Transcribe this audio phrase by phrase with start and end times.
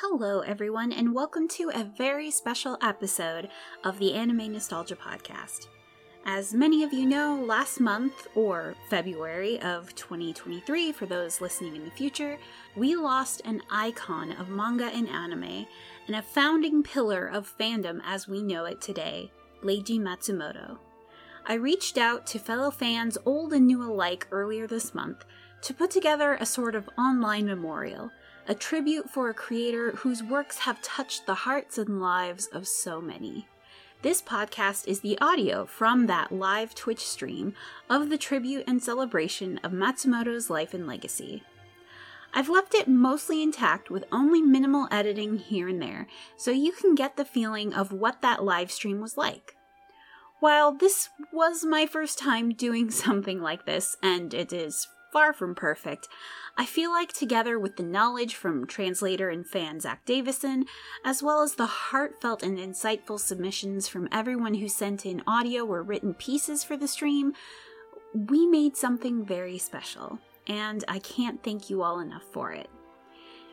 [0.00, 3.48] Hello, everyone, and welcome to a very special episode
[3.82, 5.66] of the Anime Nostalgia Podcast.
[6.24, 11.84] As many of you know, last month, or February of 2023, for those listening in
[11.84, 12.38] the future,
[12.76, 15.66] we lost an icon of manga and anime
[16.06, 19.32] and a founding pillar of fandom as we know it today,
[19.64, 20.78] Leiji Matsumoto.
[21.44, 25.24] I reached out to fellow fans, old and new alike, earlier this month
[25.62, 28.12] to put together a sort of online memorial
[28.48, 32.98] a tribute for a creator whose works have touched the hearts and lives of so
[32.98, 33.46] many.
[34.00, 37.52] This podcast is the audio from that live Twitch stream
[37.90, 41.42] of the tribute and celebration of Matsumoto's life and legacy.
[42.32, 46.94] I've left it mostly intact with only minimal editing here and there, so you can
[46.94, 49.56] get the feeling of what that live stream was like.
[50.40, 55.54] While this was my first time doing something like this, and it is far from
[55.54, 56.08] perfect,
[56.56, 60.64] I feel like together with the knowledge from translator and fan Zack Davisson,
[61.04, 65.82] as well as the heartfelt and insightful submissions from everyone who sent in audio or
[65.82, 67.32] written pieces for the stream,
[68.12, 72.68] we made something very special, and I can't thank you all enough for it.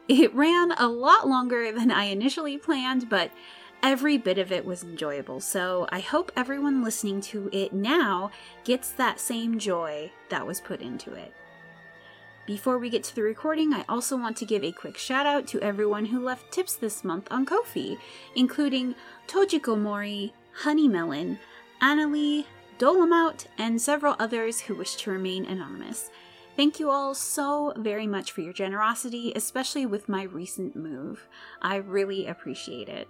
[0.08, 3.32] It ran a lot longer than I initially planned, but
[3.84, 8.32] every bit of it was enjoyable, so I hope everyone listening to it now
[8.64, 11.34] gets that same joy that was put into it.
[12.46, 15.48] Before we get to the recording, I also want to give a quick shout out
[15.48, 17.98] to everyone who left tips this month on Ko-fi,
[18.36, 18.94] including
[19.28, 21.40] Tojiko Mori, Honeymelon,
[21.82, 22.46] Annalie,
[22.78, 26.12] Dolomout, and several others who wish to remain anonymous.
[26.56, 31.28] Thank you all so very much for your generosity, especially with my recent move.
[31.64, 33.08] I really appreciate it.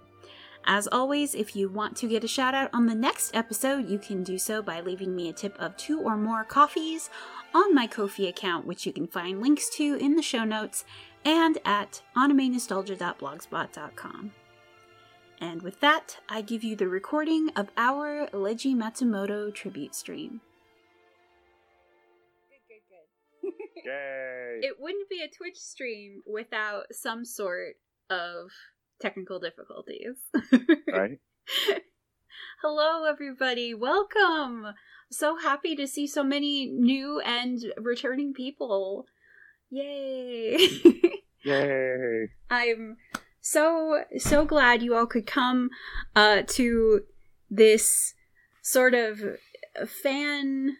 [0.68, 3.98] As always, if you want to get a shout out on the next episode, you
[4.00, 7.08] can do so by leaving me a tip of two or more coffees
[7.56, 10.84] on my Ko-fi account, which you can find links to in the show notes
[11.24, 14.32] and at animenostalgia.blogspot.com.
[15.40, 20.42] And with that, I give you the recording of our Leiji Matsumoto tribute stream.
[22.50, 23.06] Good, good, good.
[23.86, 24.60] Yay!
[24.60, 27.76] It wouldn't be a Twitch stream without some sort
[28.10, 28.50] of
[29.00, 30.16] technical difficulties.
[30.92, 31.20] right?
[32.62, 33.74] Hello, everybody.
[33.74, 34.74] Welcome.
[35.10, 39.06] So happy to see so many new and returning people.
[39.70, 40.56] Yay.
[41.44, 42.28] Yay.
[42.50, 42.96] I'm
[43.40, 45.70] so, so glad you all could come
[46.14, 47.02] uh, to
[47.50, 48.14] this
[48.62, 49.20] sort of
[49.86, 50.76] fan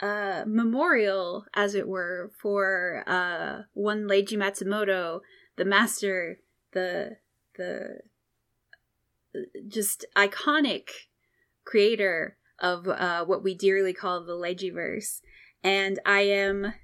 [0.00, 5.20] uh, memorial, as it were, for uh, one Leiji Matsumoto,
[5.56, 6.38] the master,
[6.72, 7.16] the
[7.56, 8.00] the
[9.68, 10.88] just iconic
[11.64, 15.20] creator of uh, what we dearly call the Leijiverse.
[15.62, 16.74] And I am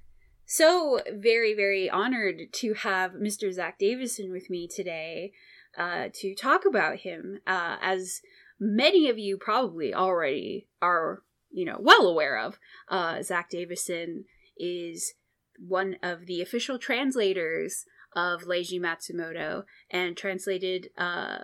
[0.45, 3.51] so very, very honored to have Mr.
[3.53, 5.31] Zack Davisson with me today
[5.77, 7.39] uh, to talk about him.
[7.47, 8.21] Uh, as
[8.59, 12.59] many of you probably already are, you know, well aware of,
[12.89, 14.25] uh, Zack Davisson
[14.57, 15.13] is
[15.57, 17.85] one of the official translators
[18.15, 21.39] of Leiji Matsumoto and translated uh,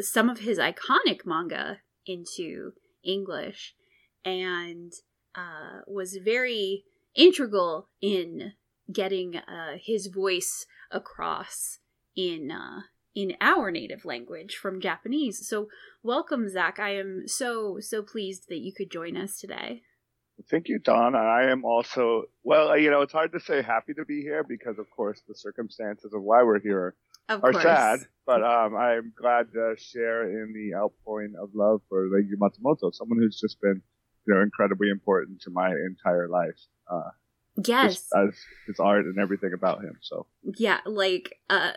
[0.00, 2.72] some of his iconic manga into
[3.04, 3.74] English
[4.24, 4.92] and
[5.34, 6.84] uh, was very
[7.14, 8.52] integral in
[8.92, 11.78] getting uh, his voice across
[12.16, 12.80] in uh,
[13.14, 15.46] in our native language from Japanese.
[15.48, 15.68] So,
[16.02, 16.78] welcome, Zack.
[16.78, 19.82] I am so so pleased that you could join us today.
[20.48, 21.14] Thank you, Don.
[21.14, 24.78] I am also, well, you know, it's hard to say happy to be here because,
[24.78, 26.94] of course, the circumstances of why we're here
[27.28, 27.64] of are course.
[27.64, 28.00] sad.
[28.26, 33.18] But um, I'm glad to share in the outpouring of love for Leiji Matsumoto, someone
[33.18, 33.82] who's just been,
[34.26, 36.58] you know, incredibly important to my entire life.
[36.90, 37.10] Uh,
[37.66, 38.08] yes.
[38.16, 38.34] As
[38.66, 39.98] his art and everything about him.
[40.00, 40.26] So.
[40.56, 41.72] Yeah, like, uh,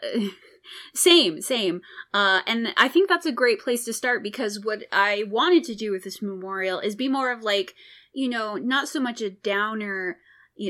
[0.94, 1.81] same, same.
[2.13, 5.75] Uh, and I think that's a great place to start because what I wanted to
[5.75, 7.74] do with this memorial is be more of like,
[8.13, 10.18] you know, not so much a downer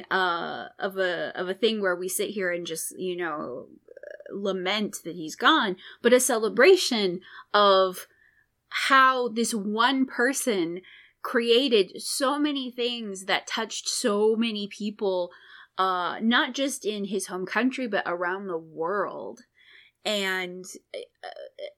[0.10, 3.68] uh of a of a thing where we sit here and just, you know,
[4.32, 7.20] lament that he's gone, but a celebration
[7.54, 8.08] of
[8.70, 10.82] how this one person
[11.22, 15.32] created so many things that touched so many people
[15.78, 19.42] uh not just in his home country but around the world.
[20.06, 21.28] And uh,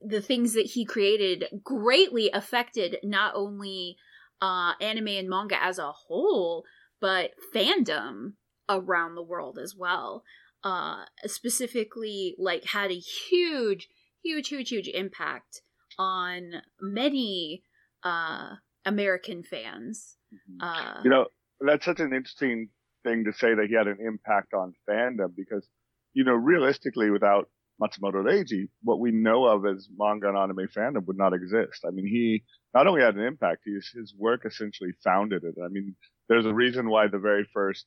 [0.01, 3.97] the things that he created greatly affected not only
[4.41, 6.63] uh, anime and manga as a whole,
[6.99, 8.33] but fandom
[8.69, 10.23] around the world as well.
[10.63, 13.87] Uh, specifically, like had a huge,
[14.23, 15.61] huge, huge, huge impact
[15.99, 17.61] on many
[18.03, 20.17] uh, American fans.
[20.33, 20.63] Mm-hmm.
[20.63, 21.27] Uh, you know,
[21.59, 22.69] that's such an interesting
[23.03, 25.67] thing to say that he had an impact on fandom because,
[26.13, 27.47] you know, realistically, without
[27.81, 31.83] Matsumoto Leiji, what we know of as manga and anime fandom would not exist.
[31.85, 32.43] I mean, he
[32.73, 35.55] not only had an impact, his, his work essentially founded it.
[35.63, 35.95] I mean,
[36.29, 37.85] there's a reason why the very first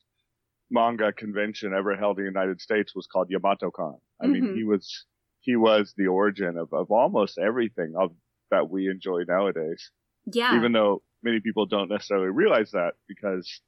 [0.69, 3.95] manga convention ever held in the United States was called YamatoCon.
[4.21, 4.31] I mm-hmm.
[4.31, 5.05] mean, he was,
[5.41, 8.11] he was the origin of, of almost everything of,
[8.51, 9.91] that we enjoy nowadays.
[10.31, 10.55] Yeah.
[10.55, 13.61] Even though many people don't necessarily realize that because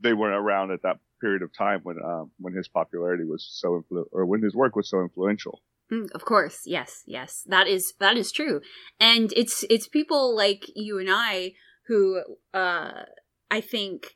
[0.00, 3.82] they weren't around at that period of time when um, when his popularity was so
[3.82, 5.62] influ- or when his work was so influential.
[5.92, 8.60] Mm, of course, yes, yes, that is that is true,
[9.00, 11.52] and it's it's people like you and I
[11.86, 12.22] who
[12.52, 13.04] uh,
[13.50, 14.14] I think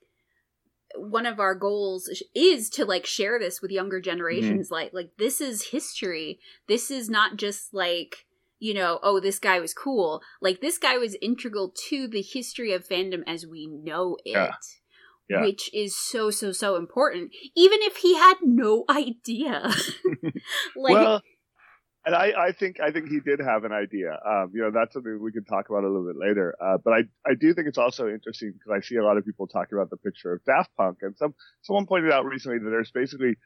[0.95, 4.67] one of our goals is to like share this with younger generations.
[4.67, 4.75] Mm-hmm.
[4.75, 6.39] like like this is history.
[6.69, 8.27] This is not just like
[8.59, 10.21] you know oh this guy was cool.
[10.43, 14.33] Like this guy was integral to the history of fandom as we know it.
[14.33, 14.51] yeah
[15.29, 15.43] yeah.
[15.43, 19.71] which is so so so important even if he had no idea
[20.77, 21.23] like well
[22.05, 24.19] and I, I think I think he did have an idea.
[24.27, 26.55] Um, you know, that's something we can talk about a little bit later.
[26.61, 29.25] Uh, but I I do think it's also interesting because I see a lot of
[29.25, 32.71] people talking about the picture of Daft Punk, and some someone pointed out recently that
[32.71, 33.37] there's basically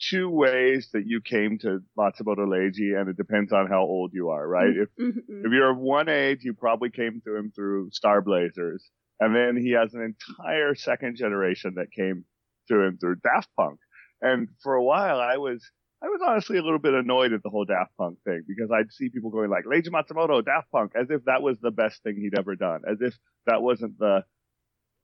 [0.00, 4.30] two ways that you came to Matsumoto Leiji, and it depends on how old you
[4.30, 4.68] are, right?
[4.68, 5.08] Mm-hmm.
[5.08, 8.88] If if you're of one age, you probably came to him through Star Blazers,
[9.20, 12.24] and then he has an entire second generation that came
[12.68, 13.78] to him through Daft Punk.
[14.20, 15.64] And for a while, I was,
[16.02, 18.92] I was honestly a little bit annoyed at the whole Daft Punk thing because I'd
[18.92, 22.16] see people going like, Leiji Matsumoto, Daft Punk, as if that was the best thing
[22.16, 23.16] he'd ever done, as if
[23.46, 24.24] that wasn't the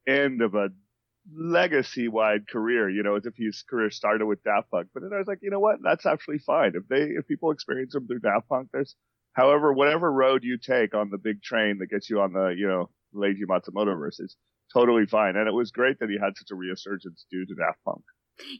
[0.07, 0.69] end of a
[1.35, 4.89] legacy wide career, you know, as if his career started with Daft Punk.
[4.93, 5.77] But then I was like, you know what?
[5.83, 6.73] That's actually fine.
[6.75, 8.97] If they, if people experience him through Daft Punk, there's,
[9.33, 12.67] however, whatever road you take on the big train that gets you on the, you
[12.67, 14.37] know, Leiji Matsumoto versus
[14.73, 15.37] totally fine.
[15.37, 18.03] And it was great that he had such a resurgence due to Daft Punk.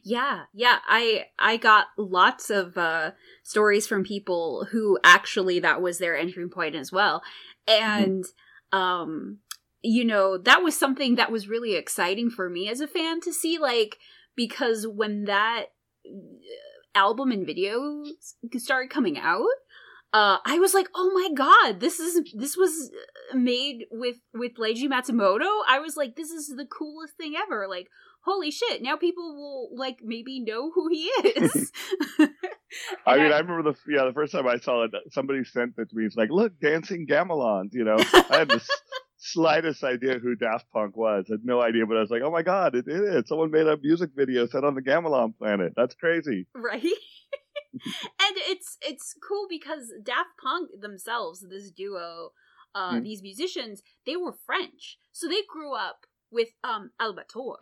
[0.03, 0.79] Yeah, yeah.
[0.87, 3.11] I I got lots of uh
[3.43, 7.23] stories from people who actually that was their entry point as well.
[7.67, 8.77] And mm-hmm.
[8.77, 9.39] um
[9.81, 13.33] you know, that was something that was really exciting for me as a fan to
[13.33, 13.97] see like
[14.35, 15.65] because when that
[16.95, 18.07] album and videos
[18.57, 19.43] started coming out,
[20.13, 22.91] uh, I was like, oh my god, this is this was
[23.33, 25.49] made with with Leiji Matsumoto.
[25.67, 27.67] I was like, this is the coolest thing ever.
[27.67, 27.87] Like,
[28.21, 28.83] holy shit!
[28.83, 31.71] Now people will like maybe know who he is.
[33.07, 35.73] I mean, I, I, remember the yeah the first time I saw it, somebody sent
[35.79, 36.05] it to me.
[36.05, 37.73] It's like, look, dancing Gamilons.
[37.73, 38.63] You know, I had the
[39.17, 41.25] slightest idea who Daft Punk was.
[41.27, 43.23] I had no idea, but I was like, oh my god, it, it is.
[43.27, 45.73] Someone made a music video set on the Gamilon planet.
[45.75, 46.45] That's crazy.
[46.53, 46.83] Right.
[47.73, 52.29] And it's it's cool because Daft Punk themselves, this duo,
[52.75, 53.03] uh, mm.
[53.03, 57.55] these musicians, they were French, so they grew up with um Albator.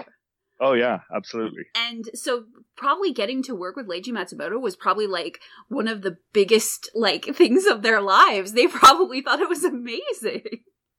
[0.64, 1.64] Oh yeah, absolutely.
[1.76, 2.46] And so
[2.78, 7.26] probably getting to work with Leiji Matsumoto was probably like one of the biggest like
[7.36, 8.54] things of their lives.
[8.54, 10.44] They probably thought it was amazing.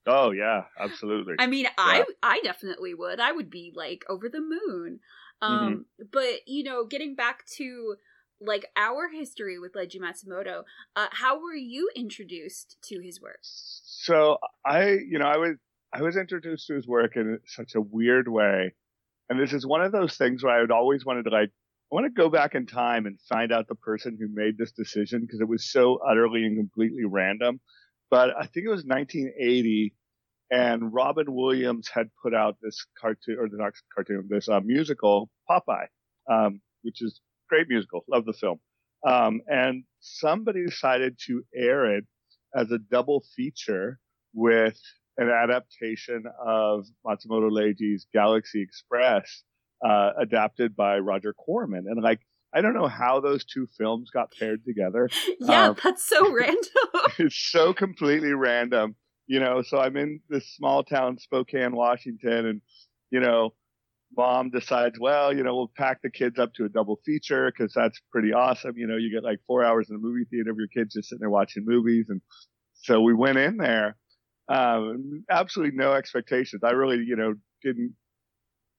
[0.04, 1.34] Oh yeah, absolutely.
[1.38, 1.70] I mean, yeah.
[1.78, 3.20] I I definitely would.
[3.20, 4.98] I would be like over the moon.
[5.40, 5.54] Mm-hmm.
[5.54, 6.04] Um mm-hmm.
[6.12, 7.96] but you know, getting back to
[8.44, 10.62] like our history with Leiji Matsumoto,
[10.96, 13.38] uh, how were you introduced to his work?
[13.42, 15.56] So I, you know, I was
[15.94, 18.74] I was introduced to his work in such a weird way,
[19.28, 21.94] and this is one of those things where I would always wanted to like I
[21.94, 25.20] want to go back in time and find out the person who made this decision
[25.20, 27.60] because it was so utterly and completely random.
[28.10, 29.94] But I think it was 1980,
[30.50, 35.30] and Robin Williams had put out this cartoon or the not cartoon, this uh, musical
[35.48, 35.86] Popeye,
[36.30, 37.20] um, which is
[37.52, 38.02] great musical.
[38.10, 38.58] Love the film.
[39.06, 42.04] Um, and somebody decided to air it
[42.56, 43.98] as a double feature
[44.32, 44.80] with
[45.18, 49.42] an adaptation of Matsumoto Leiji's Galaxy Express,
[49.86, 51.84] uh, adapted by Roger Corman.
[51.86, 52.20] And like,
[52.54, 55.10] I don't know how those two films got paired together.
[55.40, 56.64] Yeah, um, that's so random.
[57.18, 58.94] it's so completely random,
[59.26, 59.62] you know.
[59.62, 62.60] So I'm in this small town, Spokane, Washington, and
[63.10, 63.54] you know,
[64.16, 67.72] mom decides, well, you know, we'll pack the kids up to a double feature because
[67.72, 68.76] that's pretty awesome.
[68.76, 71.08] You know, you get like four hours in a movie theater of your kids just
[71.08, 72.06] sitting there watching movies.
[72.08, 72.20] And
[72.74, 73.96] so we went in there,
[74.48, 76.62] um, absolutely no expectations.
[76.64, 77.94] I really, you know, didn't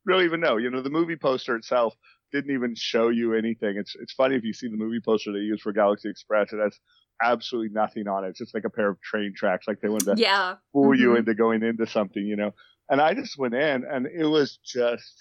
[0.06, 1.94] really even know, you know, the movie poster itself
[2.32, 3.78] didn't even show you anything.
[3.78, 6.60] It's, it's funny if you see the movie poster they use for Galaxy Express, it
[6.60, 6.78] has
[7.22, 8.30] absolutely nothing on it.
[8.30, 9.68] It's just like a pair of train tracks.
[9.68, 10.56] Like they wanted to yeah.
[10.74, 11.02] fool mm-hmm.
[11.02, 12.52] you into going into something, you know.
[12.90, 15.16] And I just went in and it was just,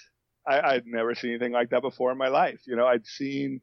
[0.46, 2.60] I, I'd never seen anything like that before in my life.
[2.66, 3.60] You know, I'd seen,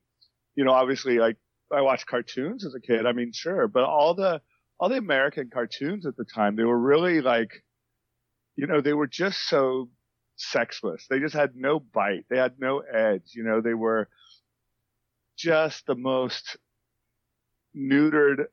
[0.56, 1.38] you know, obviously like
[1.72, 3.06] I watched cartoons as a kid.
[3.06, 4.42] I mean, sure, but all the,
[4.80, 7.52] all the American cartoons at the time, they were really like,
[8.56, 9.90] you know, they were just so
[10.38, 11.06] sexless.
[11.10, 12.26] They just had no bite.
[12.30, 13.34] They had no edge.
[13.36, 14.10] You know, they were
[15.38, 16.58] just the most
[17.76, 18.46] neutered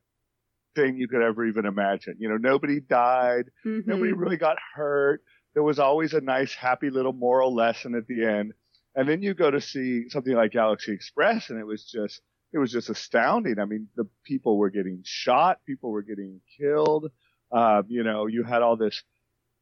[0.75, 2.17] thing you could ever even imagine.
[2.19, 3.89] You know, nobody died, mm-hmm.
[3.89, 5.23] nobody really got hurt.
[5.57, 8.53] There was always a nice, happy little moral lesson at the end.
[8.95, 12.21] And then you go to see something like Galaxy Express, and it was just
[12.53, 13.59] it was just astounding.
[13.59, 17.11] I mean, the people were getting shot, people were getting killed.
[17.51, 19.03] Uh, you know, you had all this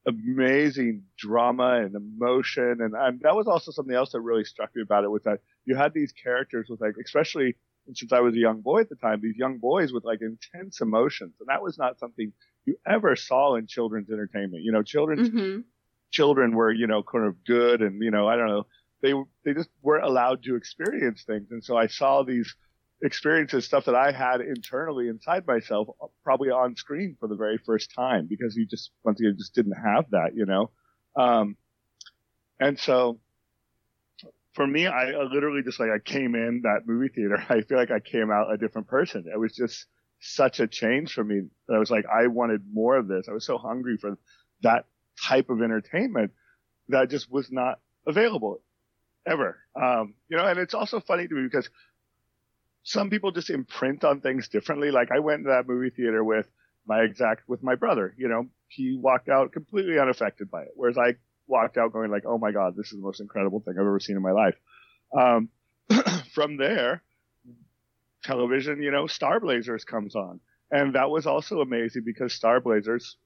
[0.04, 4.82] amazing drama and emotion, and, and that was also something else that really struck me
[4.82, 7.54] about it was that you had these characters with like, especially
[7.92, 10.80] since I was a young boy at the time, these young boys with like intense
[10.80, 12.32] emotions, and that was not something
[12.64, 14.64] you ever saw in children's entertainment.
[14.64, 15.60] You know, children's mm-hmm.
[16.14, 18.66] Children were you know kind of good, and you know, I don't know,
[19.02, 19.12] they
[19.44, 22.54] they just weren't allowed to experience things, and so I saw these
[23.02, 25.88] experiences, stuff that I had internally inside myself,
[26.22, 29.74] probably on screen for the very first time because you just, once again, just didn't
[29.74, 30.70] have that, you know?
[31.16, 31.56] Um,
[32.58, 33.20] and so
[34.54, 37.44] for me, I, I literally just like, I came in that movie theater.
[37.48, 39.24] I feel like I came out a different person.
[39.32, 39.86] It was just
[40.20, 43.26] such a change for me that I was like, I wanted more of this.
[43.28, 44.16] I was so hungry for
[44.62, 44.86] that
[45.22, 46.32] type of entertainment
[46.88, 48.60] that just was not available
[49.26, 49.58] ever.
[49.80, 51.68] Um, you know, and it's also funny to me because
[52.82, 54.90] some people just imprint on things differently.
[54.90, 56.46] Like I went to that movie theater with
[56.86, 60.72] my exact, with my brother, you know, he walked out completely unaffected by it.
[60.74, 61.14] Whereas I
[61.46, 64.00] walked out going like, oh my God, this is the most incredible thing I've ever
[64.00, 64.54] seen in my life.
[65.16, 65.48] Um,
[66.34, 67.02] from there,
[68.22, 70.40] television, you know, Star Blazers comes on.
[70.70, 73.16] And that was also amazing because Star Blazers,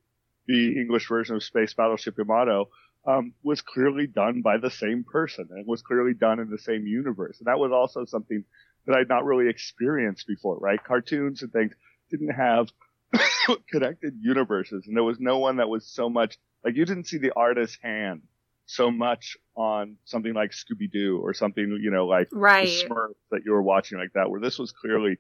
[0.49, 2.71] the English version of Space Battleship Yamato,
[3.07, 6.87] um, was clearly done by the same person and was clearly done in the same
[6.87, 7.39] universe.
[7.39, 8.45] And that was also something
[8.87, 10.83] that I'd not really experienced before, right?
[10.83, 11.73] Cartoons and things
[12.11, 12.69] didn't have
[13.71, 17.19] connected universes and there was no one that was so much like you didn't see
[17.19, 18.23] the artist's hand
[18.69, 22.67] so much on something like Scooby Doo or something, you know, like right.
[22.67, 25.19] the Smurfs that you were watching like that, where this was clearly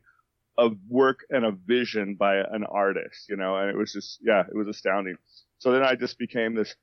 [0.59, 4.43] a work and a vision by an artist, you know, and it was just, yeah,
[4.43, 5.17] it was astounding.
[5.59, 6.75] So then I just became this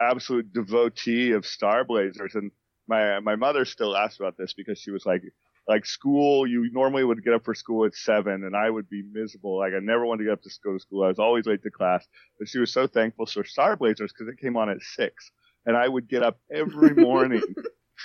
[0.00, 2.50] absolute devotee of Star Blazers and
[2.88, 5.22] my, my mother still asks about this because she was like,
[5.68, 9.02] like school, you normally would get up for school at seven, and I would be
[9.02, 9.58] miserable.
[9.58, 11.04] Like I never wanted to get up to go to school.
[11.04, 12.06] I was always late to class.
[12.38, 15.30] But she was so thankful for Star Blazers because it came on at six,
[15.64, 17.54] and I would get up every morning,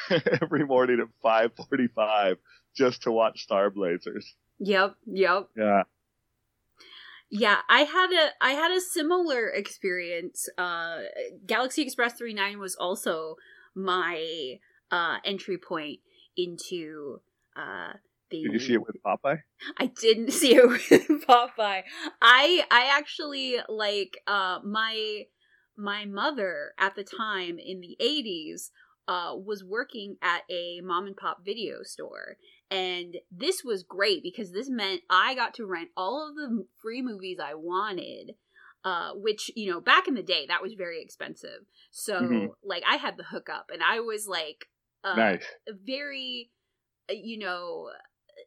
[0.42, 2.38] every morning at five forty-five
[2.76, 4.36] just to watch Star Blazers.
[4.60, 4.96] Yep.
[5.06, 5.50] Yep.
[5.56, 5.84] Yeah.
[7.30, 10.48] Yeah, I had a I had a similar experience.
[10.58, 11.00] Uh
[11.46, 13.36] Galaxy Express 39 was also
[13.76, 14.60] my
[14.92, 16.00] uh entry point
[16.38, 17.20] into
[17.56, 17.94] uh,
[18.30, 19.42] the, did you see it with Popeye?
[19.78, 21.84] I didn't see it with Popeye.
[22.22, 25.24] I I actually like uh my
[25.76, 28.70] my mother at the time in the 80s
[29.08, 32.38] uh was working at a mom and pop video store
[32.70, 37.02] and this was great because this meant I got to rent all of the free
[37.02, 38.36] movies I wanted
[38.84, 42.46] uh, which you know back in the day that was very expensive so mm-hmm.
[42.64, 44.66] like i had the hookup and i was like
[45.04, 45.44] uh, nice.
[45.68, 46.52] very
[47.10, 47.90] uh, you know,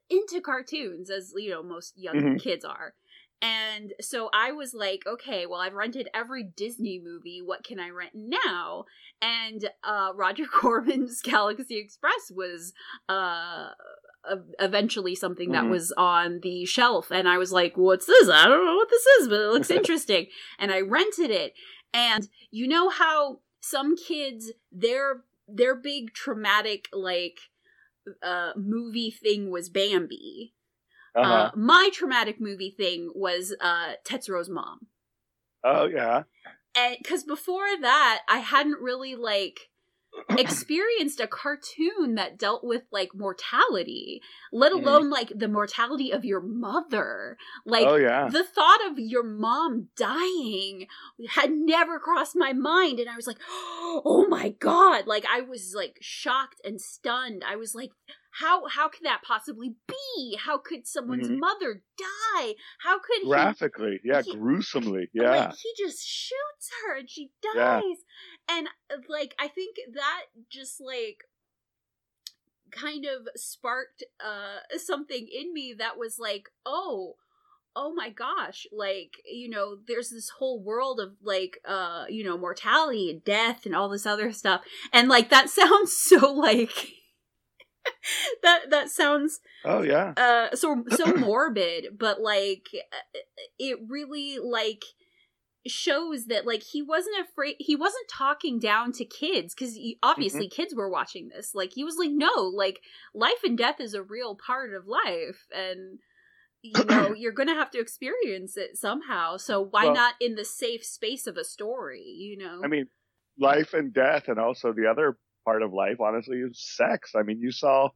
[0.09, 2.37] into cartoons as, you know, most young mm-hmm.
[2.37, 2.95] kids are.
[3.43, 7.41] And so I was like, okay, well, I've rented every Disney movie.
[7.43, 8.85] What can I rent now?
[9.23, 12.75] And uh, Roger Corman's Galaxy Express was
[13.09, 13.71] uh,
[14.59, 15.73] eventually something that mm-hmm.
[15.73, 17.11] was on the shelf.
[17.11, 18.29] And I was like, what's this?
[18.29, 20.27] I don't know what this is, but it looks interesting.
[20.59, 21.55] and I rented it.
[21.93, 27.39] And you know how some kids, their their big traumatic like
[28.23, 30.55] uh, movie thing was Bambi.
[31.15, 31.33] Uh-huh.
[31.33, 34.87] Uh, my traumatic movie thing was uh, Tetsuro's mom.
[35.65, 36.23] Oh yeah.
[36.77, 39.71] And because before that, I hadn't really like
[40.39, 44.21] experienced a cartoon that dealt with like mortality,
[44.53, 44.87] let mm-hmm.
[44.87, 45.13] alone mm.
[45.13, 47.37] like the mortality of your mother.
[47.65, 48.29] Like oh, yeah.
[48.29, 50.87] the thought of your mom dying
[51.31, 55.75] had never crossed my mind and I was like, "Oh my god." Like I was
[55.77, 57.43] like shocked and stunned.
[57.47, 57.91] I was like,
[58.33, 60.39] how how could that possibly be?
[60.39, 61.41] How could someone's mm-hmm.
[61.41, 62.55] mother die?
[62.81, 65.31] How could graphically, he, yeah, he, gruesomely, yeah.
[65.31, 67.81] Like, he just shoots her and she dies, yeah.
[68.51, 71.25] And uh, like I think that just like
[72.71, 77.17] kind of sparked uh something in me that was like, oh
[77.77, 82.37] oh my gosh like you know there's this whole world of like uh you know
[82.37, 84.63] mortality and death and all this other stuff.
[84.93, 86.73] And like that sounds so like
[88.43, 90.13] that that sounds oh yeah.
[90.17, 92.67] uh so so morbid but like
[93.59, 94.85] it really like
[95.67, 100.63] shows that like he wasn't afraid he wasn't talking down to kids because obviously mm-hmm.
[100.63, 102.81] kids were watching this like he was like no like
[103.15, 105.99] life and death is a real part of life and
[106.63, 110.47] you know you're gonna have to experience it somehow so why well, not in the
[110.47, 112.87] safe space of a story you know i mean
[113.39, 117.39] life and death and also the other part of life honestly is sex i mean
[117.39, 117.89] you saw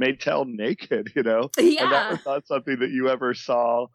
[0.00, 1.82] Maetel naked you know yeah.
[1.82, 3.86] and that was not something that you ever saw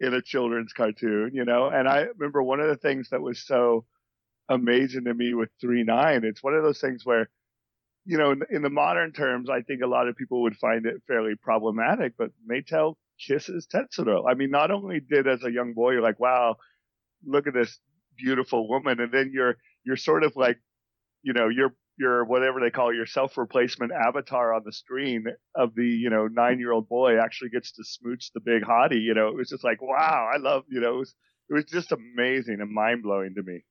[0.00, 3.44] in a children's cartoon you know and i remember one of the things that was
[3.46, 3.84] so
[4.48, 7.28] amazing to me with 3-9 it's one of those things where
[8.06, 10.86] you know, in, in, the modern terms, I think a lot of people would find
[10.86, 14.30] it fairly problematic, but Maetel kisses Tetsuro.
[14.30, 16.56] I mean, not only did as a young boy, you're like, wow,
[17.26, 17.78] look at this
[18.16, 19.00] beautiful woman.
[19.00, 20.58] And then you're, you're sort of like,
[21.22, 25.24] you know, you're, your whatever they call your self-replacement avatar on the screen
[25.54, 29.02] of the you know nine-year-old boy actually gets to smooch the big hottie.
[29.02, 31.14] You know, it was just like wow, I love you know it was
[31.48, 33.64] it was just amazing and mind blowing to me.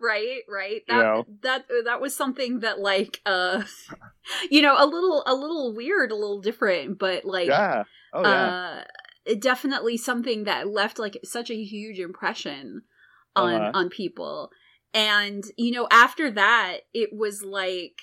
[0.00, 0.82] Right, right.
[0.88, 1.26] That you know?
[1.42, 3.62] that that was something that like uh
[4.50, 7.84] you know, a little a little weird, a little different, but like Yeah.
[8.12, 8.84] Oh yeah.
[9.28, 12.82] Uh definitely something that left like such a huge impression
[13.34, 13.70] on uh-huh.
[13.74, 14.50] on people.
[14.94, 18.00] And you know, after that, it was like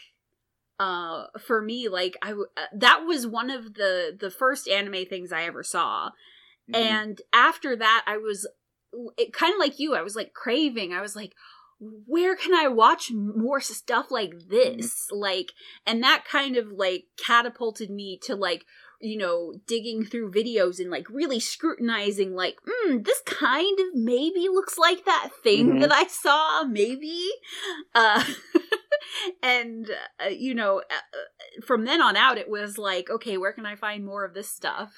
[0.80, 5.06] uh for me like I w- uh, that was one of the the first anime
[5.06, 6.10] things I ever saw.
[6.72, 6.76] Mm-hmm.
[6.76, 8.48] And after that, I was
[9.18, 11.34] it kind of like you i was like craving i was like
[11.80, 14.50] where can i watch more stuff like mm-hmm.
[14.50, 15.22] this mm-hmm.
[15.22, 15.52] like
[15.86, 18.66] and that kind of like catapulted me to like
[19.02, 24.48] you know digging through videos and like really scrutinizing like mm, this kind of maybe
[24.50, 25.80] looks like that thing mm-hmm.
[25.80, 27.30] that i saw maybe
[27.96, 28.24] uh
[29.44, 29.90] and
[30.24, 33.66] uh, you know uh, uh, from then on out it was like okay where can
[33.66, 34.94] i find more of this stuff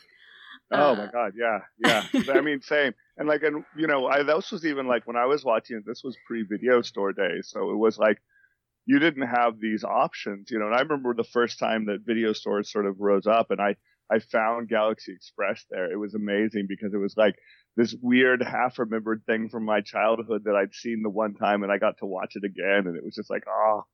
[0.72, 4.24] oh my uh, god yeah yeah i mean same and like, and you know, I,
[4.24, 7.50] this was even like when I was watching it, this was pre video store days.
[7.52, 8.20] So it was like,
[8.88, 12.34] you didn't have these options, you know, and I remember the first time that video
[12.34, 13.76] stores sort of rose up and I,
[14.12, 15.92] I found Galaxy Express there.
[15.92, 17.36] It was amazing because it was like
[17.78, 21.72] this weird half remembered thing from my childhood that I'd seen the one time and
[21.72, 22.88] I got to watch it again.
[22.88, 23.86] And it was just like, oh,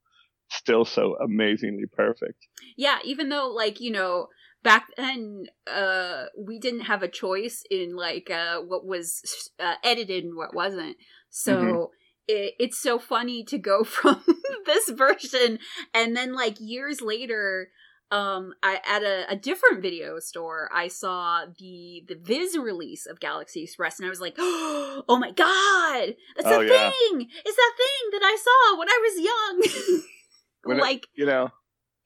[0.50, 2.48] still so amazingly perfect.
[2.76, 2.98] Yeah.
[3.04, 4.28] Even though like, you know,
[4.63, 10.24] back then uh we didn't have a choice in like uh what was uh, edited
[10.24, 10.98] and what wasn't
[11.30, 11.84] so mm-hmm.
[12.28, 14.22] it, it's so funny to go from
[14.65, 15.60] this version
[15.94, 17.70] and then like years later
[18.12, 23.20] um I at a, a different video store I saw the the Viz release of
[23.20, 26.91] Galaxy Express and I was like oh my god that's oh, a yeah.
[26.91, 30.04] thing it's that thing that I saw when I was young
[30.63, 31.52] when like it, you know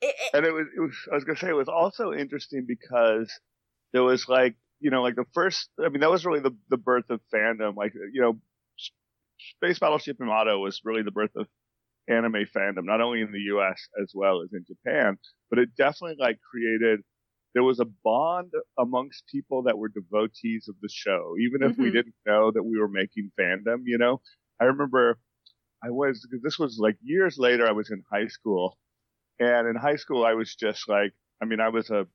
[0.02, 2.66] it, it, and it was, it was, I was gonna say, it was also interesting
[2.68, 3.32] because
[3.94, 6.78] there was like, you know, like the first, I mean, that was really the, the
[6.78, 7.76] birth of fandom.
[7.76, 8.40] Like, you know,
[9.58, 11.48] Space Battleship Yamato was really the birth of
[12.08, 15.18] anime fandom, not only in the US as well as in Japan,
[15.50, 17.02] but it definitely like created,
[17.54, 21.84] there was a bond amongst people that were devotees of the show, even if mm-hmm.
[21.84, 24.22] we didn't know that we were making fandom, you know?
[24.60, 25.18] I remember
[25.84, 28.78] I was, this was like years later, I was in high school
[29.40, 32.06] and in high school, I was just like, I mean, I was a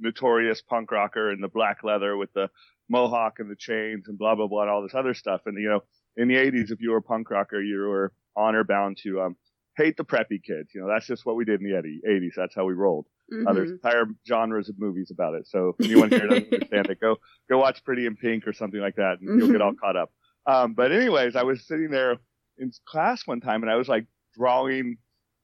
[0.00, 2.48] notorious punk rocker in the black leather with the
[2.88, 5.42] mohawk and the chains and blah, blah, blah, and all this other stuff.
[5.46, 5.80] And, you know,
[6.16, 9.36] in the 80s, if you were a punk rocker, you were honor bound to um,
[9.76, 10.70] hate the preppy kids.
[10.74, 12.32] You know, that's just what we did in the 80s.
[12.36, 13.06] That's how we rolled.
[13.32, 13.46] Mm-hmm.
[13.46, 15.46] Uh, there's entire genres of movies about it.
[15.46, 17.16] So if anyone here doesn't understand it, go
[17.48, 19.38] go watch Pretty in Pink or something like that, and mm-hmm.
[19.38, 20.10] you'll get all caught up.
[20.46, 22.16] Um, but anyways, I was sitting there
[22.58, 24.96] in class one time, and I was like drawing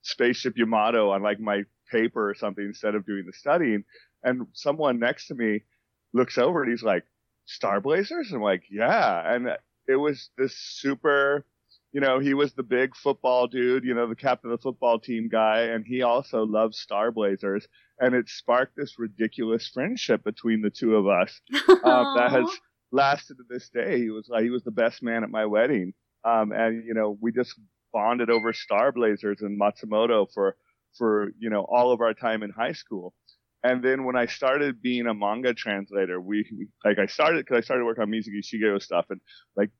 [0.03, 3.85] spaceship Yamato on like my paper or something instead of doing the studying.
[4.23, 5.61] And someone next to me
[6.13, 7.05] looks over and he's like,
[7.47, 8.33] Star Blazers?
[8.33, 9.35] I'm like, yeah.
[9.35, 9.49] And
[9.87, 11.45] it was this super,
[11.95, 14.99] you know, he was the big football dude, you know, the captain of the football
[14.99, 15.61] team guy.
[15.61, 17.69] And he also loves Star Blazers.
[18.01, 21.41] And it sparked this ridiculous friendship between the two of us
[21.85, 22.49] um, that has
[22.91, 24.01] lasted to this day.
[24.01, 25.95] He was like, he was the best man at my wedding.
[26.25, 27.55] Um, and you know, we just
[27.93, 30.57] bonded over Star Blazers and Matsumoto for
[30.99, 33.15] for you know all of our time in high school.
[33.63, 37.61] And then when I started being a manga translator, we, like I started because I
[37.61, 39.21] started working on Mizuki Shigeru stuff, and
[39.57, 39.71] like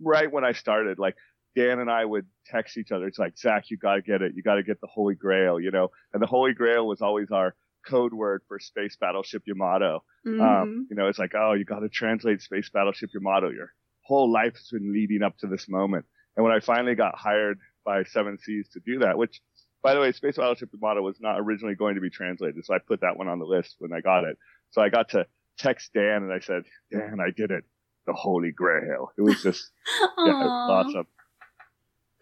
[0.00, 1.14] right when I started, like
[1.56, 3.06] Dan and I would text each other.
[3.06, 4.32] It's like Zack, you got to get it.
[4.34, 5.90] You got to get the Holy Grail, you know.
[6.12, 7.54] And the Holy Grail was always our
[7.86, 10.02] code word for Space Battleship Yamato.
[10.26, 10.40] Mm-hmm.
[10.40, 13.50] Um, you know, it's like, oh, you got to translate Space Battleship Yamato.
[13.50, 16.06] Your whole life has been leading up to this moment.
[16.36, 19.40] And when I finally got hired by Seven Seas to do that, which,
[19.82, 22.78] by the way, Space Battleship Yamato was not originally going to be translated, so I
[22.78, 24.36] put that one on the list when I got it.
[24.70, 25.26] So I got to
[25.58, 27.64] text Dan and I said, Dan, I did it.
[28.06, 29.12] The Holy Grail.
[29.16, 29.70] It was just
[30.18, 31.06] yeah, it was awesome.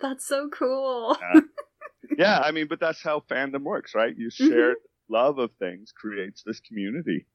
[0.03, 1.17] That's so cool.
[1.21, 1.41] yeah.
[2.19, 4.15] yeah, I mean, but that's how fandom works, right?
[4.17, 5.15] You shared mm-hmm.
[5.15, 7.27] love of things creates this community.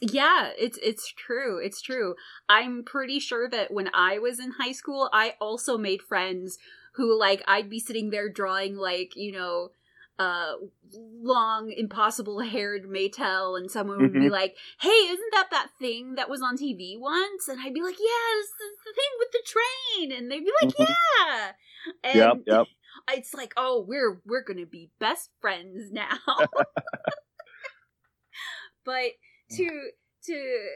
[0.00, 1.58] Yeah, it's it's true.
[1.58, 2.14] It's true.
[2.48, 6.58] I'm pretty sure that when I was in high school, I also made friends
[6.94, 9.70] who like I'd be sitting there drawing like, you know,
[10.18, 10.52] uh
[10.92, 14.22] long impossible haired Maetel and someone would mm-hmm.
[14.22, 17.82] be like, "Hey, isn't that that thing that was on TV once?" And I'd be
[17.82, 18.52] like, "Yeah, it's
[18.84, 20.92] the thing with the train." And they'd be like, mm-hmm.
[20.92, 21.52] "Yeah."
[22.02, 22.66] And yep, yep.
[23.10, 26.18] It's like, "Oh, we're we're going to be best friends now."
[28.84, 29.12] but
[29.56, 29.90] to
[30.26, 30.68] to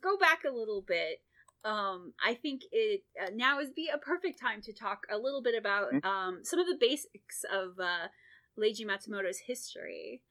[0.00, 1.20] go back a little bit,
[1.64, 5.42] um, I think it uh, now is be a perfect time to talk a little
[5.42, 6.06] bit about mm-hmm.
[6.06, 8.08] um, some of the basics of uh,
[8.58, 10.22] Leiji Matsumoto's history.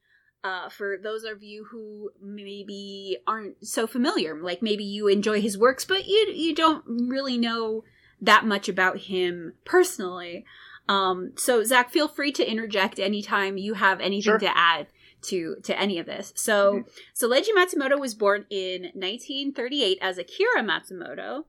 [0.44, 5.58] Uh, for those of you who maybe aren't so familiar, like maybe you enjoy his
[5.58, 7.84] works, but you you don't really know
[8.20, 10.46] that much about him personally.
[10.90, 14.40] Um, so Zack, feel free to interject anytime you have anything sure.
[14.40, 14.88] to add
[15.24, 16.34] to to any of this.
[16.36, 16.90] So mm-hmm.
[17.14, 21.46] so Leiji Matsumoto was born in 1938 as Akira Matsumoto,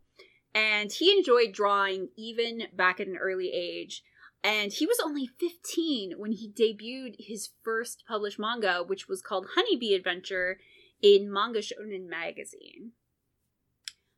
[0.55, 4.05] and he enjoyed drawing even back at an early age.
[4.45, 9.47] And he was only 15 when he debuted his first published manga, which was called
[9.55, 10.59] Honeybee Adventure
[11.01, 12.93] in Manga Shonen magazine.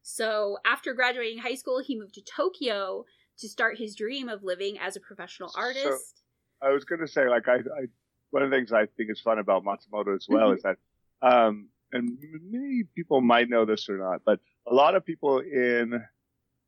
[0.02, 3.04] So after graduating high school, he moved to Tokyo
[3.38, 5.84] to start his dream of living as a professional artist.
[5.84, 7.86] So, I was going to say, like, I, I
[8.30, 10.56] one of the things I think is fun about Matsumoto as well mm-hmm.
[10.56, 10.76] is that,
[11.22, 12.18] um, and
[12.50, 16.02] many people might know this or not, but a lot of people in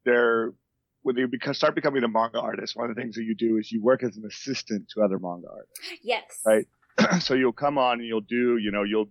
[0.05, 0.53] their
[1.07, 3.59] when you become, start becoming a manga artist, one of the things that you do
[3.59, 5.81] is you work as an assistant to other manga artists.
[6.03, 6.25] Yes.
[6.45, 6.67] Right.
[7.23, 9.09] so you'll come on and you'll do, you know, you'll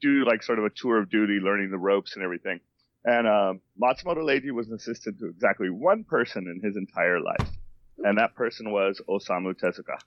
[0.00, 2.60] do like sort of a tour of duty, learning the ropes and everything.
[3.04, 7.48] And um, Matsumoto Leiji was an assistant to exactly one person in his entire life,
[7.98, 9.98] and that person was Osamu Tezuka.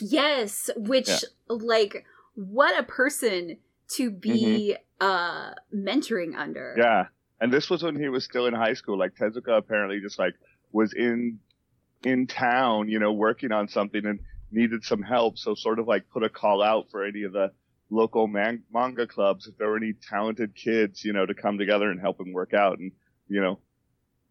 [0.00, 1.16] Yes, which yeah.
[1.48, 3.58] like what a person
[3.90, 5.06] to be mm-hmm.
[5.06, 6.74] uh mentoring under.
[6.76, 7.04] Yeah.
[7.40, 8.98] And this was when he was still in high school.
[8.98, 10.34] Like Tezuka apparently just like
[10.72, 11.38] was in
[12.04, 15.38] in town, you know, working on something and needed some help.
[15.38, 17.52] So sort of like put a call out for any of the
[17.90, 21.90] local man- manga clubs if there were any talented kids, you know, to come together
[21.90, 22.78] and help him work out.
[22.78, 22.92] And
[23.28, 23.58] you know,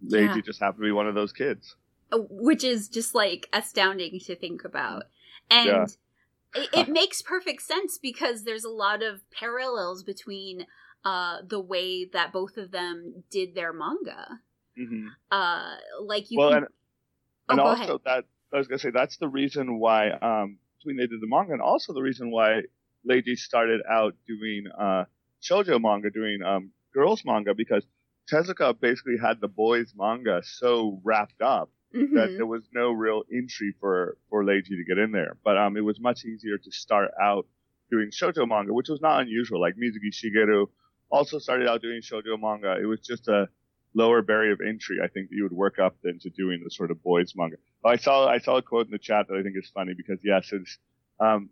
[0.06, 0.42] Leiji yeah.
[0.42, 1.76] just happened to be one of those kids.
[2.12, 5.04] Uh, which is just like astounding to think about
[5.52, 5.86] and yeah.
[6.56, 10.66] it, it, makes perfect sense because there's a lot of parallels between
[11.04, 14.40] uh, the way that both of them did their manga.
[14.80, 15.08] Mm-hmm.
[15.32, 16.40] Uh, like you.
[16.40, 16.58] Well, can...
[16.58, 16.68] and,
[17.50, 18.00] oh, and also ahead.
[18.06, 21.54] that I was gonna say that's the reason why um, between they did the manga,
[21.54, 22.62] and also the reason why
[23.10, 25.06] Leiji started out doing uh,
[25.42, 27.86] shoujo manga, doing um, girls manga, because
[28.32, 32.16] Tezuka basically had the boys manga so wrapped up mm-hmm.
[32.16, 35.38] that there was no real entry for for Leiji to get in there.
[35.44, 37.48] But um, it was much easier to start out
[37.90, 39.60] doing shoujo manga, which was not unusual.
[39.60, 40.68] Like Mizuki Shigeru
[41.12, 42.78] also started out doing shoujo manga.
[42.82, 43.50] It was just a
[43.94, 46.92] lower barrier of entry, I think, that you would work up into doing the sort
[46.92, 47.58] of boys manga.
[47.84, 50.20] I saw I saw a quote in the chat that I think is funny because
[50.24, 50.78] yes, it's
[51.20, 51.50] um,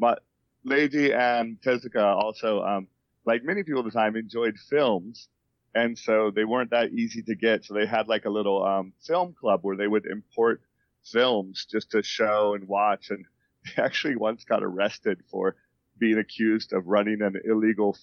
[0.66, 2.88] Leiji and Tezuka also um,
[3.26, 5.28] like many people at the time enjoyed films
[5.74, 7.64] and so they weren't that easy to get.
[7.64, 10.62] So they had like a little um, film club where they would import
[11.04, 13.10] films just to show and watch.
[13.10, 13.24] And
[13.76, 15.56] they actually once got arrested for
[15.98, 17.96] being accused of running an illegal,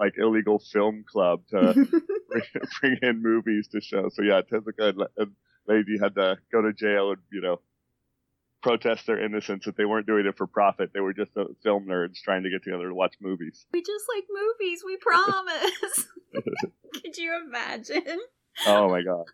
[0.00, 1.74] like illegal film club to
[2.28, 2.42] bring,
[2.80, 4.08] bring, in movies to show.
[4.12, 5.32] So yeah, Tezuka and
[5.68, 7.60] Leiji had to go to jail and you know
[8.64, 10.90] protest their innocence that they weren't doing it for profit.
[10.94, 13.66] They were just film nerds trying to get together to watch movies.
[13.72, 16.06] We just like movies, we promise.
[17.02, 18.18] Could you imagine?
[18.66, 19.26] Oh my god.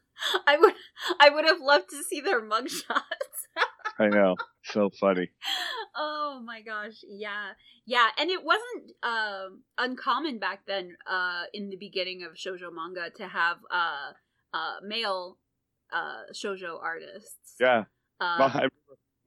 [0.46, 0.74] I would
[1.18, 3.62] I would have loved to see their mugshots.
[4.00, 4.36] I know.
[4.64, 5.30] So funny.
[5.94, 7.04] Oh my gosh.
[7.06, 7.50] Yeah.
[7.84, 13.10] Yeah, and it wasn't um uncommon back then uh in the beginning of shoujo manga
[13.16, 14.12] to have uh
[14.54, 15.38] uh male
[15.92, 17.56] uh shoujo artists.
[17.60, 17.84] Yeah.
[18.20, 18.68] Uh,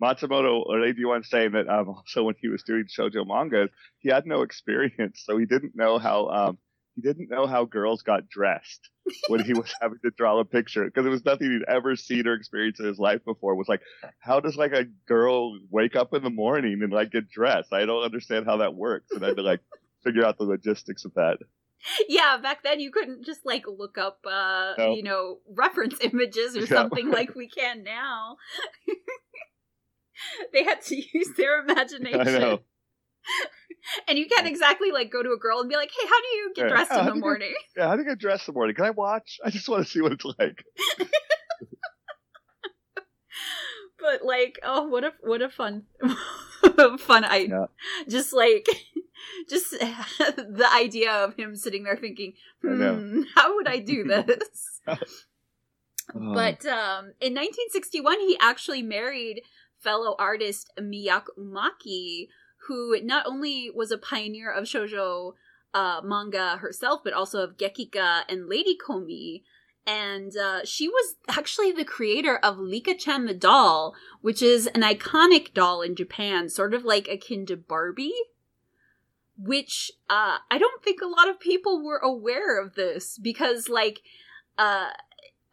[0.02, 4.10] Matsumoto or Leiji once saying that um, also when he was doing shoujo mangas, he
[4.10, 6.58] had no experience, so he didn't know how um,
[6.96, 8.90] he didn't know how girls got dressed
[9.28, 12.28] when he was having to draw a picture because it was nothing he'd ever seen
[12.28, 13.54] or experienced in his life before.
[13.54, 13.82] It was like,
[14.20, 17.74] how does like a girl wake up in the morning and like get dressed?
[17.74, 19.62] I don't understand how that works, and I had to like
[20.04, 21.38] figure out the logistics of that.
[22.08, 24.94] Yeah, back then you couldn't just like look up, uh, no.
[24.94, 26.68] you know, reference images or yeah.
[26.68, 28.38] something like we can now.
[30.54, 32.60] they had to use their imagination.
[34.08, 36.28] and you can't exactly like go to a girl and be like, "Hey, how do
[36.28, 38.76] you get dressed in the morning?" Yeah, how do you get dressed in the morning?
[38.76, 39.40] Can I watch?
[39.44, 40.64] I just want to see what it's like.
[44.00, 45.84] but like, oh, what a what a fun,
[47.00, 47.66] fun I yeah.
[48.08, 48.68] just like
[49.50, 54.82] just the idea of him sitting there thinking, hmm, how would I do this?
[54.86, 54.98] Uh-huh.
[56.14, 59.42] But um, in 1961, he actually married
[59.80, 62.28] fellow artist Miyako Umaki,
[62.68, 65.34] who not only was a pioneer of shoujo
[65.74, 69.42] uh, manga herself, but also of gekiga and Lady Komi.
[69.86, 75.54] And uh, she was actually the creator of Rika-chan the doll, which is an iconic
[75.54, 78.14] doll in Japan, sort of like akin to Barbie.
[79.38, 84.02] Which uh, I don't think a lot of people were aware of this because, like,
[84.58, 84.92] uh,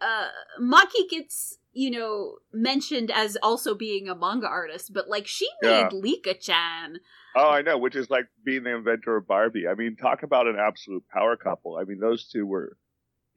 [0.00, 0.28] uh,
[0.60, 5.88] Maki gets you know mentioned as also being a manga artist, but like she made
[5.92, 6.00] yeah.
[6.00, 6.98] Rika-chan.
[7.36, 9.68] Oh, I know, which is like being the inventor of Barbie.
[9.68, 11.76] I mean, talk about an absolute power couple.
[11.76, 12.76] I mean, those two were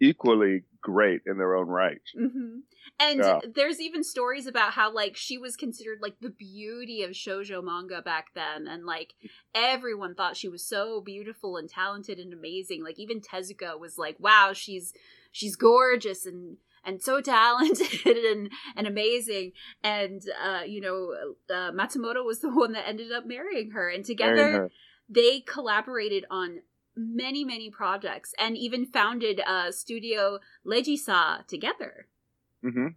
[0.02, 2.02] equally great in their own right.
[2.20, 2.60] Mm-hmm.
[3.00, 3.40] And yeah.
[3.56, 8.02] there's even stories about how like she was considered like the beauty of shojo manga
[8.02, 9.14] back then, and like
[9.56, 12.84] everyone thought she was so beautiful and talented and amazing.
[12.84, 14.94] Like even Tezuka was like, "Wow, she's
[15.34, 19.52] she's gorgeous and and so talented and and amazing.
[19.84, 21.14] And uh you know
[21.54, 23.90] uh, matsumoto was the one that ended up marrying her.
[23.90, 24.72] And together
[25.10, 26.62] they collaborated on
[26.96, 32.08] many many projects and even founded uh studio Leijisha together.
[32.64, 32.88] Mm-hmm.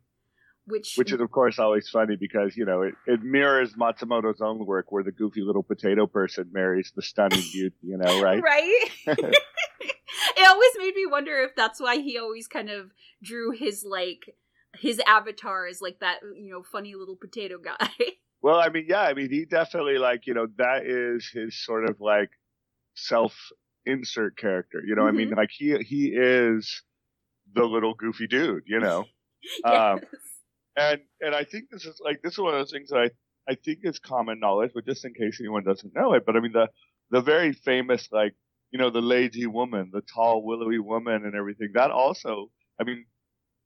[0.66, 4.64] which which is of course always funny because you know it, it mirrors matsumoto's own
[4.64, 8.40] work where the goofy little potato person marries the stunning beauty you know right?
[8.40, 8.85] Right
[10.36, 12.90] it always made me wonder if that's why he always kind of
[13.22, 14.34] drew his like
[14.78, 17.88] his avatar as like that you know funny little potato guy.
[18.42, 21.88] well, I mean, yeah, I mean, he definitely like you know that is his sort
[21.88, 22.30] of like
[22.94, 23.36] self
[23.84, 24.82] insert character.
[24.84, 25.08] You know, mm-hmm.
[25.08, 25.38] I mean, mm-hmm.
[25.38, 26.82] like he he is
[27.54, 28.64] the little goofy dude.
[28.66, 29.04] You know.
[29.64, 29.72] yes.
[29.72, 30.00] Um,
[30.76, 33.10] and and I think this is like this is one of those things that I
[33.48, 36.40] I think is common knowledge, but just in case anyone doesn't know it, but I
[36.40, 36.68] mean the
[37.10, 38.34] the very famous like
[38.70, 41.70] you know, the Leiji woman, the tall, willowy woman and everything.
[41.74, 42.50] That also,
[42.81, 43.07] I mean,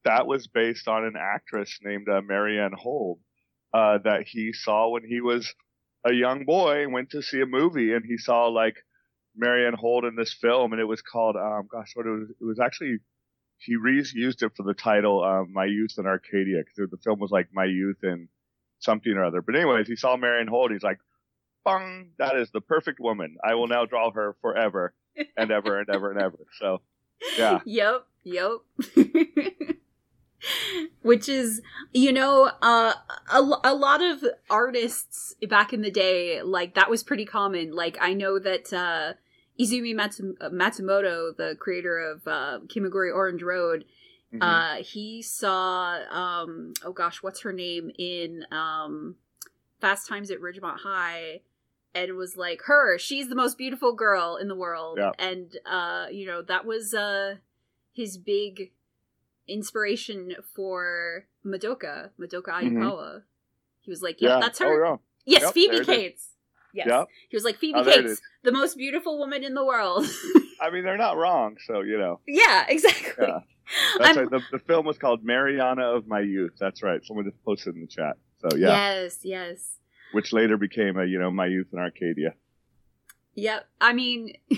[0.05, 3.19] that was based on an actress named uh, Marianne Hold,
[3.73, 5.53] uh, that he saw when he was
[6.05, 8.77] a young boy, went to see a movie and he saw like
[9.37, 12.45] Marianne Hold in this film and it was called, um, gosh, what it was, it
[12.45, 12.99] was actually,
[13.59, 17.31] he reused it for the title, um, My Youth in Arcadia, because the film was
[17.31, 18.29] like My Youth in
[18.79, 19.43] something or other.
[19.43, 20.73] But anyways, he saw Marianne Hold.
[20.73, 20.99] He's like,
[21.65, 23.37] bang, that is the perfect woman.
[23.45, 24.95] I will now draw her forever
[25.37, 26.39] and ever and ever and ever.
[26.59, 26.81] So,
[27.37, 27.61] yeah.
[27.65, 28.07] Yep.
[28.25, 28.51] Yep.
[31.03, 31.61] Which is,
[31.93, 32.95] you know, uh,
[33.31, 37.73] a, a lot of artists back in the day, like, that was pretty common.
[37.73, 39.15] Like, I know that, uh,
[39.61, 42.61] Izumi Matsumoto, the creator of, uh,
[43.15, 43.85] Orange Road,
[44.33, 44.43] mm-hmm.
[44.43, 49.17] uh, he saw, um, oh gosh, what's her name in, um,
[49.81, 51.41] Fast Times at Ridgemont High
[51.95, 55.11] and was like her she's the most beautiful girl in the world yeah.
[55.19, 57.35] and uh you know that was uh
[57.93, 58.71] his big
[59.49, 63.19] inspiration for madoka Madoka Ayukawa mm-hmm.
[63.81, 65.39] he was like yep, yeah that's her oh, yeah.
[65.39, 66.29] yes yep, phoebe cates
[66.73, 67.09] yes yep.
[67.29, 70.07] he was like phoebe oh, cates the most beautiful woman in the world
[70.61, 73.41] i mean they're not wrong so you know yeah exactly yeah.
[74.01, 74.29] That's right.
[74.29, 76.55] The, the film was called Marianne of My Youth.
[76.59, 77.05] That's right.
[77.05, 78.17] Someone just posted in the chat.
[78.41, 78.67] So yeah.
[78.67, 79.80] Yes, yes
[80.13, 82.35] which later became a you know my youth in Arcadia.
[83.35, 84.35] Yep, I mean,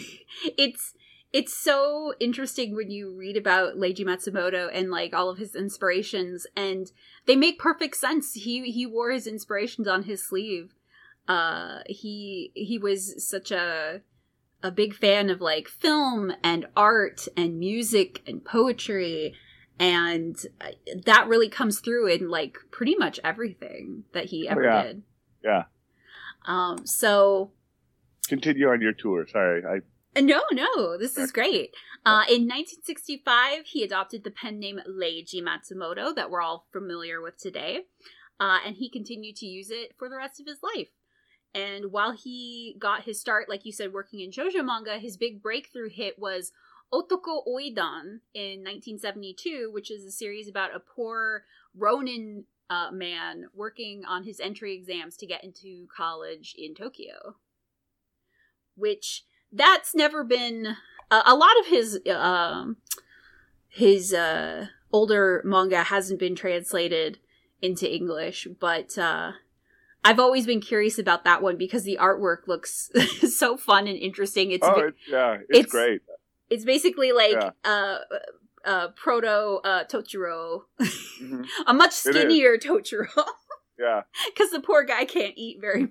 [0.59, 0.95] it's
[1.33, 6.47] it's so interesting when you read about Leiji Matsumoto and like all of his inspirations,
[6.57, 6.91] and
[7.27, 8.35] they make perfect sense.
[8.35, 10.75] He he wore his inspirations on his sleeve.
[11.29, 14.03] Uh, he he was such a
[14.63, 19.35] a big fan of like film and art and music and poetry
[19.79, 20.69] and uh,
[21.05, 24.83] that really comes through in like pretty much everything that he ever oh, yeah.
[24.85, 25.03] did
[25.45, 25.65] yeah.
[26.47, 27.53] Um, so
[28.29, 29.27] continue on your tour.
[29.27, 30.21] Sorry, I.
[30.21, 31.75] No, no, this is great.
[32.05, 37.39] Uh, in 1965, he adopted the pen name Leiji Matsumoto that we're all familiar with
[37.39, 37.85] today,
[38.39, 40.89] uh, and he continued to use it for the rest of his life.
[41.55, 45.43] And while he got his start, like you said, working in shoujo manga, his big
[45.43, 46.53] breakthrough hit was
[46.93, 54.05] Otoko Oidon in 1972, which is a series about a poor Ronin uh, man working
[54.07, 57.37] on his entry exams to get into college in Tokyo.
[58.75, 60.77] Which that's never been
[61.11, 62.65] uh, a lot of his uh,
[63.69, 67.19] his uh, older manga hasn't been translated
[67.61, 69.33] into English, but uh,
[70.03, 72.91] I've always been curious about that one because the artwork looks
[73.37, 74.51] so fun and interesting.
[74.51, 76.01] It's, oh, it's yeah, it's, it's, great.
[76.49, 77.33] It's basically like
[77.65, 77.99] yeah.
[78.65, 81.43] Uh, proto uh, Tochiro, mm-hmm.
[81.67, 83.09] a much skinnier Tochiro.
[83.79, 85.91] yeah, because the poor guy can't eat very much.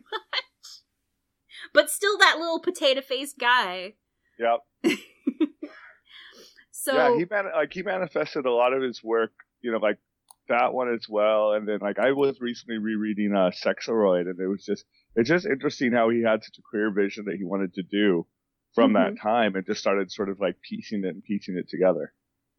[1.74, 3.96] but still that little potato faced guy.
[4.40, 4.60] Yep.
[6.72, 9.32] so yeah, he man- like he manifested a lot of his work,
[9.62, 9.98] you know, like
[10.50, 11.54] that one as well.
[11.54, 15.46] And then like I was recently rereading uh Sexaroid and it was just it's just
[15.46, 18.26] interesting how he had such a clear vision that he wanted to do
[18.74, 19.16] from Mhm.
[19.16, 22.14] that time and just started sort of like piecing it and piecing it together.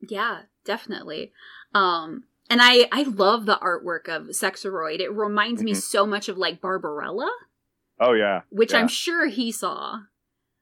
[0.08, 1.32] Yeah, definitely.
[1.74, 5.00] Um and I I love the artwork of Sexaroid.
[5.00, 5.76] It reminds me Mhm.
[5.80, 7.30] so much of like Barbarella,
[8.00, 8.42] Oh yeah.
[8.50, 8.78] which yeah.
[8.78, 10.00] I'm sure he saw.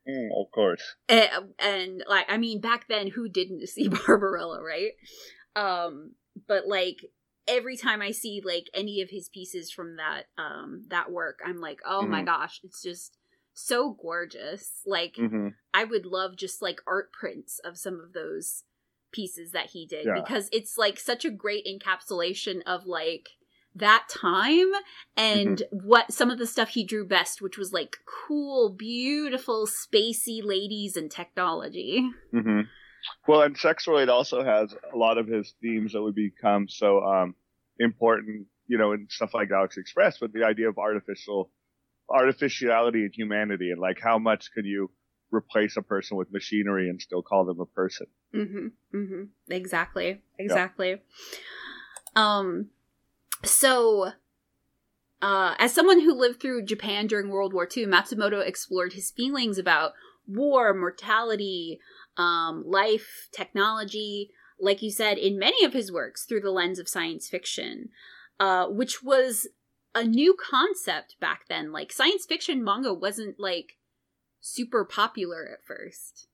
[0.08, 0.96] Mm, of course.
[1.08, 4.92] and, and like I mean back then who didn't see Barbarella, right?
[5.56, 6.12] Um
[6.46, 6.98] but like
[7.48, 11.60] every time I see like any of his pieces from that um that work, I'm
[11.60, 12.26] like, "Oh my Mhm.
[12.26, 13.18] gosh, it's just
[13.54, 18.64] so gorgeous." Like hmm I would love just like art prints of some of those
[19.12, 20.14] pieces that he did Yeah.
[20.22, 23.30] because it's like such a great encapsulation of like
[23.74, 24.70] that time
[25.16, 25.88] and Mm-hmm.
[25.88, 30.96] what some of the stuff he drew best which was like cool beautiful spacey ladies
[30.96, 32.62] and technology hmm
[33.26, 37.34] Well, and Sexaroid also has a lot of his themes that would become so um,
[37.78, 41.50] important, you know, in stuff like Galaxy Express, but the idea of artificial
[42.08, 44.90] artificiality and humanity, and like how much could you
[45.30, 48.06] replace a person with machinery and still call them a person?
[48.34, 48.96] Mm-hmm.
[48.96, 49.22] Mm-hmm.
[49.52, 50.22] Exactly.
[50.38, 51.02] Exactly.
[52.16, 52.68] Um
[53.44, 54.12] so
[55.22, 59.58] uh as someone who lived through Japan during World War II, Matsumoto explored his feelings
[59.58, 59.92] about
[60.26, 61.80] war, mortality,
[62.16, 66.88] um, life, technology, like you said, in many of his works through the lens of
[66.88, 67.88] science fiction.
[68.40, 69.48] Uh, which was
[69.94, 71.72] a new concept back then.
[71.72, 73.76] Like science fiction manga wasn't like
[74.40, 76.28] super popular at first.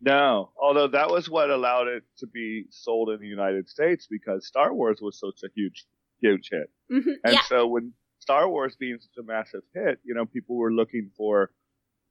[0.00, 4.46] No, although that was what allowed it to be sold in the United States because
[4.46, 5.84] Star Wars was such a huge,
[6.22, 6.70] huge hit.
[6.90, 7.16] Mhm.
[7.22, 7.42] And Yeah.
[7.42, 11.52] so when Star Wars being such a massive hit, you know, people were looking for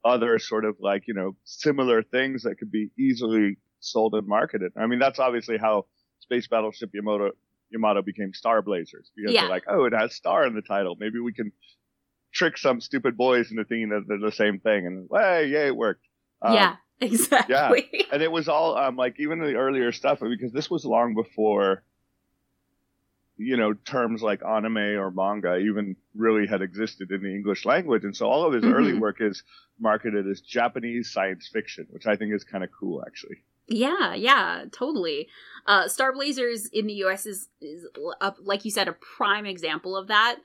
[0.04, 4.72] other sort of like, you know, similar things that could be easily sold and marketed.
[4.78, 5.88] I mean, that's obviously how
[6.20, 7.32] Space Battleship Yamato,
[7.72, 9.42] Yamato became Star Blazers because Yeah.
[9.42, 10.96] they're like, oh, it has star in the title.
[11.00, 11.52] Maybe we can
[12.32, 14.86] trick some stupid boys into thinking that they're the same thing.
[14.88, 16.06] And, hey, yeah, it worked.
[16.42, 17.56] Um, yeah, exactly.
[17.92, 21.16] Yeah, and it was all um, like even the earlier stuff because this was long
[21.16, 21.84] before
[23.42, 28.04] you know terms like anime or manga even really had existed in the english language
[28.04, 29.00] and so all of his early Mhm.
[29.00, 29.44] work is
[29.80, 33.38] marketed as japanese science fiction which i think is kind of cool actually
[33.72, 35.30] Yeah, yeah, totally.
[35.68, 37.28] Uh, Star Blazers in the U.S.
[37.28, 37.86] is is
[38.20, 40.38] a, like you said a prime example of that.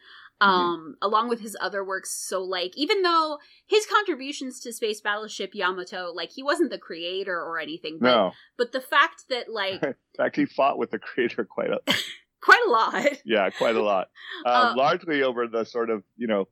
[0.42, 0.50] Mm-hmm.
[0.50, 5.52] Um, along with his other works, so like even though his contributions to Space Battleship
[5.54, 9.82] Yamato, like he wasn't the creator or anything, but no but the fact that like
[9.82, 11.78] in fact he fought with the creator quite a
[12.42, 13.06] quite a lot.
[13.24, 14.08] yeah quite a lot
[14.44, 16.46] um, Uh, largely over the sort of you know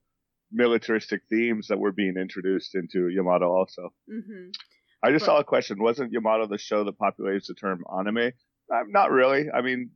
[0.52, 4.48] militaristic themes that were being introduced into yamato also hmm
[5.04, 5.82] I just But- saw a question.
[5.82, 8.30] Wasn't Yamato the show that populates the term anime?
[8.72, 9.50] Uh, not really.
[9.52, 9.90] I mean,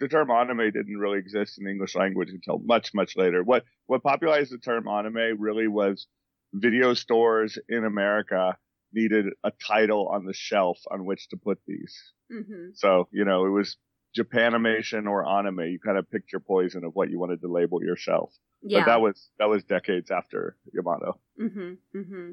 [0.00, 3.42] the term anime didn't really exist in the English language until much, much later.
[3.42, 6.06] What what popularized the term anime really was
[6.52, 8.56] video stores in America
[8.92, 11.94] needed a title on the shelf on which to put these.
[12.30, 13.76] hmm So, you know, it was
[14.16, 15.60] Japanimation or anime.
[15.60, 18.32] You kind of picked your poison of what you wanted to label your shelf.
[18.62, 18.80] Yeah.
[18.80, 21.20] But that was that was decades after Yamato.
[21.40, 21.98] Mm-hmm.
[21.98, 22.30] Mm-hmm.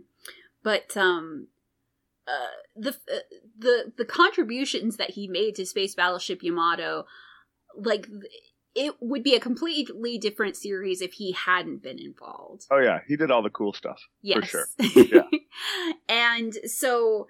[0.63, 1.47] But um,
[2.27, 3.19] uh, the uh,
[3.59, 7.05] the the contributions that he made to Space Battleship Yamato,
[7.77, 8.07] like
[8.75, 12.65] it would be a completely different series if he hadn't been involved.
[12.69, 14.01] Oh yeah, he did all the cool stuff.
[14.21, 14.67] Yes, sure.
[14.95, 15.23] Yeah.
[16.09, 17.27] and so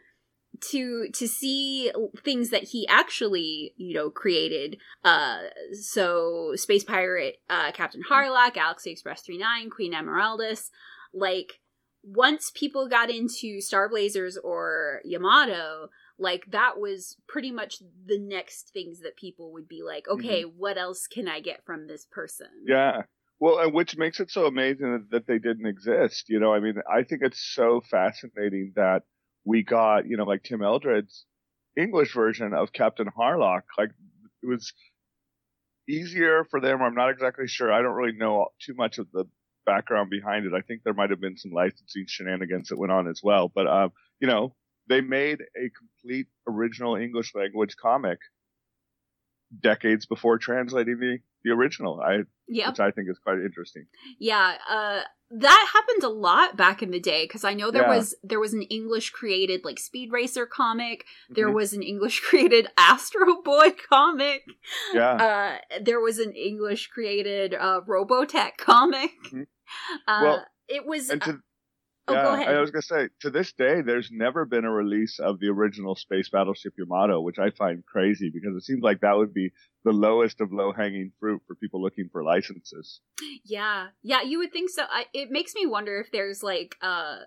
[0.61, 1.91] to to see
[2.23, 5.39] things that he actually you know created uh
[5.73, 10.69] so space pirate uh captain harlock galaxy express 39 queen emeraldas
[11.13, 11.59] like
[12.03, 18.69] once people got into star blazers or yamato like that was pretty much the next
[18.71, 22.47] things that people would be like okay what else can i get from this person
[22.65, 23.01] Yeah.
[23.39, 26.29] Well, and which makes it so amazing that, that they didn't exist.
[26.29, 29.03] You know, I mean, I think it's so fascinating that
[29.43, 31.25] we got, you know, like Tim Eldred's
[31.77, 33.63] English version of Captain Harlock.
[33.77, 33.91] Like,
[34.41, 34.71] it was
[35.89, 36.81] easier for them.
[36.81, 37.71] I'm not exactly sure.
[37.71, 39.25] I don't really know too much of the
[39.65, 40.53] background behind it.
[40.53, 43.51] I think there might have been some licensing shenanigans that went on as well.
[43.53, 44.55] But, um, you know,
[44.87, 48.19] they made a complete original English language comic
[49.61, 52.01] decades before translating the, the original.
[52.01, 53.85] I yep which I think is quite interesting.
[54.19, 57.95] Yeah, uh that happened a lot back in the day because I know there Yeah.
[57.97, 61.53] was there was an English created like Speed Racer comic, there Mhm.
[61.55, 64.43] was an English created Astro Boy comic,
[64.93, 69.11] yeah, uh there was an English created uh Robotech comic.
[69.31, 69.47] Mhm.
[70.07, 71.39] Uh Well, it was and to
[72.07, 72.55] Oh, yeah, go ahead.
[72.55, 75.95] I was gonna say to this day, there's never been a release of the original
[75.95, 79.51] Space Battleship Yamato, which I find crazy because it seems like that would be
[79.83, 83.01] the lowest of low hanging fruit for people looking for licenses.
[83.43, 84.83] Yeah, yeah, you would think so.
[84.89, 87.17] I, it makes me wonder if there's like uh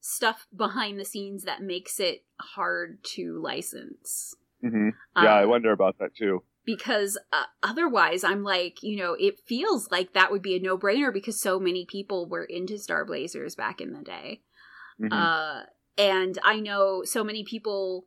[0.00, 4.34] stuff behind the scenes that makes it hard to license.
[4.64, 4.90] Mm-hmm.
[5.16, 6.42] Yeah, I Um, wonder about that too.
[6.68, 11.10] Because uh, otherwise i'm like you know it feels like that would be a no-brainer
[11.10, 14.42] because so many people were into star blazers back in the day
[15.00, 15.10] Mhm.
[15.12, 15.62] uh
[15.96, 18.04] and i know so many people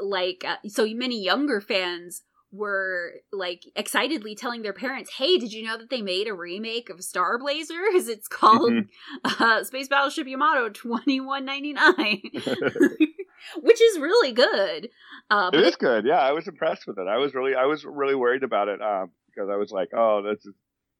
[0.00, 2.22] like uh, so many younger fans
[2.52, 6.90] were like excitedly telling their parents hey did you know that they made a remake
[6.90, 8.88] of star blazers it's called Mhm.
[9.24, 12.22] uh, space battleship yamato 2199
[13.62, 14.88] which is really good
[15.30, 16.04] uh, it is good.
[16.04, 17.06] Yeah, I was impressed with it.
[17.06, 20.22] I was really, I was really worried about it um, because I was like, oh,
[20.22, 20.52] this is,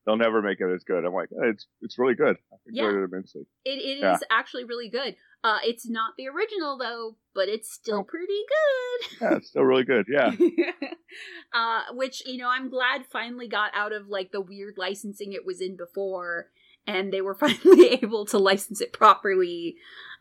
[0.06, 1.04] they'll never make it as good.
[1.04, 2.36] I'm like, it's, it's really good.
[2.52, 3.00] I enjoyed Yeah.
[3.00, 3.42] it immensely.
[3.64, 4.16] It, it is Yeah.
[4.30, 5.16] actually really good.
[5.42, 8.04] Uh, it's not the original though, but it's still Oh.
[8.04, 9.18] pretty good.
[9.20, 10.06] Yeah, it's still really good.
[10.08, 10.30] Yeah.
[11.52, 15.44] uh, which you know, I'm glad finally got out of like the weird licensing it
[15.44, 16.50] was in before,
[16.86, 19.76] and they were finally able to license it properly,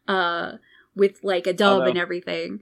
[0.08, 0.54] uh,
[0.96, 2.62] with like a dub Although- and everything.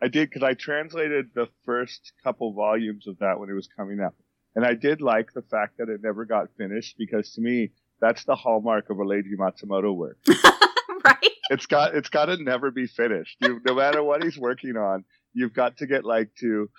[0.00, 3.98] I did because I translated the first couple volumes of that when it was coming
[4.00, 4.14] out,
[4.54, 8.24] and I did like the fact that it never got finished because to me that's
[8.24, 10.18] the hallmark of a Leiji Matsumoto work.
[11.04, 11.30] right?
[11.50, 13.36] It's got it's got to never be finished.
[13.40, 16.70] You, no matter what he's working on, you've got to get like to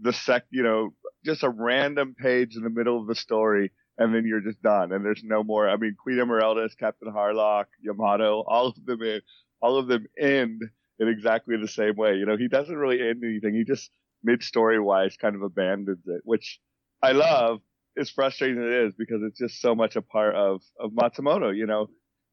[0.00, 4.14] the sec, you know, just a random page in the middle of the story, and
[4.14, 4.92] then you're just done.
[4.92, 5.68] And there's no more.
[5.68, 9.20] I mean, Queen Emeraldas, Captain Harlock, Yamato, all of them, in,
[9.64, 10.60] all of them end
[10.98, 12.16] in exactly the same way.
[12.16, 13.54] You know, he doesn't really end anything.
[13.54, 13.90] He just
[14.22, 16.60] mid story wise kind of abandons it, which
[17.02, 17.60] I love.
[17.96, 21.56] As frustrating as it is because it's just so much a part of of Matsumoto,
[21.56, 21.88] you know,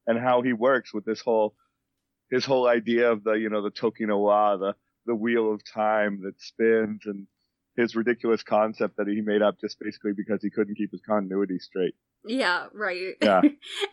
[0.07, 1.55] and how he works with this whole
[2.31, 4.73] his whole idea of the you know the Toki no Wa, the
[5.05, 7.27] the wheel of time that spins, and
[7.77, 11.59] his ridiculous concept that he made up just basically because he couldn't keep his continuity
[11.59, 11.95] straight.
[12.25, 13.15] Yeah, right.
[13.21, 13.41] Yeah.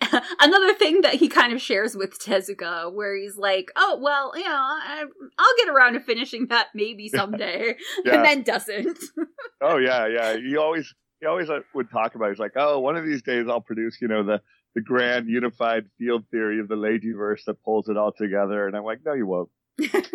[0.41, 4.45] Another thing that he kind of shares with Tezuka, where he's like, "Oh well, you
[4.45, 5.05] know, I,
[5.39, 8.15] I'll get around to finishing that maybe someday," Yeah.
[8.17, 8.99] and then doesn't.
[9.61, 10.37] Oh yeah, yeah.
[10.37, 12.27] He always he always uh, would talk about.
[12.27, 12.33] It.
[12.33, 14.41] He's like, oh, one of these days I'll produce you know the
[14.77, 18.69] the grand unified field theory of the Leijiverse that pulls it all together.
[18.69, 19.49] And I'm like, no, you won't,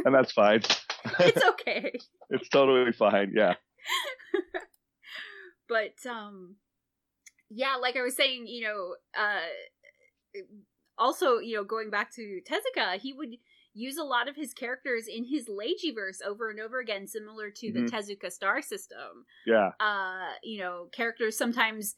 [0.05, 0.61] and that's fine.
[1.19, 1.91] it's okay.
[2.29, 3.33] it's totally fine.
[3.35, 3.55] Yeah.
[5.67, 6.55] but um
[7.53, 9.39] yeah like i was saying you know uh
[10.97, 13.35] also you know going back to tezuka he would
[13.73, 17.71] use a lot of his characters in his Leijiverse over and over again similar to
[17.71, 17.73] Mhm.
[17.73, 19.71] the tezuka star system Yeah.
[19.79, 21.95] uh you know characters sometimes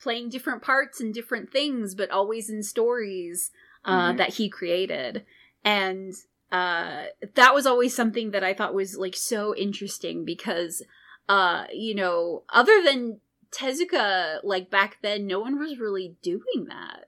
[0.00, 3.50] playing different parts and different things but always in stories
[3.84, 4.16] uh Mhm.
[4.16, 5.26] that he created
[5.64, 6.14] and
[6.50, 10.82] uh that was always something that i thought was like so interesting because
[11.28, 13.20] uh you know other than
[13.52, 17.06] tezuka like back then no one was really doing that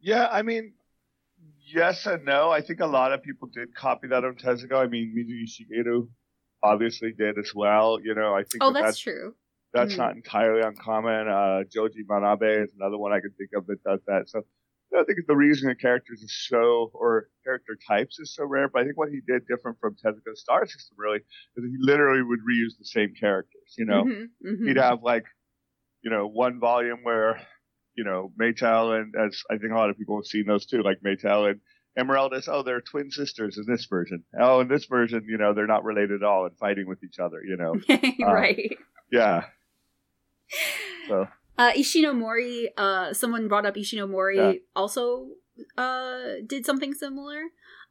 [0.00, 0.74] Yeah, I mean,
[1.74, 2.50] yes and no.
[2.50, 4.74] I think a lot of people did copy that on Tezuka.
[4.76, 6.08] I mean, Mizuki Shigeru
[6.62, 7.98] obviously did as well.
[8.02, 9.34] You know, I think oh that that's that's, true
[9.72, 9.98] that's Mhm.
[9.98, 11.28] not entirely uncommon.
[11.28, 14.28] Uh, Joji Manabe is another one I can think of that does that.
[14.28, 14.42] So
[14.96, 18.82] I think the reason the characters is so, or character types is so rare, but
[18.82, 22.40] I think what he did different from Tezuka's Star System really is he literally would
[22.40, 24.04] reuse the same characters, you know?
[24.04, 24.66] Mhm, mhm.
[24.66, 25.24] he'd have like,
[26.02, 27.40] you know, one volume where,
[27.94, 30.82] you know, Maetel and as I think a lot of people have seen those too,
[30.82, 31.60] like Maetel and
[31.98, 34.22] Emeraldas, oh, they're twin sisters in this version.
[34.40, 37.18] Oh, in this version, you know, they're not related at all and fighting with each
[37.18, 37.74] other, you know.
[38.24, 38.76] right
[39.10, 39.44] Yeah.
[41.08, 41.26] So
[41.58, 44.52] Uh, Ishinomori, uh, someone brought up Ishinomori Yeah.
[44.76, 45.30] also
[45.76, 47.42] uh, did something similar.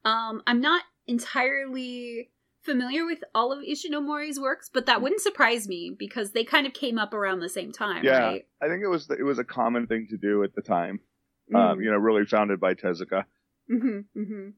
[0.05, 2.29] Um, I'm not entirely
[2.63, 6.73] familiar with all of Ishinomori's works, but that wouldn't surprise me because they kind of
[6.73, 8.19] came up around the same time, Yeah.
[8.19, 8.45] right?
[8.61, 10.99] I think it was it was a common thing to do at the time.
[11.53, 11.57] Mm.
[11.59, 13.23] Um, you know, really founded by Tezuka.
[13.69, 14.49] hmm hmm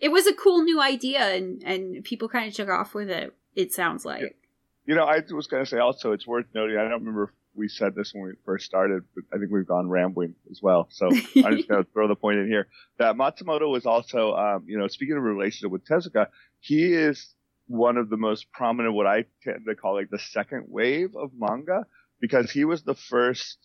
[0.00, 3.32] It was a cool new idea, and and people kind of took off with it.
[3.54, 4.36] It sounds like.
[4.84, 6.76] You know, I was going to say also, it's worth noting.
[6.78, 9.66] I don't remember if we said this when we first started, but I think we've
[9.66, 10.88] gone rambling as well.
[10.90, 14.64] So I'm just going to throw the point in here that Matsumoto was also, um,
[14.66, 16.28] you know, speaking of relationship with Tezuka,
[16.60, 17.34] he is
[17.66, 21.30] one of the most prominent, what I tend to call like the second wave of
[21.36, 21.86] manga,
[22.20, 23.58] because he was the first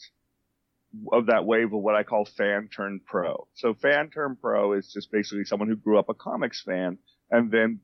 [1.11, 3.47] of that wave of what I call fan turned pro.
[3.55, 6.97] So fan turned pro is just basically someone who grew up a comics fan
[7.29, 7.79] and then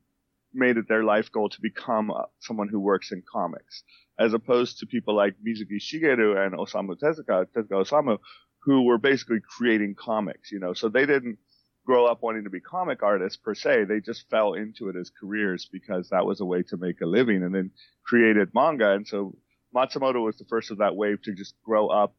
[0.53, 3.84] made it their life goal to become uh, someone who works in comics,
[4.20, 8.18] as opposed to people like Mizuki Shigeru and Osamu Tezuka, Tezuka Osamu,
[8.63, 11.38] who were basically creating comics, you know, so they didn't
[11.86, 13.86] grow up wanting to be comic artists per se.
[13.86, 17.05] They just fell into it as careers because that was a way to make a
[17.05, 17.72] living and then
[18.05, 18.91] created manga.
[18.91, 19.38] And so
[19.74, 22.13] Matsumoto was the first of that wave to just grow up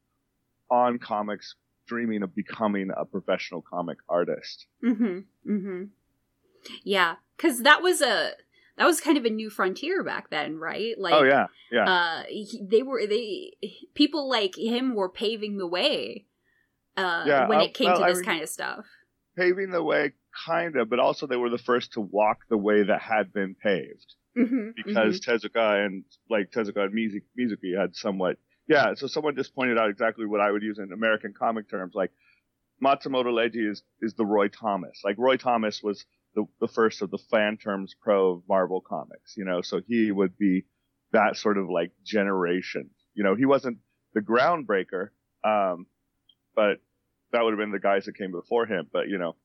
[0.70, 1.54] on comics,
[1.86, 4.66] dreaming of becoming a professional comic artist.
[4.82, 5.18] Mm-hmm.
[5.50, 5.84] Mm-hmm.
[6.82, 8.32] Yeah, because that was a
[8.78, 10.98] that was kind of a new frontier back then, right?
[10.98, 11.84] Like, oh yeah, yeah.
[11.84, 13.52] Uh, he, they were they
[13.94, 16.26] people like him were paving the way.
[16.96, 18.86] Uh, yeah, when it came well, to this I mean, kind of stuff.
[19.36, 20.12] Paving the way,
[20.46, 23.54] kind of, but also they were the first to walk the way that had been
[23.54, 24.14] paved.
[24.36, 25.30] Mm-hmm, because mm-hmm.
[25.30, 28.36] Tezuka and like Tezuka and Mizuki, Mizuki had somewhat,
[28.68, 28.94] yeah.
[28.94, 32.12] So someone just pointed out exactly what I would use in American comic terms, like
[32.82, 35.00] Matsumoto Leiji is is the Roy Thomas.
[35.04, 36.04] Like Roy Thomas was
[36.34, 40.10] the, the first of the fan terms pro of Marvel Comics, you know, so he
[40.10, 40.64] would be
[41.12, 42.90] that sort of like generation.
[43.14, 43.78] You know, he wasn't
[44.14, 45.08] the groundbreaker,
[45.44, 45.86] um,
[46.54, 46.78] but
[47.32, 48.88] that would have been the guys that came before him.
[48.92, 49.36] But you know,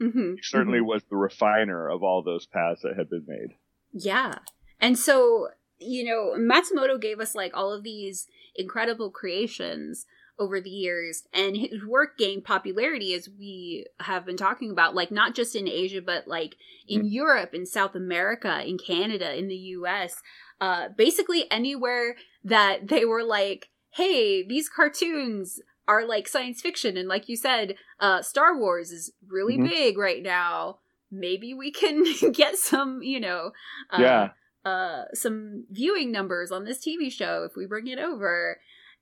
[0.00, 0.88] mm-hmm, he certainly mm-hmm.
[0.88, 3.56] was the refiner of all those paths that had been made.
[3.92, 4.36] Yeah,
[4.80, 10.06] and so you know, Matsumoto gave us like all of these incredible creations
[10.40, 15.10] over the years and his work gained popularity as we have been talking about like
[15.10, 16.56] not just in asia but like
[16.88, 17.08] in mm-hmm.
[17.08, 20.22] europe in south america in canada in the us
[20.62, 27.06] uh basically anywhere that they were like hey these cartoons are like science fiction and
[27.06, 29.68] like you said uh star wars is really mm-hmm.
[29.68, 30.78] big right now
[31.10, 33.52] maybe we can get some you know
[33.90, 34.28] uh, yeah
[34.64, 38.58] uh some viewing numbers on this tv show if we bring it over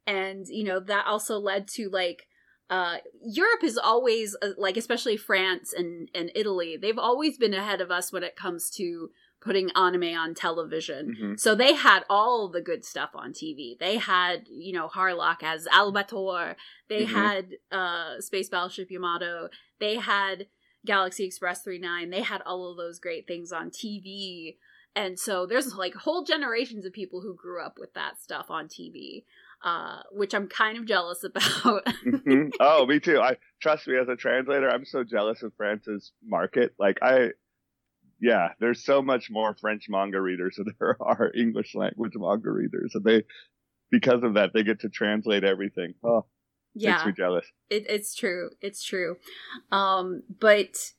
[0.08, 2.26] and you know that also led to like
[2.70, 6.76] uh, Europe is always uh, like, especially France and and Italy.
[6.76, 11.14] They've always been ahead of us when it comes to putting anime on television.
[11.14, 11.34] Mm-hmm.
[11.36, 13.78] So they had all the good stuff on TV.
[13.78, 16.56] They had you know Harlock as Albator.
[16.88, 17.14] They mm-hmm.
[17.14, 19.48] had uh, Space Battleship Yamato.
[19.78, 20.46] They had
[20.84, 22.10] Galaxy Express 39.
[22.10, 24.56] They had all of those great things on TV.
[24.96, 28.66] And so there's like whole generations of people who grew up with that stuff on
[28.66, 29.22] TV
[29.62, 31.84] uh, which I'm kind of jealous about.
[31.86, 32.48] mm-hmm.
[32.60, 33.20] Oh, me too.
[33.20, 34.68] I trust me as a translator.
[34.68, 36.74] I'm so jealous of France's market.
[36.78, 37.30] Like I,
[38.20, 42.92] yeah, there's so much more French manga readers than there are English language manga readers,
[42.94, 43.24] and they,
[43.90, 45.94] because of that, they get to translate everything.
[46.04, 46.26] Oh,
[46.74, 47.46] yeah, makes me jealous.
[47.70, 48.50] It, it's true.
[48.60, 49.16] It's true.
[49.72, 50.92] Um, but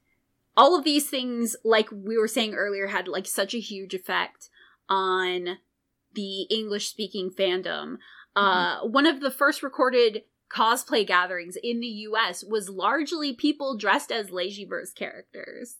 [0.57, 4.49] all of these things, like we were saying earlier, had like such a huge effect
[4.89, 5.57] on
[6.15, 7.97] the English speaking fandom.
[8.39, 8.85] Mm-hmm.
[8.85, 14.11] Uh, one of the first recorded cosplay gatherings in the US was largely people dressed
[14.11, 15.77] as Leijiverse characters.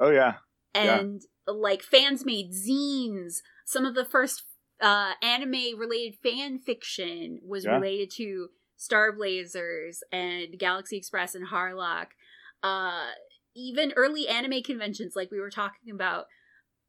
[0.00, 0.34] Oh yeah.
[0.74, 1.54] And yeah.
[1.54, 3.36] like fans made zines.
[3.64, 4.44] Some of the first
[4.80, 7.72] uh, anime related fan fiction was yeah.
[7.72, 12.08] related to Star Blazers and Galaxy Express and Harlock.
[12.62, 13.10] Uh,
[13.54, 16.26] even early anime conventions, like we were talking about,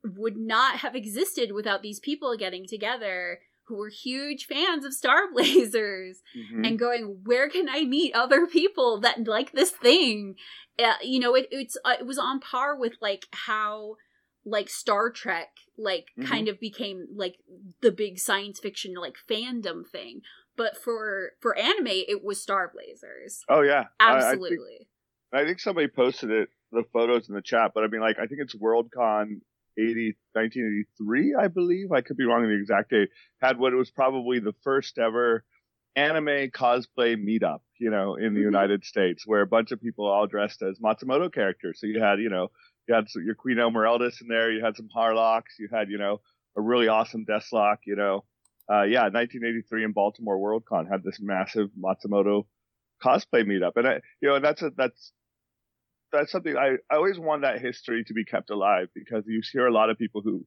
[0.04, 3.40] would not have existed without these people getting together
[3.70, 6.66] who were huge fans of Star Blazers mm-hmm.
[6.66, 10.36] and going, where can I meet other people that like this thing?
[10.78, 13.96] Uh, you know, it it's uh, it was on par with like how
[14.46, 16.30] like Star Trek like mm-hmm.
[16.30, 17.38] kind of became like
[17.82, 20.22] the big science fiction like fandom thing.
[20.58, 23.44] But for for anime, it was Star Blazers.
[23.48, 24.58] Oh yeah, absolutely.
[25.32, 27.88] I, I, think, I think somebody posted it the photos in the chat, but I
[27.88, 29.42] mean, like, I think it's Worldcon
[29.78, 31.92] 80, 1983, I believe.
[31.92, 33.10] I could be wrong in the exact date.
[33.42, 35.44] Had what was probably the first ever
[35.96, 38.48] anime cosplay meetup, you know, in the mm-hmm.
[38.48, 41.80] United States, where a bunch of people all dressed as Matsumoto characters.
[41.80, 42.50] So you had, you know,
[42.88, 46.22] you had your Queen Emeraldas in there, you had some Harlocks, you had, you know,
[46.58, 48.24] a really awesome Deathlock, you know.
[48.72, 52.46] Uh, yeah, 1983 in Baltimore Worldcon had this massive Matsumoto
[53.04, 55.12] cosplay meetup, and I, you know, that's a, that's
[56.12, 59.68] that's something I, I always want that history to be kept alive because you hear
[59.68, 60.46] a lot of people who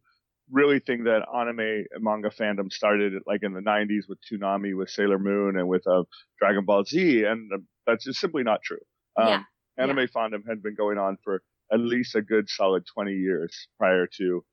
[0.50, 4.90] really think that anime and manga fandom started like in the 90s with Toonami, with
[4.90, 6.02] Sailor Moon, and with uh,
[6.38, 8.78] Dragon Ball Z, and uh, that's just simply not true.
[9.16, 9.42] Um, yeah.
[9.78, 10.06] Anime yeah.
[10.14, 11.42] fandom had been going on for
[11.72, 14.44] at least a good solid 20 years prior to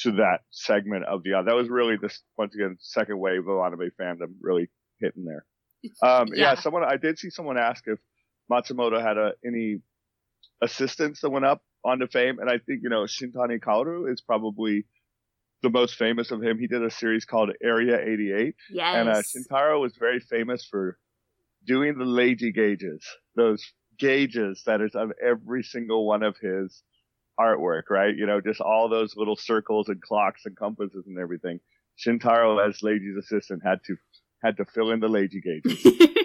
[0.00, 1.34] to that segment of the.
[1.34, 4.70] Uh, that was really this once again second wave of anime fandom really
[5.00, 5.44] hitting there.
[6.02, 6.52] Um, yeah.
[6.52, 7.98] yeah, someone I did see someone ask if
[8.50, 9.80] Matsumoto had a, any
[10.62, 12.38] assistants that went up onto fame.
[12.38, 14.84] And I think, you know, Shintani Kaoru is probably
[15.62, 16.58] the most famous of him.
[16.58, 18.54] He did a series called Area 88.
[18.70, 18.96] Yes.
[18.96, 20.98] And uh, Shintani was very famous for
[21.66, 23.04] doing the Leiji gauges,
[23.36, 23.64] those
[23.98, 26.82] gauges that is on every single one of his
[27.38, 28.16] artwork, right?
[28.16, 31.60] You know, just all those little circles and clocks and compasses and everything.
[31.98, 33.96] Shintani, as Leiji's assistant, had to
[34.42, 35.84] had to fill in the Leiji gauges.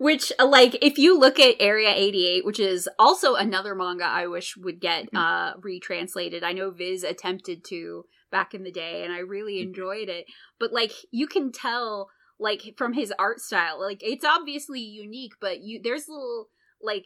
[0.00, 4.26] which uh, like if you look at area 88 which is also another manga i
[4.26, 5.16] wish would get Mm-hmm.
[5.16, 9.68] uh retranslated i know viz attempted to back in the day and i really Mhm.
[9.68, 10.24] enjoyed it
[10.58, 15.60] but like you can tell like from his art style like it's obviously unique but
[15.60, 16.46] you there's little
[16.80, 17.04] like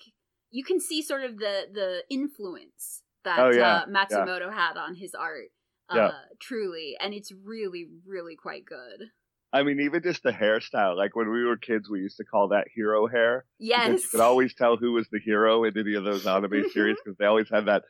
[0.51, 4.95] you can see sort of the the influence that Oh, yeah, uh, matsumoto had on
[4.95, 5.49] his art
[5.91, 6.11] uh Yeah.
[6.41, 9.09] truly and it's really really quite good
[9.55, 10.97] I mean, even just the hairstyle.
[10.97, 13.45] Like when we were kids, we used to call that hero hair.
[13.61, 16.97] yes You could always tell who was the hero in any of those anime series
[17.03, 17.85] because they always had that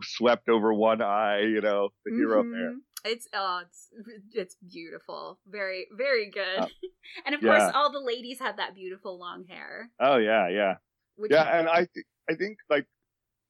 [0.00, 2.72] swept over one eye, you know, the hero hair.
[2.72, 2.76] Mhm.
[3.04, 3.88] It's oh, it's
[4.32, 5.40] it's beautiful.
[5.46, 6.58] Very very good.
[6.58, 6.68] Uh,
[7.26, 7.58] and of yeah.
[7.58, 9.90] course, all the ladies have that beautiful long hair.
[10.00, 10.74] Oh yeah, yeah.
[11.16, 12.86] Which Yeah, and I th- I think like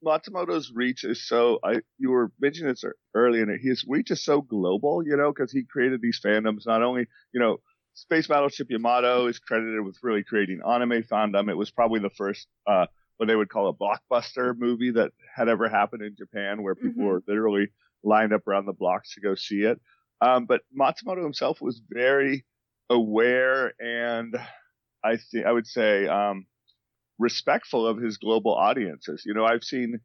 [0.05, 1.59] Matsumoto's reach is so.
[1.65, 3.59] I you were mentioning this earlier, early in.
[3.61, 6.67] His reach is so global, you know, because he created these fandoms.
[6.67, 7.59] Not only you know,
[7.95, 11.51] Space Battleship Yamato is credited with really creating anime fandom.
[11.51, 12.87] It was probably the first uh,
[13.17, 17.03] what they would call a blockbuster movie that had ever happened in Japan, where people
[17.03, 17.07] Mhm.
[17.09, 17.69] were literally
[18.05, 19.81] lined up around the blocks to go see it.
[20.21, 22.45] Um, but Matsumoto himself was very
[22.91, 24.35] aware and
[25.05, 26.47] I think I would say um,
[27.19, 29.23] respectful of his global audiences.
[29.27, 30.01] You know, I've seen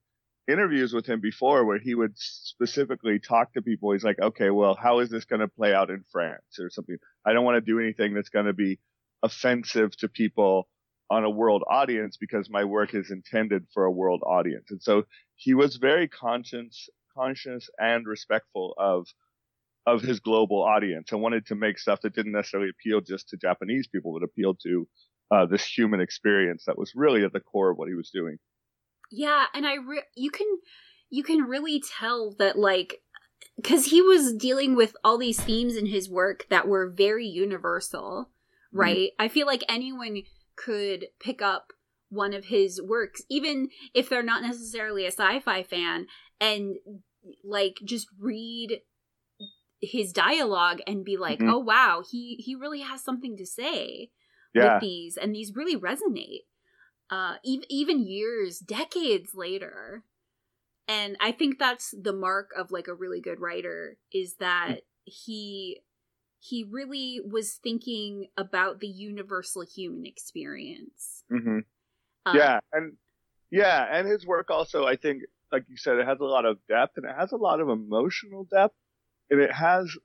[0.47, 3.91] interviews with him before where he would specifically talk to people.
[3.91, 6.97] He's like, okay, well, how is this going to play out in France or something?
[7.25, 8.79] I don't want to do anything that's going to be
[9.21, 10.67] offensive to people
[11.09, 14.71] on a world audience because my work is intended for a world audience.
[14.71, 15.03] And so
[15.35, 19.07] he was very conscious, conscious and respectful of
[19.85, 23.37] of his global audience and wanted to make stuff that didn't necessarily appeal just to
[23.37, 24.87] Japanese people, but appealed to
[25.31, 28.37] uh, this human experience that was really at the core of what he was doing.
[29.11, 30.47] yeah, and I re- you can
[31.09, 33.01] you can really tell that like
[33.57, 38.29] because he was dealing with all these themes in his work that were very universal,
[38.73, 38.79] Mhm.
[38.79, 39.09] right?
[39.19, 40.23] I feel like anyone
[40.55, 41.73] could pick up
[42.09, 46.07] one of his works, even if they're not necessarily a sci-fi fan,
[46.39, 46.75] and
[47.43, 48.81] like just read
[49.81, 51.51] his dialogue and be like, Mhm.
[51.51, 54.11] "Oh wow, he he really has something to say
[54.53, 54.73] Yeah.
[54.73, 56.45] with these, and these really resonate."
[57.09, 60.03] Uh, even even years, decades later,
[60.87, 65.81] and I think that's the mark of like a really good writer is that he
[66.39, 71.23] he really was thinking about the universal human experience.
[71.29, 71.59] hmm
[72.25, 72.59] Uh, yeah.
[72.73, 72.97] And
[73.51, 73.87] yeah.
[73.91, 76.97] And his work also, I think, like you said, it has a lot of depth
[76.97, 78.75] and it has a lot of emotional depth
[79.29, 79.95] and it has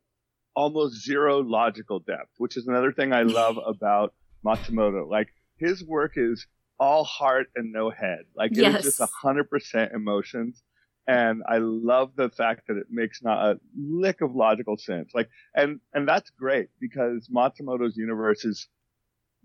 [0.54, 4.14] almost zero logical depth, which is another thing I love about
[4.44, 5.08] Matsumoto.
[5.08, 6.46] Like his work is
[6.78, 8.20] all heart and no head.
[8.36, 8.82] Like it is Yes.
[8.82, 10.62] just a hundred percent emotions.
[11.06, 15.12] And I love the fact that it makes not a lick of logical sense.
[15.14, 18.68] Like, and, and that's great because Matsumoto's universe is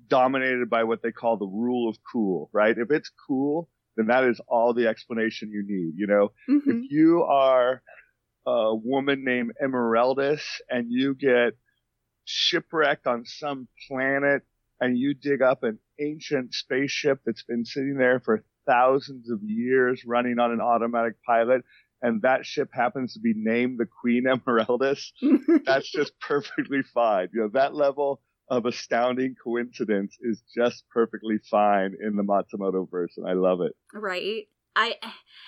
[0.08, 2.78] dominated by what they call the rule of cool, right?
[2.78, 6.32] If it's cool, then that is all the explanation you need, you know?
[6.50, 6.62] mhm.
[6.86, 7.82] If you are
[8.46, 11.54] a woman named Emeraldas and you get
[12.26, 14.44] shipwrecked on some planet
[14.84, 20.04] and you dig up an ancient spaceship that's been sitting there for thousands of years
[20.06, 21.64] running on an automatic pilot
[22.02, 25.12] and that ship happens to be named the Queen Emeraldas,
[25.66, 27.30] that's just perfectly fine.
[27.34, 28.20] You know, that level
[28.50, 33.72] of astounding coincidence is just perfectly fine in the Matsumoto verse, and I love it.
[33.94, 34.96] right i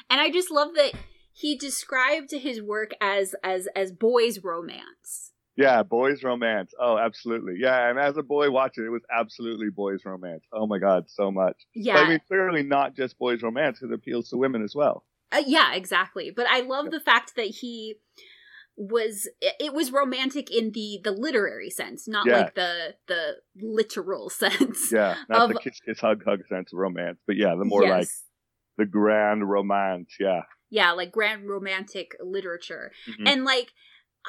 [0.09, 0.93] and i just love that
[1.33, 6.73] he described his work as as as boys romance Yeah, boys romance.
[6.79, 7.55] Oh, absolutely.
[7.59, 10.43] Yeah, and as a boy watching it, it was absolutely boys romance.
[10.51, 11.55] Oh my god, so much.
[11.73, 13.81] yeah But I mean, clearly not just boys romance.
[13.81, 15.05] It appeals to women as well.
[15.31, 17.95] Uh, yeah exactly but i love the fact that he
[18.77, 22.37] was it was romantic in the the literary sense not Yeah.
[22.37, 27.17] like the the literal sense Yeah, not the kiss, kiss, hug, hug sense of romance,
[27.25, 28.07] but yeah, the more like
[28.77, 30.15] the grand romance.
[30.19, 30.41] Yeah.
[30.69, 33.27] yeah like grand romantic literature Mhm.
[33.29, 33.71] and like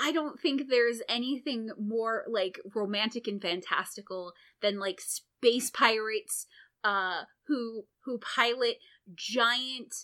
[0.00, 4.32] i don't think there's anything more like romantic and fantastical
[4.62, 6.46] than like space pirates
[6.84, 8.76] uh who who pilot
[9.14, 9.94] giant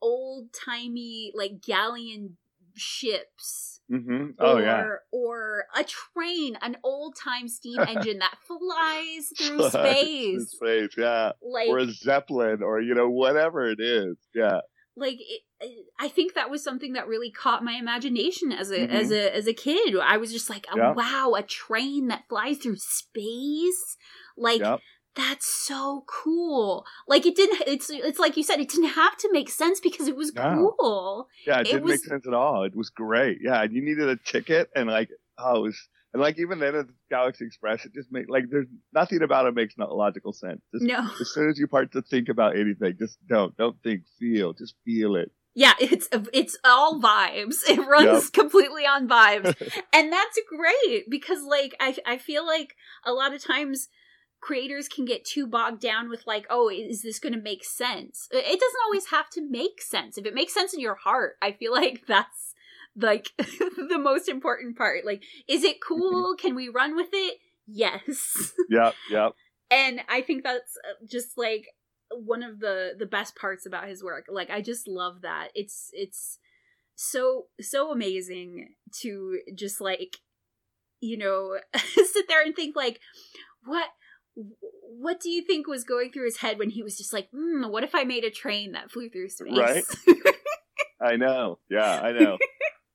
[0.00, 2.36] old-timey like galleon
[2.74, 4.30] ships mm-hmm.
[4.38, 4.84] Oh or yeah.
[5.10, 11.32] or a train an old-time steam engine that flies through space space, yeah.
[11.42, 14.16] like or a zeppelin, or you know, whatever it is.
[14.34, 14.60] Yeah.
[14.96, 15.42] like it,
[15.98, 18.90] I think that was something that really caught my imagination as a Mhm.
[18.90, 19.96] as a as a kid.
[19.96, 20.92] I was just like, oh, Yeah.
[20.92, 23.96] wow, a train that flies through space,
[24.36, 24.80] like Yep.
[25.14, 26.84] that's so cool.
[27.06, 27.62] Like it didn't.
[27.66, 30.74] It's it's like you said, it didn't have to make sense because it was No.
[30.80, 31.28] cool.
[31.46, 32.64] Yeah, it, It didn't was- make sense at all.
[32.64, 33.38] It was great.
[33.42, 36.74] Yeah, and you needed a ticket, and like, oh, it was, and like even then
[36.74, 40.60] at Galaxy Express, it just made like there's nothing about it makes no logical sense.
[40.72, 41.08] Just, no.
[41.20, 44.74] As soon as you start to think about anything, just don't don't think, feel, just
[44.84, 45.30] feel it.
[45.54, 47.56] Yeah, it's it's all vibes.
[47.68, 48.32] It runs yep.
[48.32, 49.54] completely on vibes,
[49.92, 53.88] and that's great because like I I feel like a lot of times
[54.40, 58.28] creators can get too bogged down with like oh is this going to make sense?
[58.30, 60.16] It doesn't always have to make sense.
[60.18, 62.54] If it makes sense in your heart i feel like that's
[62.96, 65.04] like the most important part.
[65.04, 66.34] Like is it cool?
[66.36, 67.38] Can we run with it?
[67.66, 68.52] Yes.
[68.68, 69.30] Yeah yeah
[69.72, 71.68] and i think that's uh, just like
[72.24, 75.90] one of the the best parts about his work like i just love that it's
[75.92, 76.38] it's
[76.94, 80.18] so so amazing to just like
[81.00, 83.00] you know sit there and think like
[83.64, 83.88] what
[84.34, 87.70] what do you think was going through his head when he was just like, mm,
[87.70, 89.56] what if I made a train that flew through space?
[89.56, 89.84] Right.
[91.00, 91.58] I know.
[91.70, 92.38] Yeah, I know.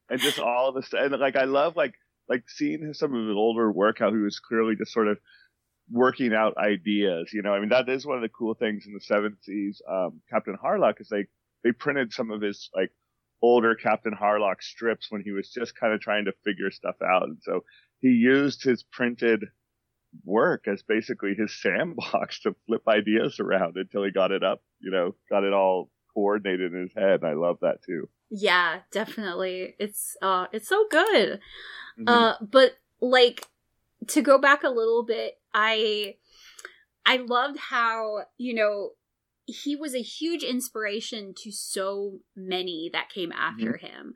[0.10, 1.96] and just all of this, and like I love like
[2.30, 5.18] like seeing some of his older work, how he was clearly just sort of
[5.90, 7.32] working out ideas.
[7.34, 9.82] You know, I mean that is one of the cool things in the seventies.
[9.90, 11.30] Um, Captain Harlock is like
[11.64, 12.92] they printed some of his like
[13.42, 17.24] older Captain Harlock strips when he was just kind of trying to figure stuff out,
[17.24, 17.64] and so
[18.00, 19.44] he used his printed
[20.24, 24.92] work as basically his sandbox to flip ideas around until he got it up, you
[24.92, 27.24] know, got it all coordinated in his head.
[27.24, 28.10] I love that too.
[28.30, 29.76] Yeah, definitely.
[29.80, 31.40] It's uh it's so good.
[32.00, 32.08] Mm-hmm.
[32.08, 33.46] Uh but like
[34.08, 36.16] to go back a little bit, I
[37.06, 38.92] I loved how, you know,
[39.46, 43.86] he was a huge inspiration to so many that came after mm-hmm.
[43.86, 44.14] him.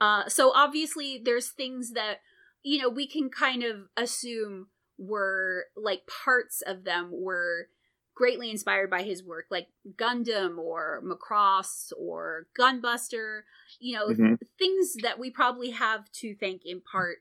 [0.00, 2.18] Uh so obviously there's things that
[2.62, 7.68] you know, we can kind of assume were like parts of them were
[8.14, 13.42] greatly inspired by his work, like Gundam or Macross or Gunbuster,
[13.80, 14.26] you know, mm-hmm.
[14.26, 17.18] th- things that we probably have to thank in part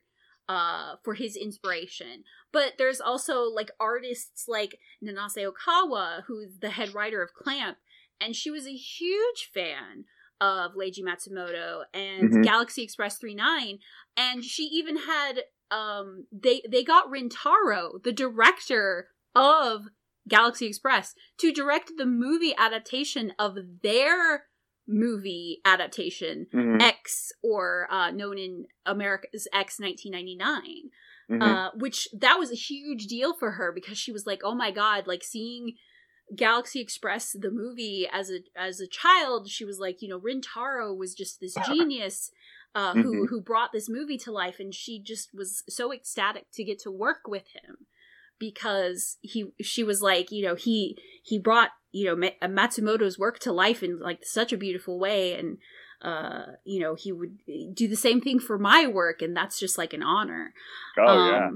[0.50, 2.24] uh, for his inspiration.
[2.52, 7.78] But there's also like artists like Nanase Okawa, who's the head writer of Clamp,
[8.20, 10.06] and she was a huge fan
[10.42, 12.42] of Leiji Matsumoto and mm-hmm.
[12.42, 13.80] Galaxy Express 39
[14.18, 19.86] and she even had um they they got Rintaro, the director of
[20.28, 24.46] Galaxy Express, to direct the movie adaptation of their
[24.88, 26.82] movie adaptation mm-hmm.
[26.82, 30.90] X, or uh, known in America as X 1999.
[31.32, 31.42] Mm-hmm.
[31.42, 34.72] Uh, which that was a huge deal for her because she was like, "Oh my
[34.72, 35.76] god!" Like seeing
[36.36, 40.96] Galaxy Express the movie as a as a child, she was like, you know, Rintaro
[40.96, 42.30] was just this genius
[42.76, 43.26] uh, who mm-hmm.
[43.26, 46.92] who brought this movie to life, and she just was so ecstatic to get to
[46.92, 47.78] work with him
[48.52, 53.40] because he she was like you know he he brought you know uh, Matsumoto's work
[53.40, 55.38] to life in like such a beautiful way.
[55.38, 55.58] And
[56.02, 57.38] uh you know he would
[57.74, 59.22] do the same thing for my work.
[59.22, 60.54] And that's just like an honor.
[60.98, 61.50] Oh um, yeah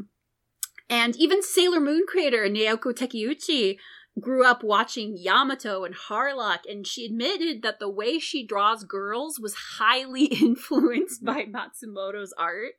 [0.89, 3.77] and even Sailor Moon creator Naoko Takeuchi
[4.19, 9.39] grew up watching Yamato and Harlock, and she admitted that the way she draws girls
[9.39, 12.73] was highly influenced by Matsumoto's art,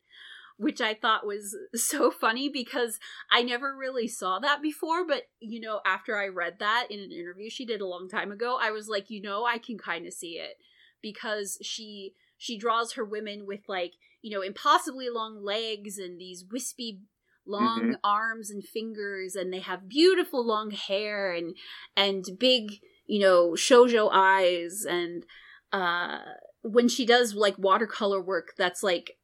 [0.59, 2.99] which I thought was so funny because
[3.31, 5.07] I never really saw that before.
[5.07, 8.31] But, you know, after I read that in an interview she did a long time
[8.31, 10.57] ago, I was like, you know, I can kind of see it
[11.03, 16.45] because she she draws her women with like you know impossibly long legs and these
[16.51, 17.01] wispy
[17.47, 17.93] long mm-hmm.
[18.05, 21.57] arms and fingers and they have beautiful long hair and
[21.97, 25.25] and big you know shojo eyes and
[25.73, 26.19] uh
[26.63, 29.18] when she does like watercolor work that's like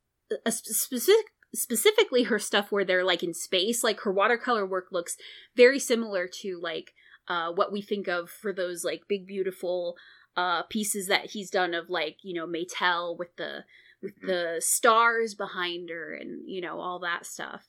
[0.45, 5.17] a specific specifically her stuff where they're like in space like her watercolor work looks
[5.57, 6.93] very similar to like
[7.29, 9.95] uh what we think of for those like big beautiful
[10.37, 13.65] uh pieces that he's done of like you know Maetel with the
[14.03, 14.27] with mm-hmm.
[14.27, 17.69] the stars behind her and you know all that stuff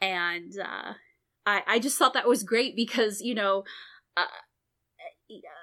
[0.00, 0.94] and uh,
[1.44, 3.64] I I just thought that was great because you know.
[4.16, 4.26] Uh,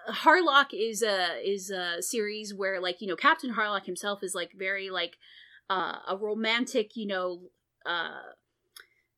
[0.10, 4.52] Harlock is a is a series where like you know Captain Harlock himself is like
[4.54, 5.16] very like
[5.70, 7.42] uh, a romantic you know
[7.86, 8.34] uh,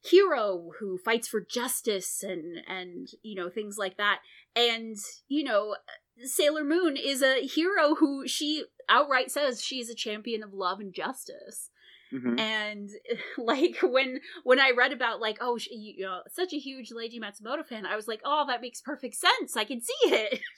[0.04, 4.20] hero who fights for justice and and you know things like that
[4.56, 5.76] and you know
[6.24, 10.94] Sailor Moon is a hero who she outright says she's a champion of love and
[10.94, 11.70] justice
[12.16, 12.40] Mm-hmm.
[12.40, 12.90] And
[13.38, 17.20] like when when I read about like oh she, you know such a huge Leiji
[17.20, 19.56] Matsumoto fan, I was like oh that makes perfect sense.
[19.56, 20.40] I can see it.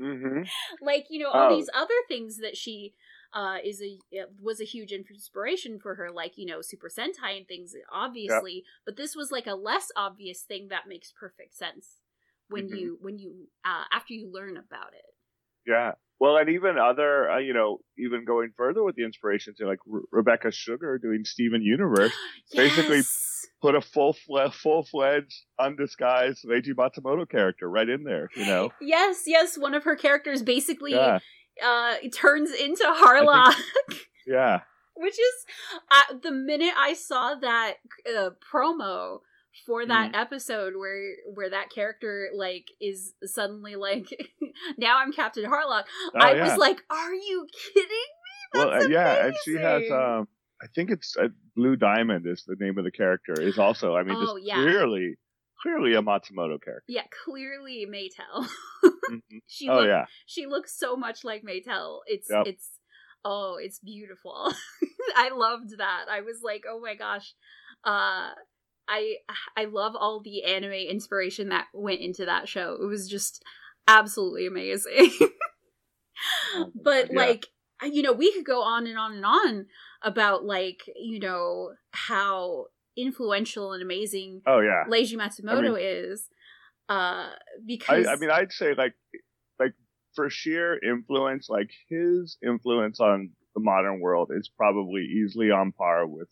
[0.00, 0.44] Mm-hmm.
[0.80, 1.54] like you know all oh.
[1.54, 2.94] these other things that she
[3.32, 3.98] uh, is a
[4.40, 8.54] was a huge inspiration for her, like you know Super Sentai and things, obviously.
[8.54, 8.64] Yep.
[8.84, 12.00] But this was like a less obvious thing that makes perfect sense
[12.48, 12.76] when mm-hmm.
[12.76, 15.14] you when you uh, after you learn about it.
[15.66, 19.78] Yeah, Well, and even other, uh, you know, even going further with the inspirations, like
[19.86, 22.12] Re- Rebecca Sugar doing Steven Universe,
[22.52, 22.70] yes.
[22.76, 23.02] basically
[23.62, 28.28] put a full fle- full fledged, undisguised Leiji Matsumoto character right in there.
[28.34, 28.70] You know.
[28.80, 29.56] Yes, yes.
[29.56, 31.20] One of her characters basically Yeah.
[31.64, 33.54] Uh turns into Harlock.
[34.26, 34.60] Yeah.
[34.96, 35.34] Which is
[35.90, 37.74] uh, the minute I saw that
[38.06, 39.20] uh, promo
[39.66, 40.20] for that Mm-hmm.
[40.20, 44.08] episode where where that character like is suddenly like
[44.78, 45.84] now I'm Captain Harlock.
[46.14, 46.44] Oh, I yeah.
[46.44, 48.58] was like, "Are you kidding?" Me?
[48.60, 50.28] Well, uh, yeah, and she has um,
[50.62, 53.40] I think it's uh, Blue Diamond is the name of the character.
[53.40, 54.62] Is also, I mean, Oh, just yeah.
[54.62, 55.16] clearly,
[55.62, 56.84] clearly a Matsumoto character.
[56.88, 58.46] Yeah, clearly Maetel.
[58.84, 59.20] Mhm.
[59.46, 62.00] she Oh look- yeah, she looks so much like Maetel.
[62.06, 62.46] It's Yep.
[62.46, 62.70] it's
[63.24, 64.52] oh, it's beautiful.
[65.16, 66.06] I loved that.
[66.10, 67.34] I was like, oh my gosh.
[67.84, 68.30] Uh
[68.88, 69.16] I
[69.56, 72.76] I love all the anime inspiration that went into that show.
[72.80, 73.42] It was just
[73.88, 75.10] absolutely amazing.
[76.54, 77.16] Oh, but yeah.
[77.18, 77.46] like
[77.82, 79.66] you know, we could go on and on and on
[80.02, 82.66] about like, you know, how
[83.00, 84.84] influential and amazing oh yeah.
[84.88, 86.28] Leiji Matsumoto is.
[86.88, 87.30] Uh
[87.66, 88.94] because I mean, I'd say like,
[89.58, 89.74] like
[90.14, 96.06] for sheer influence, like his influence on the modern world is probably easily on par
[96.06, 96.28] with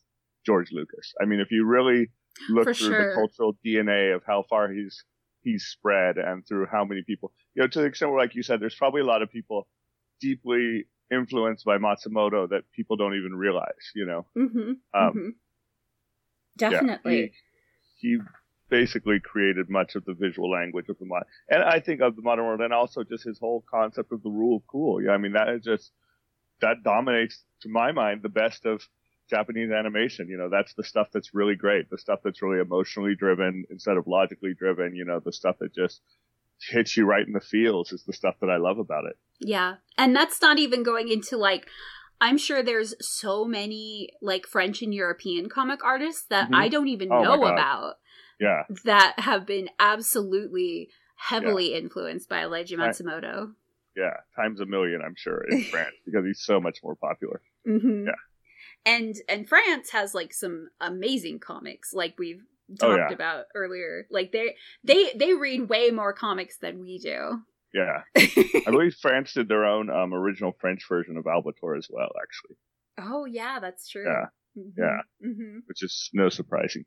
[0.47, 1.12] George Lucas.
[1.21, 2.11] I mean, if you really
[2.51, 3.09] look For through sure.
[3.11, 5.05] the cultural DNA of how far he's
[5.43, 8.43] he's spread and through how many people, you know, to the extent where, like you
[8.43, 9.66] said, there's probably a lot of people
[10.21, 13.93] deeply influenced by Matsumoto that people don't even realize.
[13.95, 15.35] You know, Mhm, um,
[16.59, 16.62] mhm.
[16.62, 17.32] Yeah, definitely.
[17.96, 18.18] he, he
[18.68, 22.22] basically created much of the visual language of the modern, and I think of the
[22.22, 25.02] modern world, and also just his whole concept of the rule of cool.
[25.02, 25.92] Yeah, I mean that is just
[26.61, 28.82] that dominates, to my mind, the best of
[29.30, 30.28] Japanese animation.
[30.28, 33.96] You know, that's the stuff that's really great, the stuff that's really emotionally driven instead
[33.96, 34.94] of logically driven.
[34.94, 36.00] You know, the stuff that just
[36.61, 39.16] hits you right in the feels is the stuff that I love about it.
[39.40, 39.76] Yeah.
[39.96, 41.68] And that's not even going into like
[42.21, 46.55] I'm sure there's so many like French and European comic artists that Mhm.
[46.55, 47.97] I don't even Oh know about
[48.41, 53.55] Yeah, that have been absolutely heavily influenced by Leiji Matsumoto.
[53.97, 57.41] yeah, times a million, I'm sure, in France because he's so much more popular.
[57.64, 58.12] hmm Yeah.
[58.87, 63.14] And and France has like some amazing comics like we've Oh, talked yeah.
[63.14, 64.07] about earlier.
[64.11, 64.55] Like they
[64.85, 67.43] they they read way more comics than we do.
[67.75, 72.11] Yeah, I believe France did their own um, original French version of Albator as well,
[72.23, 72.57] actually,
[72.99, 74.05] oh yeah, that's true.
[74.07, 74.27] Yeah.
[74.57, 74.73] Mhm.
[74.77, 75.01] Yeah.
[75.23, 76.85] hmm which is no surprising.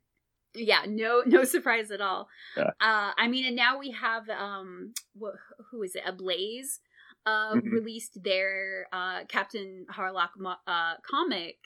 [0.54, 2.70] yeah no no surprise at all Yeah.
[2.80, 5.38] uh i mean and now we have um wh-
[5.70, 6.80] who is it ablaze
[7.24, 7.70] uh Mhm.
[7.78, 11.56] released their uh captain harlock mo- uh comic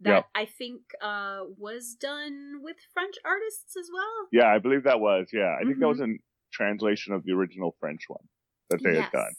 [0.00, 0.24] that Yep.
[0.36, 5.30] i think uh was done with french artists as well Yeah, I believe that was.
[5.32, 6.10] Yeah, I think that was a
[6.52, 8.26] translation of the original French one
[8.70, 9.32] that they had done.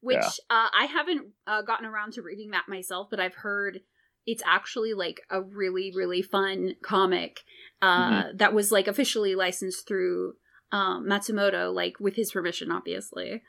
[0.00, 0.28] which Yeah.
[0.50, 3.80] uh i haven't uh, gotten around to reading that myself but i've heard
[4.26, 7.40] it's actually like a really really fun comic
[7.82, 8.36] uh Mm-hmm.
[8.38, 10.34] that was like officially licensed through
[10.72, 13.42] um matsumoto like with his permission obviously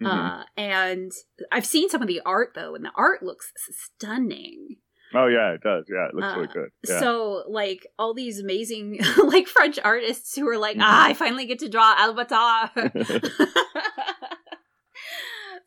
[0.00, 0.08] Mhm.
[0.08, 1.12] uh and
[1.52, 4.76] i've seen some of the art though and the art looks stunning
[5.14, 5.84] oh yeah, it does.
[5.94, 6.68] Yeah, it looks really uh, good.
[6.88, 7.00] Yeah.
[7.00, 10.82] so like all these amazing like french artists who are like Mhm.
[10.84, 12.70] ah i finally get to draw albator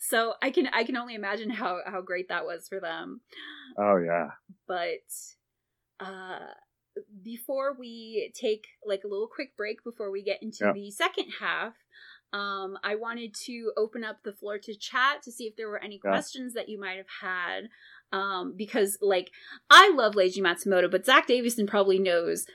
[0.09, 3.21] so i can i can only imagine how how great that was for them
[3.77, 4.29] oh yeah.
[4.67, 5.05] but
[5.99, 6.39] uh
[7.23, 10.71] before we take like a little quick break before we get into Yeah.
[10.73, 11.73] the second half
[12.33, 15.83] um i wanted to open up the floor to chat to see if there were
[15.83, 16.11] any Yeah.
[16.11, 17.69] questions that you might have had
[18.13, 19.31] um because like
[19.69, 22.45] i love leiji matsumoto but zack davisson probably knows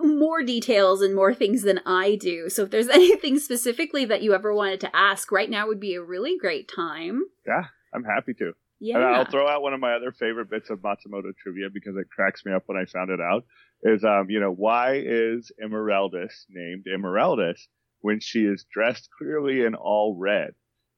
[0.00, 4.34] more details and more things than i do so if there's anything specifically that you
[4.34, 7.64] ever wanted to ask right now would be a really great time Yeah,
[7.94, 8.52] I'm happy to.
[8.80, 11.96] yeah And I'll throw out one of my other favorite bits of Matsumoto trivia because
[11.96, 13.44] it cracks me up when I found it out.
[13.82, 17.60] Is um, you know, why is Emeraldas named Emeraldas
[18.00, 20.52] when she is dressed clearly in all red?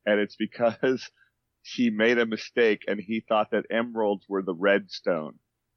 [0.07, 1.11] And it's because
[1.62, 5.34] he made a mistake and he thought that emeralds were the red stone.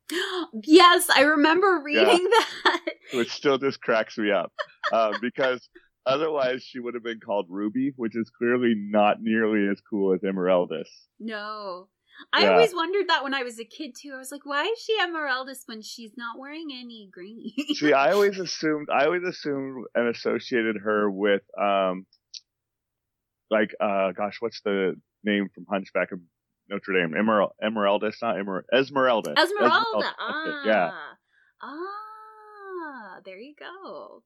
[0.64, 2.30] yes i remember reading
[2.64, 2.82] that
[3.14, 4.51] which still just cracks me up
[4.93, 5.68] um, because
[6.05, 10.22] otherwise she would have been called Ruby, which is clearly not nearly as cool as
[10.22, 10.88] Emeraldas.
[11.20, 11.89] No.
[12.34, 12.51] I Yeah.
[12.51, 14.14] always wondered that when I was a kid too.
[14.14, 17.51] I was like, why is she Emeraldas when she's not wearing any green?
[17.76, 22.05] See, I always assumed, I always assumed and associated her with, um,
[23.49, 26.20] like, uh, gosh, what's the name from Hunchback of
[26.70, 27.15] Notre Dame?
[27.17, 29.34] Emerald, Emeraldas, not Emer, Esmeralda.
[29.38, 29.84] Esmeralda.
[30.01, 30.63] That's Ah.
[30.65, 30.91] Yeah.
[31.61, 34.24] Ah, there you go.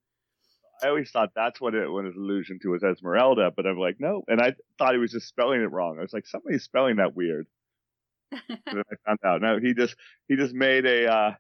[0.84, 4.24] I always thought that's what it was allusion to was Esmeralda, but I'm like, no.
[4.28, 5.98] And I thought he was just spelling it wrong.
[5.98, 7.48] I was like, somebody's spelling that weird.
[8.32, 9.42] and then I found out.
[9.42, 9.96] No, he just
[10.28, 11.32] he just made a uh,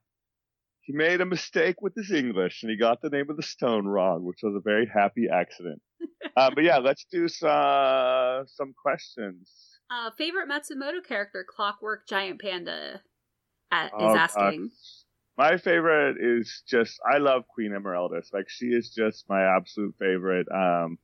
[0.81, 3.85] he made a mistake with his English and he got the name of the stone
[3.85, 5.81] wrong, which was a very happy accident.
[6.37, 9.49] uh, but yeah, let's do some some questions.
[9.89, 13.01] Uh, favorite Matsumoto character, Clockwork Giant Panda,
[13.71, 14.71] at, is oh, asking.
[15.37, 18.33] my favorite is just I love Queen Emeraldas.
[18.33, 20.47] Like she is just my absolute favorite.
[20.51, 20.97] Um,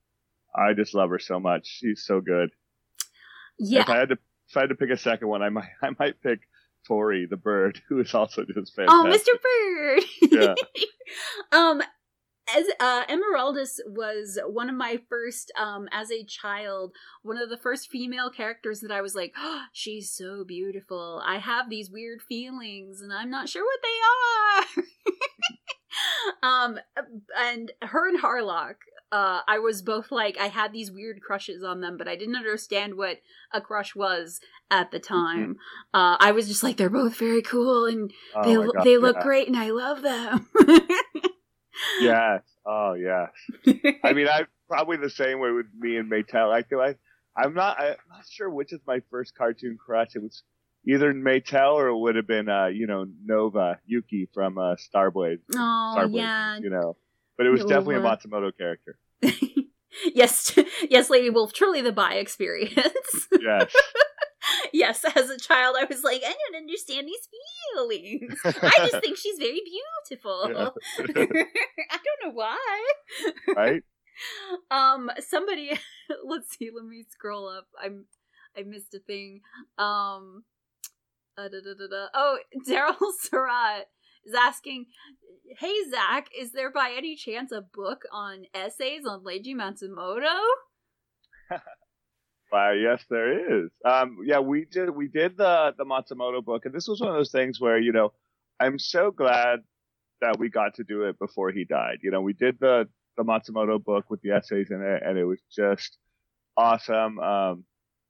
[0.56, 1.68] I just love her so much.
[1.68, 2.50] She's so good.
[3.60, 3.82] Yeah.
[3.82, 4.18] If I had to
[4.50, 6.40] if I had to pick a second one, I might I might pick
[6.88, 9.34] Tori the bird, who is also just oh, fantastic.
[9.42, 10.32] Oh, Mr.
[10.32, 10.54] Bird.
[11.52, 11.52] yeah.
[11.52, 11.82] um,
[12.56, 16.94] as uh, Emeraldas was one of my first, um, as a child,
[17.24, 21.22] one of the first female characters that I was like, oh, she's so beautiful.
[21.26, 24.82] I have these weird feelings, and I'm not sure what they
[26.44, 26.44] are.
[26.44, 26.80] um,
[27.38, 28.76] and her and Harlock
[29.12, 32.36] uh, I was both like I had these weird crushes on them, but I didn't
[32.36, 33.18] understand what
[33.52, 34.40] a crush was
[34.70, 35.14] at the mm-hmm.
[35.14, 35.58] time.
[35.94, 39.16] Uh, I was just like they're both very cool and oh they God, they look
[39.18, 39.24] yeah.
[39.24, 40.48] great and I love them.
[42.00, 42.42] yes.
[42.66, 43.30] Oh yes.
[44.04, 46.52] I mean, I probably the same way with me and Maetel.
[46.52, 46.98] I feel like
[47.36, 50.16] I'm not I'm not sure which is my first cartoon crush.
[50.16, 50.44] It was
[50.88, 55.12] either Maetel or it would have been uh, you know Nova Yuki from uh, Star
[55.12, 55.44] Blazers.
[55.56, 56.58] Oh Star Blazers, yeah.
[56.60, 56.98] You know
[57.40, 59.00] but it was definitely a Matsumoto character.
[60.14, 60.60] yes,
[60.90, 63.28] yes, Lady Wolf, truly the bi experience.
[63.40, 63.74] yes.
[64.74, 67.28] yes, as a child, I was like, I don't understand these
[67.74, 68.36] feelings.
[68.46, 69.62] I just think she's very
[70.10, 70.50] beautiful.
[70.50, 70.70] Yeah.
[71.92, 72.84] I don't know why.
[73.56, 73.84] Right?
[74.70, 75.72] Um, somebody,
[76.26, 77.68] let's see, let me scroll up.
[77.82, 78.06] I'm,
[78.58, 79.42] I missed a thing.
[79.78, 80.44] Um,
[81.38, 83.88] uh, da, da, da, oh, Daryl Surratt
[84.26, 84.88] is asking,
[85.58, 90.38] "Hey Zack, is there by any chance a book on essays on Leiji Matsumoto?"
[92.54, 93.70] Yes, there is.
[93.86, 97.16] Um, yeah, we did we did the the Matsumoto book, and this was one of
[97.16, 98.14] those things where you know
[98.60, 99.60] I'm so glad
[100.22, 102.00] that we got to do it before he died.
[102.02, 102.88] You know, we did the
[103.18, 105.98] the Matsumoto book with the essays in it, and it was just
[106.58, 107.20] awesome.
[107.20, 107.64] Um,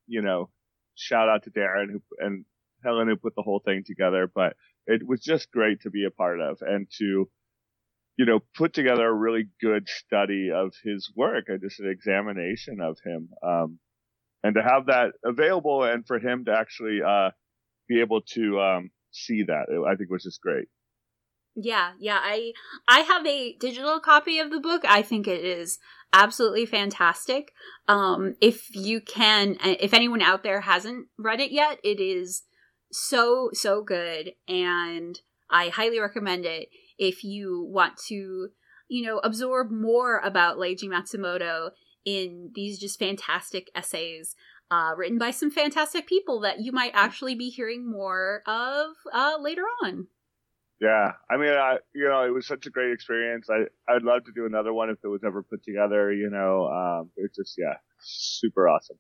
[0.08, 0.50] you know,
[0.96, 2.46] shout out to Darren who and
[2.84, 4.56] Helen who put the whole thing together, but
[4.88, 7.30] it was just great to be a part of and to,
[8.18, 12.98] you know, put together a really good study of his work just an examination of
[13.06, 13.30] him.
[13.44, 13.80] Um,
[14.44, 17.32] and to have that available and for him to actually, uh,
[17.88, 20.68] be able to, um, see that, I think was just great.
[21.56, 22.20] Yeah, yeah.
[22.22, 22.54] I
[22.88, 24.84] I have a digital copy of the book.
[24.88, 25.80] I think it is
[26.14, 27.52] absolutely fantastic.
[27.88, 32.44] Um if you can if anyone out there hasn't read it yet, it is
[32.92, 35.20] so so good and
[35.50, 38.50] I highly recommend it if you want to,
[38.88, 41.72] you know, absorb more about Leiji Matsumoto
[42.18, 44.36] in these just fantastic essays
[44.72, 49.38] uh, written by some fantastic people that you might actually be hearing more of uh,
[49.40, 50.08] later on.
[50.82, 53.50] Yeah, I mean, I you know, it was such a great experience.
[53.50, 56.14] I I'd love to do another one if it was ever put together.
[56.14, 58.98] You know, um, it's just yeah, super awesome.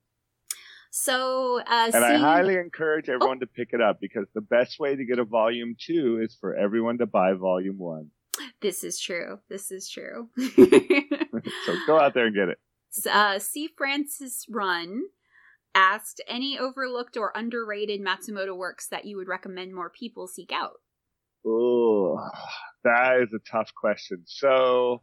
[0.92, 3.42] So, uh, and I highly encourage everyone oh.
[3.42, 6.56] to pick it up because the best way to get a volume two is for
[6.56, 8.10] everyone to buy volume one.
[8.62, 9.40] This is true.
[9.50, 10.30] This is true.
[10.38, 12.58] so go out there and get it.
[13.10, 13.70] Uh, C.
[13.78, 15.04] Francis Run
[15.76, 20.78] asked any overlooked or underrated Matsumoto works that you would recommend more people seek out.
[21.46, 22.20] Oh,
[22.84, 24.24] that is a tough question.
[24.26, 25.02] So,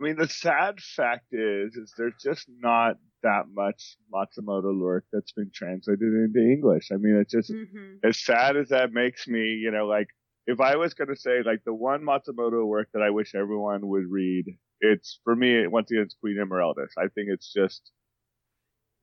[0.00, 5.32] I mean, the sad fact is, is there's just not that much Matsumoto work that's
[5.32, 6.90] been translated into English.
[6.92, 8.06] I mean, it's just mm-hmm.
[8.06, 10.08] as sad as that makes me, you know, like
[10.46, 13.88] if I was going to say like the one Matsumoto work that I wish everyone
[13.88, 14.46] would read,
[14.80, 16.92] it's for me, once again, it's Queen Emeraldas.
[16.96, 17.90] I think it's just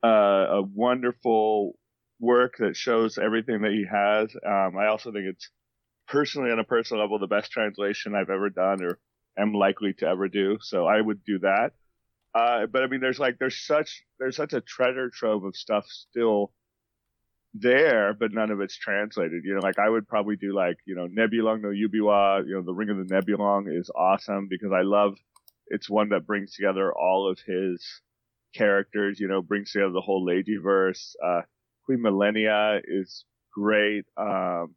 [0.04, 0.08] uh,
[0.58, 1.78] a wonderful
[2.20, 4.34] work that shows everything that he has.
[4.46, 5.50] Um, I also think it's
[6.08, 9.00] personally on a personal level, the best translation I've ever done or
[9.38, 10.58] am likely to ever do.
[10.62, 11.72] So I would do that.
[12.34, 15.86] Uh, but I mean, there's like, there's such, there's such a treasure trove of stuff
[15.88, 16.52] still
[17.54, 19.44] there, but none of it's translated.
[19.46, 22.62] You know, like I would probably do like, you know, Nibelung no Yubiwa, you know,
[22.62, 25.16] the Ring of the Nibelung is awesome because I love,
[25.68, 27.84] it's one that brings together all of his
[28.56, 31.16] characters, you know, brings together the whole Leijiverse.
[31.24, 31.42] Uh,
[31.86, 34.06] Queen Millennia is great.
[34.18, 34.76] Um,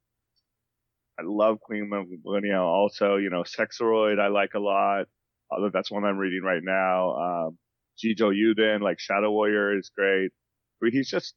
[1.18, 5.06] I love Queen Millennia also, you know, Sexaroid I like a lot.
[5.50, 7.16] Uh, that's one I'm reading right now.
[7.16, 7.58] Um,
[8.02, 10.30] Jijo Yuden, like Shadow Warrior is great.
[10.30, 11.34] I mean, he's just,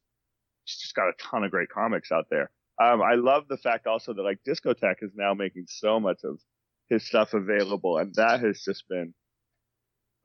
[0.65, 2.51] he's just got a ton of great comics out there.
[2.81, 6.39] Um, I love the fact also that like Discotek is now making so much of
[6.89, 9.13] his stuff available and that has just been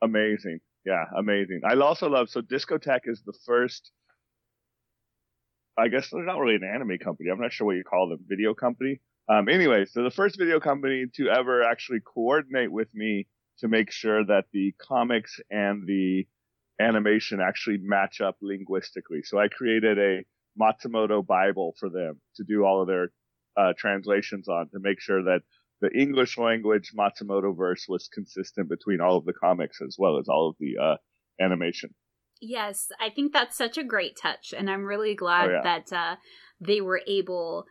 [0.06, 0.60] Amazing.
[0.84, 1.62] Yeah, amazing.
[1.68, 3.90] I also love so Discotek is the first.
[5.76, 7.28] I guess they're not really an anime company.
[7.28, 9.00] I'm not sure what you call them, video company.
[9.28, 13.26] Um, anyway, so the first video company to ever actually coordinate with me
[13.58, 16.26] to make sure that the comics and the
[16.80, 19.22] animation actually match up linguistically.
[19.24, 20.24] So I created a
[20.60, 23.10] Matsumoto Bible for them to do all of their
[23.56, 25.40] uh, translations on to make sure that
[25.80, 30.28] the English language Matsumoto verse was consistent between all of the comics as well as
[30.28, 30.96] all of the uh,
[31.40, 31.94] animation.
[32.40, 35.62] Yes, I think that's such a great touch, and I'm really glad oh, yeah.
[35.62, 36.16] that uh,
[36.60, 37.64] they were able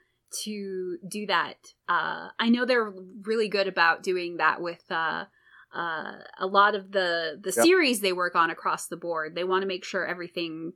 [0.43, 1.55] to do that.
[1.87, 2.93] Uh, I know they're
[3.23, 5.25] really good about doing that with uh,
[5.75, 7.65] uh, a lot of the the yep.
[7.65, 9.35] series they work on across the board.
[9.35, 10.73] They want to make sure everything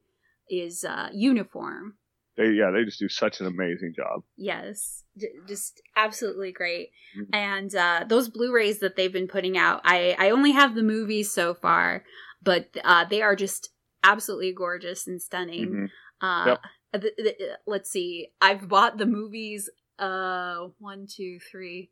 [0.50, 1.96] is uh, uniform.
[2.40, 4.24] They yeah, they just do such an amazing job.
[4.38, 5.04] Yes,
[5.46, 6.92] just absolutely great.
[7.18, 7.36] Mm-hmm.
[7.36, 11.34] And uh, those Blu-rays that they've been putting out, I I only have the movies
[11.34, 12.06] so far,
[12.42, 13.72] but uh, they are just
[14.06, 15.90] absolutely gorgeous and stunning.
[16.22, 16.26] Mm-hmm.
[16.26, 16.60] Uh, yep.
[16.94, 17.36] the, the,
[17.68, 19.70] let's see, I've bought the movies
[20.00, 21.92] uh one, two, three,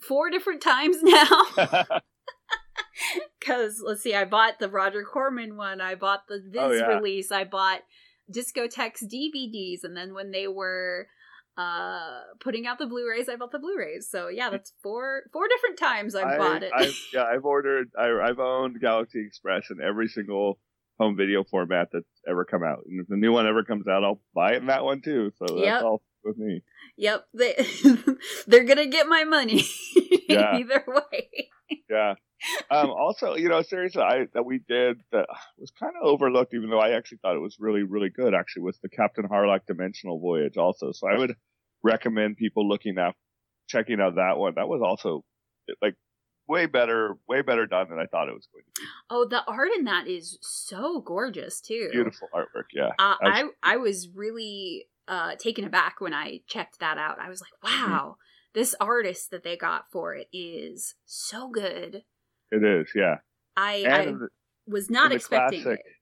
[0.00, 1.26] four different times now.
[3.40, 6.86] Because let's see, I bought the Roger Corman one, I bought the Viz oh, yeah.
[6.86, 7.80] release, I bought
[8.32, 11.08] Discotek's DVDs, and then when they were
[11.56, 14.08] uh putting out the Blu-rays, I bought the Blu-rays.
[14.10, 16.72] So yeah, that's four four different times I've I, bought it.
[16.74, 20.58] I've, yeah, I've ordered, I, I've owned Galaxy Express in every single
[20.98, 22.80] home video format that's ever come out.
[22.86, 25.32] And if the new one ever comes out, I'll buy it in that one too.
[25.38, 25.82] So that's yep.
[25.82, 26.62] all with me.
[26.96, 27.66] Yep, they
[28.46, 29.64] they're gonna get my money
[30.28, 30.56] yeah.
[30.58, 31.50] either way.
[31.88, 32.14] yeah.
[32.70, 35.26] Um, also, you know, seriously, I that we did that
[35.58, 38.34] was kind of overlooked, even though I actually thought it was really, really good.
[38.34, 40.92] Actually, was the Captain Harlock Dimensional Voyage also.
[40.92, 41.34] So I would
[41.82, 43.14] recommend people looking at
[43.68, 44.54] checking out that one.
[44.56, 45.24] That was also
[45.82, 45.94] like
[46.48, 48.86] way better, way better done than I thought it was going to be.
[49.10, 51.88] Oh, the art in that is so gorgeous too.
[51.92, 52.90] Beautiful artwork, yeah.
[52.98, 57.18] Uh, I, was, I I was really uh, taken aback when I checked that out.
[57.20, 57.90] I was like, mm-hmm.
[57.90, 58.12] wow, mm-hmm.
[58.54, 62.04] this artist that they got for it is so good.
[62.50, 63.16] It is, yeah.
[63.56, 64.12] I, I
[64.66, 65.92] was not expecting classic, it.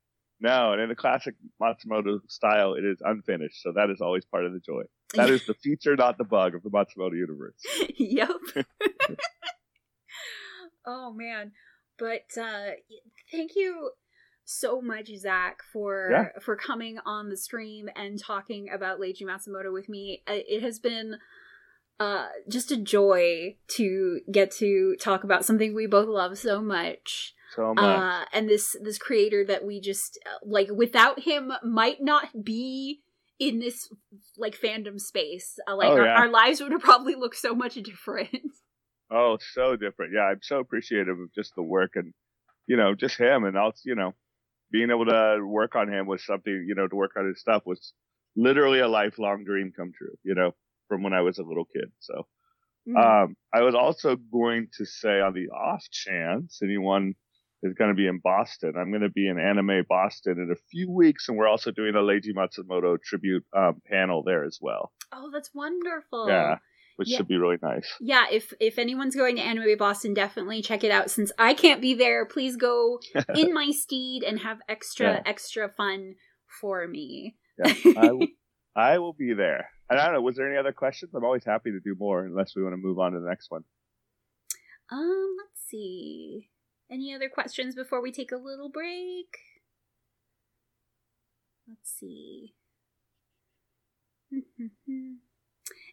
[0.40, 4.44] No, and in the classic Matsumoto style, it is unfinished, so that is always part
[4.44, 4.82] of the joy.
[5.14, 7.54] That is the feature, not the bug, of the Matsumoto universe.
[7.96, 8.28] yep.
[10.86, 11.52] oh man,
[11.98, 12.72] but uh,
[13.32, 13.92] thank you
[14.44, 16.40] so much, Zack, for yeah.
[16.42, 20.22] for coming on the stream and talking about Leiji Matsumoto with me.
[20.26, 21.16] It has been
[21.98, 27.34] uh, just a joy to get to talk about something we both love so much.
[27.54, 27.84] So much.
[27.84, 33.00] Uh, and this this creator that we just like without him might not be
[33.38, 33.88] in this
[34.36, 35.58] like fandom space.
[35.68, 36.14] Uh, like oh, our, yeah.
[36.16, 38.30] our lives would have probably looked so much different.
[39.10, 40.12] Oh, so different.
[40.14, 42.12] Yeah, I'm so appreciative of just the work and
[42.66, 44.12] you know just him and also you know
[44.70, 47.62] being able to work on him was something you know to work on his stuff
[47.64, 47.92] was
[48.36, 50.14] literally a lifelong dream come true.
[50.24, 50.54] You know
[50.88, 51.90] from when I was a little kid.
[52.00, 52.26] So,
[52.88, 52.96] mm-hmm.
[52.96, 57.14] um, I was also going to say on the off chance anyone
[57.62, 60.60] is going to be in Boston, I'm going to be in Anime Boston in a
[60.70, 64.92] few weeks, and we're also doing a Leiji Matsumoto tribute um, panel there as well.
[65.12, 66.28] Oh, that's wonderful.
[66.28, 66.56] Yeah.
[66.96, 67.18] Which yeah.
[67.18, 67.92] should be really nice.
[68.00, 71.10] Yeah, if if anyone's going to Anime Boston, definitely check it out.
[71.10, 73.00] Since I can't be there, please go
[73.34, 75.22] in my steed and have extra yeah.
[75.26, 76.14] extra fun
[76.60, 77.36] for me.
[77.62, 78.28] yeah, I,
[78.76, 79.70] I will be there.
[79.88, 80.20] And I don't know.
[80.20, 81.12] Was there any other questions?
[81.14, 83.50] I'm always happy to do more, unless we want to move on to the next
[83.50, 83.64] one.
[84.92, 86.50] Um, let's see.
[86.90, 89.26] Any other questions before we take a little break?
[91.66, 92.54] Let's see.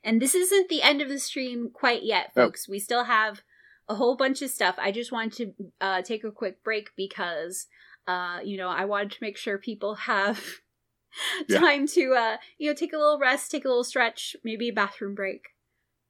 [0.04, 2.68] and this isn't the end of the stream quite yet, folks.
[2.68, 3.42] We still have
[3.88, 4.76] a whole bunch of stuff.
[4.78, 7.68] I just wanted to uh, take a quick break because,
[8.08, 10.44] uh, you know, I wanted to make sure people have
[11.48, 11.60] yeah.
[11.60, 14.74] time to uh you know take a little rest take a little stretch maybe a
[14.74, 15.42] bathroom break.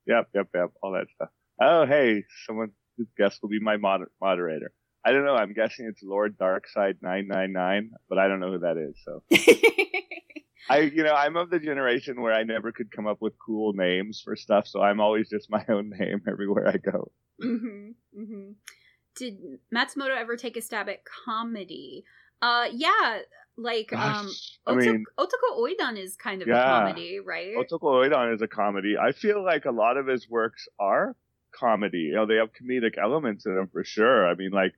[0.07, 1.30] Yep yep yep all that stuff.
[1.61, 2.71] Oh hey someone
[3.17, 4.71] guest will be my moder- moderator.
[5.05, 8.77] I don't know i'm guessing it's lord darkside 999 but i don't know who that
[8.77, 9.23] is so.
[10.69, 13.73] I you know i'm of the generation where i never could come up with cool
[13.73, 17.11] names for stuff so i'm always just my own name everywhere i go.
[17.43, 18.51] Mm-hmm, mm-hmm.
[19.17, 19.39] did
[19.75, 22.05] matsumoto ever take a stab at comedy?
[22.41, 23.19] Uh yeah
[23.57, 24.31] like Gosh, um
[24.65, 27.55] I mean, Otoko Oidon is kind of yeah, a comedy, right?
[27.55, 28.95] Otoko Oidon is a comedy.
[28.97, 31.15] I feel like a lot of his works are
[31.57, 31.99] comedy.
[31.99, 34.27] You know, they have comedic elements in them for sure.
[34.27, 34.73] I mean, like,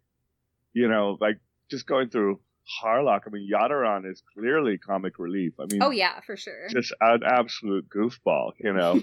[0.73, 1.39] you know, like
[1.69, 2.39] just going through
[2.83, 3.21] Harlock.
[3.27, 5.53] I mean, Yattaran is clearly comic relief.
[5.59, 6.67] I mean, oh yeah, for sure.
[6.69, 9.01] Just an absolute goofball, you know.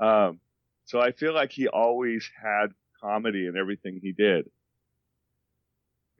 [0.00, 0.40] um,
[0.84, 2.68] so I feel like he always had
[3.02, 4.46] comedy in everything he did.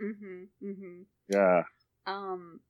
[0.03, 0.67] Mm-hmm.
[0.67, 1.03] Mm-hmm.
[1.29, 1.63] Yeah.
[2.07, 2.61] Um,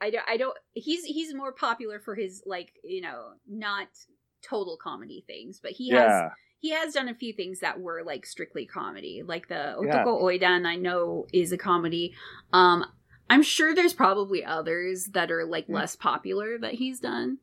[0.00, 0.24] I don't.
[0.28, 0.56] I don't.
[0.72, 3.88] He's he's more popular for his like you know not
[4.42, 6.22] total comedy things, but he yeah.
[6.22, 10.04] has he has done a few things that were like strictly comedy, like the Yeah.
[10.04, 10.66] Otoko Oidon.
[10.66, 12.14] I know is a comedy.
[12.52, 12.84] Um,
[13.30, 15.74] I'm sure there's probably others that are like Mm.
[15.74, 17.38] less popular that he's done.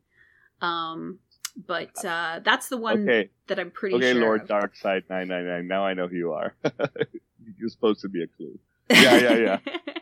[0.61, 1.19] Um,
[1.55, 3.29] but uh, that's the one Okay.
[3.47, 4.21] that I'm pretty Okay, sure.
[4.21, 4.47] Lord of.
[4.47, 5.67] Darkside nine nine nine.
[5.67, 6.55] Now I know who you are.
[7.57, 8.59] You're supposed to be a clue.
[8.89, 9.57] Yeah, yeah, yeah.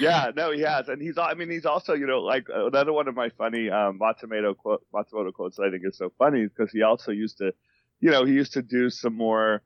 [0.00, 1.18] Yeah, no, he has, and he's.
[1.18, 4.84] I mean, he's also, you know, like another one of my funny um, Matsumoto quote,
[4.92, 7.52] Matsumoto quotes that I think is so funny because he also used to,
[8.00, 9.62] you know, he used to do some more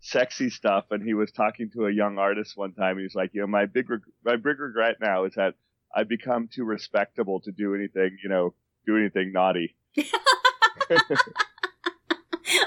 [0.00, 2.98] sexy stuff, and he was talking to a young artist one time.
[2.98, 5.54] He's like, you know, my big reg- my big regret now is that
[5.94, 8.54] I've become too respectable to do anything, you know,
[8.86, 9.76] do anything naughty.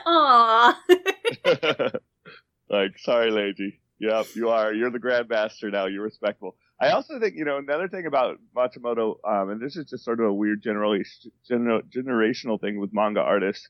[0.05, 0.81] Aw.
[2.69, 3.79] like, sorry, lady.
[3.99, 4.73] Yep, you are.
[4.73, 5.85] You're the grandmaster now.
[5.85, 6.55] You're respectful.
[6.81, 10.19] I also think, you know, another thing about Matsumoto, um, and this is just sort
[10.19, 11.03] of a weird gener-
[11.51, 13.69] generational thing with manga artists,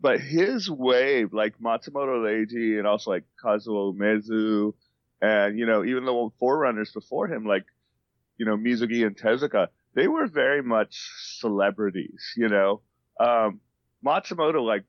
[0.00, 4.72] but his wave, like Matsumoto Leiji and also like Kazuo Umezu,
[5.20, 7.66] and, you know, even the old forerunners before him, like,
[8.38, 12.80] you know, Mizuki and Tezuka, they were very much celebrities, you know.
[13.20, 13.60] Um,
[14.02, 14.84] Matsumoto, like,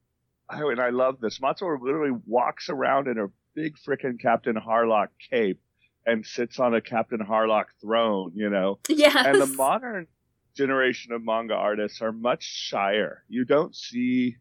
[0.50, 1.40] I, and I love this.
[1.40, 5.60] Matsumoto literally walks around in a big freaking Captain Harlock cape
[6.08, 8.80] and sits on a Captain Harlock throne, you know.
[8.90, 9.28] Yeah.
[9.28, 10.08] And the modern
[10.56, 13.24] generation of manga artists are much shyer.
[13.28, 14.38] You don't see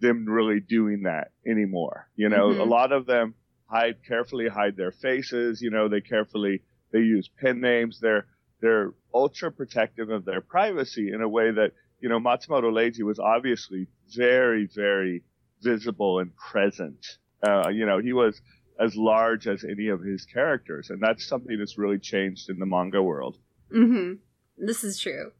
[0.00, 2.10] them really doing that anymore.
[2.16, 2.60] You know, Mhm.
[2.60, 3.34] a lot of them
[3.66, 5.62] hide carefully hide their faces.
[5.62, 8.00] You know, they carefully they use pen names.
[8.00, 8.26] They're
[8.60, 13.18] they're ultra protective of their privacy in a way that you know Matsumoto Leiji was
[13.20, 15.22] obviously very very
[15.62, 17.18] visible and present.
[17.42, 18.40] Uh, you know, he was
[18.78, 22.66] as large as any of his characters, and that's something that's really changed in the
[22.66, 23.38] manga world.
[23.70, 24.14] hmm
[24.58, 25.32] This is true.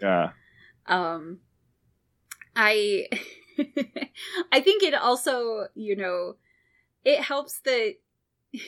[0.00, 0.30] Yeah.
[0.86, 1.40] Um,
[2.54, 3.08] I,
[4.52, 6.36] I think it also, you know,
[7.04, 7.94] it helps that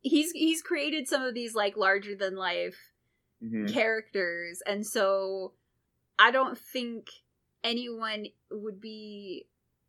[0.00, 2.92] he's he's created some of these like larger than life
[3.40, 5.52] hmm characters, and so
[6.18, 7.08] I don't think
[7.64, 9.46] anyone would be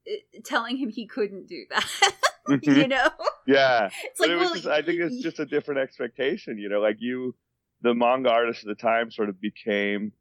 [0.08, 2.14] uh, telling him he couldn't do that.
[2.62, 3.10] you know,
[3.46, 3.90] Yeah.
[4.04, 6.80] it's like it was well, just, I think it's just a different expectation, you know,
[6.80, 7.36] like you,
[7.82, 10.12] the manga artists at the time sort of became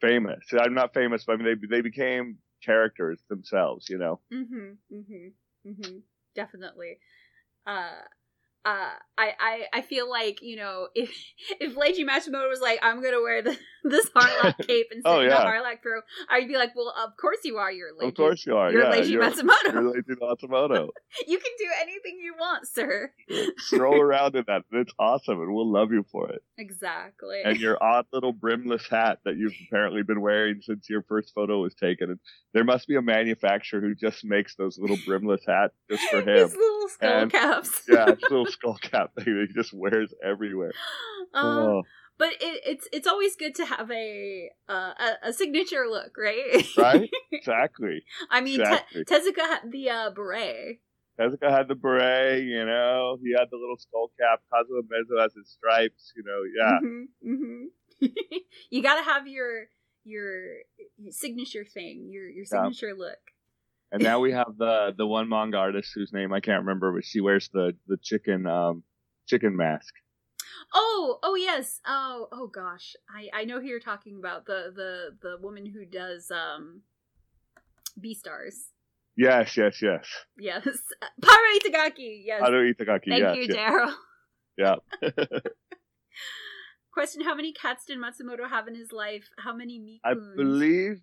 [0.00, 0.44] famous.
[0.58, 4.20] I'm not famous, but I mean, they, they became characters themselves, you know?
[4.32, 4.94] Mm-hmm.
[4.94, 5.70] Mm-hmm.
[5.70, 5.98] Mm-hmm.
[6.34, 6.98] Definitely.
[7.66, 8.02] Uh
[8.64, 11.10] uh I, I I feel like, you know, if
[11.60, 15.20] if Leiji Matsumoto was like, I'm gonna wear the this Harlock cape and sit Oh,
[15.20, 15.30] yeah.
[15.30, 18.08] the Harlock throne, I'd be like, Well, of course you are, you're Leiji.
[18.08, 18.70] Of course you are.
[18.72, 18.94] You're yeah.
[19.00, 19.72] Leiji you're, Matsumoto.
[19.72, 20.88] you're Leiji Matsumoto.
[21.26, 23.12] You can do anything you want, sir.
[23.58, 24.62] Stroll around in that.
[24.72, 26.42] It's awesome, and we'll love you for it.
[26.58, 27.40] Exactly.
[27.44, 31.60] And your odd little brimless hat that you've apparently been wearing since your first photo
[31.60, 32.10] was taken.
[32.10, 32.20] And
[32.54, 36.48] there must be a manufacturer who just makes those little brimless hats just for him.
[36.48, 37.82] Little skull And- caps.
[37.88, 40.72] yeah, it's skull cap thing that he just wears everywhere.
[41.32, 41.82] Um, oh,
[42.18, 46.66] but it, it's it's always good to have a uh, a, a signature look, right?
[46.76, 47.10] right?
[47.32, 48.02] Exactly.
[48.30, 50.80] I mean, Te- Tezuka had the uh, beret.
[51.18, 53.16] Tezuka had the beret, you know.
[53.22, 54.40] He had the little skull cap.
[54.52, 56.42] Kazuo Umezu has his stripes, you know.
[56.58, 56.78] Yeah.
[56.80, 58.06] hmm hmm
[58.70, 59.66] you gotta have your
[60.04, 60.56] your
[61.10, 62.64] signature thing, your your Yeah.
[62.64, 63.18] signature look.
[63.92, 67.04] And now we have the the one manga artist whose name I can't remember, but
[67.04, 68.84] she wears the the chicken um
[69.26, 69.94] chicken mask.
[70.72, 71.80] Oh, oh yes.
[71.86, 72.94] Oh, oh gosh.
[73.08, 74.46] I I know who you're talking about.
[74.46, 76.82] The the the woman who does um
[78.00, 78.70] Beastars.
[79.16, 80.06] Yes, yes, yes.
[80.38, 80.66] Yes.
[81.22, 82.22] Paru Itagaki.
[82.24, 82.40] Yes.
[82.40, 83.08] Haru Itagaki.
[83.08, 83.56] Thank yes, you, yes.
[83.56, 83.94] Daryl.
[84.56, 84.76] Yeah.
[86.92, 89.28] Question: How many cats did Matsumoto have in his life?
[89.38, 90.00] How many Mikuns?
[90.04, 91.00] I believe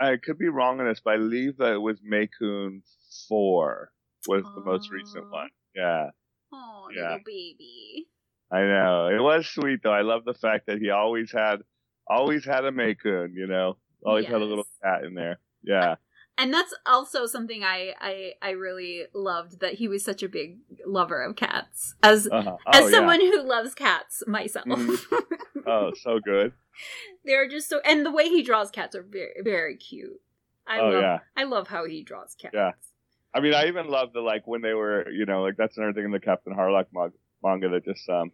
[0.00, 2.82] I could be wrong on this, but I believe that it was Meikun
[3.28, 3.92] four
[4.26, 5.48] was the most recent one.
[5.74, 6.10] Yeah.
[6.52, 7.02] Oh, Yeah.
[7.02, 8.08] little baby.
[8.50, 9.06] I know.
[9.08, 9.92] It was sweet though.
[9.92, 11.62] I love the fact that he always had
[12.08, 13.76] always had a Meikun, you know.
[14.04, 15.38] Always had a little cat in there.
[15.62, 15.96] Yeah.
[16.38, 20.56] And that's also something I, I I really loved that he was such a big
[20.86, 21.94] lover of cats.
[22.02, 22.56] As Uh-huh.
[22.72, 22.90] as Oh, yeah.
[22.96, 24.64] someone who loves cats myself.
[24.64, 24.96] Mhm.
[25.66, 26.52] Oh, so good.
[27.24, 30.20] They're just so and the way he draws cats are very very cute.
[30.66, 31.18] I Oh, love yeah.
[31.36, 32.54] I love how he draws cats.
[32.54, 32.70] Yeah.
[33.34, 35.92] I mean, I even love the like when they were, you know, like that's another
[35.92, 36.86] thing in the Captain Harlock
[37.42, 38.32] manga that just um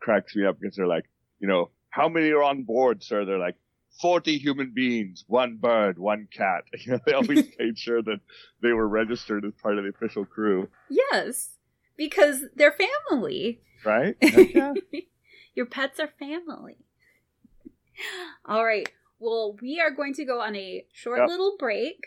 [0.00, 1.08] cracks me up because they're like,
[1.40, 3.24] you know, how many are on board, sir?
[3.24, 3.56] They're like,
[4.00, 6.64] forty human beings, one bird, one cat.
[6.78, 8.20] You know, they always made sure that
[8.62, 10.68] they were registered as part of the official crew.
[10.90, 11.50] Yes.
[11.96, 12.76] because they're
[13.10, 13.60] family.
[13.84, 14.16] Right?
[14.20, 14.74] Yeah.
[15.56, 16.76] Your pets are family.
[18.44, 18.88] All right.
[19.18, 21.28] Well, we are going to go on a short yep.
[21.28, 22.06] little break.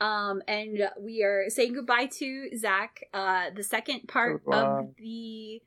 [0.00, 3.00] Um, and we are saying goodbye to Zack.
[3.12, 4.60] Uh, the second part goodbye.
[4.60, 5.62] of the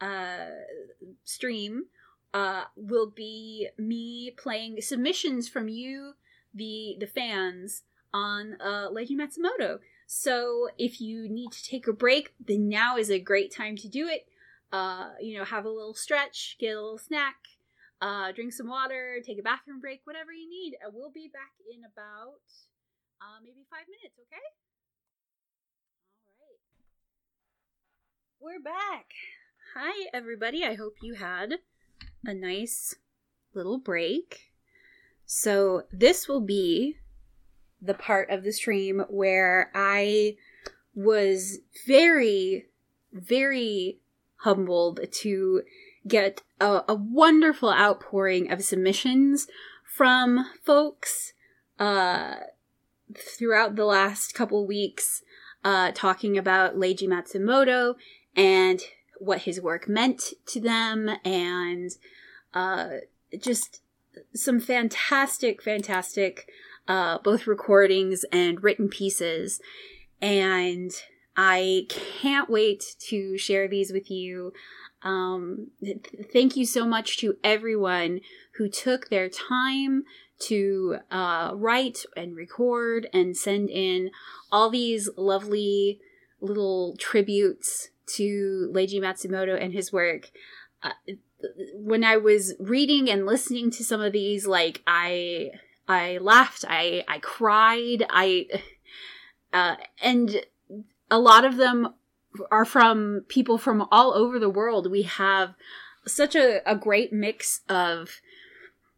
[0.00, 0.46] uh,
[1.24, 1.84] stream
[2.34, 6.14] uh, will be me playing submissions from you,
[6.52, 7.82] the the fans,
[8.12, 9.78] on uh, Leiji Matsumoto.
[10.06, 13.88] So if you need to take a break, then now is a great time to
[13.88, 14.27] do it.
[14.70, 17.36] Uh, you know, have a little stretch, get a little snack,
[18.02, 20.76] uh, drink some water, take a bathroom break, whatever you need.
[20.86, 22.42] Uh, we'll be back in about
[23.20, 24.44] uh, maybe five minutes, okay?
[26.28, 26.60] All right.
[28.40, 29.06] We're back.
[29.74, 30.64] Hi, everybody.
[30.64, 31.54] I hope you had
[32.24, 32.94] a nice
[33.54, 34.52] little break.
[35.24, 36.96] So, this will be
[37.80, 40.36] the part of the stream where I
[40.94, 42.66] was very,
[43.12, 44.00] very
[44.38, 45.62] humbled to
[46.06, 49.46] get a, a wonderful outpouring of submissions
[49.84, 51.32] from folks
[51.78, 52.36] uh,
[53.14, 55.22] throughout the last couple weeks
[55.64, 57.94] uh, talking about Leiji Matsumoto
[58.36, 58.80] and
[59.18, 61.90] what his work meant to them and
[62.54, 62.88] uh,
[63.38, 63.82] just
[64.34, 66.48] some fantastic, fantastic
[66.86, 69.60] uh, both recordings and written pieces.
[70.20, 70.92] And
[71.40, 74.52] I can't wait to share these with you.
[75.02, 78.22] Um, th- thank you so much to everyone
[78.56, 80.02] who took their time
[80.40, 84.10] to uh, write and record and send in
[84.50, 86.00] all these lovely
[86.40, 90.32] little tributes to Leiji Matsumoto and his work.
[90.82, 90.90] Uh,
[91.74, 95.52] when I was reading and listening to some of these, like I,
[95.86, 98.46] I laughed, I, I cried, I,
[99.52, 100.42] uh, and
[101.10, 101.94] a lot of them
[102.50, 104.90] are from people from all over the world.
[104.90, 105.54] We have
[106.06, 108.20] such a, a great mix of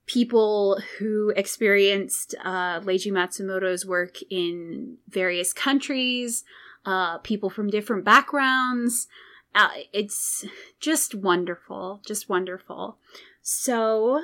[0.07, 6.45] people who experienced uh, Leiji Matsumoto's work in various countries,
[6.85, 9.07] uh, people from different backgrounds.
[9.55, 10.45] Uh, it's
[10.81, 12.99] just wonderful, just wonderful.
[13.43, 14.23] So,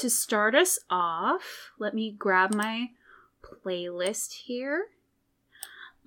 [0.00, 2.90] to start us off, let me grab my
[3.42, 4.86] playlist here.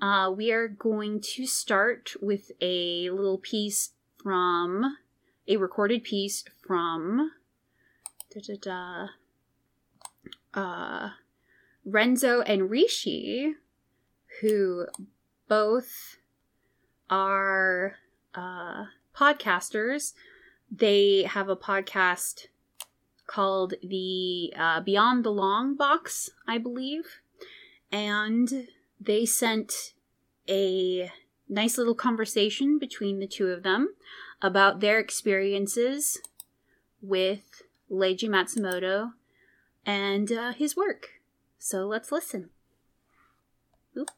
[0.02, 3.92] Uh, we are going to start with a little piece
[4.22, 4.98] from
[5.48, 7.32] a recorded piece from
[8.34, 9.08] da, da,
[10.54, 11.10] da, uh,
[11.86, 13.56] Renzo and Rishi,
[14.42, 14.88] who
[15.48, 16.18] both
[17.10, 17.96] are
[18.34, 18.86] uh,
[19.16, 20.14] podcasters.
[20.72, 22.48] They have a podcast
[23.28, 27.22] called the uh, Beyond the Long Box, I believe.
[27.92, 28.68] And
[29.00, 29.94] they sent
[30.50, 31.12] a
[31.48, 33.96] nice little conversation between the two of them
[34.42, 36.20] about their experiences
[37.02, 39.12] with Leiji Matsumoto
[39.86, 41.10] and uh, his work.
[41.60, 42.50] So let's listen.
[43.98, 44.10] Oop.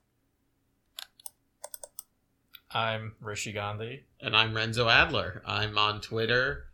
[2.72, 4.06] I'm Rishi Gandhi.
[4.22, 5.41] And I'm Renzo Adler.
[5.45, 6.66] I'm on Twitter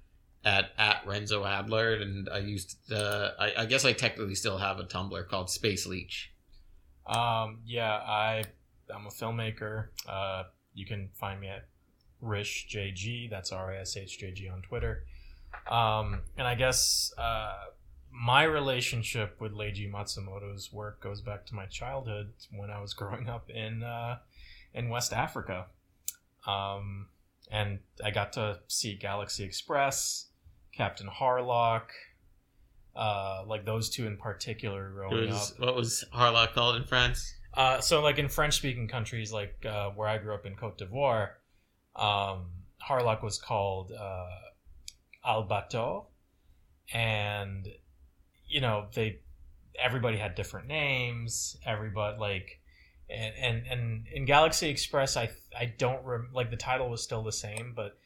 [0.46, 4.80] at, at Renzo Adler, and I used, uh, I, I guess I technically still have
[4.80, 6.33] a Tumblr called Space Leech.
[7.08, 8.44] Um, yeah, I
[8.94, 9.88] I'm a filmmaker.
[10.08, 10.44] Uh,
[10.74, 11.68] you can find me at
[12.22, 13.30] Rish JG.
[13.30, 15.06] That's R I S H J G on Twitter.
[15.70, 17.54] Um, and I guess uh,
[18.12, 23.30] my relationship with Leiji Matsumoto's work goes back to my childhood when I was growing
[23.30, 24.18] up in uh,
[24.74, 25.68] in West Africa.
[26.48, 27.08] Um,
[27.52, 30.28] and I got to see Galaxy Express,
[30.76, 31.90] Captain Harlock,
[32.96, 35.60] uh, like those two in particular growing was, up.
[35.60, 37.34] What was Harlock called in France?
[37.54, 40.78] Uh, so like in French speaking countries, like uh, where I grew up in Cote
[40.78, 41.30] d'Ivoire,
[41.96, 42.46] um,
[42.88, 46.06] Harlock was called uh, Albator,
[46.94, 47.68] and
[48.48, 49.20] you know they
[49.80, 51.58] everybody had different names.
[51.66, 52.60] Everybody like.
[53.10, 55.30] And, and and in Galaxy Express, I
[55.60, 57.98] I don't rem- like the title was still the same, but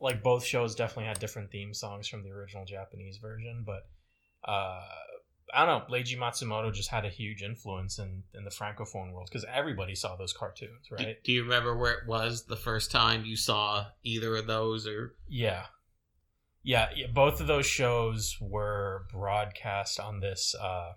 [0.00, 3.64] like both shows definitely had different theme songs from the original Japanese version.
[3.66, 3.88] But
[4.44, 4.80] uh,
[5.54, 5.94] I don't know.
[5.94, 10.16] Leiji Matsumoto just had a huge influence in, in the francophone world because everybody saw
[10.16, 10.98] those cartoons, right?
[10.98, 14.86] Do, do, you remember where it was the first time you saw either of those,
[14.86, 15.66] or yeah,
[16.62, 20.92] yeah, yeah both of those shows were broadcast on this uh,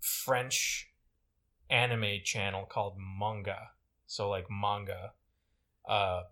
[0.00, 0.88] French
[1.68, 3.70] anime channel called Manga.
[4.06, 5.12] So like manga.
[5.86, 6.22] Uh,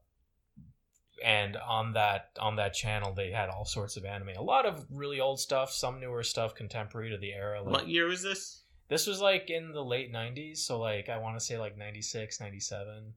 [1.25, 4.85] and on that on that channel they had all sorts of anime a lot of
[4.91, 8.63] really old stuff some newer stuff contemporary to the era like, what year was this
[8.89, 12.41] this was like in the late 90s so like i want to say like 96
[12.41, 13.15] 97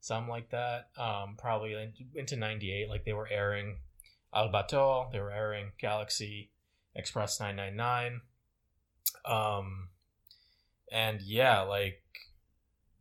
[0.00, 0.88] something like that.
[0.96, 3.78] Um, probably into '98, like they were airing
[4.34, 6.50] Albator, they were airing Galaxy
[6.94, 8.20] Express 999.
[9.24, 9.88] Um,
[10.90, 12.02] and yeah, like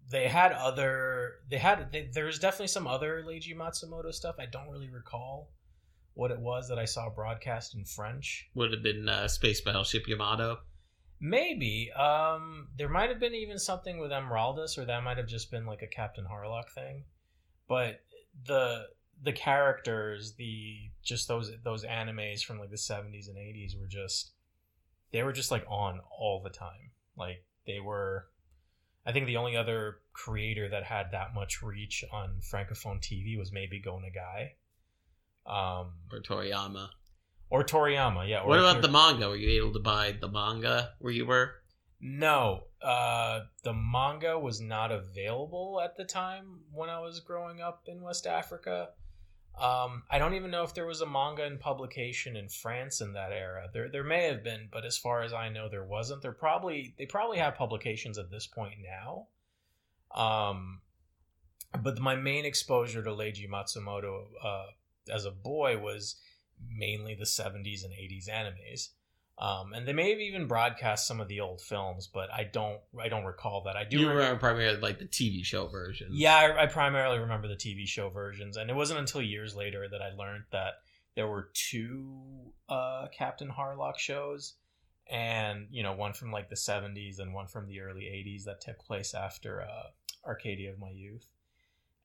[0.09, 4.35] they had other, they had, they, there's definitely some other Leiji Matsumoto stuff.
[4.39, 5.51] I don't really recall
[6.13, 8.49] what it was that I saw broadcast in French.
[8.55, 10.57] Would have been uh, Space Battleship Yamato.
[11.19, 11.91] Maybe.
[11.91, 15.65] Um, there might have been even something with Emeraldas, or that might have just been
[15.65, 17.03] like a Captain Harlock thing.
[17.67, 18.01] But
[18.45, 18.85] the
[19.23, 24.33] the characters, the just those those animes from like the seventies and eighties were just
[25.11, 26.91] they were just like on all the time.
[27.15, 28.27] Like they were
[29.07, 33.53] I think the only other creator that had that much reach on francophone TV was
[33.53, 34.49] maybe Go Nagai.
[35.49, 36.89] Um, or Toriyama.
[37.49, 38.45] Or Toriyama, yeah.
[38.45, 39.29] what about the manga?
[39.29, 41.53] Were you able to buy the manga where you were?
[42.01, 47.83] No, uh, the manga was not available at the time when I was growing up
[47.87, 48.89] in West Africa.
[49.59, 53.13] Um, I don't even know if there was a manga in publication in France in
[53.13, 53.69] that era.
[53.73, 56.21] There, there may have been, but as far as I know, there wasn't.
[56.21, 59.27] There probably they probably have publications at this point now.
[60.15, 60.81] Um,
[61.81, 64.65] but my main exposure to Leiji Matsumoto uh,
[65.11, 66.17] as a boy was
[66.69, 68.89] mainly the 70s and 80s animes.
[69.39, 72.79] Um, and they may have even broadcast some of the old films, but I don't
[72.99, 73.75] I don't recall that.
[73.75, 76.15] I do you remember, primarily like the TV show versions.
[76.15, 79.87] Yeah, I, I, primarily remember the TV show versions, and it wasn't until years later
[79.91, 80.79] that I learned that
[81.13, 84.55] there were two uh, Captain Harlock shows,
[85.07, 88.59] and you know one from like the '70s and one from the early '80s that
[88.59, 91.27] took place after uh, Arcadia of My Youth,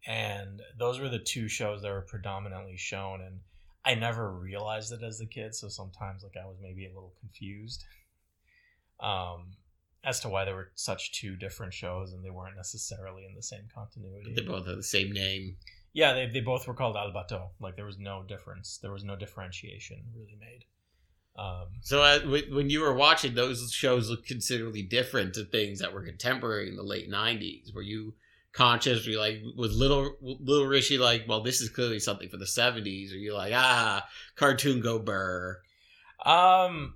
[0.07, 3.41] and those were the two shows that were predominantly shown and
[3.85, 7.15] I never realized it as a kid, so sometimes like I was maybe a little
[7.21, 7.85] confused
[9.01, 9.53] um,
[10.05, 13.43] as to why there were such two different shows and they weren't necessarily in the
[13.43, 14.33] same continuity.
[14.35, 15.57] They both have the same name.
[15.93, 17.49] Yeah, they, they both were called Albator.
[17.61, 18.79] Like there was no difference.
[18.81, 20.65] There was no differentiation really made.
[21.35, 25.93] Um, so uh, when you were watching those shows, look considerably different to things that
[25.93, 27.75] were contemporary in the late '90s.
[27.75, 28.15] Were you
[28.53, 29.05] conscious?
[29.07, 32.47] Were you like was little little Rishi like, well, this is clearly something for the
[32.47, 33.13] seventies?
[33.13, 34.07] Or you like, ah,
[34.37, 35.61] cartoon go burr?
[36.25, 36.95] Um,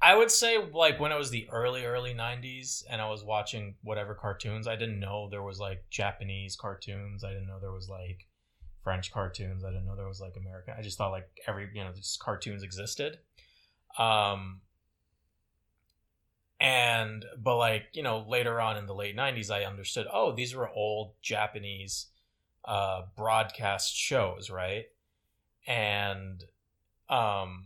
[0.00, 3.76] I would say like when it was the early early nineties, and I was watching
[3.82, 4.68] whatever cartoons.
[4.68, 7.24] I didn't know there was like Japanese cartoons.
[7.24, 8.26] I didn't know there was like
[8.82, 9.64] French cartoons.
[9.64, 10.74] I didn't know there was like American.
[10.78, 13.18] I just thought like every you know just cartoons existed.
[13.98, 14.60] Um,
[16.60, 20.54] and but like you know later on in the late 90s i understood oh these
[20.54, 22.06] were old japanese
[22.64, 24.86] uh broadcast shows right?
[25.66, 26.42] And
[27.08, 27.64] um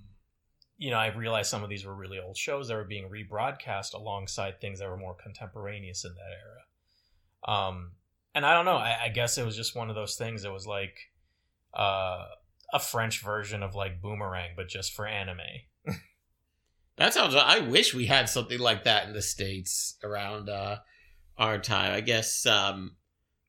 [0.76, 3.94] you know i realized some of these were really old shows that were being rebroadcast
[3.94, 7.66] alongside things that were more contemporaneous in that era.
[7.68, 7.92] Um
[8.34, 10.52] and i don't know i, I guess it was just one of those things it
[10.52, 11.10] was like
[11.74, 12.26] uh
[12.72, 15.40] a french version of like boomerang but just for anime
[16.98, 17.34] that sounds.
[17.34, 20.78] I wish we had something like that in the states around uh,
[21.36, 21.92] our time.
[21.92, 22.96] I guess um,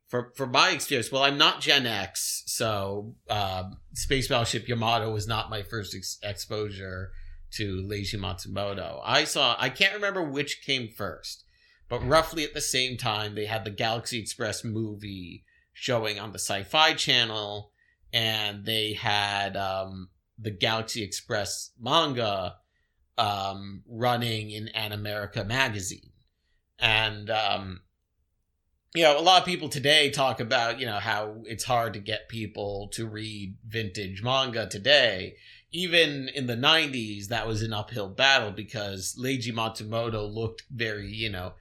[0.07, 5.27] for for my experience, well, I'm not Gen X, so um, Space Battleship Yamato was
[5.27, 7.11] not my first ex- exposure
[7.53, 9.01] to Leiji Matsumoto.
[9.03, 9.55] I saw.
[9.57, 11.43] I can't remember which came first,
[11.89, 15.43] but roughly at the same time, they had the Galaxy Express movie
[15.73, 17.71] showing on the Sci-Fi Channel,
[18.13, 22.55] and they had um, the Galaxy Express manga
[23.19, 26.13] um, running in Animerica magazine.
[26.79, 27.81] And, um,
[28.95, 31.99] you know, a lot of people today talk about, you know, how it's hard to
[31.99, 35.35] get people to read vintage manga today.
[35.71, 41.29] Even in the 90s, that was an uphill battle because Leiji Matsumoto looked very, you
[41.29, 41.53] know,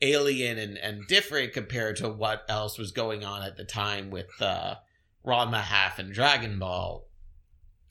[0.00, 4.30] alien and, and different compared to what else was going on at the time with
[4.40, 4.76] uh,
[5.24, 7.06] Ranma Half and Dragon Ball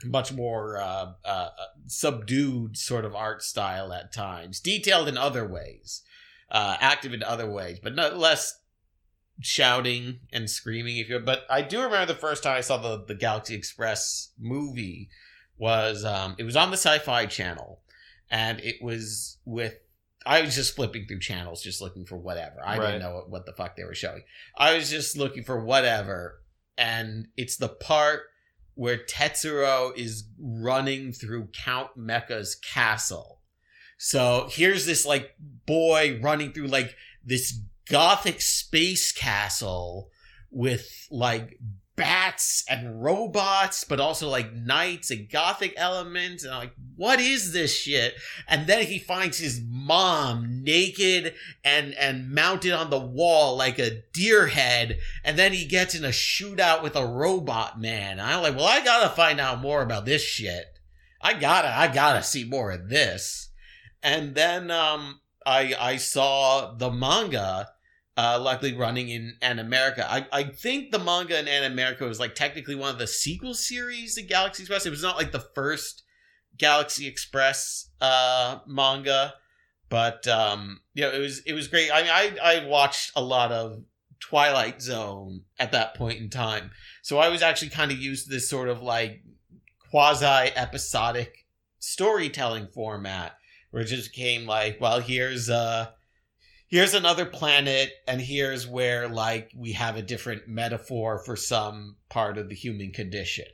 [0.06, 1.50] much more uh, uh,
[1.88, 6.02] subdued sort of art style at times, detailed in other ways,
[6.50, 8.60] uh, active in other ways, but not less
[9.42, 10.98] shouting and screaming.
[10.98, 14.32] If you, but I do remember the first time I saw the the Galaxy Express
[14.40, 15.10] movie
[15.58, 17.82] was um, it was on the Sci-Fi Channel,
[18.30, 19.76] and it was with.
[20.24, 22.58] I was just flipping through channels, just looking for whatever.
[22.64, 22.92] I right.
[22.92, 24.22] didn't know what, what the fuck they were showing.
[24.56, 26.44] I was just looking for whatever,
[26.78, 28.22] and it's the part
[28.82, 33.40] where Tetsuro is running through Count Mecha's castle.
[34.00, 35.36] So here's this like
[35.68, 40.10] boy running through like this gothic space castle
[40.50, 41.60] with like
[41.96, 46.44] bats and robots, but also like knights and gothic elements.
[46.44, 48.16] And I'm like, what is this shit?
[48.48, 54.02] And then he finds his mom naked and and mounted on the wall like a
[54.14, 55.00] deer head.
[55.24, 58.14] And then he gets in a shootout with a robot man.
[58.14, 60.66] And I'm like, well, I gotta find out more about this shit.
[61.22, 63.50] I gotta, I gotta see more of this.
[64.02, 67.70] And then um I I saw the manga
[68.22, 70.06] uh, luckily running in Animerica.
[70.08, 74.14] I, I think the manga in Animerica was like technically one of the sequel series
[74.14, 74.86] to Galaxy Express.
[74.86, 76.04] It was not like the first
[76.56, 79.34] Galaxy Express uh, manga,
[79.90, 81.90] but um, you know, it was it was great.
[81.92, 83.82] I mean, I I watched a lot of
[84.20, 86.70] Twilight Zone at that point in time,
[87.02, 89.24] so I was actually kind of used to this sort of like
[89.90, 91.48] quasi episodic
[91.80, 93.32] storytelling format,
[93.72, 95.88] where it just came like, well, here's uh
[96.72, 102.38] here's another planet and here's where like we have a different metaphor for some part
[102.38, 103.46] of the human condition.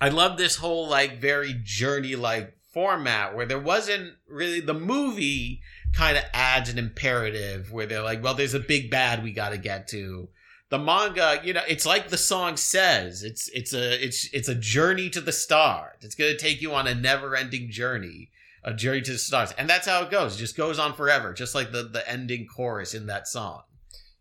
[0.00, 5.62] I love this whole like very journey like format where there wasn't really the movie
[5.94, 9.50] kind of adds an imperative where they're like well there's a big bad we got
[9.50, 10.28] to get to.
[10.68, 14.54] The manga you know it's like the song says it's it's a it's it's a
[14.54, 15.96] journey to the start.
[16.02, 18.30] It's going to take you on a never ending journey
[18.64, 19.52] a journey to the stars.
[19.58, 20.36] And that's how it goes.
[20.36, 23.62] It just goes on forever just like the the ending chorus in that song.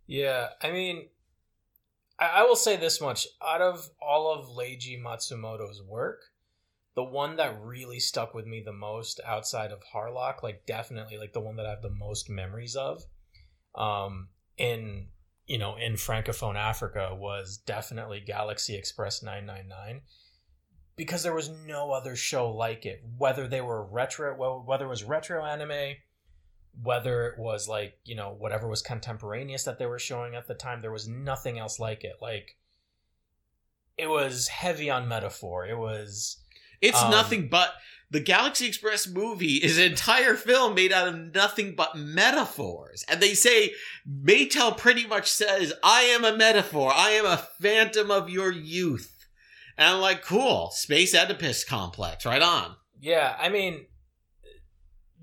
[0.05, 1.09] Yeah i mean
[2.19, 3.27] I, I will say this much.
[3.45, 6.21] Out of all of leiji matsumoto's work
[6.97, 11.31] the one that really stuck with me the most outside of harlock like definitely like
[11.31, 13.03] the one that i have the most memories of
[13.75, 15.05] um in
[15.45, 20.01] you know in francophone africa was definitely galaxy express 999
[20.97, 23.01] because there was no other show like it.
[23.17, 25.95] Whether they were retro, whether it was retro anime,
[26.83, 30.55] whether it was like you know whatever was contemporaneous that they were showing at the
[30.55, 32.17] time, there was nothing else like it.
[32.21, 32.57] Like
[33.97, 35.65] it was heavy on metaphor.
[35.65, 36.37] It was.
[36.81, 37.73] It's um, nothing but
[38.09, 43.03] the Galaxy Express movie is an entire film made out of nothing but metaphors.
[43.09, 43.73] And they say,
[44.07, 46.93] Maetel pretty much says, I am a metaphor.
[46.93, 49.16] I am a phantom of your youth.
[49.77, 52.75] And I'm like, cool, space Oedipus complex, right on.
[52.99, 53.85] Yeah, I mean,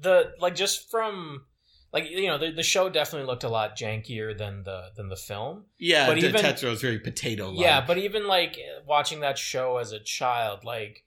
[0.01, 1.47] the like just from
[1.93, 5.17] like you know the, the show definitely looked a lot jankier than the than the
[5.17, 5.65] film.
[5.79, 7.53] Yeah, but even Tetsuro's very potato.
[7.53, 11.05] Yeah, but even like watching that show as a child, like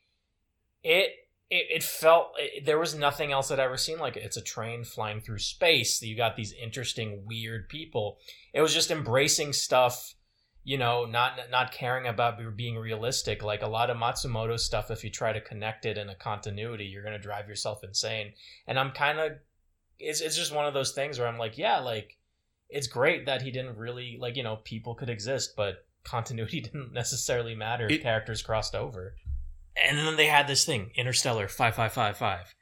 [0.83, 1.11] it
[1.49, 4.23] it, it felt it, there was nothing else I'd ever seen like it.
[4.23, 6.01] It's a train flying through space.
[6.01, 8.17] You got these interesting, weird people.
[8.53, 10.15] It was just embracing stuff
[10.67, 13.41] you know, not not caring about being realistic.
[13.41, 16.83] Like a lot of Matsumoto stuff, if you try to connect it in a continuity,
[16.83, 18.33] you're gonna drive yourself insane.
[18.67, 19.31] And I'm kind of,
[19.97, 22.17] it's it's just one of those things where I'm like, yeah, like
[22.69, 26.91] it's great that he didn't really like you know people could exist, but continuity didn't
[26.91, 29.15] necessarily matter if it, characters crossed over.
[29.81, 32.53] And then they had this thing, Interstella five five five five.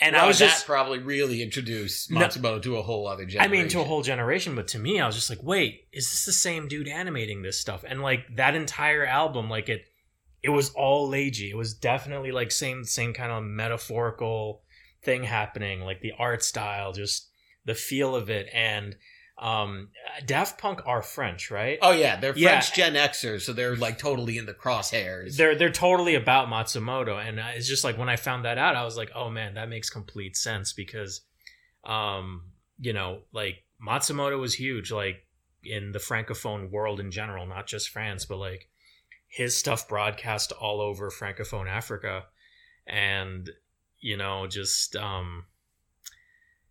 [0.00, 3.40] And well, I was just probably really introduced Matsumoto no, to a whole other generation.
[3.40, 4.54] I mean, to a whole generation.
[4.54, 7.58] But to me, I was just like, wait, is this the same dude animating this
[7.58, 7.82] stuff?
[7.86, 9.86] And like that entire album, like it,
[10.42, 11.50] it was all Leiji.
[11.50, 14.62] It was definitely like same same kind of metaphorical
[15.02, 15.80] thing happening.
[15.80, 17.30] Like the art style, just
[17.64, 18.96] the feel of it, and
[19.38, 19.88] um
[20.24, 21.78] daft punk are french right?
[21.82, 22.18] Oh yeah.
[22.18, 22.90] They're french yeah.
[22.90, 25.36] gen xers so they're like totally in the crosshairs.
[25.36, 28.84] They're they're totally about matsumoto and it's just like when i found that out i
[28.84, 31.20] was like oh man that makes complete sense because
[31.84, 32.42] um
[32.78, 35.24] you know like matsumoto was huge like
[35.62, 38.68] in the francophone world in general not just france but like
[39.28, 42.24] his stuff broadcast all over francophone africa.
[42.86, 43.50] And
[44.00, 45.44] you know just um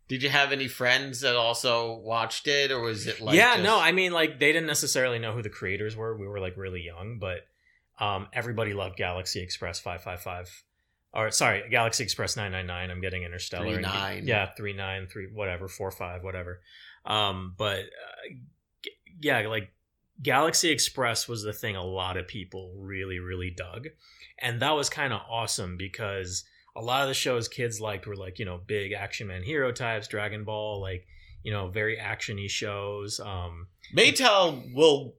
[0.08, 3.34] did you have any friends that also watched it, or was it like?
[3.34, 3.64] Yeah, just...
[3.64, 3.78] no.
[3.78, 6.16] I mean, like they didn't necessarily know who the creators were.
[6.16, 7.46] We were like really young, but
[7.98, 10.62] um, everybody loved Galaxy Express five five five.
[11.12, 12.90] Or sorry, Galaxy Express nine nine nine.
[12.90, 13.72] I'm getting Interstellar.
[13.72, 14.18] Three nine.
[14.18, 16.60] And, yeah, three nine three whatever four five whatever.
[17.04, 18.34] Um, but uh,
[19.20, 19.72] yeah, like
[20.22, 23.88] Galaxy Express was the thing a lot of people really really dug,
[24.38, 26.44] and that was kind of awesome because
[26.76, 29.72] a lot of the shows kids liked were like you know big action man hero
[29.72, 31.06] types dragon ball like
[31.42, 33.66] you know very actiony shows um
[33.96, 35.14] maetel will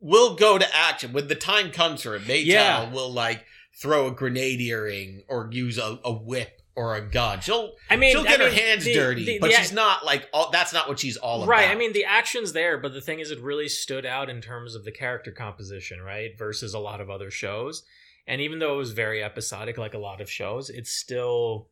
[0.00, 2.92] will go to action when the time comes for it maetel yeah.
[2.92, 3.44] will like
[3.74, 7.40] throw a grenade earring or use a, a whip or a gun.
[7.40, 9.72] She'll I mean she'll get I mean, her hands the, dirty, the, but the, she's
[9.72, 11.48] not like all, that's not what she's all about.
[11.48, 11.70] Right.
[11.70, 14.74] I mean the action's there, but the thing is it really stood out in terms
[14.74, 16.36] of the character composition, right?
[16.38, 17.82] Versus a lot of other shows.
[18.26, 21.68] And even though it was very episodic, like a lot of shows, it's still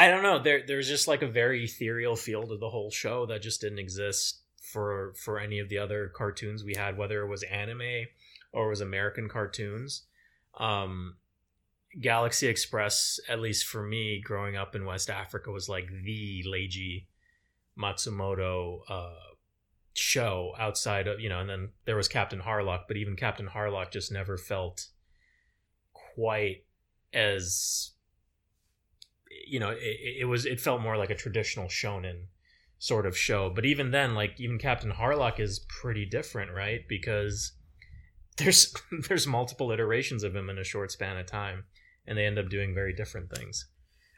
[0.00, 0.38] I don't know.
[0.38, 3.80] There, there's just like a very ethereal feel to the whole show that just didn't
[3.80, 8.06] exist for for any of the other cartoons we had, whether it was anime
[8.52, 10.04] or it was American cartoons.
[10.58, 11.16] Um,
[12.00, 17.04] Galaxy Express, at least for me, growing up in West Africa, was like the Leiji
[17.78, 19.14] Matsumoto uh,
[19.92, 23.90] show outside of you know, and then there was Captain Harlock, but even Captain Harlock
[23.90, 24.86] just never felt
[26.14, 26.64] quite
[27.12, 27.90] as
[29.46, 32.26] you know it, it was it felt more like a traditional shonen
[32.78, 33.50] sort of show.
[33.50, 36.80] But even then like even captain harlock is pretty different right?
[36.88, 37.52] Because
[38.36, 38.74] there's
[39.08, 41.64] there's multiple iterations of him in a short span of time
[42.06, 43.68] and they end up doing very different things.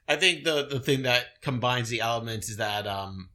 [0.09, 3.31] I think the the thing that combines the elements is that um,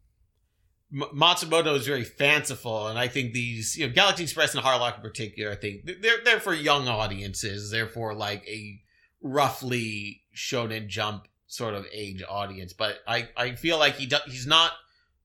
[0.93, 5.01] Matsumoto is very fanciful, and I think these, you know, Galaxy Express and Harlock in
[5.01, 7.71] particular, I think they're they're for young audiences.
[7.71, 8.79] They're for like a
[9.21, 12.71] roughly Shonen Jump sort of age audience.
[12.71, 14.71] But I I feel like he do, he's not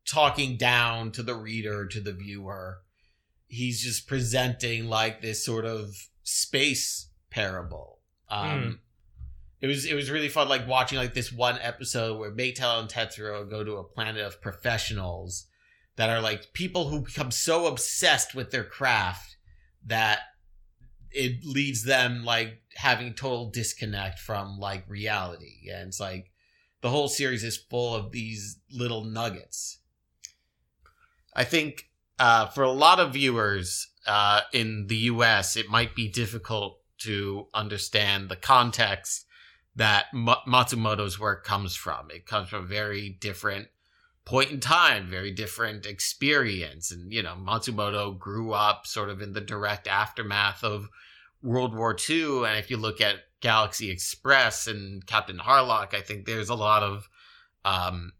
[0.05, 2.79] talking down to the reader to the viewer.
[3.47, 8.01] He's just presenting like this sort of space parable.
[8.29, 8.81] Um,
[9.61, 12.89] it was it was really fun like watching like this one episode where Maetel and
[12.89, 15.47] Tetsuro go to a planet of professionals
[15.97, 19.37] that are like people who become so obsessed with their craft
[19.85, 20.21] that
[21.11, 26.31] it leads them like having total disconnect from like reality and it's like
[26.81, 29.79] the whole series is full of these little nuggets
[31.35, 31.89] i think
[32.19, 37.49] uh, for a lot of viewers uh, in the us it might be difficult to
[37.53, 39.27] understand the context
[39.75, 42.11] that Ma- Matsumoto's work comes from.
[42.11, 43.69] It comes from very different
[44.25, 46.91] point in time, very different experience.
[46.91, 50.89] And, you know, Matsumoto grew up sort of in the direct aftermath of
[51.43, 52.45] World War II.
[52.45, 56.83] And if you look at Galaxy Express and Captain Harlock, I think there's a lot
[56.83, 57.09] of
[57.65, 58.13] um,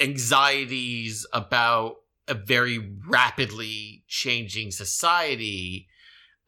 [0.00, 1.96] anxieties about
[2.28, 5.88] a very rapidly changing society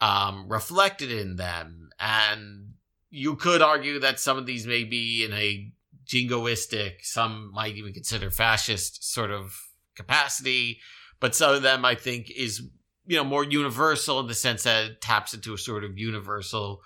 [0.01, 1.91] um, reflected in them.
[2.01, 2.75] And
[3.11, 5.73] you could argue that some of these may be in a
[6.07, 9.59] jingoistic, some might even consider fascist sort of
[9.95, 10.81] capacity,
[11.21, 12.63] but some of them I think is
[13.07, 16.83] you know more universal in the sense that it taps into a sort of universal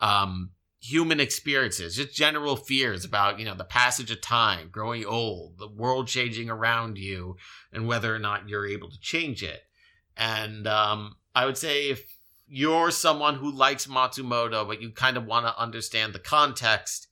[0.00, 0.50] um,
[0.80, 5.68] human experiences, just general fears about you know the passage of time, growing old, the
[5.68, 7.36] world changing around you,
[7.72, 9.62] and whether or not you're able to change it.
[10.16, 15.24] And um, I would say if you're someone who likes Matsumoto, but you kind of
[15.24, 17.08] want to understand the context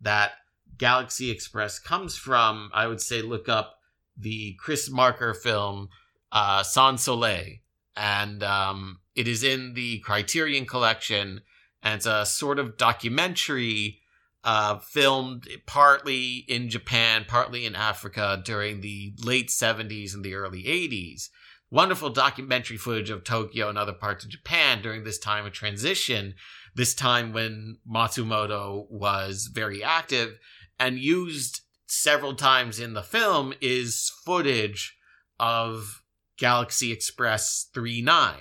[0.00, 0.32] that
[0.78, 3.78] Galaxy Express comes from, I would say look up
[4.16, 5.88] the Chris Marker film
[6.32, 7.56] uh, Sans Soleil.
[7.96, 11.42] And um, it is in the Criterion Collection,
[11.82, 14.00] and it's a sort of documentary
[14.42, 20.64] uh, filmed partly in Japan, partly in Africa during the late 70s and the early
[20.64, 21.28] 80s
[21.74, 26.36] wonderful documentary footage of Tokyo and other parts of Japan during this time of transition,
[26.76, 30.38] this time when Matsumoto was very active
[30.78, 34.96] and used several times in the film is footage
[35.38, 36.02] of
[36.38, 38.34] Galaxy Express 39.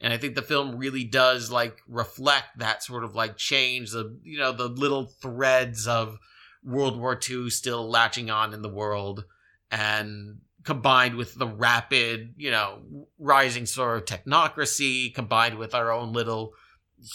[0.00, 4.18] And I think the film really does like reflect that sort of like change, the
[4.22, 6.18] you know, the little threads of
[6.62, 9.24] World War II still latching on in the world
[9.70, 16.12] and combined with the rapid, you know, rising sort of technocracy, combined with our own
[16.12, 16.52] little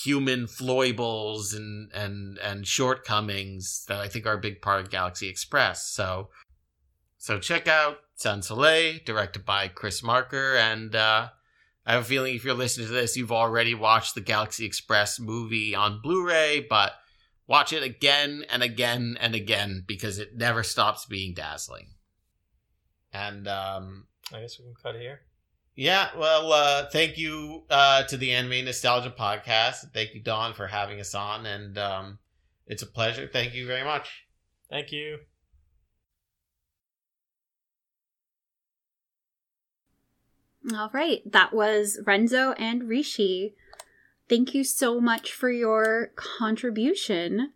[0.04, 5.28] human foibles and and and shortcomings that I think are a big part of Galaxy
[5.28, 5.92] Express.
[5.92, 6.30] So
[7.18, 11.30] so check out Sans Soleil, directed by Chris Marker, and uh,
[11.86, 15.20] I have a feeling if you're listening to this, you've already watched the Galaxy Express
[15.20, 16.94] movie on Blu-ray, but
[17.48, 21.96] watch it again and again and again because it never stops being dazzling.
[23.12, 25.22] And um, I guess we can cut here.
[25.76, 29.92] Yeah, well, uh, thank you uh, to the Anime Nostalgia Podcast.
[29.94, 32.20] Thank you, Dawn, for having us on, and um,
[32.68, 33.28] it's a pleasure.
[33.32, 34.26] Thank you very much.
[34.70, 35.20] Thank you.
[40.74, 43.56] All right, that was Renzo and Rishi.
[44.30, 47.54] Thank you so much for your contribution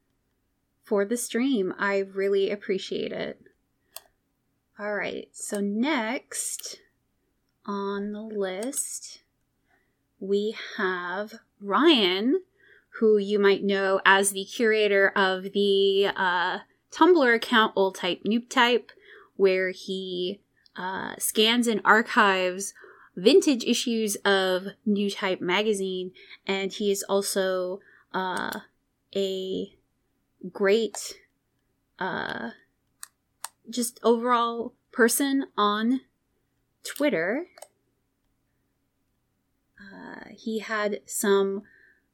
[0.83, 1.73] for the stream.
[1.77, 3.41] I really appreciate it.
[4.79, 6.79] All right, so next
[7.67, 9.19] on the list,
[10.19, 12.41] we have Ryan,
[12.99, 16.59] who you might know as the curator of the uh,
[16.91, 18.91] Tumblr account Old Type Noob Type,
[19.35, 20.39] where he
[20.75, 22.73] uh, scans and archives
[23.15, 26.11] vintage issues of New Type magazine,
[26.45, 27.79] and he is also
[28.13, 28.61] uh,
[29.15, 29.73] a
[30.51, 31.19] great,
[31.99, 32.51] uh,
[33.69, 36.01] just overall person on
[36.87, 37.47] Twitter.
[39.79, 41.63] uh, he had some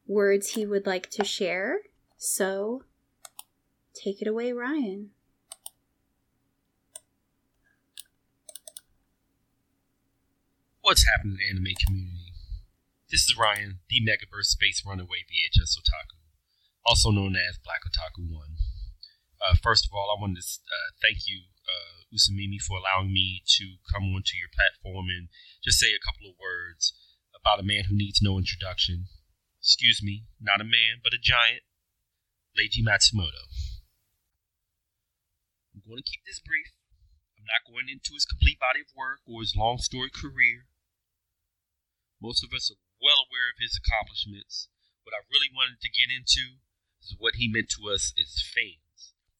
[0.08, 1.80] words he would like to share.
[2.18, 2.84] So
[3.94, 5.12] take it away, Ryan.
[10.82, 12.34] What's happening in the anime community?
[13.10, 16.20] This is Ryan, the Megaverse Space Runaway VHS Otaku,
[16.86, 18.58] also known as Black Otaku One.
[19.40, 21.44] Uh, first of all, I wanted to uh, thank you,
[21.74, 25.34] uh, Usamimi, for allowing me to come onto your platform and
[25.66, 26.94] just say a couple of words
[27.34, 29.10] about a man who needs no introduction.
[29.60, 31.66] Excuse me, not a man, but a giant,
[32.54, 33.50] Leiji Matsumoto.
[35.74, 36.70] I'm going to keep this brief.
[37.36, 40.70] I'm not going into his complete body of work or his long story career.
[42.22, 44.72] Most of us are well aware of his accomplishments.
[45.04, 46.64] What I really wanted to get into
[47.04, 48.83] is what he meant to us as fans,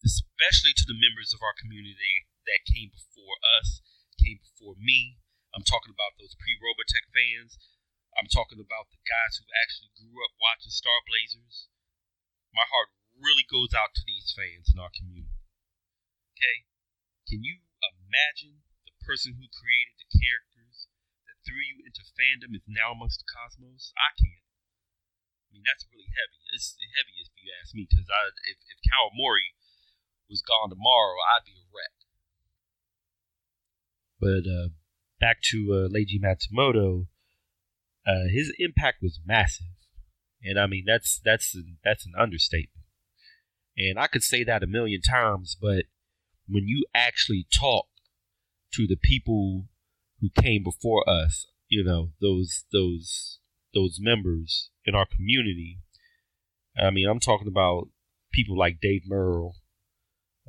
[0.04, 3.80] especially to the members of our community that came before us,
[4.20, 5.18] came before me.
[5.56, 7.56] I'm talking about those pre Robotech fans.
[8.14, 11.66] I'm talking about the guys who actually grew up watching Star Blazers.
[12.54, 15.42] My heart really goes out to these fans in our community.
[16.38, 16.68] Okay?
[17.26, 20.86] Can you imagine the person who created the characters
[21.26, 23.92] that threw you into fandom is now amongst the cosmos.
[23.98, 24.44] I can't.
[25.50, 26.40] I mean, that's really heavy.
[26.54, 28.06] It's heavy if you ask me, because
[28.50, 29.54] if, if Kawamori
[30.28, 31.94] was gone tomorrow, I'd be a wreck.
[34.20, 34.68] But uh,
[35.20, 37.06] back to uh, Leiji Matsumoto,
[38.06, 39.66] uh, his impact was massive,
[40.42, 42.84] and I mean that's that's an, that's an understatement.
[43.76, 45.84] And I could say that a million times, but
[46.46, 47.86] when you actually talk
[48.74, 49.66] to the people
[50.20, 53.38] who came before us, you know, those those
[53.72, 55.80] those members in our community.
[56.76, 57.88] I mean, I'm talking about
[58.32, 59.54] people like Dave Merle,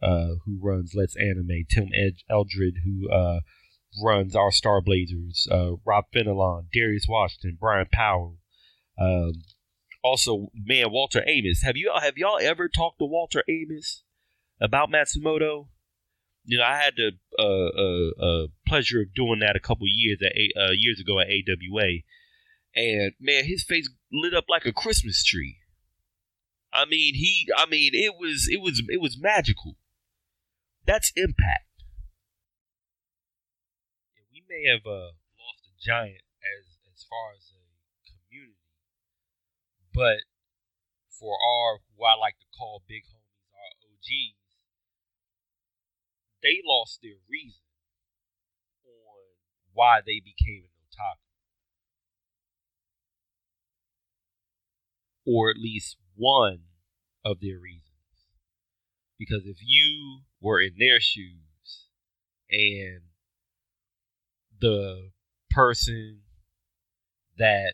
[0.01, 3.39] uh, who runs Let's Anime, Tim Ed- Eldred, who uh,
[4.03, 8.38] runs our Star Blazers, uh, Rob Fenelon, Darius Washington, Brian Powell.
[8.99, 9.34] Um,
[10.03, 11.63] also, man, Walter Amos.
[11.63, 14.03] Have you have y'all ever talked to Walter Amos
[14.61, 15.67] about Matsumoto?
[16.45, 20.19] you know, I had the uh, uh, uh, pleasure of doing that a couple years
[20.23, 20.31] at
[20.61, 22.01] uh, years ago at AWA,
[22.76, 25.57] and man, his face lit up like a Christmas tree.
[26.72, 29.77] I mean, he, I mean, it was, it was, it was magical.
[30.86, 31.66] That's impact.
[34.32, 37.66] We may have uh, lost a giant as as far as a
[38.06, 38.62] community,
[39.94, 40.24] but
[41.10, 44.45] for our, who I like to call big homies, our OGs
[46.45, 47.66] they lost their reason
[48.86, 49.26] on
[49.74, 51.26] why they became an otaku.
[55.26, 56.70] Or at least one
[57.26, 57.90] of their reasons.
[59.18, 61.88] Because if you were in their shoes
[62.51, 63.01] and
[64.61, 65.09] the
[65.49, 66.22] person
[67.38, 67.73] that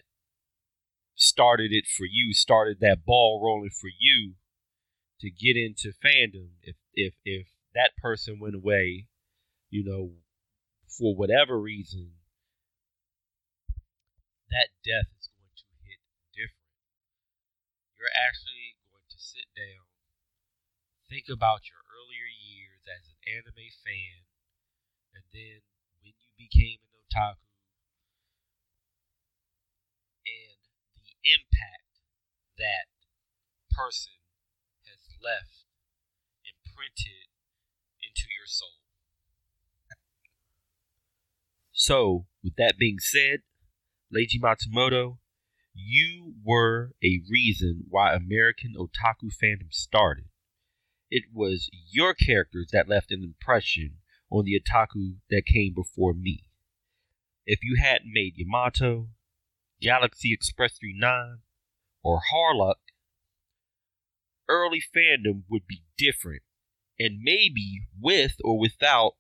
[1.15, 4.35] started it for you, started that ball rolling for you
[5.19, 9.07] to get into fandom, if if if that person went away,
[9.69, 10.14] you know,
[10.88, 12.14] for whatever reason,
[14.49, 16.02] that death is going to hit
[16.34, 16.73] different.
[17.99, 19.85] You're actually going to sit down,
[21.06, 24.28] think about your earlier years as an anime fan,
[25.16, 25.64] and then
[26.03, 27.48] when you became an otaku,
[30.28, 30.60] and
[30.99, 32.03] the impact
[32.58, 32.91] that
[33.72, 34.20] person
[34.86, 35.66] has left
[36.44, 37.32] imprinted
[38.03, 38.84] into your soul.
[41.72, 43.41] So, with that being said,
[44.14, 45.18] Leiji Matsumoto,
[45.74, 50.26] you were a reason why American otaku fandom started.
[51.12, 53.98] It was your characters that left an impression
[54.32, 56.46] on the otaku that came before me.
[57.46, 59.10] If you hadn't made Yamato,
[59.82, 61.40] Galaxy Express 39,
[62.02, 62.80] or Harlock,
[64.48, 66.44] early fandom would be different
[66.98, 69.14] and maybe with or without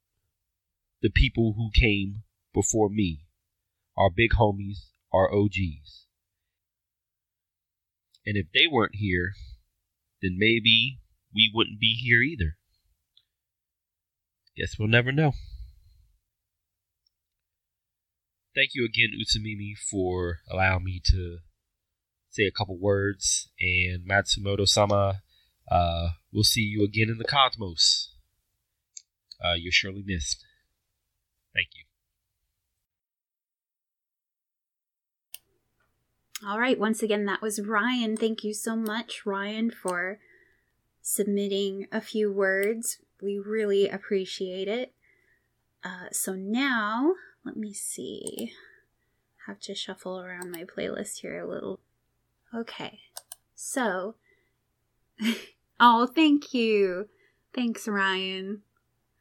[1.01, 2.23] the people who came
[2.53, 3.25] before me,
[3.97, 6.05] our big homies, our OGs.
[8.25, 9.33] And if they weren't here,
[10.21, 11.00] then maybe
[11.33, 12.57] we wouldn't be here either.
[14.57, 15.33] Guess we'll never know.
[18.53, 21.37] Thank you again, Usamimi, for allowing me to
[22.29, 23.49] say a couple words.
[23.59, 25.21] And Matsumoto sama,
[25.69, 28.13] uh, we'll see you again in the cosmos.
[29.43, 30.45] Uh, you're surely missed.
[31.53, 31.85] Thank you.
[36.45, 38.17] All right, once again, that was Ryan.
[38.17, 40.19] Thank you so much, Ryan, for
[41.01, 42.99] submitting a few words.
[43.21, 44.93] We really appreciate it.
[45.83, 47.13] Uh, so now,
[47.43, 48.53] let me see.
[49.47, 51.79] have to shuffle around my playlist here a little.
[52.53, 52.99] Okay.
[53.55, 54.15] So,
[55.79, 57.09] oh, thank you.
[57.53, 58.61] Thanks, Ryan.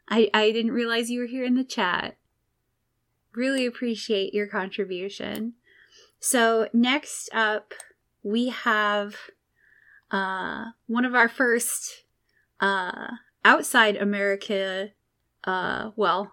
[0.09, 2.17] I, I didn't realize you were here in the chat.
[3.35, 5.55] Really appreciate your contribution.
[6.19, 7.73] So, next up,
[8.23, 9.17] we have
[10.11, 12.05] uh, one of our first
[12.61, 13.09] uh,
[13.45, 14.91] outside America,
[15.45, 16.33] uh, well,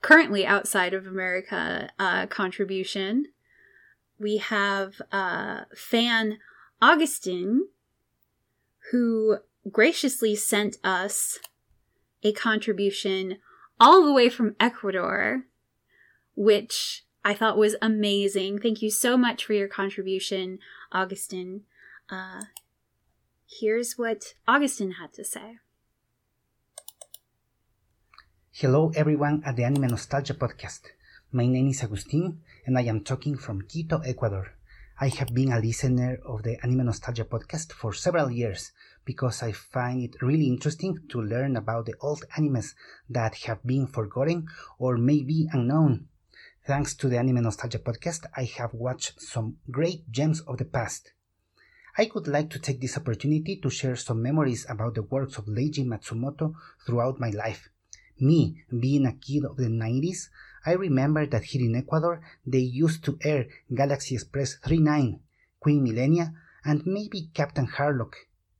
[0.00, 3.26] currently outside of America uh, contribution.
[4.18, 6.38] We have uh, fan
[6.80, 7.68] Augustine,
[8.90, 9.38] who
[9.70, 11.38] graciously sent us
[12.22, 13.38] a contribution
[13.80, 15.44] all the way from Ecuador,
[16.34, 18.58] which I thought was amazing.
[18.58, 20.58] Thank you so much for your contribution,
[20.92, 21.62] Augustin.
[22.10, 22.44] Uh,
[23.46, 25.58] here's what Augustine had to say.
[28.50, 30.80] Hello, everyone at the Anime Nostalgia podcast.
[31.32, 34.54] My name is Agustin, and I am talking from Quito, Ecuador.
[34.98, 38.72] I have been a listener of the Anime Nostalgia podcast for several years
[39.04, 42.74] because I find it really interesting to learn about the old animes
[43.10, 44.48] that have been forgotten
[44.78, 46.08] or maybe unknown.
[46.66, 51.12] Thanks to the Anime Nostalgia podcast, I have watched some great gems of the past.
[52.00, 55.46] I would like to take this opportunity to share some memories about the works of
[55.46, 56.54] Leiji Matsumoto
[56.86, 57.68] throughout my life.
[58.20, 60.28] Me, being a kid of the 90s,
[60.64, 65.18] I remember that here in Ecuador they used to air Galaxy Express 39,
[65.58, 66.34] Queen Millennia,
[66.64, 68.14] and maybe Captain Harlock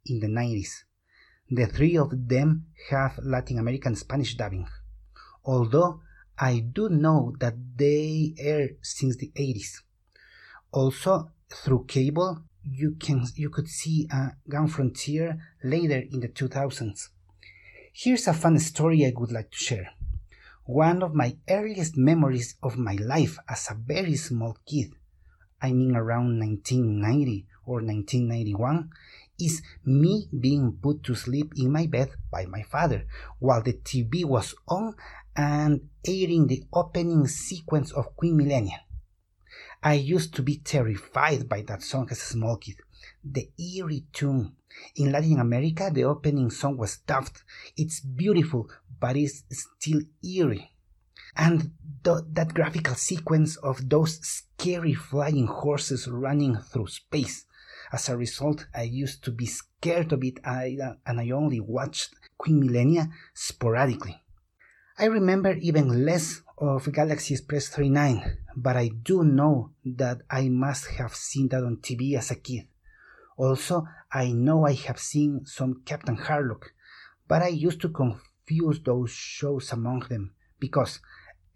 [0.05, 0.83] in the 90s.
[1.49, 4.67] The three of them have Latin American Spanish dubbing,
[5.45, 6.01] although
[6.37, 9.83] I do know that they air since the 80s.
[10.73, 17.09] Also, through cable, you can you could see uh, Gun Frontier later in the 2000s.
[17.93, 19.91] Here's a fun story I would like to share.
[20.65, 24.93] One of my earliest memories of my life as a very small kid,
[25.63, 28.91] I mean around 1990 or 1991,
[29.41, 33.07] is me being put to sleep in my bed by my father
[33.39, 34.95] while the TV was on
[35.37, 38.81] and airing the opening sequence of Queen Millennia.
[39.83, 42.77] I used to be terrified by that song as a small kid.
[43.25, 44.57] The eerie tune,
[44.97, 47.45] in Latin America, the opening song was daft.
[47.77, 48.69] It's beautiful,
[49.01, 50.73] but it's still eerie.
[51.37, 51.73] And
[52.03, 57.45] th- that graphical sequence of those scary flying horses running through space.
[57.93, 61.61] As a result, I used to be scared of it I, uh, and I only
[61.61, 64.23] watched Queen Millennia sporadically.
[64.99, 70.87] I remember even less of Galaxy Express 39, but I do know that I must
[70.99, 72.67] have seen that on TV as a kid.
[73.37, 76.71] Also, I know I have seen some Captain Harlock,
[77.29, 80.99] but I used to confuse those shows among them because,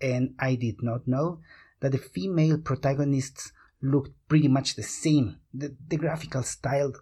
[0.00, 1.40] and I did not know,
[1.80, 3.52] that the female protagonists
[3.82, 5.40] looked pretty much the same.
[5.52, 6.92] The, the graphical style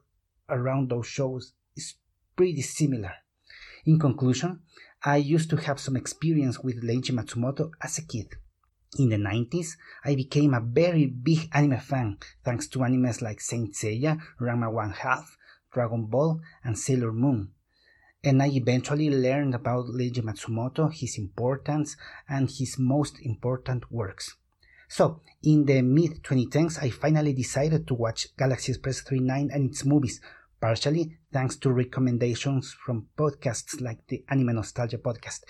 [0.48, 1.97] around those shows is
[2.35, 3.12] pretty similar.
[3.85, 4.60] In conclusion,
[5.02, 8.28] I used to have some experience with Leiji Matsumoto as a kid.
[8.98, 13.72] In the 90s, I became a very big anime fan thanks to animes like Saint
[13.72, 15.36] Seiya, Ranma One Half,
[15.72, 17.52] Dragon Ball, and Sailor Moon.
[18.24, 21.96] And I eventually learned about Leiji Matsumoto, his importance,
[22.28, 24.36] and his most important works.
[24.88, 29.84] So, in the mid 2010s, I finally decided to watch Galaxy Express 39 and its
[29.84, 30.20] movies,
[30.60, 35.44] partially thanks to recommendations from podcasts like the Anime Nostalgia podcast,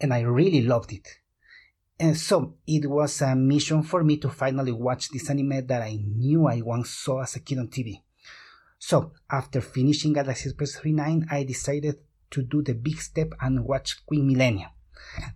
[0.00, 1.06] and I really loved it.
[1.98, 5.98] And so it was a mission for me to finally watch this anime that I
[6.04, 8.02] knew I once saw as a kid on TV.
[8.78, 11.96] So after finishing Galaxy Express 39, I decided
[12.30, 14.72] to do the big step and watch Queen Millennia.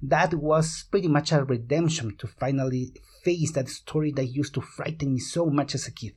[0.03, 2.93] That was pretty much a redemption to finally
[3.25, 6.13] face that story that used to frighten me so much as a kid.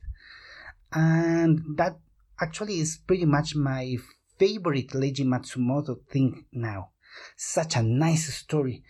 [0.92, 1.98] And that
[2.40, 3.96] actually is pretty much my
[4.38, 6.90] favorite Leiji Matsumoto thing now.
[7.36, 8.82] Such a nice story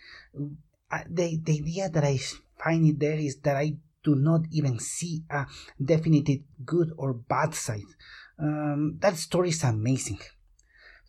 [1.09, 2.19] the, the idea that I
[2.63, 5.45] find it there is that I do not even see a
[5.83, 7.91] definite good or bad side.
[8.39, 10.19] Um, that story is amazing.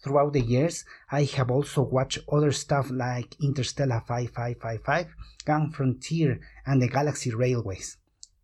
[0.02, 5.06] Throughout the years, I have also watched other stuff like Interstella 5555,
[5.44, 7.96] Gun Frontier, and the Galaxy Railways.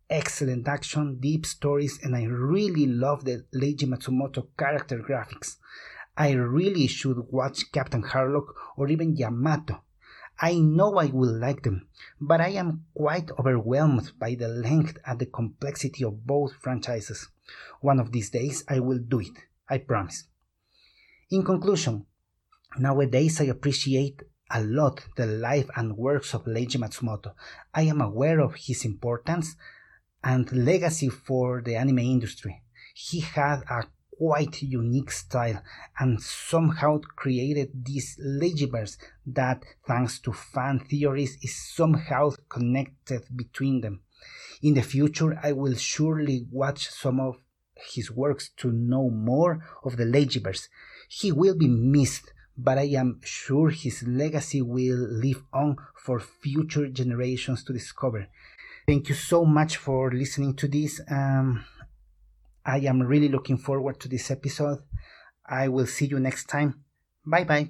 [0.09, 5.57] Excellent action, deep stories, and I really love the Leiji Matsumoto character graphics.
[6.17, 9.82] I really should watch Captain Harlock or even Yamato
[10.43, 11.87] I know I will like them,
[12.19, 17.29] but I am quite overwhelmed by the length and the complexity of both franchises.
[17.79, 19.37] One of these days I will do it,
[19.69, 20.25] I promise.
[21.31, 22.07] In conclusion,
[22.77, 24.21] nowadays I appreciate
[24.51, 27.35] a lot the life and works of Leiji Matsumoto.
[27.73, 29.55] I am aware of his importance
[30.25, 32.63] and legacy for the anime industry.
[32.93, 33.85] He had a
[34.17, 35.61] quite unique style
[35.99, 44.01] and somehow created this Leijiverse that, thanks to fan theories, is somehow connected between them.
[44.61, 47.35] In the future, I will surely watch some of
[47.75, 50.69] his works to know more of the Leijiverse.
[51.09, 56.87] He will be missed, but I am sure his legacy will live on for future
[56.87, 58.27] generations to discover.
[58.87, 61.01] Thank you so much for listening to this.
[61.09, 61.65] Um,
[62.65, 64.79] I am really looking forward to this episode.
[65.45, 66.83] I will see you next time.
[67.25, 67.69] Bye bye.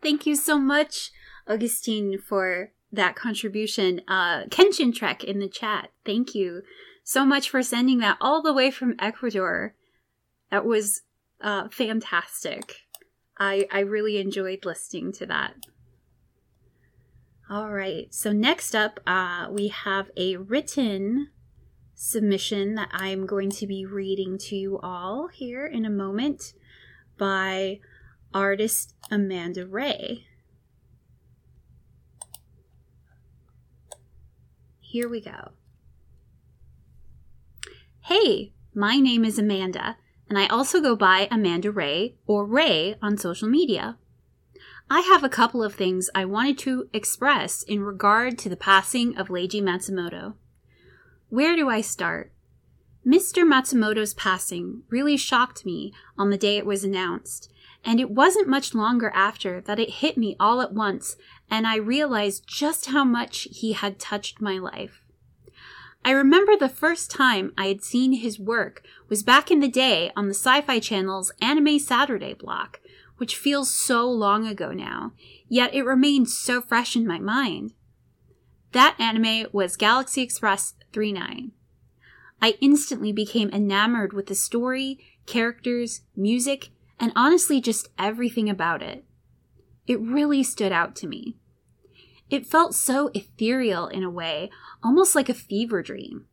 [0.00, 1.10] Thank you so much,
[1.46, 4.02] Augustine, for that contribution.
[4.06, 5.90] Uh, Kenshin Trek in the chat.
[6.04, 6.62] Thank you
[7.02, 9.74] so much for sending that all the way from Ecuador.
[10.50, 11.02] That was
[11.40, 12.76] uh, fantastic.
[13.38, 15.54] I I really enjoyed listening to that.
[17.52, 18.06] All right.
[18.14, 21.28] So next up, uh, we have a written
[21.94, 26.54] submission that I'm going to be reading to you all here in a moment
[27.18, 27.80] by
[28.32, 30.24] artist Amanda Ray.
[34.80, 35.50] Here we go.
[38.00, 43.18] Hey, my name is Amanda, and I also go by Amanda Ray or Ray on
[43.18, 43.98] social media.
[44.90, 49.16] I have a couple of things I wanted to express in regard to the passing
[49.16, 50.34] of Leiji Matsumoto.
[51.28, 52.32] Where do I start?
[53.06, 53.46] Mr.
[53.46, 57.50] Matsumoto's passing really shocked me on the day it was announced,
[57.84, 61.16] and it wasn't much longer after that it hit me all at once
[61.50, 65.02] and I realized just how much he had touched my life.
[66.04, 70.10] I remember the first time I had seen his work was back in the day
[70.16, 72.80] on the Sci Fi Channel's Anime Saturday block,
[73.22, 75.12] which feels so long ago now,
[75.48, 77.72] yet it remains so fresh in my mind.
[78.72, 81.52] That anime was Galaxy Express 39.
[82.40, 89.04] I instantly became enamored with the story, characters, music, and honestly just everything about it.
[89.86, 91.36] It really stood out to me.
[92.28, 94.50] It felt so ethereal in a way,
[94.82, 96.26] almost like a fever dream.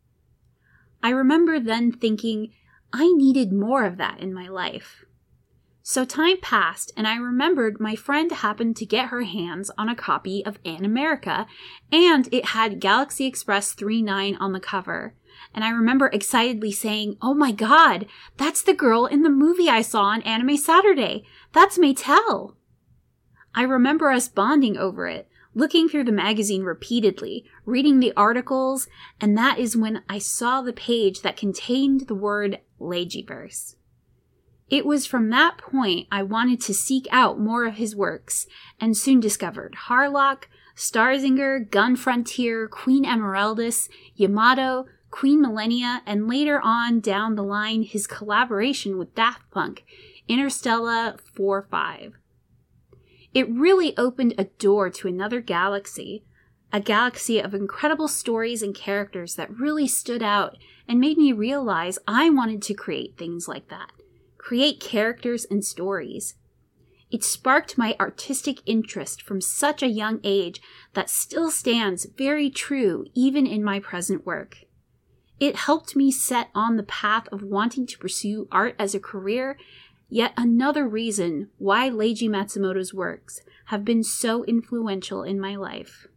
[1.03, 2.51] I remember then thinking,
[2.91, 5.05] I needed more of that in my life.
[5.89, 9.95] So time passed, and I remembered my friend happened to get her hands on a
[9.95, 11.47] copy of Animerica,
[11.91, 15.15] and it had Galaxy Express 39 on the cover.
[15.51, 18.05] And I remember excitedly saying, Oh my god,
[18.37, 21.25] that's the girl in the movie I saw on Anime Saturday.
[21.53, 22.53] That's Maetel.
[23.55, 28.87] I remember us bonding over it, looking through the magazine repeatedly, reading the articles,
[29.19, 33.73] and that is when I saw the page that contained the word Leijiverse.
[34.69, 38.45] It was from that point I wanted to seek out more of his works,
[38.79, 46.99] and soon discovered Harlock, Starzinger, Gun Frontier, Queen Emeraldas, Yamato, Queen Millennia, and later on
[46.99, 49.83] down the line his collaboration with Daft Punk,
[50.29, 52.13] Interstella 4-5.
[53.33, 56.23] It really opened a door to another galaxy,
[56.71, 61.97] a galaxy of incredible stories and characters that really stood out and made me realize
[62.07, 63.91] I wanted to create things like that
[64.49, 66.33] create characters and stories.
[67.11, 70.59] It sparked my artistic interest from such a young age
[70.95, 74.65] that still stands very true even in my present work.
[75.39, 79.55] It helped me set on the path of wanting to pursue art as a career,
[80.09, 86.07] yet another reason why Leiji Matsumoto's works have been so influential in my life.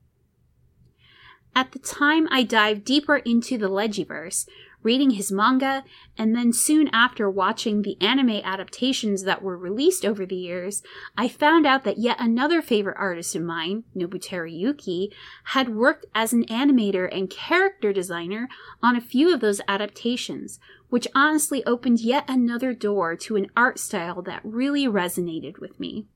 [1.55, 4.49] At the time I dived deeper into the Leijiverse,
[4.83, 5.85] reading his manga,
[6.19, 10.83] and then soon after watching the anime adaptations that were released over the years,
[11.17, 15.13] I found out that yet another favorite artist of mine, Nobuteru Yuki,
[15.45, 18.49] had worked as an animator and character designer
[18.83, 23.79] on a few of those adaptations, which honestly opened yet another door to an art
[23.79, 26.07] style that really resonated with me.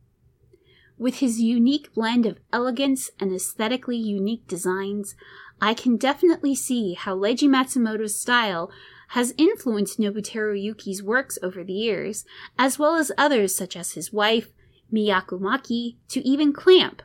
[0.99, 5.15] With his unique blend of elegance and aesthetically unique designs,
[5.61, 8.71] I can definitely see how Leiji Matsumoto's style
[9.09, 12.25] has influenced Nobuteru Yuki's works over the years,
[12.59, 14.49] as well as others such as his wife,
[14.93, 17.03] Miyako Maki, to even Clamp.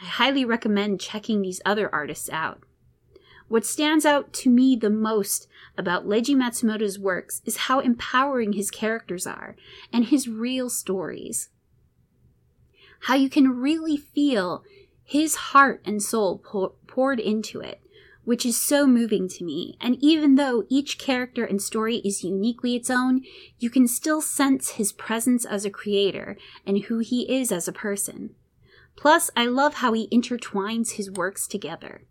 [0.00, 2.62] I highly recommend checking these other artists out.
[3.48, 8.70] What stands out to me the most about Leiji Matsumoto's works is how empowering his
[8.70, 9.56] characters are
[9.92, 11.50] and his real stories.
[13.00, 14.62] How you can really feel
[15.02, 16.38] his heart and soul
[16.86, 17.80] poured into it,
[18.30, 19.76] which is so moving to me.
[19.80, 23.24] And even though each character and story is uniquely its own,
[23.58, 27.72] you can still sense his presence as a creator and who he is as a
[27.72, 28.36] person.
[28.94, 32.02] Plus, I love how he intertwines his works together.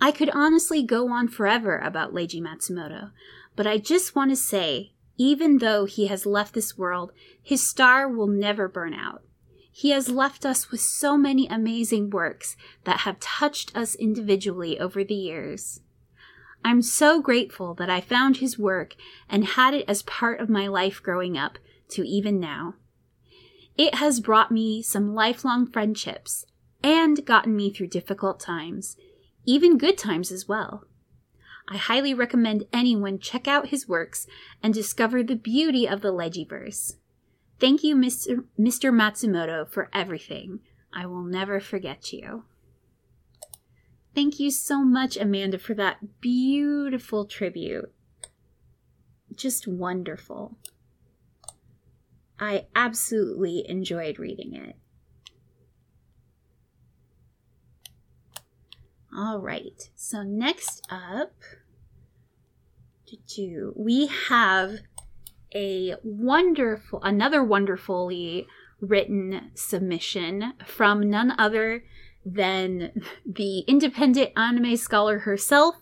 [0.00, 3.10] I could honestly go on forever about Leiji Matsumoto,
[3.56, 7.10] but I just want to say, even though he has left this world,
[7.42, 9.24] his star will never burn out.
[9.76, 15.02] He has left us with so many amazing works that have touched us individually over
[15.02, 15.80] the years.
[16.64, 18.94] I'm so grateful that I found his work
[19.28, 22.74] and had it as part of my life growing up to even now.
[23.76, 26.46] It has brought me some lifelong friendships
[26.80, 28.96] and gotten me through difficult times,
[29.44, 30.84] even good times as well.
[31.66, 34.28] I highly recommend anyone check out his works
[34.62, 36.94] and discover the beauty of the Leijiverse.
[37.64, 38.44] Thank you, Mr.
[38.60, 38.92] Mr.
[38.92, 40.60] Matsumoto, for everything.
[40.92, 42.44] I will never forget you.
[44.14, 47.90] Thank you so much, Amanda, for that beautiful tribute.
[49.34, 50.58] Just wonderful.
[52.38, 54.76] I absolutely enjoyed reading it.
[59.16, 61.32] All right, so next up,
[63.74, 64.80] we have
[65.54, 68.46] a wonderful, another wonderfully
[68.80, 71.84] written submission from none other
[72.26, 75.76] than the independent anime scholar herself,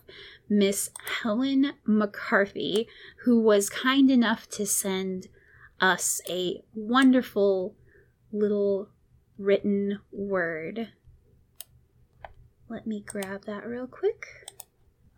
[0.49, 0.89] Miss
[1.21, 2.87] Helen McCarthy,
[3.23, 5.27] who was kind enough to send
[5.79, 7.75] us a wonderful
[8.31, 8.89] little
[9.37, 10.89] written word.
[12.69, 14.25] Let me grab that real quick.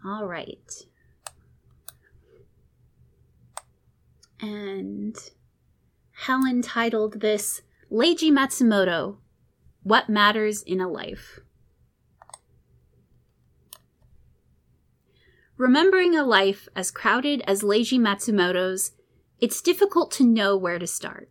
[0.06, 0.72] All right.
[4.42, 5.18] And
[6.12, 9.18] Helen titled this Leiji Matsumoto
[9.84, 11.40] What Matters in a Life.
[15.58, 18.92] Remembering a life as crowded as Leiji Matsumoto's,
[19.40, 21.30] it's difficult to know where to start.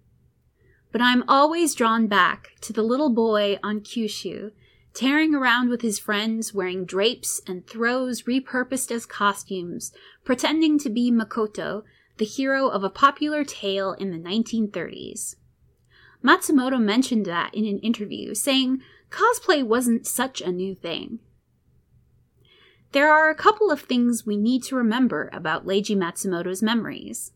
[0.92, 4.52] But I'm always drawn back to the little boy on Kyushu,
[4.94, 9.92] tearing around with his friends wearing drapes and throws repurposed as costumes,
[10.24, 11.82] pretending to be Makoto
[12.16, 15.36] the hero of a popular tale in the 1930s.
[16.24, 18.80] Matsumoto mentioned that in an interview, saying
[19.10, 21.18] cosplay wasn't such a new thing.
[22.92, 27.32] There are a couple of things we need to remember about Leiji Matsumoto's memories.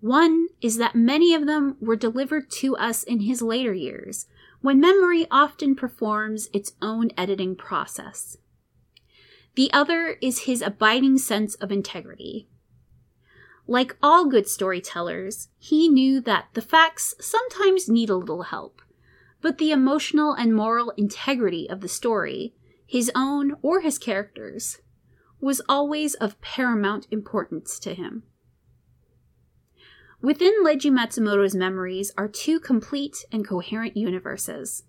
[0.00, 4.26] One is that many of them were delivered to us in his later years,
[4.60, 8.38] when memory often performs its own editing process.
[9.54, 12.48] The other is his abiding sense of integrity.
[13.72, 18.82] Like all good storytellers, he knew that the facts sometimes need a little help,
[19.40, 22.52] but the emotional and moral integrity of the story,
[22.86, 24.82] his own or his characters,
[25.40, 28.24] was always of paramount importance to him.
[30.20, 34.82] Within Leiji Matsumoto's memories are two complete and coherent universes.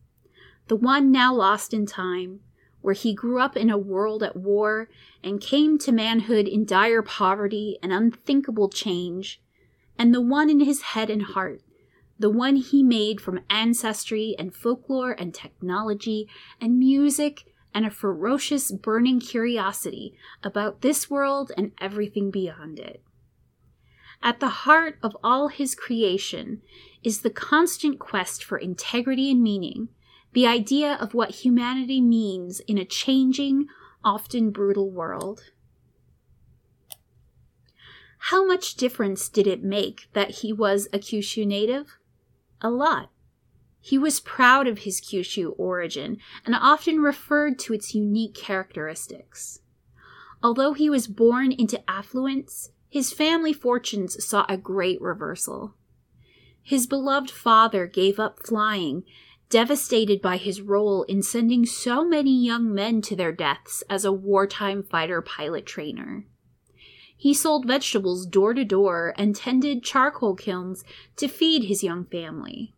[0.68, 2.42] The one now lost in time,
[2.84, 4.90] where he grew up in a world at war
[5.24, 9.42] and came to manhood in dire poverty and unthinkable change,
[9.98, 11.62] and the one in his head and heart,
[12.20, 16.28] the one he made from ancestry and folklore and technology
[16.60, 23.02] and music and a ferocious burning curiosity about this world and everything beyond it.
[24.22, 26.62] At the heart of all his creation
[27.02, 29.88] is the constant quest for integrity and meaning
[30.34, 33.68] the idea of what humanity means in a changing,
[34.04, 35.52] often brutal world.
[38.28, 41.98] How much difference did it make that he was a Kyushu native?
[42.62, 43.10] A lot.
[43.82, 49.60] He was proud of his Kyushu origin and often referred to its unique characteristics.
[50.42, 55.76] Although he was born into affluence, his family fortunes saw a great reversal.
[56.62, 59.04] His beloved father gave up flying
[59.54, 64.12] devastated by his role in sending so many young men to their deaths as a
[64.12, 66.26] wartime fighter pilot trainer.
[67.16, 70.84] He sold vegetables door to door and tended charcoal kilns
[71.18, 72.74] to feed his young family.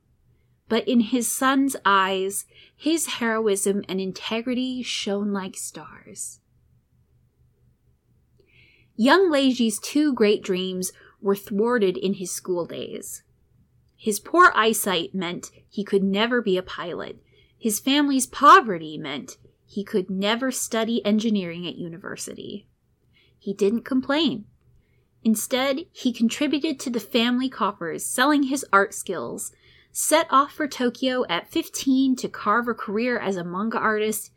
[0.68, 2.46] But in his son's eyes,
[2.76, 6.42] his heroism and integrity shone like stars.
[8.98, 10.92] Young Leiji's two great dreams
[11.22, 13.24] were thwarted in his school days.
[14.06, 17.24] His poor eyesight meant he could never be a pilot.
[17.58, 22.68] His family's poverty meant he could never study engineering at university.
[23.40, 24.46] He didn't complain.
[25.24, 29.52] Instead, he contributed to the family coffers, selling his art skills,
[29.92, 34.32] set off for Tokyo at 15 to carve a career as a manga artist,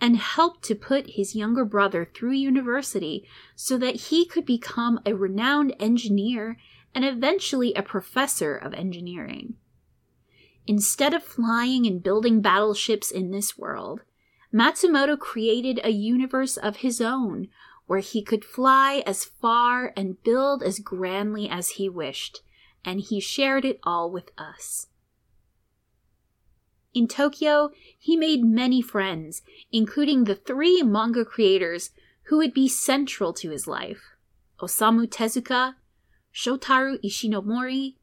[0.00, 3.24] and helped to put his younger brother through university
[3.54, 6.56] so that he could become a renowned engineer
[6.94, 9.54] and eventually a professor of engineering.
[10.66, 14.02] Instead of flying and building battleships in this world,
[14.52, 17.48] Matsumoto created a universe of his own
[17.86, 22.40] where he could fly as far and build as grandly as he wished,
[22.84, 24.86] and he shared it all with us.
[26.94, 31.90] In Tokyo, he made many friends, including the three manga creators
[32.24, 34.16] who would be central to his life
[34.60, 35.74] Osamu Tezuka,
[36.34, 37.94] Shotaro Ishinomori,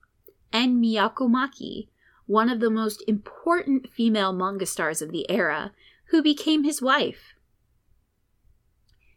[0.52, 1.88] and Miyako Maki,
[2.26, 5.72] one of the most important female manga stars of the era,
[6.06, 7.36] who became his wife.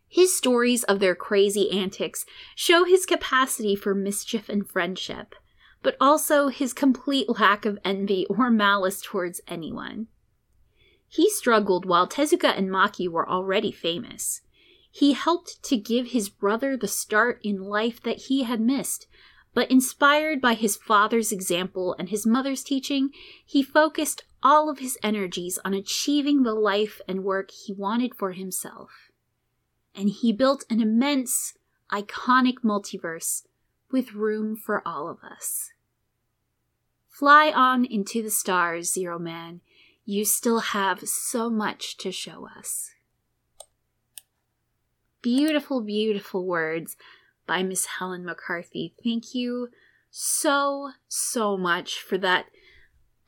[0.09, 5.34] His stories of their crazy antics show his capacity for mischief and friendship,
[5.82, 10.09] but also his complete lack of envy or malice towards anyone.
[11.09, 14.41] He struggled while Tezuka and Maki were already famous.
[14.93, 19.09] He helped to give his brother the start in life that he had missed,
[19.55, 23.10] but inspired by his father's example and his mother's teaching,
[23.44, 28.32] he focused all of his energies on achieving the life and work he wanted for
[28.32, 29.10] himself
[29.94, 31.55] and he built an immense,
[31.90, 33.43] iconic multiverse
[33.90, 35.73] with room for all of us.
[37.09, 39.60] Fly on into the stars, Zero Man.
[40.05, 42.90] You still have so much to show us.
[45.23, 46.97] Beautiful, beautiful words
[47.47, 48.94] by Miss Helen McCarthy.
[49.03, 49.69] Thank you
[50.11, 52.47] so, so much for that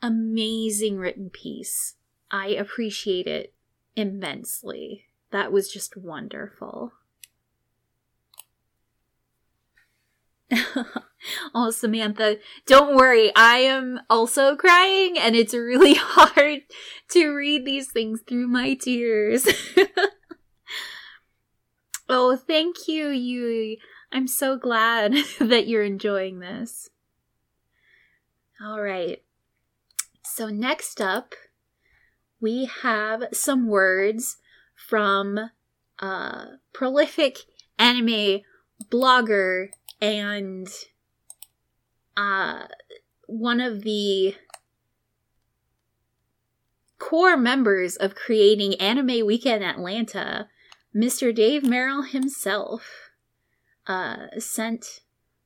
[0.01, 1.95] amazing written piece.
[2.29, 3.53] I appreciate it
[3.95, 5.05] immensely.
[5.31, 6.93] That was just wonderful.
[11.55, 13.31] oh, Samantha, don't worry.
[13.35, 16.61] I am also crying, and it's really hard
[17.09, 19.47] to read these things through my tears.
[22.09, 23.79] oh, thank you, Yui.
[24.11, 26.89] I'm so glad that you're enjoying this.
[28.61, 29.21] All right.
[30.23, 31.35] So, next up,
[32.39, 34.37] we have some words
[34.75, 35.51] from
[35.99, 37.39] a prolific
[37.77, 38.41] anime
[38.89, 39.69] blogger
[40.01, 40.67] and
[42.17, 42.63] uh,
[43.27, 44.35] one of the
[46.99, 50.47] core members of creating Anime Weekend Atlanta,
[50.95, 51.35] Mr.
[51.35, 53.11] Dave Merrill himself,
[53.85, 55.01] uh, sent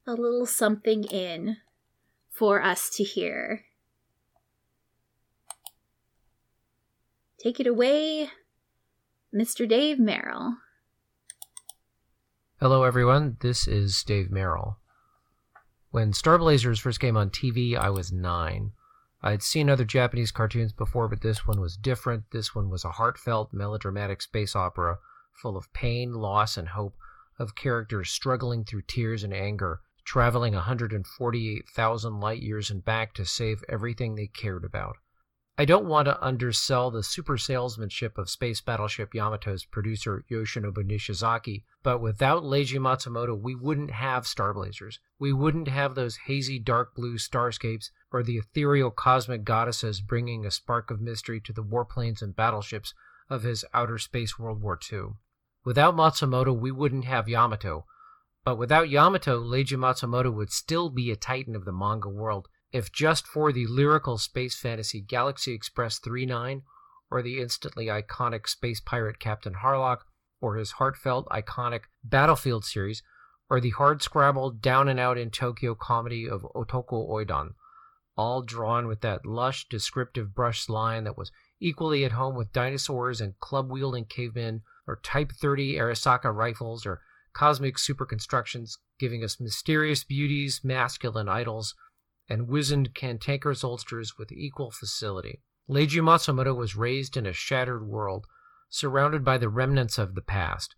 [0.06, 1.58] a little something in
[2.30, 3.66] for us to hear.
[7.40, 8.30] Take it away,
[9.34, 9.68] Mr.
[9.68, 10.58] Dave Merrill.
[12.60, 13.38] Hello, everyone.
[13.40, 14.78] This is Dave Merrill.
[15.90, 18.74] When Star Blazers first came on TV, I was nine.
[19.24, 22.26] I had seen other Japanese cartoons before, but this one was different.
[22.32, 25.00] This one was a heartfelt, melodramatic space opera
[25.42, 26.96] full of pain, loss, and hope
[27.38, 33.64] of characters struggling through tears and anger, traveling 148,000 light years and back to save
[33.70, 34.98] everything they cared about.
[35.60, 41.64] I don't want to undersell the super salesmanship of Space Battleship Yamato's producer Yoshinobu Nishizaki,
[41.84, 45.00] but without Leiji Matsumoto, we wouldn't have Starblazers.
[45.20, 50.52] We wouldn't have those hazy dark blue starscapes or the ethereal cosmic goddesses bringing a
[50.52, 52.94] spark of mystery to the warplanes and battleships
[53.30, 55.16] of his outer space World War II.
[55.66, 57.86] Without Matsumoto, we wouldn't have Yamato.
[58.46, 62.92] But without Yamato, Leiji Matsumoto would still be a titan of the manga world if
[62.92, 66.64] just for the lyrical space fantasy Galaxy Express 39
[67.12, 70.06] or the instantly iconic space pirate Captain Harlock
[70.40, 73.04] or his heartfelt iconic Battlefield series
[73.50, 77.56] or the hard scrabbled down and out in Tokyo comedy of Otoko Oidon,
[78.16, 83.22] all drawn with that lush descriptive brush line that was equally at home with dinosaurs
[83.22, 87.02] and club wielding cavemen or Type 30 Arisaka rifles or
[87.34, 91.76] cosmic super constructions giving us mysterious beauties, masculine idols,
[92.30, 95.42] and wizened cantankerous oldsters with equal facility.
[95.70, 98.26] Leiji Matsumoto was raised in a shattered world,
[98.70, 100.76] surrounded by the remnants of the past,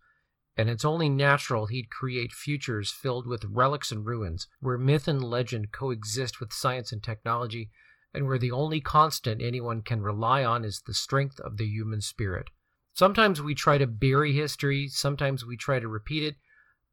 [0.55, 5.23] and it's only natural he'd create futures filled with relics and ruins, where myth and
[5.23, 7.71] legend coexist with science and technology,
[8.13, 12.01] and where the only constant anyone can rely on is the strength of the human
[12.01, 12.49] spirit.
[12.93, 16.35] Sometimes we try to bury history, sometimes we try to repeat it,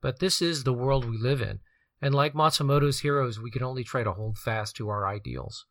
[0.01, 1.61] but this is the world we live in,
[2.01, 5.67] and like Matsumoto's heroes, we can only try to hold fast to our ideals.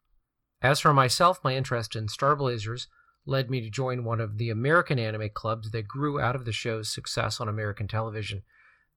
[0.62, 2.88] As for myself, my interest in Star Blazers
[3.26, 6.52] led me to join one of the American anime clubs that grew out of the
[6.52, 8.44] show's success on American television.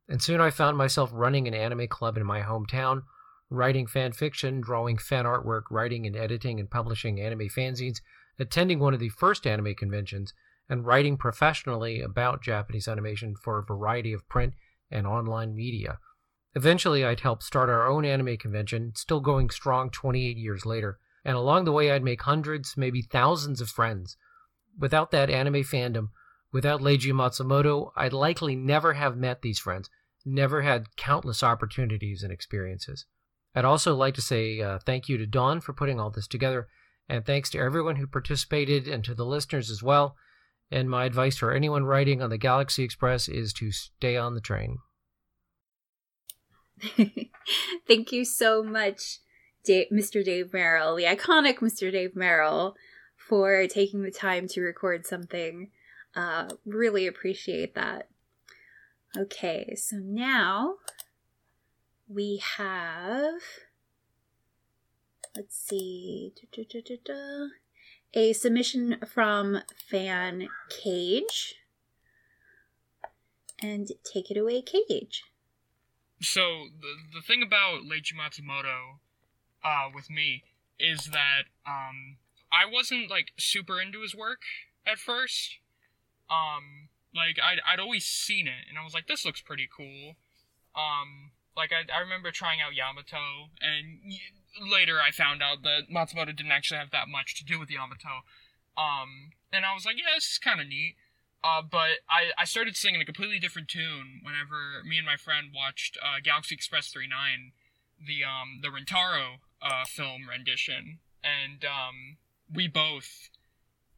[0.08, 3.02] And soon I found myself running an anime club in my hometown,
[3.50, 8.00] writing fan fiction, drawing fan artwork, writing and editing and publishing anime fanzines,
[8.38, 10.32] attending one of the first anime conventions,
[10.68, 14.54] and writing professionally about Japanese animation for a variety of print
[14.90, 15.98] and online media.
[16.54, 21.36] Eventually, I'd help start our own anime convention, still going strong 28 years later, and
[21.36, 24.16] along the way, I'd make hundreds, maybe thousands of friends.
[24.78, 26.08] Without that anime fandom,
[26.52, 29.90] without Leiji Matsumoto, I'd likely never have met these friends,
[30.24, 33.06] never had countless opportunities and experiences.
[33.54, 36.68] I'd also like to say uh, thank you to Dawn for putting all this together,
[37.08, 40.16] and thanks to everyone who participated and to the listeners as well.
[40.70, 44.40] And my advice for anyone writing on the Galaxy Express is to stay on the
[44.40, 44.78] train.
[47.88, 49.18] Thank you so much,
[49.68, 50.24] Mr.
[50.24, 51.90] Dave Merrill, the iconic Mr.
[51.90, 52.76] Dave Merrill,
[53.16, 55.70] for taking the time to record something.
[56.14, 58.08] Uh, really appreciate that.
[59.16, 60.76] Okay, so now
[62.12, 63.40] we have.
[65.36, 66.32] Let's see.
[66.52, 67.46] Da, da, da,
[68.12, 69.58] a submission from
[69.88, 71.54] Fan Cage.
[73.62, 75.22] And take it away, Cage.
[76.20, 78.98] So the the thing about Leiji Matsumoto,
[79.62, 80.42] uh, with me
[80.78, 82.16] is that um,
[82.52, 84.42] I wasn't like super into his work
[84.86, 85.58] at first.
[86.30, 90.16] Um, like I'd I'd always seen it, and I was like, this looks pretty cool.
[90.74, 91.30] Um,
[91.60, 94.16] like I I remember trying out Yamato, and
[94.56, 98.24] later I found out that Matsumoto didn't actually have that much to do with Yamato.
[98.80, 100.96] Um, and I was like, yeah, this is kind of neat.
[101.44, 105.48] Uh, but I, I started singing a completely different tune whenever me and my friend
[105.54, 107.52] watched uh, Galaxy Express 39,
[108.00, 112.16] the um the Rintaro uh, film rendition, and um,
[112.52, 113.28] we both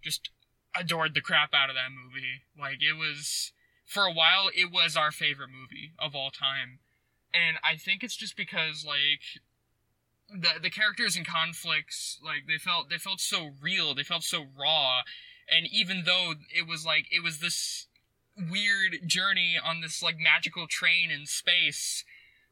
[0.02, 0.30] just
[0.78, 2.42] adored the crap out of that movie.
[2.58, 3.52] Like it was
[3.84, 6.78] for a while, it was our favorite movie of all time,
[7.34, 9.42] and I think it's just because like
[10.28, 14.46] the the characters and conflicts like they felt they felt so real they felt so
[14.58, 15.00] raw.
[15.50, 17.86] And even though it was like it was this
[18.36, 22.04] weird journey on this like magical train in space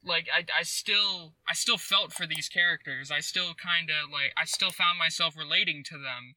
[0.04, 3.10] like I, I still i still felt for these characters.
[3.10, 6.34] I still kind of like i still found myself relating to them.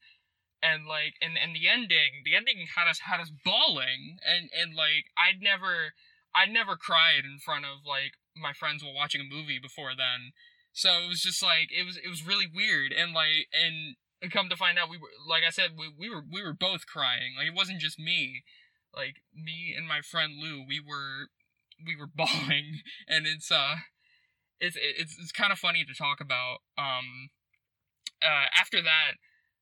[0.62, 4.20] And like and and the ending the ending had us had us bawling.
[4.26, 5.94] And and like i'd never
[6.36, 10.34] i'd never cried in front of like my friends while watching a movie before then
[10.74, 13.96] so it was just like it was it was really weird and like and
[14.32, 16.88] come to find out we were like I said we, we were we were both
[16.88, 17.34] crying.
[17.38, 18.44] Like it wasn't just me.
[18.96, 21.30] Like me and my friend Lou, we were
[21.86, 23.76] we were bawling and it's uh
[24.60, 26.60] it's it's it's kind of funny to talk about.
[26.78, 27.30] Um
[28.22, 29.14] uh after that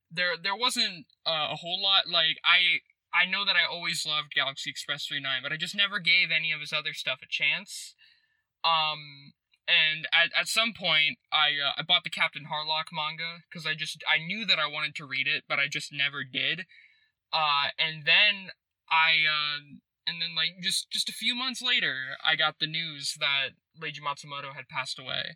[0.10, 2.80] there there wasn't uh, a whole lot like I
[3.14, 6.54] I know that I always loved Galaxy Express 39, but I just never gave any
[6.54, 7.94] of his other stuff a chance.
[8.64, 9.34] Um
[9.68, 13.74] and at, at some point I uh, I bought the Captain Harlock manga because I
[13.74, 16.66] just I knew that I wanted to read it, but I just never did.
[17.32, 18.52] Uh, and then
[18.90, 23.16] I uh, and then like just just a few months later, I got the news
[23.20, 23.52] that
[23.82, 25.36] Leiji Matsumoto had passed away,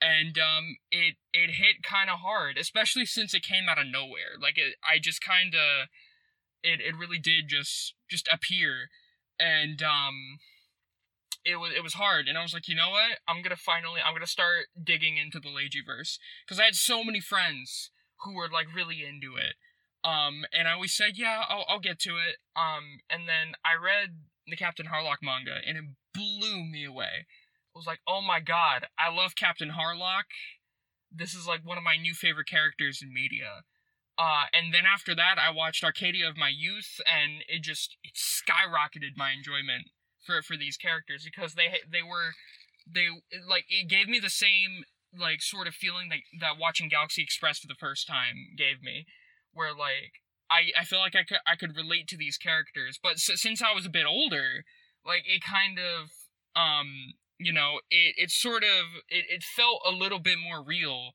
[0.00, 4.36] and um, it it hit kind of hard, especially since it came out of nowhere.
[4.40, 5.88] Like it, I just kind of
[6.62, 8.90] it it really did just just appear,
[9.38, 10.38] and um
[11.44, 13.18] it was it was hard and i was like you know what?
[13.28, 15.50] I'm gonna finally i'm gonna start digging into the
[15.86, 16.18] verse.
[16.44, 17.90] Because i had so many friends
[18.24, 19.54] who were like really into it.
[20.02, 22.36] Um and i always said yeah I'll, I'll get to it.
[22.56, 24.16] Um and then i read
[24.46, 27.26] the captain harlock manga and it blew me away.
[27.74, 30.24] I was like oh my god i love captain harlock.
[31.12, 33.62] This is like one of my new favorite characters in media.
[34.16, 38.14] Uh, and then after that, I watched Arcadia of My Youth, and it just it
[38.14, 39.90] skyrocketed my enjoyment
[40.24, 42.32] for for these characters because they they were
[42.86, 43.06] they
[43.48, 44.84] like it gave me the same
[45.16, 49.06] like sort of feeling that that watching Galaxy Express for the first time gave me,
[49.52, 53.14] where like I I feel like I could I could relate to these characters, but
[53.14, 54.64] s- since I was a bit older,
[55.06, 56.10] like it kind of
[56.56, 61.10] um you know it it sort of it, it felt a little bit more real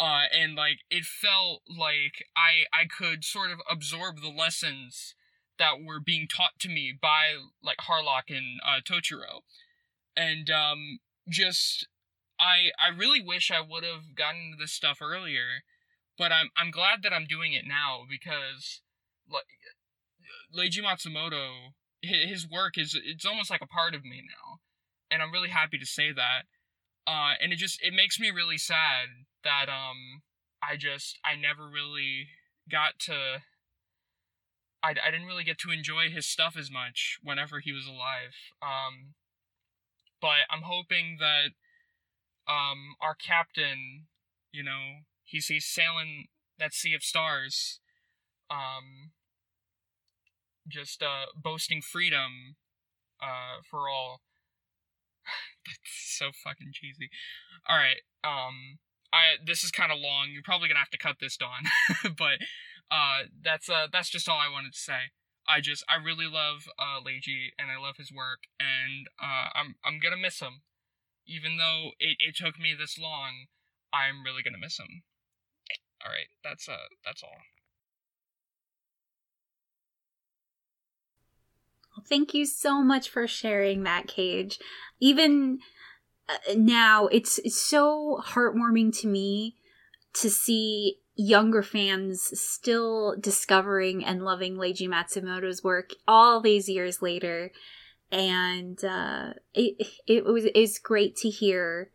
[0.00, 5.14] uh and like it felt like i i could sort of absorb the lessons
[5.60, 9.42] that were being taught to me by like Harlock and uh, Tochiro,
[10.16, 11.86] and um, just
[12.40, 15.62] I I really wish I would have gotten into this stuff earlier,
[16.18, 18.80] but I'm I'm glad that I'm doing it now because
[19.30, 19.44] like
[20.52, 24.58] Leiji Matsumoto his work is it's almost like a part of me now,
[25.10, 26.42] and I'm really happy to say that.
[27.06, 29.08] Uh, and it just it makes me really sad
[29.44, 30.22] that um
[30.62, 32.28] I just I never really
[32.70, 33.42] got to
[34.82, 38.34] I, I didn't really get to enjoy his stuff as much whenever he was alive.
[38.62, 39.14] Um,
[40.20, 41.50] but I'm hoping that
[42.48, 44.06] um, our captain,
[44.52, 46.26] you know, he's he's sailing
[46.58, 47.80] that sea of stars.
[48.50, 49.12] Um,
[50.68, 52.56] just uh, boasting freedom
[53.22, 54.20] uh, for all.
[55.66, 55.78] That's
[56.18, 57.10] so fucking cheesy.
[57.68, 58.78] All right, um,
[59.12, 60.30] I this is kind of long.
[60.32, 61.64] You're probably gonna have to cut this, Dawn.
[62.16, 62.38] but
[62.90, 65.12] uh, that's uh, that's just all I wanted to say.
[65.48, 69.76] I just I really love uh, Leiji and I love his work, and uh, I'm
[69.84, 70.62] I'm gonna miss him,
[71.26, 73.46] even though it, it took me this long.
[73.92, 75.02] I'm really gonna miss him.
[76.04, 77.38] All right, that's uh that's all.
[82.08, 84.58] Thank you so much for sharing that, Cage.
[85.00, 85.58] Even
[86.28, 89.56] uh, now, it's, it's so heartwarming to me
[90.14, 97.52] to see younger fans still discovering and loving Leiji Matsumoto's work all these years later.
[98.10, 101.90] And uh, it, it was it's great to hear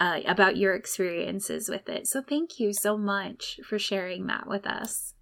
[0.00, 2.06] uh, about your experiences with it.
[2.08, 5.14] So thank you so much for sharing that with us.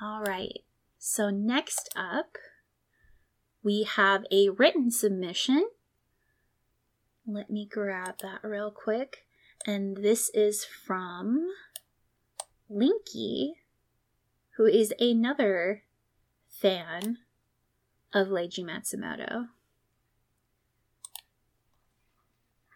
[0.00, 0.60] All right.
[0.98, 2.36] So next up,
[3.62, 5.68] we have a written submission.
[7.26, 9.26] Let me grab that real quick.
[9.66, 11.46] And this is from
[12.70, 13.52] Linky,
[14.56, 15.84] who is another
[16.48, 17.18] fan
[18.12, 19.48] of Leiji Matsumoto.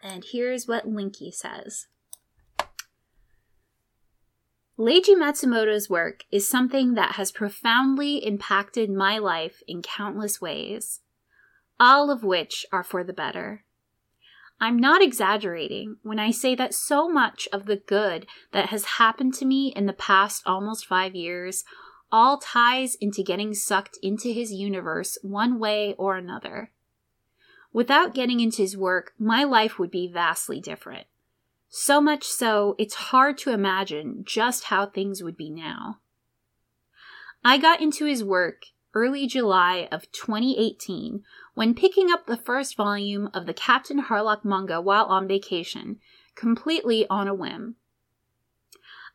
[0.01, 1.87] And here's what Linky says.
[4.79, 11.01] Leiji Matsumoto's work is something that has profoundly impacted my life in countless ways,
[11.79, 13.63] all of which are for the better.
[14.59, 19.33] I'm not exaggerating when I say that so much of the good that has happened
[19.35, 21.63] to me in the past almost five years
[22.11, 26.71] all ties into getting sucked into his universe one way or another.
[27.73, 31.05] Without getting into his work, my life would be vastly different.
[31.69, 35.99] So much so, it's hard to imagine just how things would be now.
[37.43, 38.63] I got into his work
[38.93, 41.23] early July of 2018
[41.57, 45.97] when picking up the first volume of the Captain Harlock manga while on vacation,
[46.35, 47.77] completely on a whim.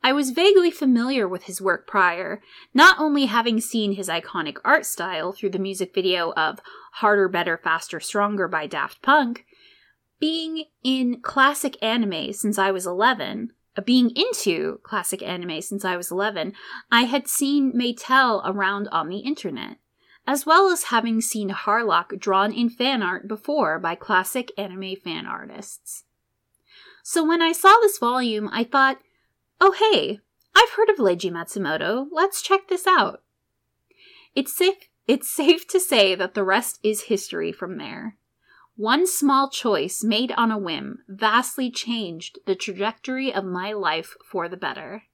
[0.02, 2.42] I was vaguely familiar with his work prior,
[2.74, 6.58] not only having seen his iconic art style through the music video of
[6.94, 9.46] Harder, Better, Faster, Stronger by Daft Punk,
[10.18, 15.96] being in classic anime since I was 11, uh, being into classic anime since I
[15.96, 16.54] was 11,
[16.90, 19.76] I had seen Maetel around on the internet,
[20.26, 25.26] as well as having seen Harlock drawn in fan art before by classic anime fan
[25.26, 26.04] artists.
[27.02, 28.98] So when I saw this volume, I thought,
[29.60, 30.20] oh hey,
[30.54, 33.22] I've heard of Leiji Matsumoto, let's check this out.
[34.34, 38.16] It's safe, it's safe to say that the rest is history from there.
[38.76, 44.48] One small choice made on a whim vastly changed the trajectory of my life for
[44.48, 45.04] the better.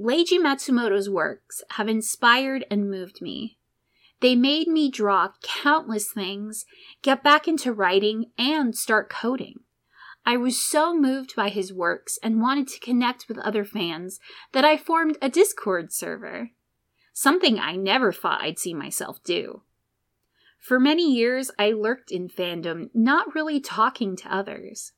[0.00, 3.58] Leiji Matsumoto's works have inspired and moved me.
[4.20, 6.64] They made me draw countless things,
[7.02, 9.60] get back into writing, and start coding.
[10.24, 14.20] I was so moved by his works and wanted to connect with other fans
[14.52, 16.50] that I formed a Discord server.
[17.12, 19.62] Something I never thought I'd see myself do.
[20.58, 24.92] For many years, I lurked in fandom, not really talking to others.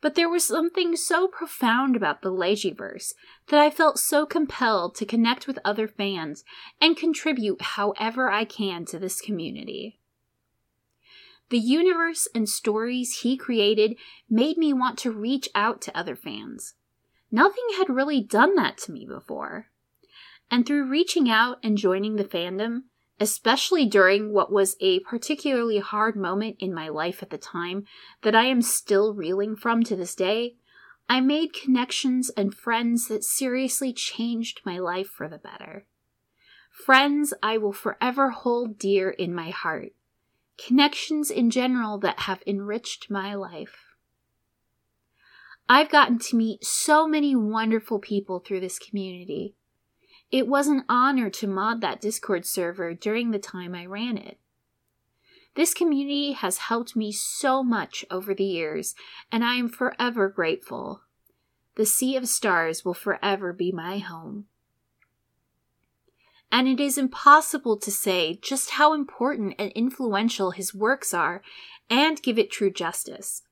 [0.00, 3.14] But there was something so profound about the Leijiverse
[3.48, 6.44] that I felt so compelled to connect with other fans
[6.80, 9.98] and contribute however I can to this community.
[11.48, 13.96] The universe and stories he created
[14.28, 16.74] made me want to reach out to other fans.
[17.30, 19.68] Nothing had really done that to me before.
[20.50, 22.84] And through reaching out and joining the fandom,
[23.18, 27.84] especially during what was a particularly hard moment in my life at the time
[28.22, 30.56] that I am still reeling from to this day,
[31.08, 35.86] I made connections and friends that seriously changed my life for the better.
[36.70, 39.92] Friends I will forever hold dear in my heart.
[40.58, 43.94] Connections in general that have enriched my life.
[45.68, 49.54] I've gotten to meet so many wonderful people through this community
[50.30, 54.38] it was an honor to mod that Discord server during the time I ran it.
[55.54, 58.94] This community has helped me so much over the years,
[59.32, 61.02] and I am forever grateful.
[61.76, 64.46] The Sea of Stars will forever be my home.
[66.52, 71.42] And it is impossible to say just how important and influential his works are
[71.88, 73.42] and give it true justice.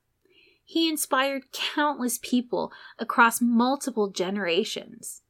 [0.63, 5.21] He inspired countless people across multiple generations.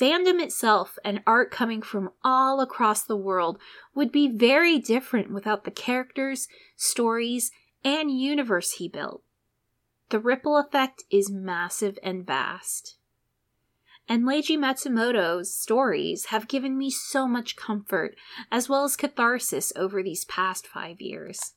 [0.00, 3.58] Fandom itself and art coming from all across the world
[3.94, 7.50] would be very different without the characters, stories,
[7.84, 9.22] and universe he built.
[10.08, 12.96] The ripple effect is massive and vast.
[14.08, 18.16] And Leiji Matsumoto's stories have given me so much comfort
[18.50, 21.54] as well as catharsis over these past five years.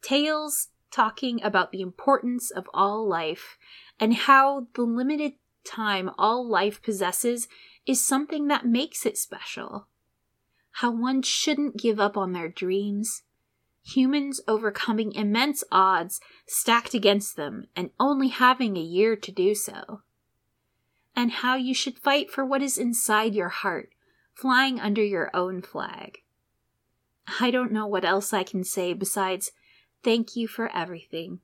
[0.00, 3.58] Tales talking about the importance of all life
[3.98, 5.32] and how the limited
[5.66, 7.48] time all life possesses
[7.86, 9.86] is something that makes it special.
[10.72, 13.22] How one shouldn't give up on their dreams.
[13.84, 20.02] Humans overcoming immense odds stacked against them and only having a year to do so.
[21.14, 23.90] And how you should fight for what is inside your heart,
[24.34, 26.18] flying under your own flag.
[27.40, 29.52] I don't know what else I can say besides
[30.02, 31.40] thank you for everything.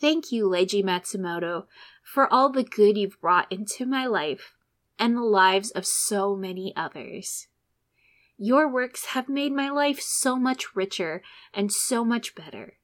[0.00, 1.66] Thank you, Leiji Matsumoto,
[2.02, 4.54] for all the good you've brought into my life
[4.98, 7.48] and the lives of so many others.
[8.38, 11.22] Your works have made my life so much richer
[11.54, 12.74] and so much better.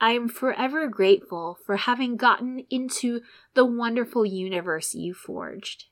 [0.00, 3.20] I am forever grateful for having gotten into
[3.54, 5.86] the wonderful universe you forged.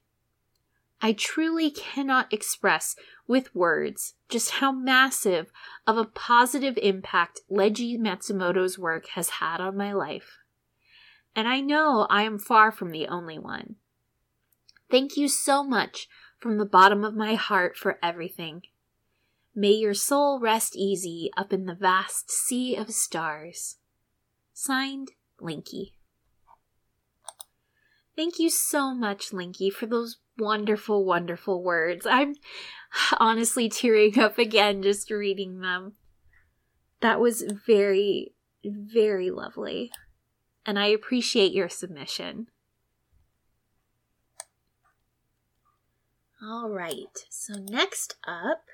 [1.05, 5.52] I truly cannot express with words just how massive
[5.86, 10.39] of a positive impact Leiji Matsumoto's work has had on my life.
[11.36, 13.76] And I know I am far from the only one.
[14.90, 16.09] Thank you so much
[16.39, 18.62] from the bottom of my heart for everything.
[19.55, 23.76] May your soul rest easy up in the vast sea of stars.
[24.55, 25.93] Signed, Linky.
[28.16, 32.06] Thank you so much, Linky, for those wonderful, wonderful words.
[32.06, 32.35] I'm
[33.19, 35.94] honestly tearing up again just reading them.
[37.01, 38.32] That was very,
[38.65, 39.90] very lovely.
[40.66, 42.48] And I appreciate your submission.
[46.43, 48.65] All right, so next up,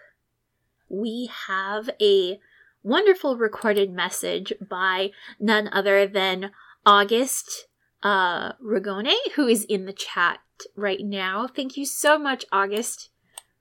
[0.89, 2.41] we have a
[2.83, 6.51] wonderful recorded message by none other than
[6.85, 7.69] August
[8.03, 10.41] uh, Ragone, who is in the chat
[10.77, 11.47] right now.
[11.47, 13.11] Thank you so much, August,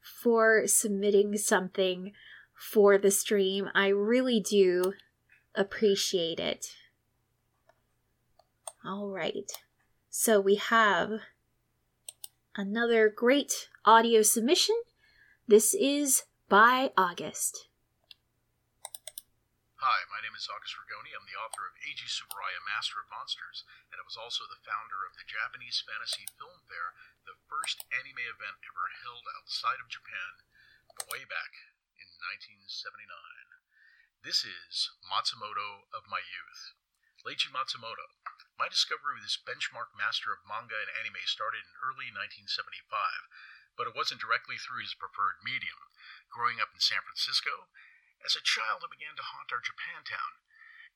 [0.01, 2.13] for submitting something
[2.53, 3.69] for the stream.
[3.73, 4.93] I really do
[5.55, 6.67] appreciate it.
[8.85, 9.51] All right.
[10.09, 11.11] So we have
[12.55, 14.75] another great audio submission.
[15.47, 17.68] This is by August.
[20.19, 21.15] My name is August Ragone.
[21.15, 25.07] I'm the author of Eiji Tsuburaya, Master of Monsters, and I was also the founder
[25.07, 26.91] of the Japanese Fantasy Film Fair,
[27.23, 30.43] the first anime event ever held outside of Japan,
[31.07, 31.55] way back
[31.95, 33.07] in 1979.
[34.19, 36.75] This is Matsumoto of my youth.
[37.23, 38.11] Leiji Matsumoto.
[38.59, 42.91] My discovery of this benchmark master of manga and anime started in early 1975,
[43.79, 45.79] but it wasn't directly through his preferred medium.
[46.27, 47.71] Growing up in San Francisco,
[48.25, 50.43] as a child, I began to haunt our Japantown.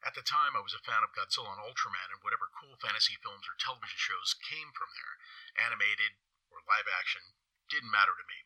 [0.03, 3.15] At the time, I was a fan of Godzilla and Ultraman, and whatever cool fantasy
[3.23, 5.15] films or television shows came from there,
[5.55, 6.19] animated
[6.51, 7.23] or live action,
[7.71, 8.43] didn't matter to me.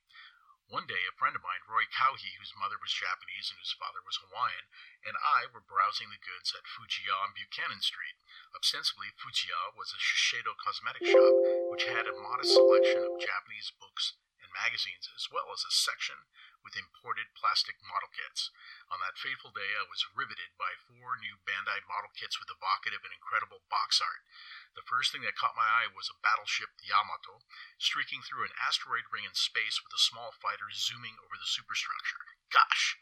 [0.69, 4.03] One day, a friend of mine, Roy Kauhi, whose mother was Japanese and whose father
[4.03, 4.67] was Hawaiian,
[5.01, 8.19] and I were browsing the goods at Fujiya on Buchanan Street.
[8.53, 11.33] Ostensibly, Fujiya was a Shiseido cosmetic shop,
[11.71, 14.19] which had a modest selection of Japanese books
[14.57, 16.25] magazines, as well as a section
[16.65, 18.49] with imported plastic model kits.
[18.89, 23.05] On that fateful day, I was riveted by four new Bandai model kits with evocative
[23.05, 24.25] and incredible box art.
[24.73, 27.45] The first thing that caught my eye was a battleship Yamato
[27.77, 32.25] streaking through an asteroid ring in space with a small fighter zooming over the superstructure.
[32.49, 32.97] Gosh!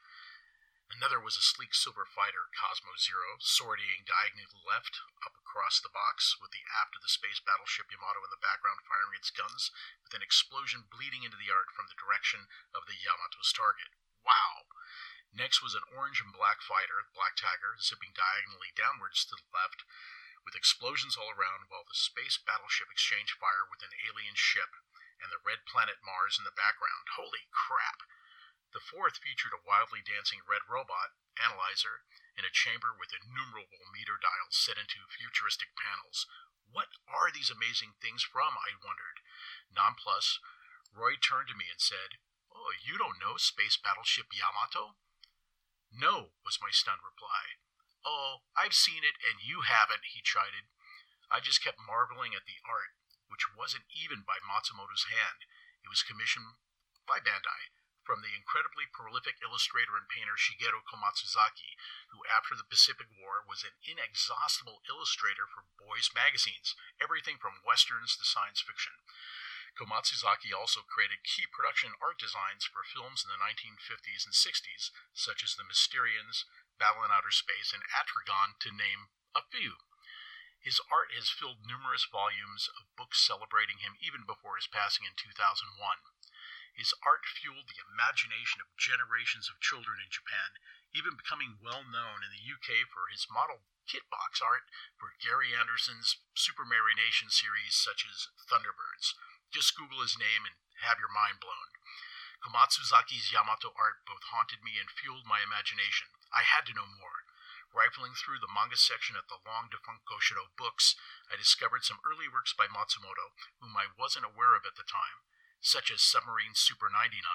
[0.95, 6.39] Another was a sleek silver fighter, Cosmo Zero, sortying diagonally left up across the box,
[6.39, 9.75] with the aft of the space battleship Yamato in the background firing its guns,
[10.07, 13.91] with an explosion bleeding into the art from the direction of the Yamato's target.
[14.23, 14.71] Wow!
[15.35, 19.83] Next was an orange and black fighter, Black Tiger, zipping diagonally downwards to the left,
[20.47, 24.71] with explosions all around while the space battleship exchanged fire with an alien ship
[25.19, 27.19] and the red planet Mars in the background.
[27.19, 28.07] Holy crap!
[28.75, 32.03] The fourth featured a wildly dancing red robot, Analyzer,
[32.35, 36.27] in a chamber with innumerable meter dials set into futuristic panels.
[36.67, 38.57] What are these amazing things from?
[38.59, 39.23] I wondered.
[39.71, 40.43] Nonplus,
[40.91, 42.19] Roy turned to me and said,
[42.51, 44.99] Oh, you don't know Space Battleship Yamato?
[45.89, 47.55] No, was my stunned reply.
[48.03, 50.67] Oh, I've seen it and you haven't, he chided.
[51.31, 52.91] I just kept marveling at the art,
[53.31, 55.47] which wasn't even by Matsumoto's hand.
[55.79, 56.59] It was commissioned
[57.07, 57.71] by Bandai
[58.05, 61.73] from the incredibly prolific illustrator and painter Shigeru Komatsuzaki,
[62.13, 68.13] who after the Pacific War was an inexhaustible illustrator for boys' magazines, everything from westerns
[68.15, 68.93] to science fiction.
[69.75, 75.43] Komatsuzaki also created key production art designs for films in the 1950s and 60s, such
[75.43, 76.47] as The Mysterians,
[76.79, 79.81] Battle in Outer Space, and Atragon, to name a few.
[80.63, 85.13] His art has filled numerous volumes of books celebrating him even before his passing in
[85.13, 85.75] 2001.
[86.75, 90.59] His art fueled the imagination of generations of children in Japan,
[90.91, 95.55] even becoming well known in the UK for his model kit box art for Gerry
[95.55, 99.15] Anderson's Super Marionation series such as Thunderbirds.
[99.53, 101.71] Just Google his name and have your mind blown.
[102.43, 106.11] Komatsuzaki's Yamato art both haunted me and fueled my imagination.
[106.33, 107.23] I had to know more.
[107.71, 110.95] Rifling through the manga section at the long defunct Goshido Books,
[111.31, 115.23] I discovered some early works by Matsumoto, whom I wasn't aware of at the time,
[115.65, 117.25] such as Submarine Super 99,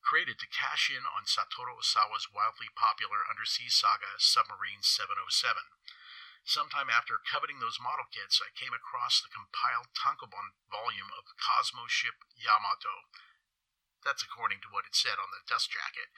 [0.00, 5.28] created to cash in on Satoru Ozawa's wildly popular undersea saga Submarine 707.
[6.40, 11.84] Sometime after coveting those model kits, I came across the compiled tankobon volume of Cosmo
[11.84, 13.04] Ship Yamato.
[14.00, 16.08] That's according to what it said on the dust jacket.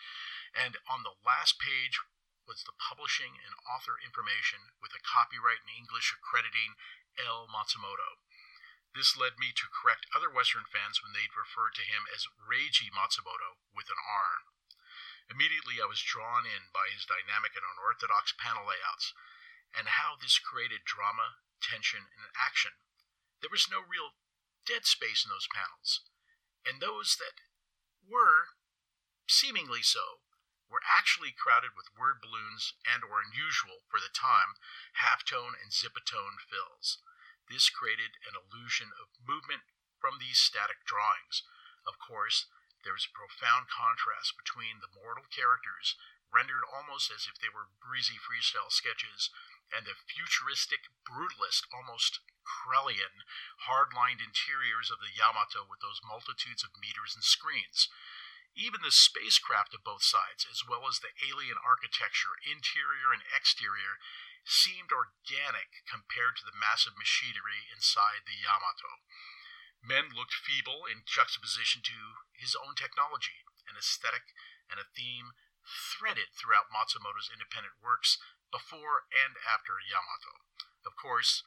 [0.54, 1.98] And on the last page
[2.46, 6.78] was the publishing and author information with a copyright in English accrediting
[7.18, 7.50] L.
[7.50, 8.22] Matsumoto.
[8.94, 12.92] This led me to correct other Western fans when they'd referred to him as Reiji
[12.92, 14.44] Matsumoto with an R.
[15.32, 19.14] Immediately, I was drawn in by his dynamic and unorthodox panel layouts
[19.72, 22.76] and how this created drama, tension, and action.
[23.40, 24.12] There was no real
[24.66, 26.04] dead space in those panels,
[26.66, 27.40] and those that
[28.04, 28.60] were,
[29.26, 30.20] seemingly so,
[30.68, 34.60] were actually crowded with word balloons and or unusual for the time
[35.00, 37.00] halftone and zipatone fills.
[37.50, 39.62] This created an illusion of movement
[39.98, 41.42] from these static drawings.
[41.86, 42.46] Of course,
[42.82, 45.94] there is a profound contrast between the mortal characters,
[46.32, 49.30] rendered almost as if they were breezy freestyle sketches,
[49.70, 53.22] and the futuristic, brutalist, almost Krellian,
[53.68, 57.88] hard-lined interiors of the Yamato with those multitudes of meters and screens.
[58.52, 63.96] Even the spacecraft of both sides, as well as the alien architecture, interior and exterior,
[64.44, 69.02] seemed organic compared to the massive machinery inside the Yamato.
[69.82, 74.30] Men looked feeble in juxtaposition to his own technology, an aesthetic
[74.70, 75.34] and a theme
[75.66, 78.18] threaded throughout Matsumoto's independent works
[78.50, 80.42] before and after Yamato.
[80.86, 81.42] Of course,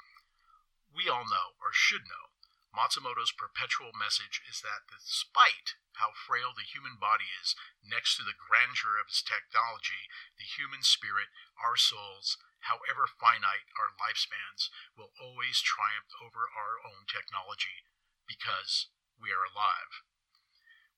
[0.91, 2.34] we all know, or should know,
[2.75, 8.35] Matsumoto's perpetual message is that despite how frail the human body is next to the
[8.35, 12.35] grandeur of its technology, the human spirit, our souls,
[12.67, 14.67] however finite our lifespans,
[14.99, 17.87] will always triumph over our own technology
[18.27, 20.03] because we are alive.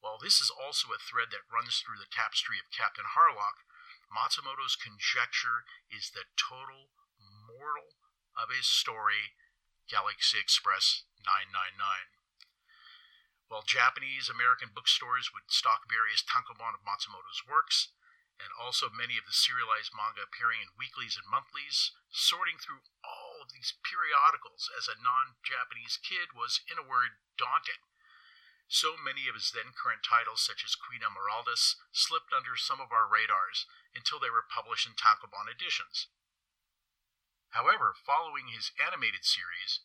[0.01, 3.61] While this is also a thread that runs through the tapestry of Captain Harlock,
[4.09, 5.61] Matsumoto's conjecture
[5.93, 6.89] is the total
[7.45, 8.01] mortal
[8.33, 9.37] of his story,
[9.87, 11.79] Galaxy Express 999.
[13.47, 17.95] While Japanese American bookstores would stock various tankobon of Matsumoto's works,
[18.35, 23.39] and also many of the serialized manga appearing in weeklies and monthlies, sorting through all
[23.39, 27.79] of these periodicals as a non Japanese kid was, in a word, daunting.
[28.67, 32.91] So many of his then current titles, such as Queen Emeraldas, slipped under some of
[32.91, 33.63] our radars
[33.95, 36.11] until they were published in tankobon editions.
[37.51, 39.79] However, following his animated series,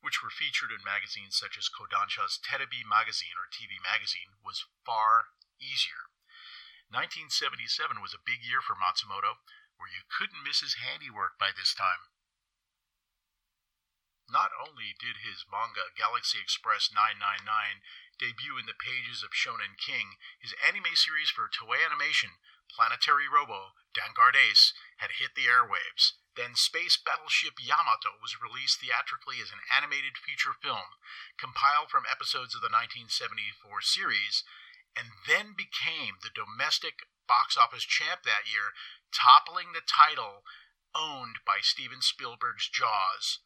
[0.00, 5.32] which were featured in magazines such as Kodansha's Terebi magazine or TV magazine, was far
[5.60, 6.08] easier.
[6.88, 9.38] 1977 was a big year for Matsumoto,
[9.76, 12.10] where you couldn't miss his handiwork by this time.
[14.28, 17.82] Not only did his manga Galaxy Express 999
[18.18, 22.38] debut in the pages of Shonen King, his anime series for Toei Animation,
[22.68, 26.19] Planetary Robo, Danguard Ace, had hit the airwaves.
[26.36, 30.94] Then Space Battleship Yamato was released theatrically as an animated feature film,
[31.36, 34.44] compiled from episodes of the 1974 series,
[34.94, 38.74] and then became the domestic box office champ that year,
[39.10, 40.46] toppling the title
[40.94, 43.38] owned by Steven Spielberg's Jaws.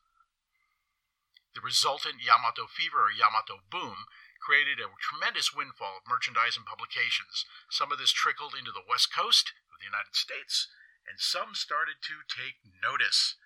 [1.54, 4.08] The resultant Yamato fever or Yamato boom
[4.40, 7.46] created a tremendous windfall of merchandise and publications.
[7.70, 10.68] Some of this trickled into the West Coast of the United States,
[11.08, 13.36] and some started to take notice.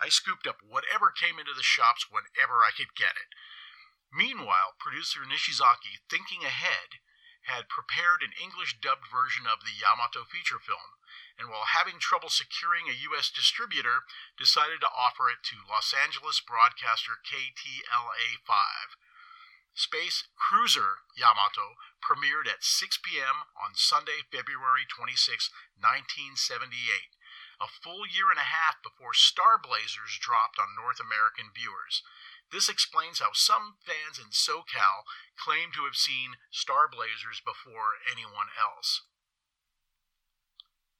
[0.00, 3.32] I scooped up whatever came into the shops whenever I could get it.
[4.12, 6.98] Meanwhile, producer Nishizaki, thinking ahead,
[7.44, 11.00] had prepared an English dubbed version of the Yamato feature film,
[11.38, 13.30] and while having trouble securing a U.S.
[13.30, 14.04] distributor,
[14.36, 18.96] decided to offer it to Los Angeles broadcaster KTLA 5.
[19.80, 23.48] Space Cruiser Yamato premiered at 6 p.m.
[23.56, 27.16] on Sunday, February 26, 1978,
[27.64, 32.04] a full year and a half before Star Blazers dropped on North American viewers.
[32.52, 35.08] This explains how some fans in SoCal
[35.40, 39.08] claim to have seen Star Blazers before anyone else.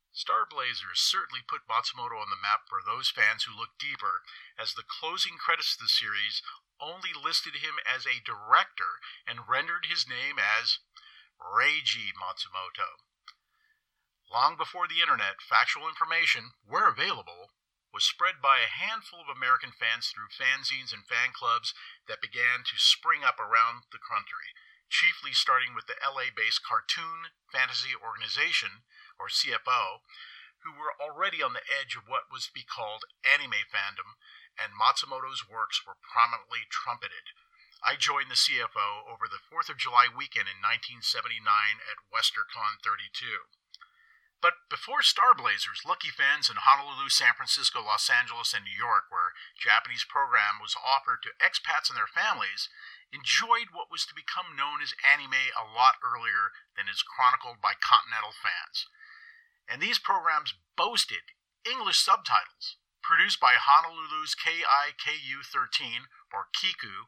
[0.09, 4.25] Star Blazers certainly put Matsumoto on the map for those fans who look deeper,
[4.57, 6.41] as the closing credits of the series
[6.81, 10.81] only listed him as a director and rendered his name as
[11.41, 13.05] Reiji Matsumoto.
[14.33, 17.53] Long before the internet, factual information, where available,
[17.93, 21.75] was spread by a handful of American fans through fanzines and fan clubs
[22.07, 24.55] that began to spring up around the country,
[24.89, 28.87] chiefly starting with the LA based Cartoon Fantasy Organization,
[29.19, 30.07] or CFO,
[30.63, 34.15] who were already on the edge of what was to be called anime fandom,
[34.61, 37.33] and Matsumoto's works were prominently trumpeted.
[37.81, 41.41] I joined the CFO over the 4th of July weekend in 1979
[41.81, 43.49] at WesterCon 32.
[44.45, 49.09] But before Star Blazers, lucky fans in Honolulu, San Francisco, Los Angeles, and New York,
[49.09, 52.69] where Japanese program was offered to expats and their families,
[53.13, 57.77] enjoyed what was to become known as anime a lot earlier than is chronicled by
[57.77, 58.89] continental fans
[59.71, 61.31] and these programs boasted
[61.65, 67.07] English subtitles produced by Honolulu's KIKU 13, or Kiku,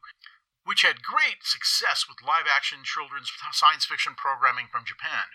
[0.63, 5.31] which had great success with live action children's science fiction programming from Japan.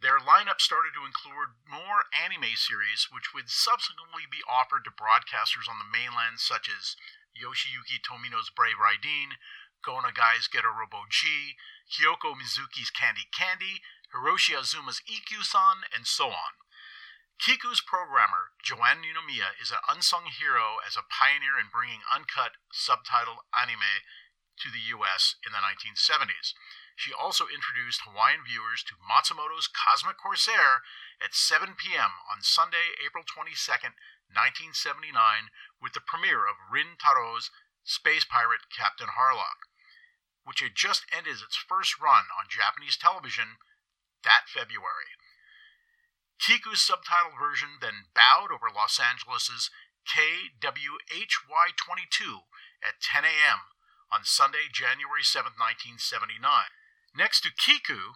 [0.00, 5.68] Their lineup started to include more anime series, which would subsequently be offered to broadcasters
[5.68, 6.96] on the mainland, such as
[7.36, 9.36] Yoshiyuki Tomino's Brave Raideen,
[9.84, 11.56] Go Nagai's Getter Robo G,
[11.88, 16.52] Kyoko Mizuki's Candy Candy, Hiroshi Azuma's Ikkyu-san, and so on.
[17.40, 23.48] Kiku's programmer, Joanne Ninomiya, is an unsung hero as a pioneer in bringing uncut, subtitled
[23.56, 24.04] anime
[24.60, 25.40] to the U.S.
[25.40, 26.52] in the 1970s.
[27.00, 30.84] She also introduced Hawaiian viewers to Matsumoto's Cosmic Corsair
[31.16, 32.20] at 7 p.m.
[32.28, 33.56] on Sunday, April 22,
[34.28, 35.48] 1979,
[35.80, 37.48] with the premiere of Rin Taro's
[37.88, 39.64] Space Pirate Captain Harlock,
[40.44, 43.56] which had just ended its first run on Japanese television
[44.28, 45.16] that February.
[46.40, 49.70] Kiku's subtitled version then bowed over Los Angeles'
[50.08, 52.40] KWHY22
[52.82, 53.58] at 10 a.m.
[54.10, 56.40] on Sunday, January 7, 1979.
[57.14, 58.14] Next to Kiku,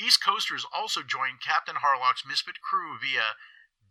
[0.00, 3.36] East Coasters also joined Captain Harlock's Misfit crew via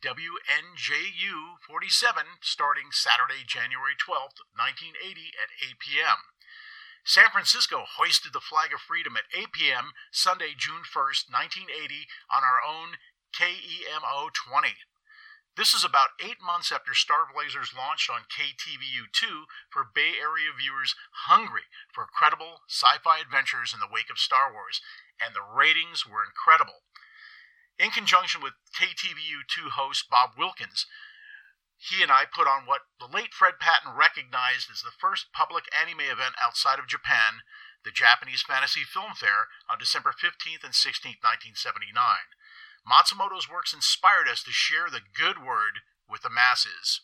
[0.01, 6.17] WNJU 47 starting Saturday, January 12, 1980 at 8 p.m.
[7.05, 9.93] San Francisco hoisted the flag of freedom at 8 p.m.
[10.09, 12.97] Sunday, June 1st, 1980 on our own
[13.37, 14.73] KEMO 20.
[15.53, 20.49] This is about eight months after Star Blazers launched on KTVU 2 for Bay Area
[20.49, 20.97] viewers
[21.29, 24.81] hungry for credible sci fi adventures in the wake of Star Wars,
[25.21, 26.89] and the ratings were incredible
[27.81, 30.85] in conjunction with KTVU2 host Bob Wilkins.
[31.81, 35.65] He and I put on what the late Fred Patten recognized as the first public
[35.73, 37.41] anime event outside of Japan,
[37.81, 41.89] the Japanese Fantasy Film Fair, on December 15th and 16th, 1979.
[42.85, 47.01] Matsumoto's works inspired us to share the good word with the masses.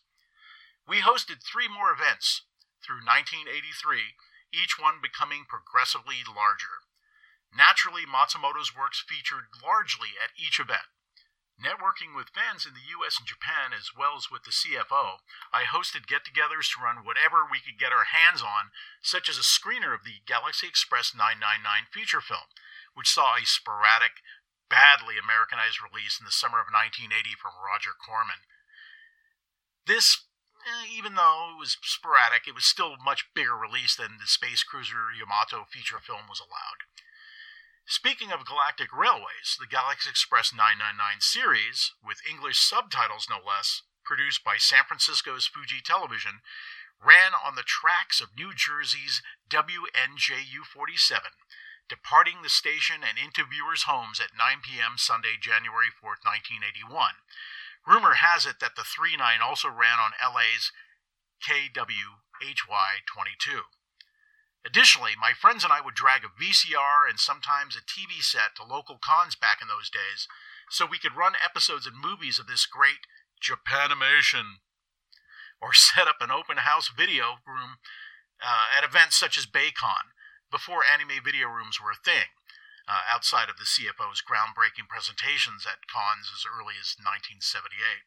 [0.85, 2.45] We hosted three more events
[2.85, 4.13] through 1983,
[4.53, 6.85] each one becoming progressively larger.
[7.57, 10.93] Naturally, Matsumoto's works featured largely at each event.
[11.57, 15.65] Networking with fans in the US and Japan as well as with the CFO, I
[15.65, 18.69] hosted get togethers to run whatever we could get our hands on,
[19.01, 22.45] such as a screener of the Galaxy Express 999 feature film,
[22.93, 24.21] which saw a sporadic,
[24.69, 28.45] badly Americanized release in the summer of 1980 from Roger Corman.
[29.89, 30.29] This,
[30.61, 34.29] eh, even though it was sporadic, it was still a much bigger release than the
[34.29, 36.85] Space Cruiser Yamato feature film was allowed.
[37.89, 44.43] Speaking of galactic railways, the Galaxy Express 999 series, with English subtitles no less, produced
[44.43, 46.43] by San Francisco's Fuji Television,
[46.99, 51.31] ran on the tracks of New Jersey's WNJU 47,
[51.87, 54.97] departing the station and into viewers' homes at 9 p.m.
[54.97, 57.23] Sunday, January 4, 1981.
[57.87, 60.75] Rumor has it that the 39 also ran on LA's
[61.39, 63.63] KWHY 22.
[64.67, 68.67] Additionally, my friends and I would drag a VCR and sometimes a TV set to
[68.67, 70.27] local cons back in those days
[70.69, 73.07] so we could run episodes and movies of this great
[73.39, 74.59] Japanimation.
[75.61, 77.79] Or set up an open house video room
[78.43, 80.11] uh, at events such as Baycon,
[80.51, 82.35] before anime video rooms were a thing,
[82.91, 88.03] uh, outside of the CFO's groundbreaking presentations at cons as early as 1978.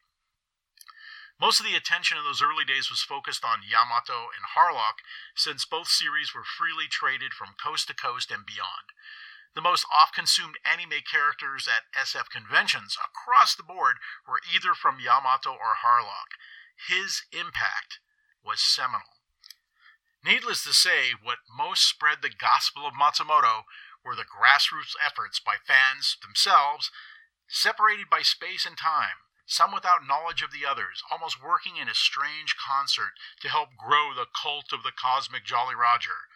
[1.41, 5.01] Most of the attention in those early days was focused on Yamato and Harlock,
[5.33, 8.93] since both series were freely traded from coast to coast and beyond.
[9.55, 13.97] The most oft consumed anime characters at SF conventions across the board
[14.29, 16.37] were either from Yamato or Harlock.
[16.77, 17.97] His impact
[18.45, 19.17] was seminal.
[20.23, 23.65] Needless to say, what most spread the gospel of Matsumoto
[24.05, 26.91] were the grassroots efforts by fans themselves,
[27.49, 29.20] separated by space and time,
[29.51, 34.15] some without knowledge of the others, almost working in a strange concert to help grow
[34.15, 36.31] the cult of the cosmic Jolly Roger.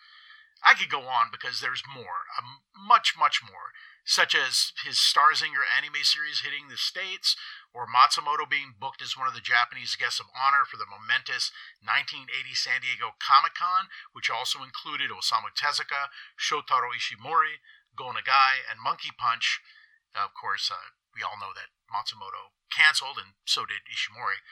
[0.59, 2.27] I could go on because there's more,
[2.75, 3.71] much, much more,
[4.03, 7.39] such as his Starzinger anime series hitting the States,
[7.71, 11.55] or Matsumoto being booked as one of the Japanese guests of honor for the momentous
[11.79, 17.63] 1980 San Diego Comic Con, which also included Osamu Tezuka, Shotaro Ishimori,
[17.95, 19.63] Go Nagai, and Monkey Punch.
[20.11, 24.43] of course, uh, we all know that Matsumoto canceled, and so did Ishimori.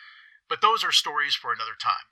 [0.48, 2.08] But those are stories for another time.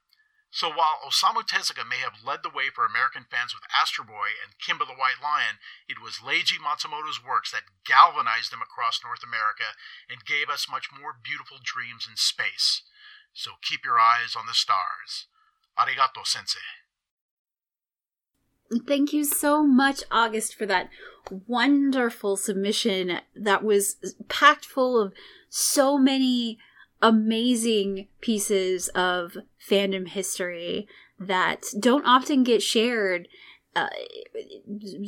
[0.52, 4.36] So while Osamu Tezuka may have led the way for American fans with Astro Boy
[4.44, 9.24] and Kimba the White Lion, it was Leiji Matsumoto's works that galvanized them across North
[9.24, 12.84] America and gave us much more beautiful dreams in space.
[13.32, 15.28] So keep your eyes on the stars.
[15.80, 16.81] Arigato, sensei.
[18.88, 20.90] Thank you so much, August, for that
[21.48, 25.14] wonderful submission that was packed full of
[25.50, 26.58] so many
[27.02, 29.38] amazing pieces of
[29.70, 30.88] fandom history
[31.20, 33.28] that don't often get shared.
[33.76, 33.90] Uh,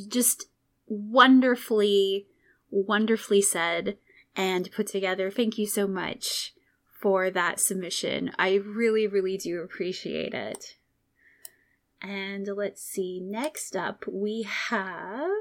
[0.07, 0.47] just
[0.87, 2.27] wonderfully,
[2.69, 3.97] wonderfully said
[4.35, 5.29] and put together.
[5.29, 6.53] Thank you so much
[7.01, 8.31] for that submission.
[8.37, 10.75] I really, really do appreciate it.
[12.03, 15.31] And let's see, next up we have.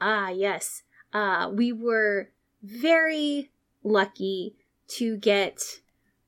[0.00, 0.82] Ah, yes.
[1.12, 2.30] Uh, we were
[2.62, 3.50] very
[3.82, 4.56] lucky
[4.88, 5.60] to get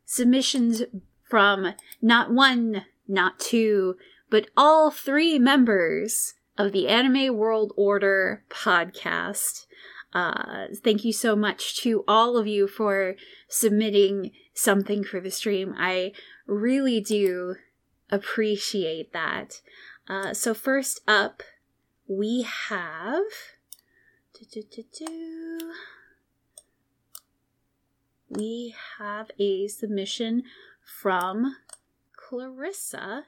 [0.05, 0.83] submissions
[1.25, 3.97] from not one, not two,
[4.31, 9.67] but all three members of the Anime World Order podcast.
[10.13, 13.17] Uh, thank you so much to all of you for
[13.49, 15.75] submitting something for the stream.
[15.77, 16.13] I
[16.47, 17.57] really do
[18.11, 19.61] appreciate that.
[20.09, 21.43] Uh, so, first up,
[22.09, 23.23] we have.
[28.29, 30.43] we have a submission
[31.01, 31.57] from
[32.13, 33.25] Clarissa.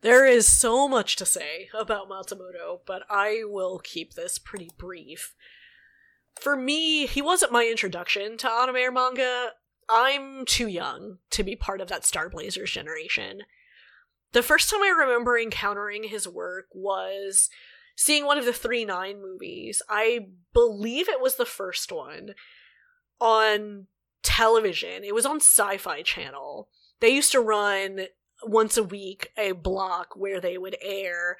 [0.00, 5.34] There is so much to say about Matsumoto, but I will keep this pretty brief.
[6.40, 9.50] For me, he wasn't my introduction to anime or manga.
[9.92, 13.42] I'm too young to be part of that Star Blazers generation.
[14.32, 17.50] The first time I remember encountering his work was
[17.94, 19.82] seeing one of the 3 9 movies.
[19.90, 22.30] I believe it was the first one
[23.20, 23.86] on
[24.22, 25.04] television.
[25.04, 26.68] It was on Sci Fi Channel.
[27.00, 28.06] They used to run
[28.44, 31.36] once a week a block where they would air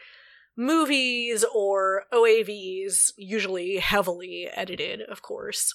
[0.57, 5.75] movies or OAVs, usually heavily edited, of course.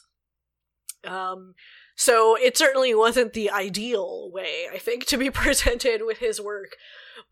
[1.04, 1.56] Um,
[1.98, 6.78] so it certainly wasn't the ideal way, I think, to be presented with his work.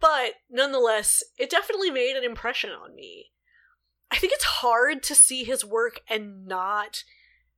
[0.02, 3.28] But nonetheless, it definitely made an impression on me.
[4.12, 7.04] I think it's hard to see his work and not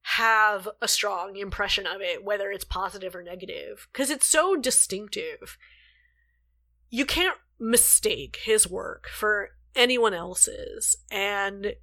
[0.02, 5.58] have a strong impression of it, whether it's positive or negative, because it's so distinctive.
[6.90, 11.74] You can't mistake his work for anyone else's, and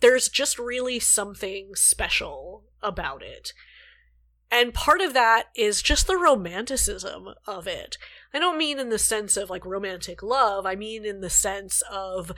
[0.00, 3.52] there's just really something special about it.
[4.50, 7.98] And part of that is just the romanticism of it.
[8.32, 11.82] I don't mean in the sense of like romantic love, I mean in the sense
[11.90, 12.32] of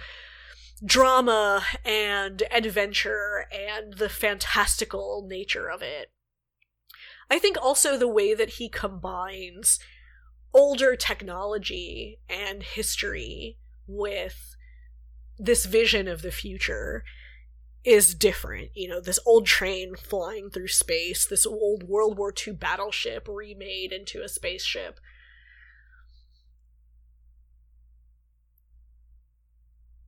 [0.84, 6.10] drama and adventure and the fantastical nature of it.
[7.30, 9.78] I think also the way that he combines
[10.54, 14.56] older technology and history with
[15.38, 17.04] this vision of the future
[17.88, 18.68] is different.
[18.74, 23.92] You know, this old train flying through space, this old World War II battleship remade
[23.92, 25.00] into a spaceship.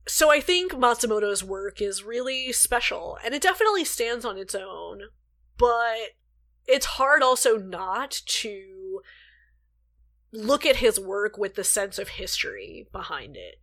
[0.07, 5.03] So I think Matsumoto's work is really special, and it definitely stands on its own,
[5.57, 6.11] but
[6.67, 9.01] it's hard also not to
[10.31, 13.60] look at his work with the sense of history behind it.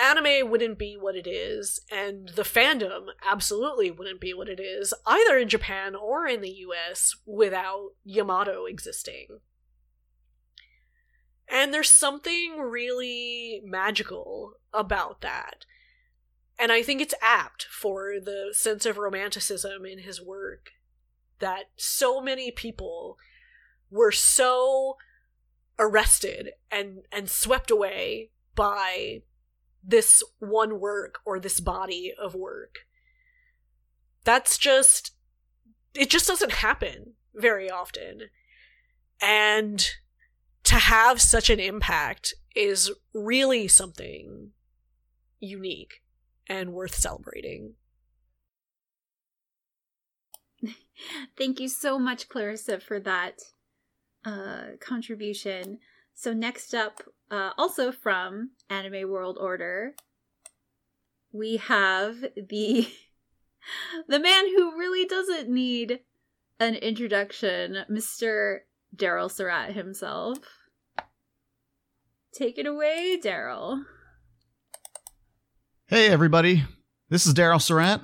[0.00, 4.94] Anime wouldn't be what it is, and the fandom absolutely wouldn't be what it is,
[5.06, 9.40] either in Japan or in the US, without Yamato existing.
[11.48, 15.66] And there's something really magical about that.
[16.58, 20.70] And I think it's apt for the sense of romanticism in his work
[21.40, 23.16] that so many people
[23.90, 24.96] were so
[25.78, 29.22] arrested and and swept away by
[29.82, 32.80] this one work or this body of work.
[34.24, 35.12] That's just
[35.94, 38.28] it just doesn't happen very often.
[39.20, 39.86] And
[40.64, 44.50] to have such an impact is really something
[45.38, 46.02] unique
[46.46, 47.74] and worth celebrating.
[51.38, 53.40] Thank you so much, Clarissa, for that
[54.24, 55.78] uh, contribution.
[56.14, 57.00] So next up,
[57.30, 59.94] uh, also from Anime World Order,
[61.32, 62.88] we have the
[64.08, 66.00] the man who really doesn't need
[66.58, 68.58] an introduction, Mr.
[68.94, 70.38] Daryl Surat himself.
[72.32, 73.82] Take it away, Daryl.
[75.86, 76.64] Hey, everybody.
[77.08, 78.02] This is Daryl Surat.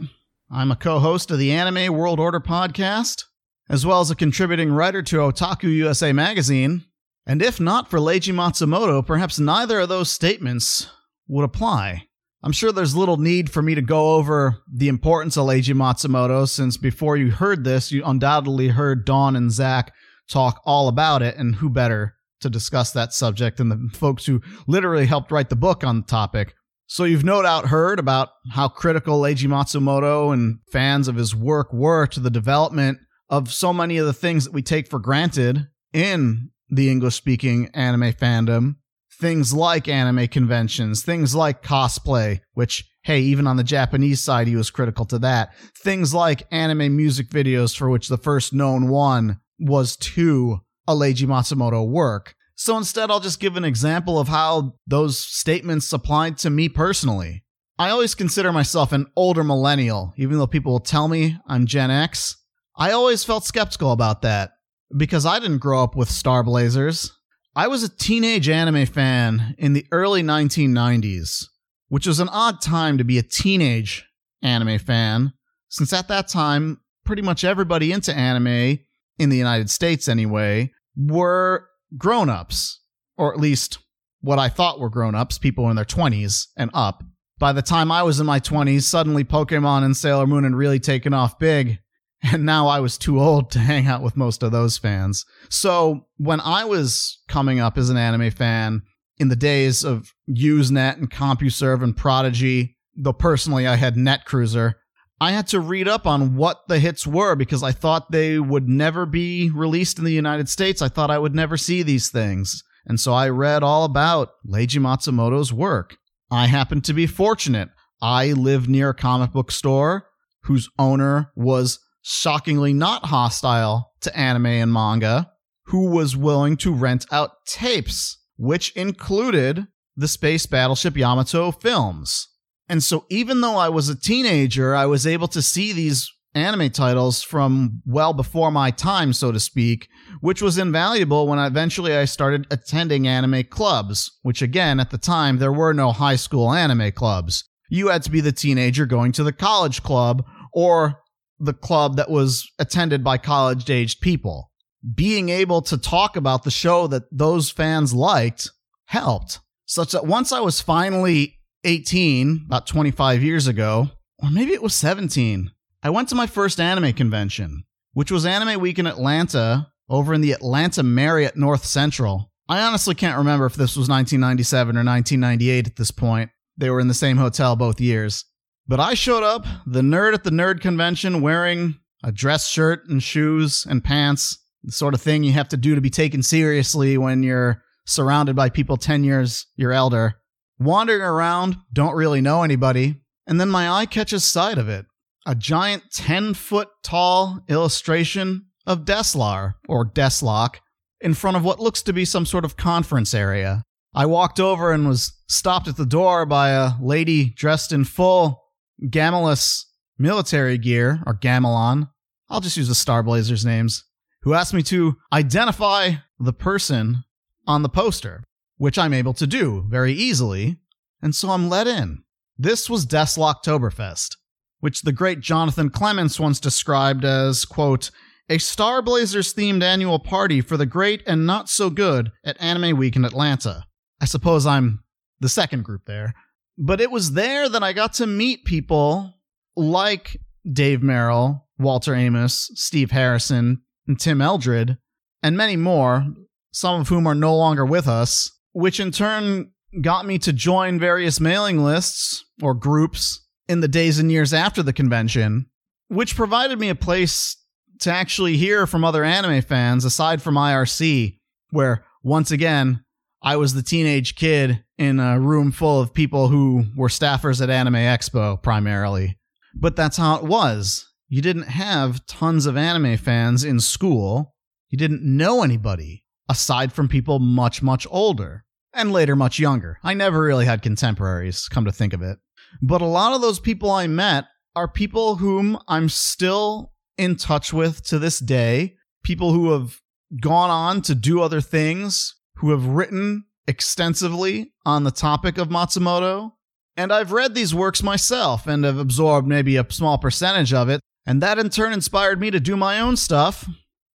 [0.51, 3.25] I'm a co host of the Anime World Order podcast,
[3.69, 6.85] as well as a contributing writer to Otaku USA magazine.
[7.27, 10.89] And if not for Leiji Matsumoto, perhaps neither of those statements
[11.27, 12.07] would apply.
[12.43, 16.49] I'm sure there's little need for me to go over the importance of Leiji Matsumoto,
[16.49, 19.93] since before you heard this, you undoubtedly heard Dawn and Zack
[20.29, 24.41] talk all about it, and who better to discuss that subject than the folks who
[24.69, 26.55] literally helped write the book on the topic.
[26.87, 31.73] So you've no doubt heard about how critical Leiji Matsumoto and fans of his work
[31.73, 32.99] were to the development
[33.29, 37.69] of so many of the things that we take for granted in the English speaking
[37.75, 38.77] anime fandom.
[39.19, 44.57] Things like anime conventions, things like cosplay, which, hey, even on the Japanese side, he
[44.57, 45.55] was critical to that.
[45.83, 51.27] Things like anime music videos, for which the first known one was to a Leiji
[51.27, 52.35] Matsumoto work.
[52.57, 57.43] So instead, I'll just give an example of how those statements applied to me personally.
[57.79, 61.91] I always consider myself an older millennial, even though people will tell me I'm Gen
[61.91, 62.37] X.
[62.77, 64.53] I always felt skeptical about that
[64.95, 67.13] because I didn't grow up with Star Blazers.
[67.55, 71.47] I was a teenage anime fan in the early 1990s,
[71.89, 74.05] which was an odd time to be a teenage
[74.43, 75.33] anime fan,
[75.69, 78.79] since at that time, pretty much everybody into anime,
[79.19, 82.81] in the United States anyway, were grown ups,
[83.17, 83.79] or at least
[84.21, 87.03] what I thought were grown ups, people in their 20s and up.
[87.39, 90.81] By the time I was in my 20s, suddenly Pokemon and Sailor Moon had really
[90.81, 91.79] taken off big,
[92.33, 95.25] and now I was too old to hang out with most of those fans.
[95.49, 98.83] So when I was coming up as an anime fan
[99.19, 104.75] in the days of Usenet and CompuServe and Prodigy, though personally I had NetCruiser,
[105.21, 108.69] I had to read up on what the hits were because I thought they would
[108.69, 110.83] never be released in the United States.
[110.83, 112.63] I thought I would never see these things.
[112.87, 115.97] And so I read all about Leiji Matsumoto's work.
[116.31, 117.71] I happened to be fortunate.
[118.03, 120.07] I lived near a comic book store
[120.43, 121.79] whose owner was
[122.09, 125.29] shockingly not hostile to anime and manga,
[125.65, 132.29] who was willing to rent out tapes, which included the Space Battleship Yamato films.
[132.69, 136.71] And so even though I was a teenager, I was able to see these anime
[136.71, 139.89] titles from well before my time, so to speak,
[140.21, 145.39] which was invaluable when eventually I started attending anime clubs, which again, at the time,
[145.39, 147.43] there were no high school anime clubs.
[147.69, 151.01] You had to be the teenager going to the college club or
[151.39, 154.51] the club that was attended by college aged people.
[154.95, 158.51] Being able to talk about the show that those fans liked
[158.87, 164.63] helped, such that once I was finally 18, about 25 years ago, or maybe it
[164.63, 165.51] was 17,
[165.83, 170.21] I went to my first anime convention, which was Anime Week in Atlanta over in
[170.21, 172.31] the Atlanta Marriott North Central.
[172.49, 176.31] I honestly can't remember if this was 1997 or 1998 at this point.
[176.57, 178.25] They were in the same hotel both years.
[178.69, 183.03] But I showed up, the nerd at the nerd convention, wearing a dress shirt and
[183.03, 186.99] shoes and pants, the sort of thing you have to do to be taken seriously
[186.99, 190.17] when you're surrounded by people 10 years your elder
[190.59, 192.97] wandering around, don't really know anybody,
[193.27, 194.87] and then my eye catches sight of it
[195.29, 200.61] a giant 10 foot tall illustration of Deslar, or Deslock,
[201.01, 203.65] in front of what looks to be some sort of conference area.
[203.93, 208.45] I walked over and was stopped at the door by a lady dressed in full
[208.83, 209.65] Gamilas
[209.99, 211.91] military gear, or Gamilon.
[212.29, 213.85] I'll just use the Star Blazers names,
[214.23, 217.05] who asked me to identify the person
[217.47, 218.25] on the poster
[218.59, 220.57] which I'm able to do very easily,
[221.03, 222.03] and so I'm let in.
[222.39, 224.17] This was Deslocktoberfest,
[224.61, 227.91] which the great Jonathan Clements once described as, quote,
[228.29, 232.77] a Star Blazers themed annual party for the great and not so good at Anime
[232.77, 233.65] Week in Atlanta.
[234.01, 234.83] I suppose I'm
[235.21, 236.15] the second group there.
[236.59, 239.15] But it was there that I got to meet people
[239.57, 240.19] like
[240.51, 244.79] Dave Merrill, Walter Amos, Steve Harrison, and Tim Eldred,
[245.23, 246.07] and many more,
[246.53, 250.79] some of whom are no longer with us, which in turn got me to join
[250.79, 255.47] various mailing lists or groups in the days and years after the convention,
[255.89, 257.37] which provided me a place
[257.81, 261.19] to actually hear from other anime fans aside from IRC,
[261.51, 262.85] where once again,
[263.23, 267.51] I was the teenage kid in a room full of people who were staffers at
[267.51, 269.19] Anime Expo primarily.
[269.55, 270.87] But that's how it was.
[271.09, 274.35] You didn't have tons of anime fans in school.
[274.69, 279.79] You didn't know anybody aside from people much, much older and later much younger.
[279.83, 282.19] I never really had contemporaries, come to think of it.
[282.61, 284.25] But a lot of those people I met
[284.55, 289.81] are people whom I'm still in touch with to this day, people who have
[290.21, 296.33] gone on to do other things, who have written extensively on the topic of Matsumoto.
[296.77, 300.81] And I've read these works myself and have absorbed maybe a small percentage of it.
[301.07, 303.49] And that in turn inspired me to do my own stuff.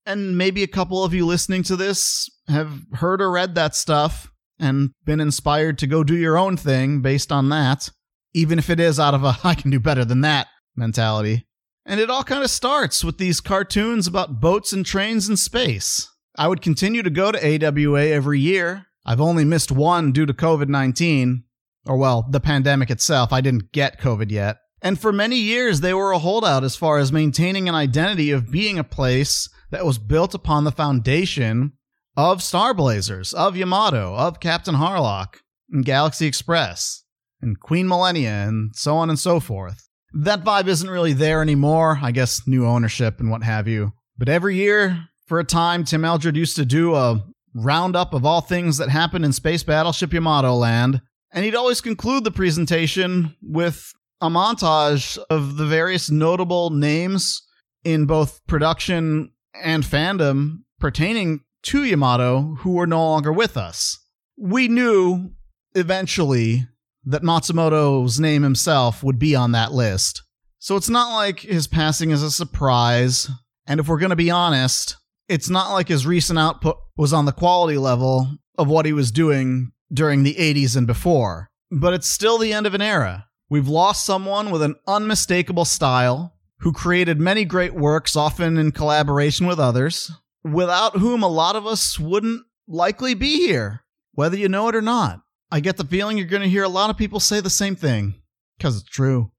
[0.06, 4.32] And maybe a couple of you listening to this have heard or read that stuff
[4.60, 7.90] and been inspired to go do your own thing based on that,
[8.34, 11.46] even if it is out of a I can do better than that mentality.
[11.86, 16.08] And it all kind of starts with these cartoons about boats and trains in space.
[16.38, 18.86] I would continue to go to AWA every year.
[19.06, 21.44] I've only missed one due to COVID 19,
[21.88, 23.34] or well, the pandemic itself.
[23.34, 24.58] I didn't get COVID yet.
[24.82, 28.52] And for many years, they were a holdout as far as maintaining an identity of
[28.52, 31.74] being a place that was built upon the foundation
[32.18, 35.38] of Star Blazers, of Yamato, of Captain Harlock,
[35.72, 37.04] and Galaxy Express,
[37.42, 39.88] and Queen Millennia, and so on and so forth.
[40.14, 42.00] That vibe isn't really there anymore.
[42.02, 43.94] I guess new ownership and what have you.
[44.18, 47.24] But every year, for a time, Tim Eldred used to do a
[47.54, 52.24] roundup of all things that happened in Space Battleship Yamato Land, and he'd always conclude
[52.24, 57.42] the presentation with a montage of the various notable names
[57.84, 59.32] in both production
[59.62, 64.00] and fandom pertaining to Yamato who were no longer with us.
[64.38, 65.32] We knew
[65.76, 66.68] eventually
[67.06, 70.24] that Matsumoto's name himself would be on that list.
[70.60, 73.30] So it's not like his passing is a surprise.
[73.66, 74.98] And if we're going to be honest,
[75.32, 78.28] it's not like his recent output was on the quality level
[78.58, 81.50] of what he was doing during the 80s and before.
[81.72, 83.28] But it's still the end of an era.
[83.50, 89.48] We've lost someone with an unmistakable style who created many great works, often in collaboration
[89.48, 90.12] with others,
[90.44, 94.82] without whom a lot of us wouldn't likely be here, whether you know it or
[94.82, 95.22] not.
[95.50, 97.78] I get the feeling you're going to hear a lot of people say the same
[97.78, 98.16] thing,
[98.58, 99.32] because it's true.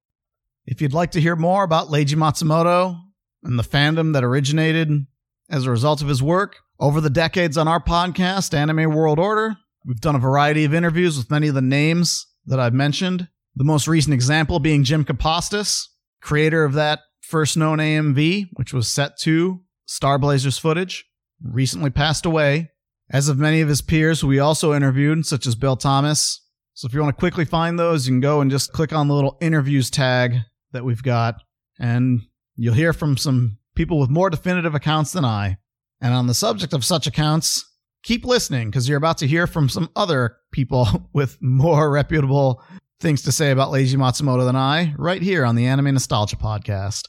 [0.65, 2.99] If you'd like to hear more about Leiji Matsumoto
[3.43, 5.07] and the fandom that originated
[5.53, 9.55] as a result of his work over the decades on our podcast, Anime World Order,
[9.85, 13.29] we've done a variety of interviews with many of the names that I've mentioned.
[13.55, 15.89] The most recent example being Jim Kaposztas,
[16.23, 21.05] creator of that first known AMV, which was set to Star Blazers footage,
[21.43, 22.71] recently passed away
[23.11, 26.41] as of many of his peers who we also interviewed, such as Bill Thomas.
[26.73, 29.07] So if you want to quickly find those, you can go and just click on
[29.07, 30.37] the little interviews tag
[30.73, 31.43] that we've got,
[31.79, 32.23] and
[32.57, 35.59] you'll hear from some people with more definitive accounts than I.
[36.01, 37.65] And on the subject of such accounts,
[38.03, 42.63] keep listening because you're about to hear from some other people with more reputable
[43.01, 47.09] things to say about Leiji Matsumoto than I right here on the Anime Nostalgia Podcast.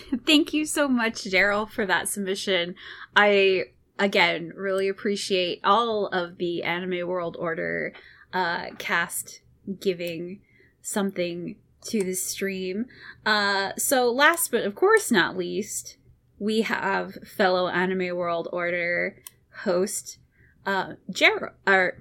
[0.26, 2.74] Thank you so much, Daryl, for that submission.
[3.14, 3.64] I
[3.98, 7.92] again really appreciate all of the Anime World Order
[8.32, 9.42] uh, cast
[9.80, 10.40] giving
[10.80, 12.86] something to the stream.
[13.24, 15.96] Uh, so, last but of course not least,
[16.38, 19.16] we have fellow Anime World Order
[19.64, 20.18] host
[20.66, 21.54] uh, Gerald.
[21.66, 21.98] Or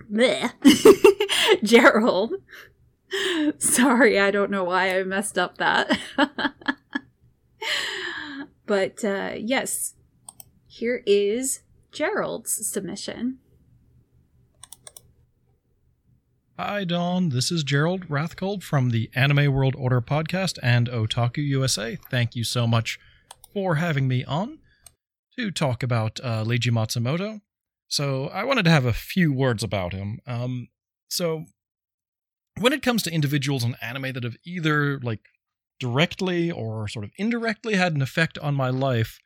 [1.64, 2.34] Gerald.
[3.58, 6.00] Sorry, I don't know why I messed up that.
[8.66, 9.95] but uh, yes,
[10.68, 11.61] here is
[11.92, 13.40] Gerald's submission.
[16.64, 17.30] Hi, Dawn.
[17.30, 21.98] This is Gerald Rathkolb from the Anime World Order podcast and Otaku USA.
[22.11, 22.99] Thank you so much
[23.51, 24.59] for having me on
[25.40, 27.41] to talk about uh, Leiji Matsumoto.
[27.88, 30.19] So, I wanted to have a few words about him.
[30.27, 30.67] Um,
[31.09, 31.45] so,
[32.59, 35.22] when it comes to individuals in anime that have either like
[35.80, 39.17] directly or sort of indirectly had an effect on my life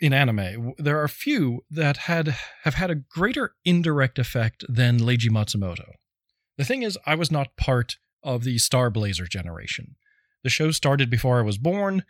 [0.00, 0.74] in anime.
[0.78, 5.92] There are few that had have had a greater indirect effect than Leiji Matsumoto.
[6.56, 9.96] The thing is, I was not part of the Star Blazer generation.
[10.42, 12.04] The show started before I was born,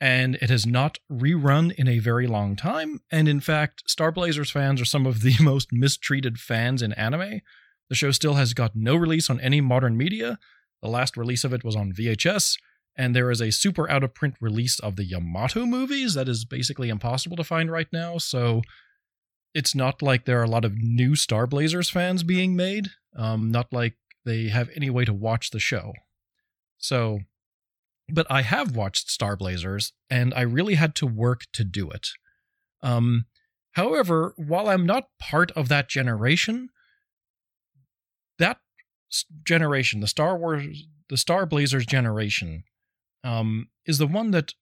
[0.00, 3.00] and it has not rerun in a very long time.
[3.10, 7.40] And in fact, Star Blazers fans are some of the most mistreated fans in anime.
[7.88, 10.38] The show still has got no release on any modern media,
[10.82, 12.56] the last release of it was on VHS,
[12.96, 16.44] and there is a super out of print release of the Yamato movies that is
[16.44, 18.18] basically impossible to find right now.
[18.18, 18.62] So
[19.54, 22.88] it's not like there are a lot of new Star Blazers fans being made.
[23.16, 25.92] Um, not like they have any way to watch the show.
[26.78, 27.20] So
[28.12, 32.08] but I have watched Star Blazers, and I really had to work to do it.
[32.82, 33.26] Um,
[33.72, 36.68] however, while I'm not part of that generation,
[38.38, 38.58] that
[39.44, 42.64] generation, the Star Wars, the Star Blazers generation,
[43.24, 44.54] um, is the one that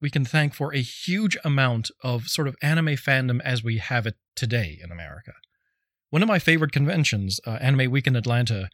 [0.00, 4.06] we can thank for a huge amount of sort of anime fandom as we have
[4.06, 5.32] it today in America.
[6.10, 8.68] One of my favorite conventions, uh, Anime Week in Atlanta,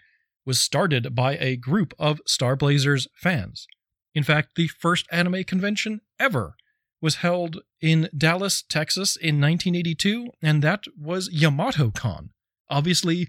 [0.45, 3.67] was started by a group of Star Blazers fans.
[4.15, 6.57] In fact, the first anime convention ever
[7.01, 12.31] was held in Dallas, Texas in 1982, and that was Yamato Con.
[12.69, 13.29] Obviously,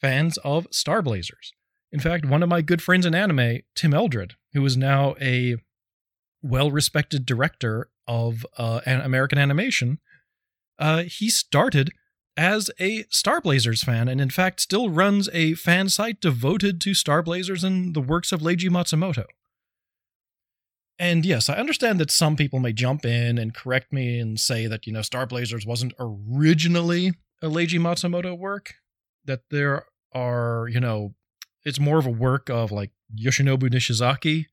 [0.00, 1.52] fans of Star Blazers.
[1.92, 5.56] In fact, one of my good friends in anime, Tim Eldred, who is now a
[6.42, 9.98] well respected director of uh, American animation,
[10.78, 11.90] uh, he started
[12.36, 16.94] as a Star Blazers fan and, in fact, still runs a fan site devoted to
[16.94, 19.24] Star Blazers and the works of Leiji Matsumoto.
[20.98, 24.66] And yes, I understand that some people may jump in and correct me and say
[24.66, 28.74] that, you know, Star Blazers wasn't originally a Leiji Matsumoto work,
[29.24, 31.14] that there are, you know,
[31.64, 34.46] it's more of a work of like Yoshinobu Nishizaki,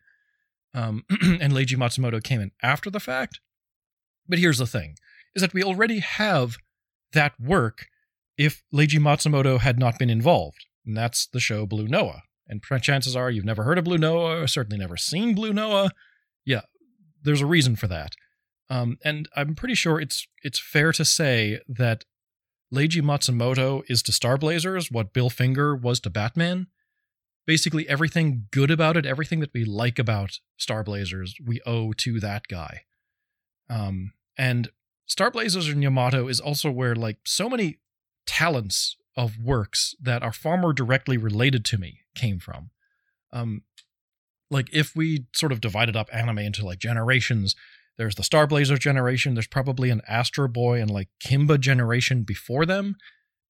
[0.74, 3.40] um, and Leiji Matsumoto came in after the fact.
[4.28, 4.96] But here's the thing
[5.36, 6.58] is that we already have
[7.14, 7.88] that work
[8.38, 10.66] if Leiji Matsumoto had not been involved.
[10.86, 12.24] And that's the show Blue Noah.
[12.48, 15.92] And chances are you've never heard of Blue Noah, or certainly never seen Blue Noah.
[16.44, 16.62] Yeah,
[17.24, 18.16] there's a reason for that.
[18.70, 22.04] Um, and I'm pretty sure it's it's fair to say that
[22.74, 26.68] Leiji Matsumoto is to Star Blazers what Bill Finger was to Batman.
[27.52, 32.18] Basically, everything good about it, everything that we like about Star Blazers, we owe to
[32.22, 32.84] that guy.
[33.70, 34.70] Um, and
[35.06, 37.80] Star Blazers and Yamato is also where like so many
[38.26, 42.70] talents of works that are far more directly related to me came from.
[43.34, 43.64] Um,
[44.50, 47.54] like if we sort of divided up anime into like generations,
[47.98, 49.34] there's the Star Blazer generation.
[49.34, 52.96] There's probably an Astro Boy and like Kimba generation before them,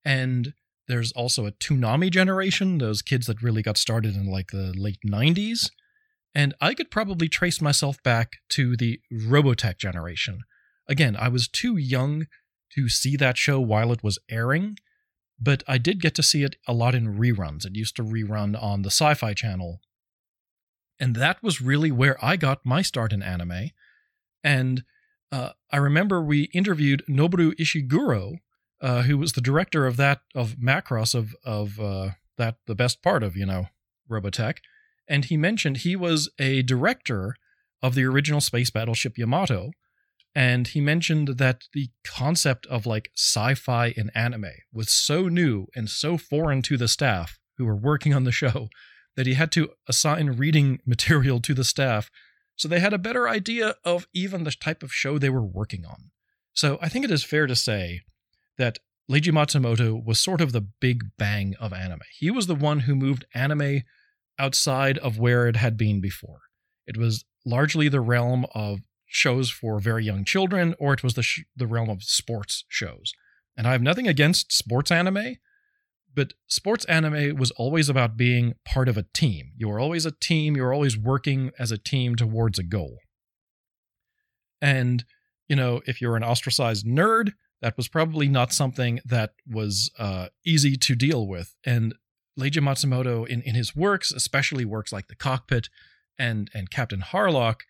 [0.04, 0.54] and
[0.88, 2.78] there's also a Toonami generation.
[2.78, 5.70] Those kids that really got started in like the late '90s,
[6.34, 10.40] and I could probably trace myself back to the Robotech generation.
[10.88, 12.26] Again, I was too young
[12.74, 14.76] to see that show while it was airing,
[15.38, 17.64] but I did get to see it a lot in reruns.
[17.66, 19.80] It used to rerun on the Sci Fi Channel.
[20.98, 23.70] And that was really where I got my start in anime.
[24.44, 24.84] And
[25.30, 28.36] uh, I remember we interviewed Noboru Ishiguro,
[28.82, 33.02] uh, who was the director of that of Macross of of uh, that the best
[33.02, 33.66] part of you know
[34.10, 34.58] Robotech,
[35.08, 37.36] and he mentioned he was a director
[37.80, 39.70] of the original space battleship Yamato,
[40.34, 45.88] and he mentioned that the concept of like sci-fi in anime was so new and
[45.88, 48.68] so foreign to the staff who were working on the show
[49.16, 52.10] that he had to assign reading material to the staff.
[52.56, 55.84] So they had a better idea of even the type of show they were working
[55.84, 56.10] on.
[56.54, 58.02] So I think it is fair to say
[58.62, 58.78] that
[59.10, 62.02] Leiji Matsumoto was sort of the big bang of anime.
[62.16, 63.82] He was the one who moved anime
[64.38, 66.42] outside of where it had been before.
[66.86, 71.24] It was largely the realm of shows for very young children, or it was the,
[71.24, 73.12] sh- the realm of sports shows.
[73.56, 75.38] And I have nothing against sports anime,
[76.14, 79.50] but sports anime was always about being part of a team.
[79.56, 82.98] You were always a team, you were always working as a team towards a goal.
[84.60, 85.04] And,
[85.48, 87.32] you know, if you're an ostracized nerd,
[87.62, 91.54] that was probably not something that was uh, easy to deal with.
[91.64, 91.94] And
[92.38, 95.68] Leiji Matsumoto, in, in his works, especially works like The Cockpit
[96.18, 97.60] and, and Captain Harlock,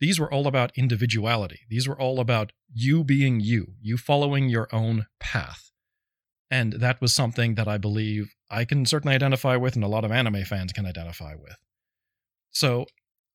[0.00, 1.60] these were all about individuality.
[1.68, 5.70] These were all about you being you, you following your own path.
[6.50, 10.04] And that was something that I believe I can certainly identify with, and a lot
[10.04, 11.56] of anime fans can identify with.
[12.50, 12.86] So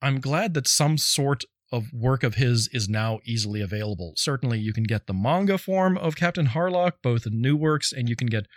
[0.01, 4.14] I'm glad that some sort of work of his is now easily available.
[4.15, 8.09] Certainly, you can get the manga form of Captain Harlock, both in new works, and
[8.09, 8.48] you can get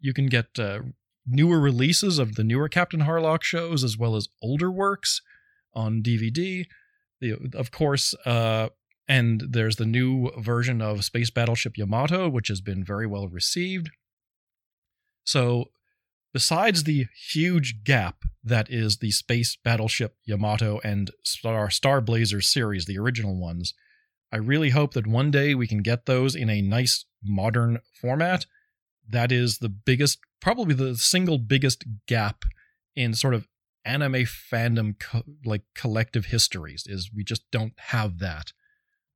[0.00, 0.80] you can get uh,
[1.26, 5.20] newer releases of the newer Captain Harlock shows as well as older works
[5.74, 6.66] on DVD.
[7.20, 8.68] The, of course, uh,
[9.08, 13.90] and there's the new version of Space Battleship Yamato, which has been very well received.
[15.24, 15.70] So,
[16.36, 22.84] besides the huge gap that is the Space Battleship Yamato and Star, Star Blazer series,
[22.84, 23.72] the original ones,
[24.30, 28.44] I really hope that one day we can get those in a nice modern format.
[29.08, 32.44] That is the biggest, probably the single biggest gap
[32.94, 33.48] in sort of
[33.86, 38.52] anime fandom co- like collective histories is we just don't have that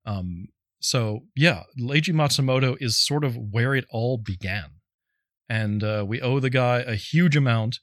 [0.07, 0.47] um,
[0.81, 4.80] so yeah, Leiji Matsumoto is sort of where it all began,
[5.51, 7.81] and uh, we owe the guy a huge amount.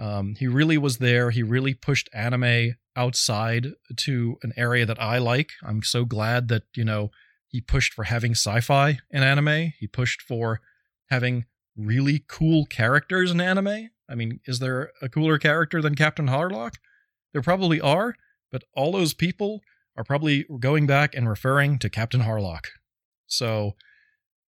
[0.00, 1.30] Um, he really was there.
[1.30, 3.66] He really pushed anime outside
[3.98, 5.50] to an area that I like.
[5.62, 7.10] I'm so glad that, you know,
[7.46, 9.74] he pushed for having sci fi in anime.
[9.78, 10.62] He pushed for
[11.10, 11.44] having
[11.76, 13.90] really cool characters in anime.
[14.08, 16.76] I mean, is there a cooler character than Captain Harlock?
[17.34, 18.14] There probably are,
[18.50, 19.60] but all those people
[19.94, 22.68] are probably going back and referring to Captain Harlock.
[23.26, 23.74] So,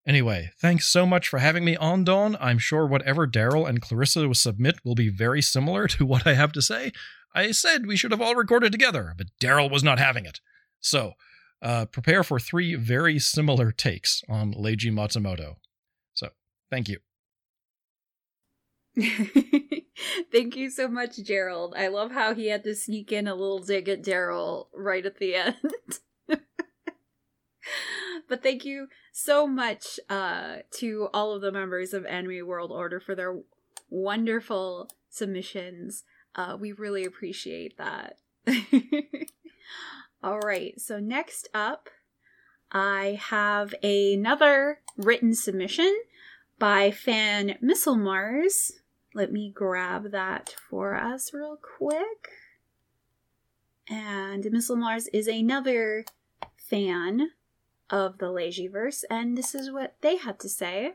[0.06, 2.36] anyway, thanks so much for having me on, Dawn.
[2.40, 6.52] I'm sure whatever Daryl and Clarissa submit will be very similar to what I have
[6.52, 6.92] to say.
[7.34, 10.40] I said we should have all recorded together, but Daryl was not having it.
[10.80, 11.12] So,
[11.62, 15.56] uh, prepare for three very similar takes on Leiji Matsumoto.
[16.14, 16.30] So,
[16.70, 16.98] thank you.
[20.32, 21.74] Thank you so much, Gerald.
[21.76, 25.18] I love how he had to sneak in a little dig at Daryl right at
[25.18, 25.56] the end.
[28.28, 33.00] but thank you so much uh, to all of the members of Anime World Order
[33.00, 33.38] for their
[33.90, 36.04] wonderful submissions.
[36.34, 38.18] Uh, we really appreciate that.
[40.22, 41.88] all right, so next up,
[42.72, 45.94] I have another written submission
[46.58, 48.72] by fan Missile Mars
[49.16, 52.28] let me grab that for us real quick.
[53.88, 56.04] And Missile Mars is another
[56.54, 57.30] fan
[57.90, 60.94] of the Leijiverse, and this is what they had to say.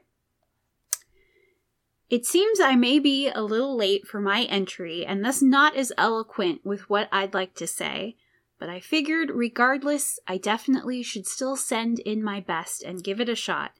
[2.10, 5.94] It seems I may be a little late for my entry and thus not as
[5.98, 8.18] eloquent with what I'd like to say,
[8.60, 13.30] but I figured regardless, I definitely should still send in my best and give it
[13.30, 13.72] a shot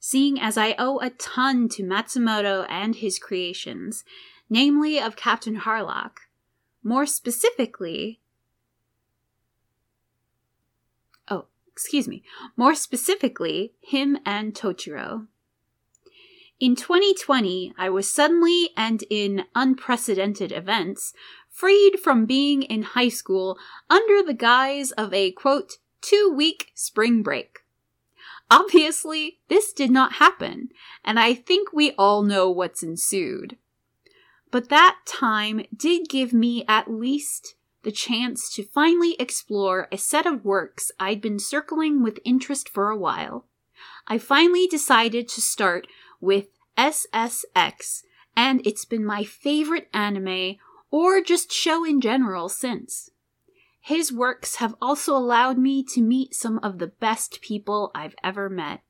[0.00, 4.04] seeing as I owe a ton to Matsumoto and his creations,
[4.48, 6.18] namely of Captain Harlock.
[6.82, 8.20] More specifically,
[11.28, 11.46] oh,
[11.78, 12.24] excuse me,
[12.56, 15.28] more specifically, him and Tochiro.
[16.58, 21.14] In 2020, I was suddenly and in unprecedented events
[21.48, 23.56] freed from being in high school
[23.88, 27.60] under the guise of a quote, two week spring break.
[28.50, 30.70] Obviously, this did not happen,
[31.04, 33.56] and I think we all know what's ensued.
[34.50, 37.54] But that time did give me at least
[37.88, 42.90] the chance to finally explore a set of works I'd been circling with interest for
[42.90, 43.46] a while.
[44.06, 45.86] I finally decided to start
[46.20, 48.02] with SSX,
[48.36, 50.56] and it's been my favorite anime
[50.90, 53.08] or just show in general since.
[53.80, 58.50] His works have also allowed me to meet some of the best people I've ever
[58.50, 58.82] met.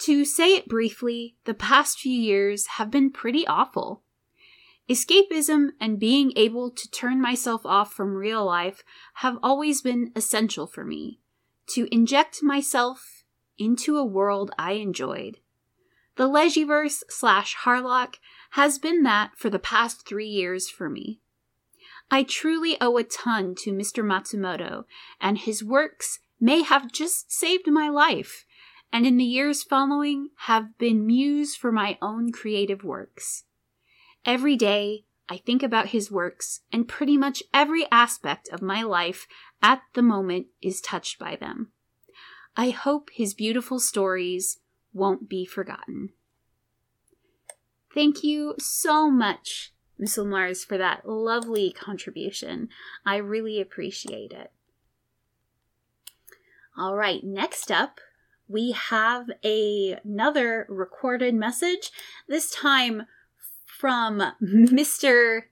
[0.00, 4.02] To say it briefly, the past few years have been pretty awful.
[4.88, 8.82] Escapism and being able to turn myself off from real life
[9.14, 11.20] have always been essential for me,
[11.66, 13.24] to inject myself
[13.58, 15.38] into a world I enjoyed.
[16.16, 18.14] The Leijiverse slash Harlock
[18.52, 21.20] has been that for the past three years for me.
[22.10, 24.02] I truly owe a ton to Mr.
[24.02, 24.84] Matsumoto,
[25.20, 28.46] and his works may have just saved my life,
[28.90, 33.44] and in the years following have been muse for my own creative works.
[34.24, 39.26] Every day, I think about his works, and pretty much every aspect of my life
[39.62, 41.72] at the moment is touched by them.
[42.56, 44.58] I hope his beautiful stories
[44.92, 46.10] won't be forgotten.
[47.94, 52.68] Thank you so much Miss Mars, for that lovely contribution.
[53.04, 54.52] I really appreciate it.
[56.76, 57.98] All right, next up,
[58.46, 61.90] we have a, another recorded message,
[62.28, 63.06] this time
[63.78, 65.42] from Mr.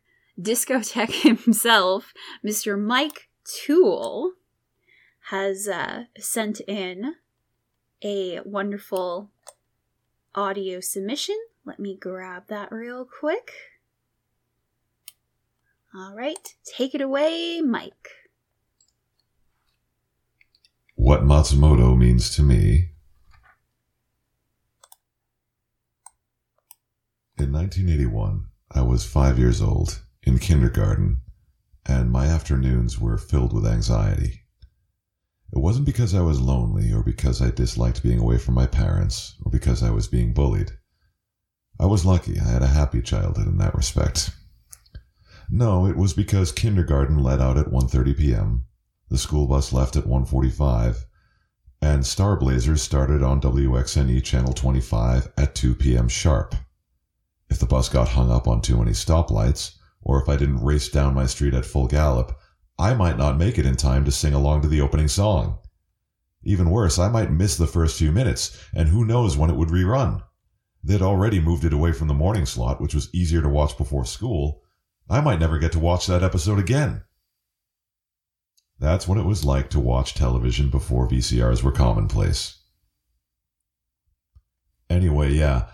[0.40, 2.12] Discotek himself,
[2.44, 2.78] Mr.
[2.78, 4.32] Mike Toole,
[5.30, 7.14] has uh, sent in
[8.02, 9.30] a wonderful
[10.34, 11.36] audio submission.
[11.64, 13.52] Let me grab that real quick.
[15.94, 18.08] All right, take it away, Mike.
[20.96, 22.90] What Matsumoto means to me.
[27.38, 31.20] In 1981, I was five years old, in kindergarten,
[31.84, 34.44] and my afternoons were filled with anxiety.
[35.52, 39.34] It wasn't because I was lonely, or because I disliked being away from my parents,
[39.44, 40.72] or because I was being bullied.
[41.78, 42.40] I was lucky.
[42.40, 44.30] I had a happy childhood in that respect.
[45.50, 48.64] No, it was because kindergarten let out at 1:30 p.m.
[49.10, 51.04] The school bus left at 1:45,
[51.82, 56.08] and Star Blazers started on WXNE channel 25 at 2 p.m.
[56.08, 56.54] sharp.
[57.48, 60.88] If the bus got hung up on too many stoplights, or if I didn't race
[60.88, 62.38] down my street at full gallop,
[62.78, 65.58] I might not make it in time to sing along to the opening song.
[66.42, 69.70] Even worse, I might miss the first few minutes, and who knows when it would
[69.70, 70.22] rerun.
[70.84, 74.04] They'd already moved it away from the morning slot, which was easier to watch before
[74.04, 74.62] school.
[75.10, 77.02] I might never get to watch that episode again.
[78.78, 82.58] That's what it was like to watch television before VCRs were commonplace.
[84.88, 85.66] Anyway, yeah,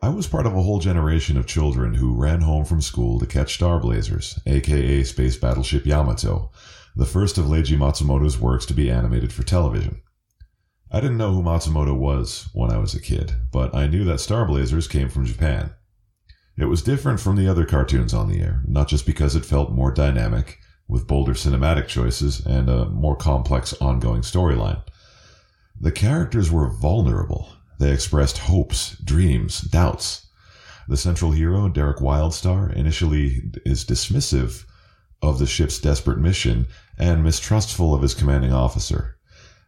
[0.00, 3.26] I was part of a whole generation of children who ran home from school to
[3.26, 6.52] catch Star Blazers, aka Space Battleship Yamato,
[6.94, 10.00] the first of Leiji Matsumoto's works to be animated for television.
[10.92, 14.20] I didn't know who Matsumoto was when I was a kid, but I knew that
[14.20, 15.72] Star Blazers came from Japan.
[16.56, 19.72] It was different from the other cartoons on the air, not just because it felt
[19.72, 24.82] more dynamic, with bolder cinematic choices and a more complex ongoing storyline.
[25.80, 27.52] The characters were vulnerable.
[27.78, 30.26] They expressed hopes, dreams, doubts.
[30.88, 34.64] The central hero, Derek Wildstar, initially is dismissive
[35.22, 36.66] of the ship's desperate mission
[36.98, 39.18] and mistrustful of his commanding officer.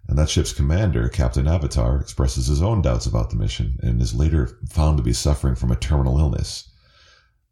[0.08, 4.14] And that ship's commander, Captain Avatar, expresses his own doubts about the mission and is
[4.14, 6.68] later found to be suffering from a terminal illness.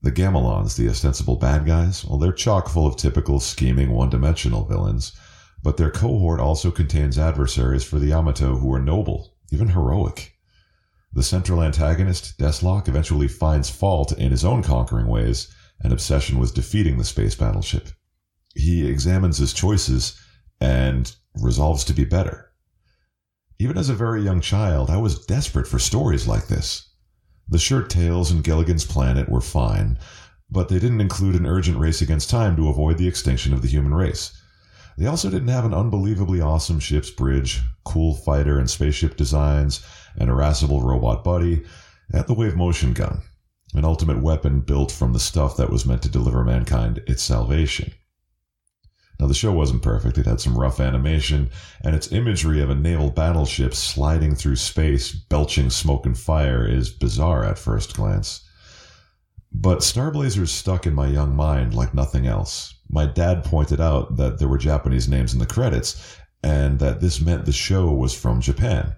[0.02, 4.64] The Gamilons, the ostensible bad guys, well, they're chock full of typical scheming one dimensional
[4.64, 5.12] villains,
[5.62, 10.38] but their cohort also contains adversaries for the Yamato who are noble, even heroic.
[11.12, 15.48] The central antagonist, Deslok, eventually finds fault in his own conquering ways
[15.80, 17.88] and obsession with defeating the space battleship.
[18.54, 20.18] He examines his choices
[20.60, 22.52] and resolves to be better.
[23.58, 26.90] Even as a very young child, I was desperate for stories like this.
[27.48, 29.98] The Shirt Tales and Gilligan's Planet were fine,
[30.50, 33.68] but they didn't include an urgent race against time to avoid the extinction of the
[33.68, 34.32] human race.
[34.98, 39.80] They also didn't have an unbelievably awesome ship's bridge, cool fighter and spaceship designs,
[40.18, 41.64] an irascible robot buddy,
[42.12, 43.22] and the wave motion gun,
[43.74, 47.92] an ultimate weapon built from the stuff that was meant to deliver mankind its salvation.
[49.20, 50.16] Now, the show wasn't perfect.
[50.16, 51.50] It had some rough animation,
[51.82, 56.90] and its imagery of a naval battleship sliding through space, belching smoke and fire, is
[56.90, 58.48] bizarre at first glance.
[59.50, 62.74] But Star Blazers stuck in my young mind like nothing else.
[62.88, 67.20] My dad pointed out that there were Japanese names in the credits, and that this
[67.20, 68.94] meant the show was from Japan.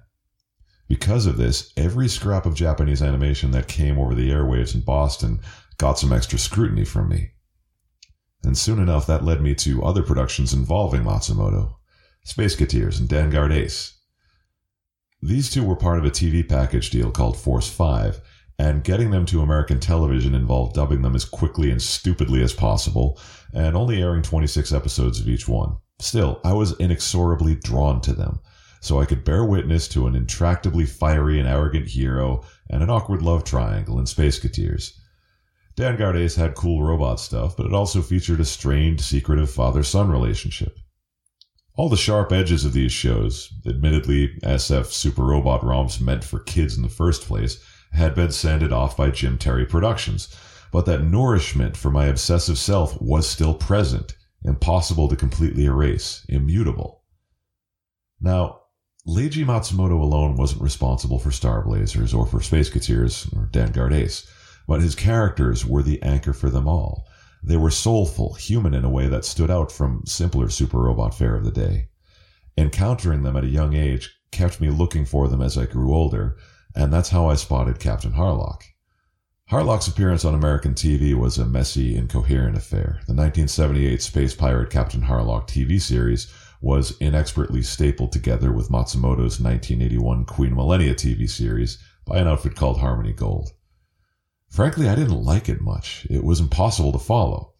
[0.91, 5.39] Because of this, every scrap of Japanese animation that came over the airwaves in Boston
[5.79, 7.31] got some extra scrutiny from me.
[8.43, 11.75] And soon enough, that led me to other productions involving Matsumoto
[12.27, 14.01] Spaceketeers and Danguard Ace.
[15.23, 18.21] These two were part of a TV package deal called Force 5,
[18.59, 23.17] and getting them to American television involved dubbing them as quickly and stupidly as possible,
[23.55, 25.77] and only airing 26 episodes of each one.
[26.01, 28.41] Still, I was inexorably drawn to them,
[28.81, 33.23] so I could bear witness to an intractably fiery and arrogant hero and an awkward
[33.23, 34.99] love triangle in Spaceketeers.
[35.77, 40.11] Danguard Ace had cool robot stuff, but it also featured a strained, secretive father son
[40.11, 40.79] relationship.
[41.77, 46.77] All the sharp edges of these shows, admittedly SF super robot romps meant for kids
[46.77, 50.35] in the first place, had been sanded off by Jim Terry Productions,
[50.73, 57.03] but that nourishment for my obsessive self was still present, impossible to completely erase, immutable.
[58.21, 58.60] Now,
[59.11, 64.27] Leiji Matsumoto alone wasn't responsible for Star Blazers or for Spaceketeers or Danguard Ace
[64.71, 67.05] but his characters were the anchor for them all.
[67.43, 71.35] They were soulful, human in a way that stood out from simpler super robot fare
[71.35, 71.89] of the day.
[72.57, 76.37] Encountering them at a young age kept me looking for them as I grew older,
[76.77, 78.63] and that's how I spotted Captain Harlock.
[79.51, 83.01] Harlock's appearance on American TV was a messy, incoherent affair.
[83.09, 90.27] The 1978 Space Pirate Captain Harlock TV series was inexpertly stapled together with Matsumoto's 1981
[90.27, 93.51] Queen Millennia TV series by an outfit called Harmony Gold.
[94.51, 96.07] Frankly, I didn't like it much.
[96.11, 97.55] It was impossible to follow.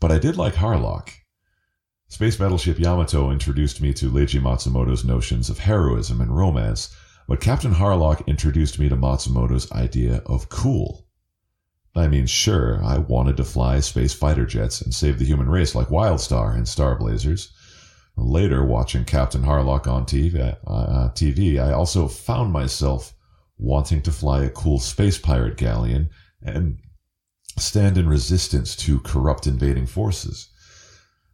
[0.00, 1.10] But I did like Harlock.
[2.08, 6.94] Space Battleship Yamato introduced me to Leiji Matsumoto's notions of heroism and romance,
[7.28, 11.06] but Captain Harlock introduced me to Matsumoto's idea of cool.
[11.96, 15.74] I mean, sure, I wanted to fly space fighter jets and save the human race
[15.74, 17.52] like Wildstar and Star Blazers.
[18.16, 23.12] Later, watching Captain Harlock on TV, uh, TV, I also found myself
[23.58, 26.10] wanting to fly a cool space pirate galleon
[26.42, 26.78] and
[27.58, 30.48] stand in resistance to corrupt invading forces.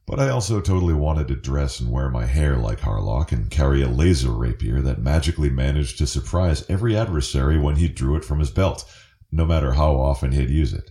[0.06, 3.82] But I also totally wanted to dress and wear my hair like Harlock and carry
[3.82, 8.40] a laser rapier that magically managed to surprise every adversary when he drew it from
[8.40, 8.84] his belt,
[9.30, 10.90] no matter how often he'd use it.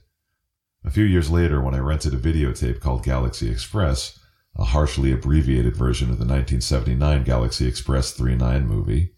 [0.85, 4.17] A few years later, when I rented a videotape called Galaxy Express,
[4.55, 9.13] a harshly abbreviated version of the 1979 Galaxy Express 39 movie,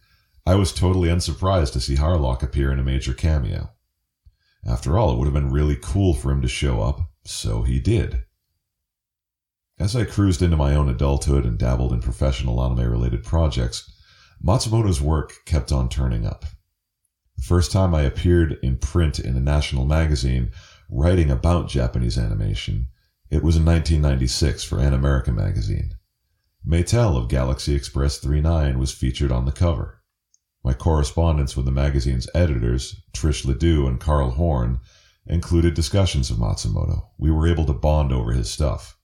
[0.46, 3.72] I was totally unsurprised to see Harlock appear in a major cameo.
[4.66, 7.80] After all, it would have been really cool for him to show up, so he
[7.80, 8.24] did.
[9.80, 13.92] As I cruised into my own adulthood and dabbled in professional anime related projects,
[14.42, 16.46] Matsumoto's work kept on turning up.
[17.38, 20.52] The first time I appeared in print in a national magazine
[20.90, 22.88] writing about Japanese animation,
[23.34, 25.96] it was in 1996 for Animerica magazine.
[26.64, 30.04] Maetel of Galaxy Express 39 was featured on the cover.
[30.64, 34.82] My correspondence with the magazine's editors, Trish Ledoux and Carl Horn,
[35.26, 37.08] included discussions of Matsumoto.
[37.18, 39.00] We were able to bond over his stuff.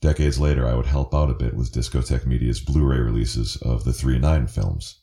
[0.00, 3.84] Decades later, I would help out a bit with Discotek Media's Blu ray releases of
[3.84, 5.02] the 3 9 films.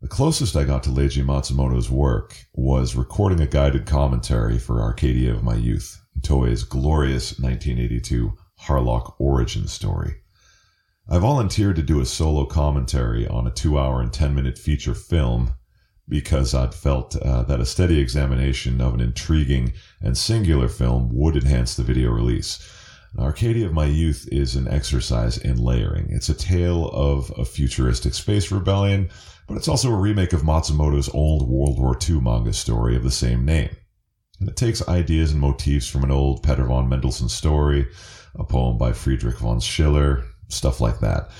[0.00, 5.34] The closest I got to Leiji Matsumoto's work was recording a guided commentary for Arcadia
[5.34, 10.16] of My Youth, Toei's glorious 1982 Harlock origin story.
[11.08, 14.94] I volunteered to do a solo commentary on a two hour and 10 minute feature
[14.94, 15.54] film
[16.08, 21.36] because I'd felt uh, that a steady examination of an intriguing and singular film would
[21.36, 22.58] enhance the video release.
[23.18, 26.08] Arcadia of My Youth is an exercise in layering.
[26.10, 29.10] It's a tale of a futuristic space rebellion,
[29.46, 33.10] but it's also a remake of Matsumoto's old World War II manga story of the
[33.10, 33.70] same name.
[34.42, 37.86] And it takes ideas and motifs from an old Peter von Mendelssohn story,
[38.34, 41.30] a poem by Friedrich von Schiller, stuff like that.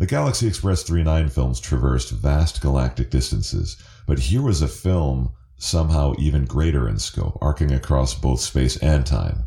[0.00, 6.14] The Galaxy Express 39 films traversed vast galactic distances, but here was a film somehow
[6.18, 9.46] even greater in scope, arcing across both space and time.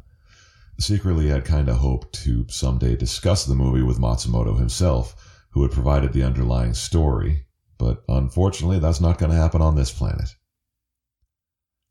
[0.79, 5.17] Secretly, I'd kind of hoped to someday discuss the movie with Matsumoto himself,
[5.49, 7.45] who had provided the underlying story,
[7.77, 10.33] but unfortunately, that's not going to happen on this planet.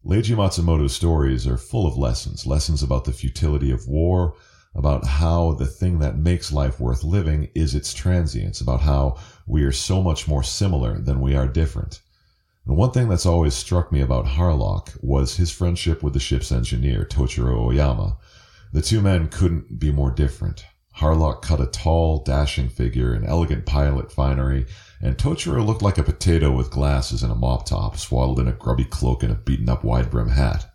[0.03, 4.35] Leiji Matsumoto's stories are full of lessons, lessons about the futility of war,
[4.75, 9.63] about how the thing that makes life worth living is its transience, about how we
[9.63, 12.01] are so much more similar than we are different.
[12.67, 16.51] And one thing that's always struck me about Harlock was his friendship with the ship's
[16.51, 18.17] engineer, Tochiro Oyama.
[18.73, 20.65] The two men couldn't be more different.
[20.97, 24.65] Harlock cut a tall, dashing figure in elegant pilot finery,
[25.01, 28.53] and Tochiro looked like a potato with glasses and a mop top, swaddled in a
[28.53, 30.71] grubby cloak and a beaten up wide brim hat.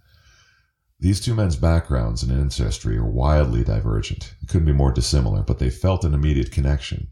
[1.00, 4.34] These two men's backgrounds and ancestry are wildly divergent.
[4.42, 7.10] It couldn't be more dissimilar, but they felt an immediate connection.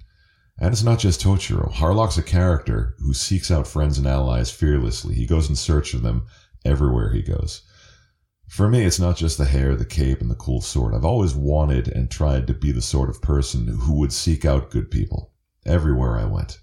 [0.58, 1.72] And it's not just Tochiro.
[1.72, 5.14] Harlock's a character who seeks out friends and allies fearlessly.
[5.14, 6.26] He goes in search of them
[6.66, 7.62] everywhere he goes.
[8.48, 10.96] For me, it's not just the hair, the cape, and the cool sword.
[10.96, 14.72] I've always wanted and tried to be the sort of person who would seek out
[14.72, 15.34] good people
[15.66, 16.63] everywhere I went.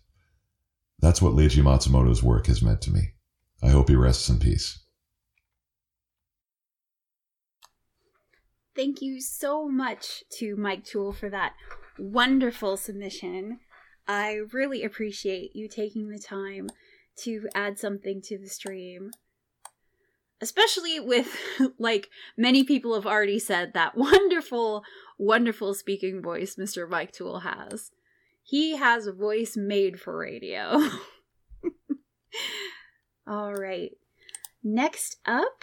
[1.01, 3.13] That's what Leiji Matsumoto's work has meant to me.
[3.63, 4.81] I hope he rests in peace.
[8.77, 11.55] Thank you so much to Mike Toole for that
[11.99, 13.61] wonderful submission.
[14.07, 16.69] I really appreciate you taking the time
[17.23, 19.11] to add something to the stream.
[20.41, 21.37] Especially with,
[21.79, 24.83] like, many people have already said, that wonderful,
[25.19, 26.89] wonderful speaking voice Mr.
[26.89, 27.91] Mike Toole has.
[28.51, 30.83] He has a voice made for radio.
[33.29, 33.93] All right.
[34.65, 35.63] Next up,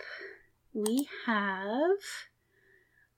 [0.73, 1.97] we have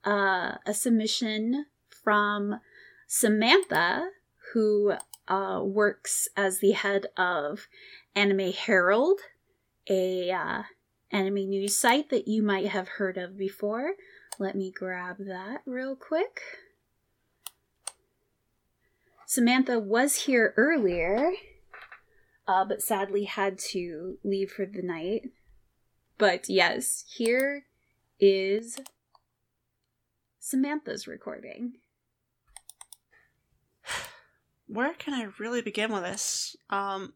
[0.04, 1.66] uh, a submission
[2.02, 2.58] from
[3.06, 4.08] Samantha,
[4.52, 4.94] who
[5.28, 7.68] uh, works as the head of
[8.16, 9.20] Anime Herald,
[9.88, 10.62] a uh,
[11.12, 13.92] anime news site that you might have heard of before.
[14.36, 16.40] Let me grab that real quick.
[19.30, 21.30] Samantha was here earlier,
[22.48, 25.30] uh, but sadly had to leave for the night.
[26.18, 27.66] But yes, here
[28.18, 28.80] is
[30.40, 31.74] Samantha's recording.
[34.66, 36.56] Where can I really begin with this?
[36.68, 37.12] Um,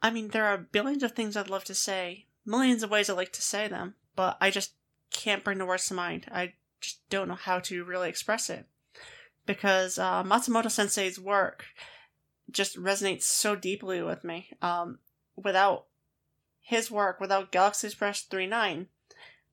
[0.00, 3.18] I mean, there are billions of things I'd love to say, millions of ways I'd
[3.18, 4.72] like to say them, but I just
[5.10, 6.24] can't bring the words to mind.
[6.32, 8.66] I just don't know how to really express it.
[9.46, 11.66] Because uh, Matsumoto sensei's work
[12.50, 14.48] just resonates so deeply with me.
[14.62, 14.98] Um,
[15.36, 15.86] without
[16.60, 18.86] his work, without Galaxy Express 39,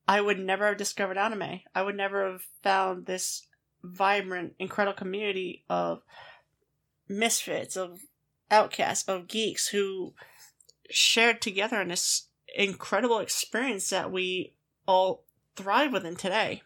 [0.08, 1.62] I would never have discovered anime.
[1.76, 3.48] I would never have found this
[3.84, 6.02] vibrant, incredible community of
[7.08, 8.00] misfits, of
[8.50, 10.14] outcasts, of geeks who
[10.90, 14.54] shared together in this incredible experience that we
[14.88, 15.24] all
[15.56, 16.62] thrive within today.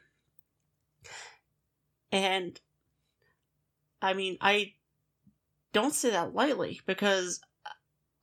[2.12, 2.60] And
[4.01, 4.74] I mean, I
[5.74, 7.41] don't say that lightly because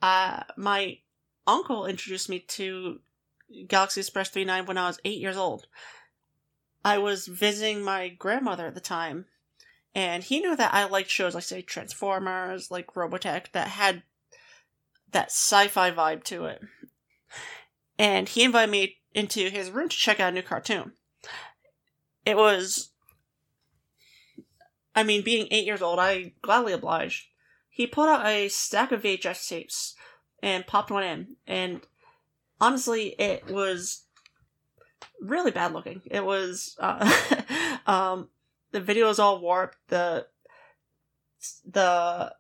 [0.00, 0.98] uh, my
[1.46, 3.00] uncle introduced me to
[3.66, 5.66] Galaxy Express 39 when I was eight years old.
[6.84, 9.26] I was visiting my grandmother at the time,
[9.94, 14.02] and he knew that I liked shows like, say, Transformers, like Robotech, that had
[15.12, 16.62] that sci fi vibe to it.
[17.98, 20.92] And he invited me into his room to check out a new cartoon.
[22.24, 22.91] It was.
[24.94, 27.26] I mean, being eight years old, I gladly obliged.
[27.68, 29.94] He pulled out a stack of VHS tapes
[30.42, 31.80] and popped one in, and
[32.60, 34.04] honestly, it was
[35.20, 36.02] really bad looking.
[36.10, 37.10] It was uh,
[37.86, 38.28] um,
[38.72, 39.78] the video was all warped.
[39.88, 40.26] The
[41.64, 42.34] the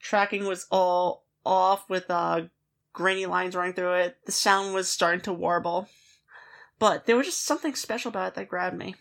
[0.00, 2.42] tracking was all off with uh,
[2.92, 4.16] grainy lines running through it.
[4.26, 5.88] The sound was starting to warble,
[6.78, 8.94] but there was just something special about it that grabbed me.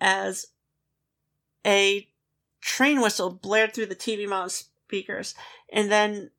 [0.00, 0.46] As
[1.64, 2.08] a
[2.60, 4.52] train whistle blared through the TV mounted
[4.86, 5.34] speakers,
[5.72, 6.30] and then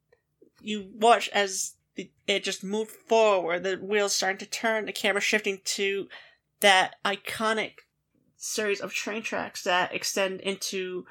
[0.62, 1.74] you watch as
[2.28, 3.64] it just moved forward.
[3.64, 6.08] The wheels starting to turn, the camera shifting to
[6.60, 7.80] that iconic
[8.36, 11.06] series of train tracks that extend into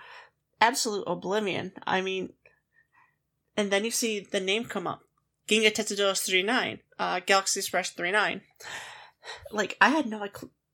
[0.60, 1.72] absolute oblivion.
[1.86, 2.32] I mean,
[3.56, 5.02] and then you see the name come up.
[5.48, 8.42] Ginga Tetsudo 39, uh, Galaxy Express 39.
[9.50, 10.26] Like, I had no,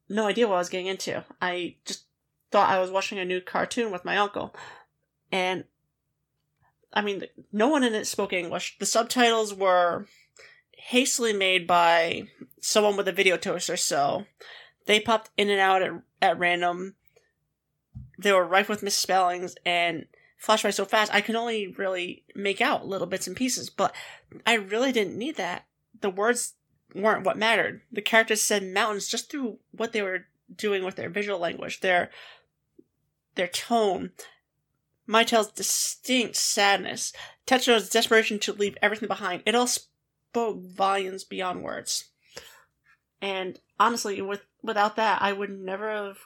[0.08, 1.24] no idea what I was getting into.
[1.40, 2.04] I just
[2.50, 4.54] thought I was watching a new cartoon with my uncle.
[5.30, 5.64] And,
[6.92, 8.78] I mean, no one in it spoke English.
[8.78, 10.06] The subtitles were
[10.76, 12.28] hastily made by
[12.60, 14.26] someone with a video toaster, so
[14.86, 16.96] they popped in and out at, at random.
[18.18, 20.06] They were rife with misspellings and
[20.36, 23.94] flashed by so fast I could only really make out little bits and pieces, but
[24.46, 25.66] I really didn't need that.
[26.00, 26.54] The words
[26.94, 27.82] weren't what mattered.
[27.90, 32.10] The characters said mountains just through what they were doing with their visual language, their
[33.34, 34.10] their tone,
[35.08, 37.12] Maetel's distinct sadness,
[37.46, 39.42] Tetsuro's desperation to leave everything behind.
[39.46, 42.10] It all spoke volumes beyond words.
[43.20, 46.18] And honestly, with without that, I would never have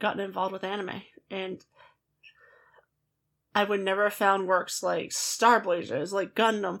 [0.00, 1.64] gotten involved with anime, and
[3.54, 6.80] I would never have found works like Star Blazers, like Gundam,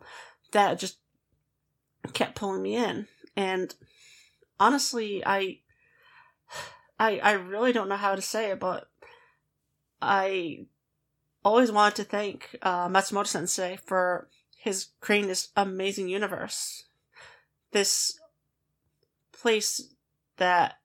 [0.52, 0.98] that just
[2.12, 3.06] kept pulling me in.
[3.36, 3.74] And
[4.60, 5.58] honestly, I,
[6.98, 8.88] I, I really don't know how to say it, but
[10.00, 10.66] I
[11.44, 16.84] always wanted to thank uh, Matsumoto Sensei for his creating this amazing universe.
[17.72, 18.18] This
[19.32, 19.94] place
[20.36, 20.78] that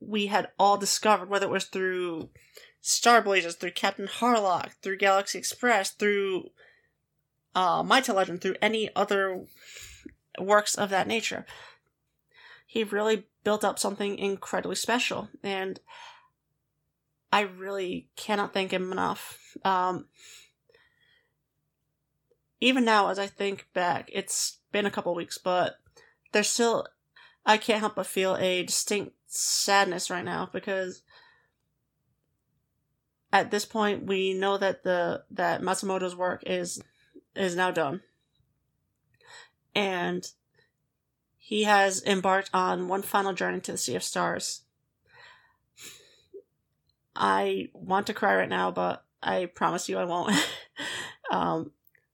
[0.00, 2.30] we had all discovered, whether it was through
[2.80, 6.50] Star Blazers, through Captain Harlock, through Galaxy Express, through
[7.54, 9.44] uh, Maetel Legend, through any other
[10.40, 11.46] works of that nature.
[12.66, 15.80] He really built up something incredibly special, and
[17.32, 19.56] I really cannot thank him enough.
[19.64, 20.06] Um,
[22.60, 25.76] even now, as I think back, it's been a couple weeks, but
[26.32, 26.86] there's still,
[27.46, 31.02] I can't help but feel a distinct sadness right now because
[33.32, 36.82] at this point we know that the that Matsumoto's work is
[37.34, 38.02] is now done.
[39.74, 40.26] And
[41.36, 44.62] he has embarked on one final journey to the Sea of Stars.
[47.16, 50.32] I want to cry right now, but I promise you I won't.
[51.30, 51.72] um,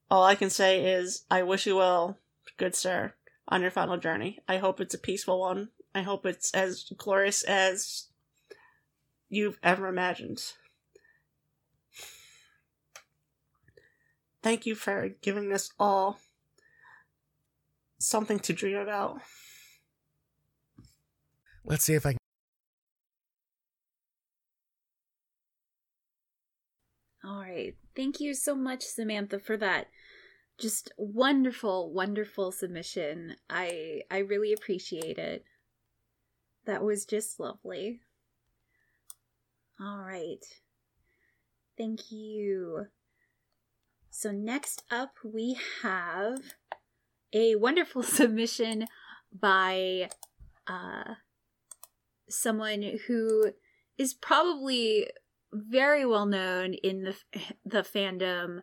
[0.09, 2.17] all I can say is, I wish you well,
[2.57, 3.13] good sir,
[3.47, 4.39] on your final journey.
[4.47, 5.69] I hope it's a peaceful one.
[5.93, 8.07] I hope it's as glorious as
[9.29, 10.43] you've ever imagined.
[14.41, 16.19] Thank you for giving us all
[17.99, 19.21] something to dream about.
[21.65, 22.17] Let's see if I can.
[27.25, 27.75] All right.
[27.95, 29.87] Thank you so much, Samantha, for that
[30.57, 33.35] just wonderful, wonderful submission.
[33.49, 35.45] I I really appreciate it.
[36.65, 38.01] That was just lovely.
[39.79, 40.43] All right.
[41.77, 42.87] Thank you.
[44.09, 46.39] So next up we have
[47.33, 48.85] a wonderful submission
[49.39, 50.09] by
[50.67, 51.15] uh
[52.29, 53.51] someone who
[53.97, 55.07] is probably
[55.53, 57.15] very well known in the
[57.65, 58.61] the fandom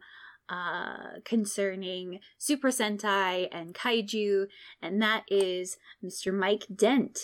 [0.49, 4.47] uh, concerning Super Sentai and Kaiju,
[4.83, 6.35] and that is Mr.
[6.35, 7.19] Mike Dent.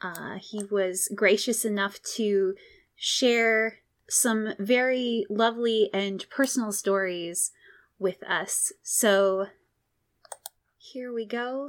[0.00, 2.54] Uh, he was gracious enough to
[2.94, 7.50] share some very lovely and personal stories
[7.98, 8.72] with us.
[8.82, 9.46] So
[10.94, 11.68] here we go.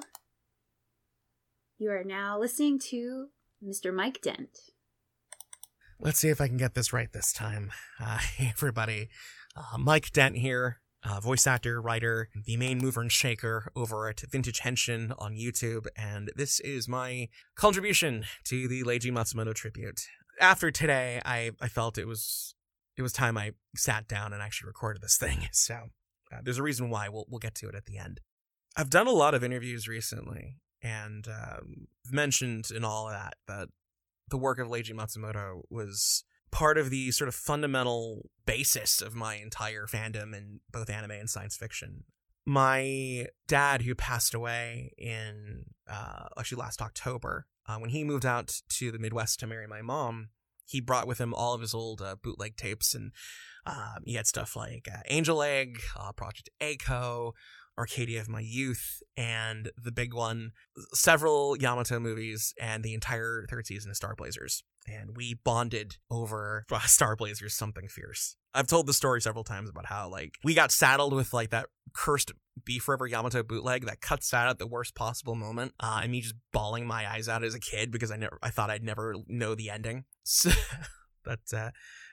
[1.80, 3.30] You are now listening to
[3.62, 3.92] Mr.
[3.92, 4.56] Mike Dent.
[6.00, 7.72] Let's see if I can get this right this time.
[8.00, 9.08] Uh, hey, everybody.
[9.56, 14.22] Uh, Mike Dent here, uh, voice actor, writer, the main mover and shaker over at
[14.30, 20.02] Vintage Henshin on YouTube, and this is my contribution to the Leiji Matsumoto tribute.
[20.42, 22.54] After today, I, I felt it was
[22.98, 25.48] it was time I sat down and actually recorded this thing.
[25.54, 25.76] So
[26.34, 27.08] uh, there's a reason why.
[27.08, 28.20] We'll we'll get to it at the end.
[28.78, 33.70] I've done a lot of interviews recently, and um, mentioned in all of that that
[34.30, 39.36] the work of Leiji Matsumoto was part of the sort of fundamental basis of my
[39.36, 42.04] entire fandom in both anime and science fiction.
[42.45, 48.62] my dad, who passed away in uh, actually last October, uh, when he moved out
[48.70, 50.30] to the Midwest to marry my mom,
[50.68, 53.12] he brought with him all of his old uh, bootleg tapes, and
[53.66, 57.34] um, he had stuff like uh, Angel Egg, uh, Project A-ko,
[57.78, 60.52] Arcadia of My Youth, and the big one,
[60.94, 64.64] several Yamato movies, and the entire third season of Star Blazers.
[64.88, 68.36] And we bonded over Star Blazers Something Fierce.
[68.54, 71.68] I've told the story several times about how, like, we got saddled with, like, that
[71.94, 72.32] cursed
[72.64, 76.22] Be Forever Yamato bootleg that cuts out at the worst possible moment, uh, and me
[76.22, 79.16] just bawling my eyes out as a kid because I never, I thought I'd never
[79.28, 80.06] know the ending.
[80.28, 80.50] So,
[81.24, 81.70] but uh,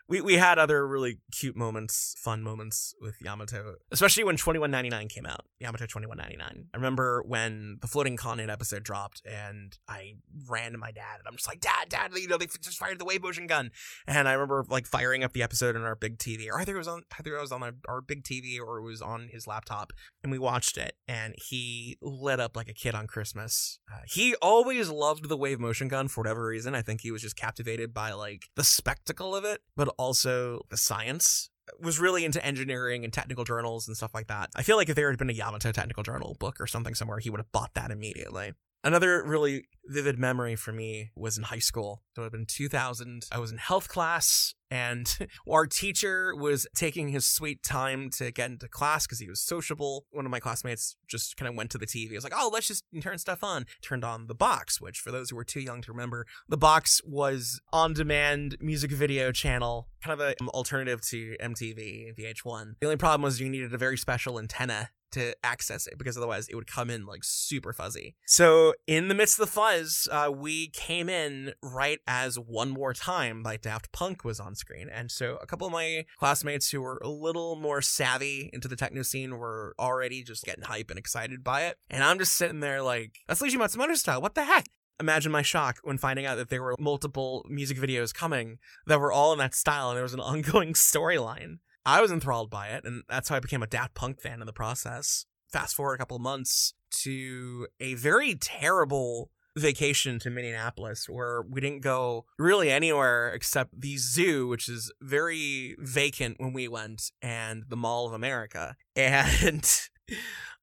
[0.08, 5.26] we we had other really cute moments, fun moments with Yamato, especially when 2199 came
[5.26, 5.46] out.
[5.60, 6.66] Yamato 2199.
[6.72, 10.14] I remember when the floating continent episode dropped and I
[10.48, 12.98] ran to my dad and I'm just like, "Dad, dad, you know, they just fired
[12.98, 13.70] the wave motion gun."
[14.06, 16.48] And I remember like firing up the episode on our big TV.
[16.48, 18.82] Or either it was on either it was on my, our big TV or it
[18.82, 22.94] was on his laptop and we watched it and he lit up like a kid
[22.94, 23.78] on Christmas.
[23.90, 26.74] Uh, he always loved the wave motion gun for whatever reason.
[26.74, 30.76] I think he was just captivated by like the spectacle of it, but also the
[30.76, 34.50] science uh, was really into engineering and technical journals and stuff like that.
[34.56, 37.18] I feel like if there had been a Yamato technical journal book or something somewhere,
[37.18, 38.52] he would have bought that immediately.
[38.84, 42.02] Another really vivid memory for me was in high school.
[42.14, 43.26] So it have been 2000.
[43.30, 45.16] I was in health class, and
[45.50, 50.06] our teacher was taking his sweet time to get into class because he was sociable.
[50.10, 52.08] One of my classmates just kind of went to the TV.
[52.08, 53.66] He was like, oh, let's just turn stuff on.
[53.82, 57.00] Turned on the box, which for those who were too young to remember, the box
[57.04, 62.74] was on demand music video channel, kind of an um, alternative to MTV, VH1.
[62.80, 66.48] The only problem was you needed a very special antenna to access it because otherwise
[66.48, 68.16] it would come in like super fuzzy.
[68.26, 72.92] So in the midst of the fuzz, uh, we came in right as One More
[72.92, 74.88] Time by Daft Punk was on screen.
[74.88, 78.76] And so a couple of my classmates who were a little more savvy into the
[78.76, 81.76] techno scene were already just getting hype and excited by it.
[81.90, 84.20] And I'm just sitting there like, that's Leiji Matsumoto style.
[84.20, 84.66] What the heck?
[85.00, 89.10] Imagine my shock when finding out that there were multiple music videos coming that were
[89.10, 91.58] all in that style and there was an ongoing storyline.
[91.84, 94.46] I was enthralled by it, and that's how I became a Daft Punk fan in
[94.46, 95.26] the process.
[95.52, 101.60] Fast forward a couple of months to a very terrible vacation to Minneapolis where we
[101.60, 107.64] didn't go really anywhere except the zoo, which is very vacant when we went, and
[107.68, 108.76] the Mall of America.
[108.96, 109.68] And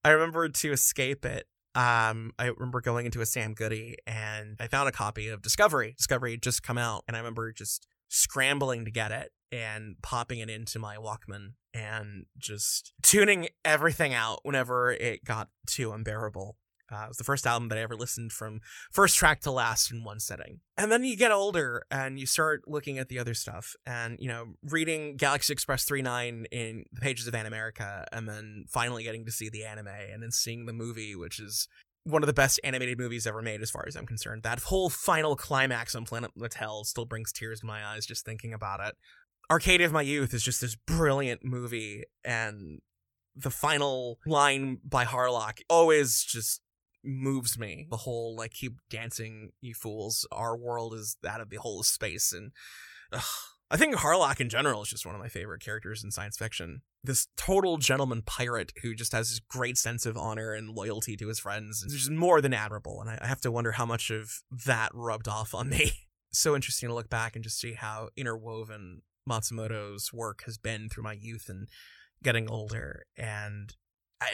[0.03, 1.47] I remember to escape it.
[1.75, 5.95] Um, I remember going into a Sam Goody and I found a copy of Discovery.
[5.97, 10.39] Discovery had just come out, and I remember just scrambling to get it and popping
[10.39, 16.57] it into my Walkman and just tuning everything out whenever it got too unbearable.
[16.91, 18.61] Uh, it was the first album that I ever listened from
[18.91, 20.61] first track to last in one setting.
[20.75, 24.27] And then you get older and you start looking at the other stuff and, you
[24.27, 29.31] know, reading Galaxy Express 39 in the pages of Animerica and then finally getting to
[29.31, 31.67] see the anime and then seeing the movie, which is
[32.03, 34.43] one of the best animated movies ever made, as far as I'm concerned.
[34.43, 38.53] That whole final climax on Planet Maetel still brings tears to my eyes just thinking
[38.53, 38.95] about it.
[39.51, 42.79] Arcadia of My Youth is just this brilliant movie, and
[43.35, 46.61] the final line by Harlock always just
[47.03, 47.87] moves me.
[47.89, 50.27] The whole, like, keep dancing, you fools.
[50.31, 52.51] Our world is that of the whole of space, and
[53.11, 53.23] ugh,
[53.71, 56.81] I think Harlock in general is just one of my favorite characters in science fiction.
[57.03, 61.27] This total gentleman pirate who just has this great sense of honor and loyalty to
[61.27, 62.99] his friends is just more than admirable.
[62.99, 65.91] And I have to wonder how much of that rubbed off on me.
[66.31, 71.03] so interesting to look back and just see how interwoven Matsumoto's work has been through
[71.03, 71.67] my youth and
[72.23, 73.05] getting older.
[73.17, 73.73] And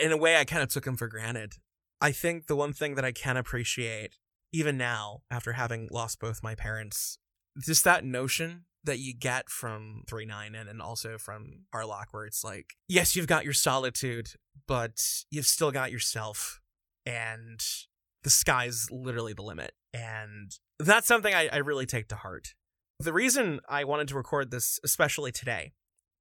[0.02, 1.54] in a way, I kind of took him for granted.
[2.02, 4.16] I think the one thing that I can appreciate,
[4.52, 7.20] even now, after having lost both my parents,
[7.60, 12.26] just that notion that you get from 3 9 and, and also from Harlock, where
[12.26, 14.32] it's like, yes, you've got your solitude,
[14.68, 16.62] but you've still got yourself,
[17.06, 17.64] and
[18.24, 19.74] the sky's literally the limit.
[19.94, 22.54] And that's something I, I really take to heart.
[23.00, 25.74] The reason I wanted to record this, especially today,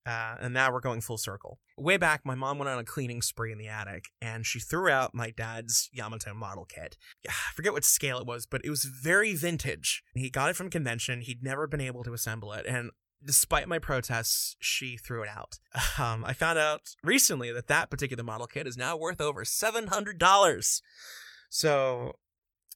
[0.06, 1.58] uh, and now we're going full circle.
[1.78, 4.90] Way back, my mom went on a cleaning spree in the attic, and she threw
[4.90, 6.96] out my dad's Yamato model kit.
[7.28, 10.02] I forget what scale it was, but it was very vintage.
[10.14, 11.20] He got it from convention.
[11.20, 12.90] He'd never been able to assemble it, and
[13.24, 15.58] despite my protests, she threw it out.
[15.96, 19.86] Um, I found out recently that that particular model kit is now worth over seven
[19.86, 20.82] hundred dollars.
[21.48, 22.16] So,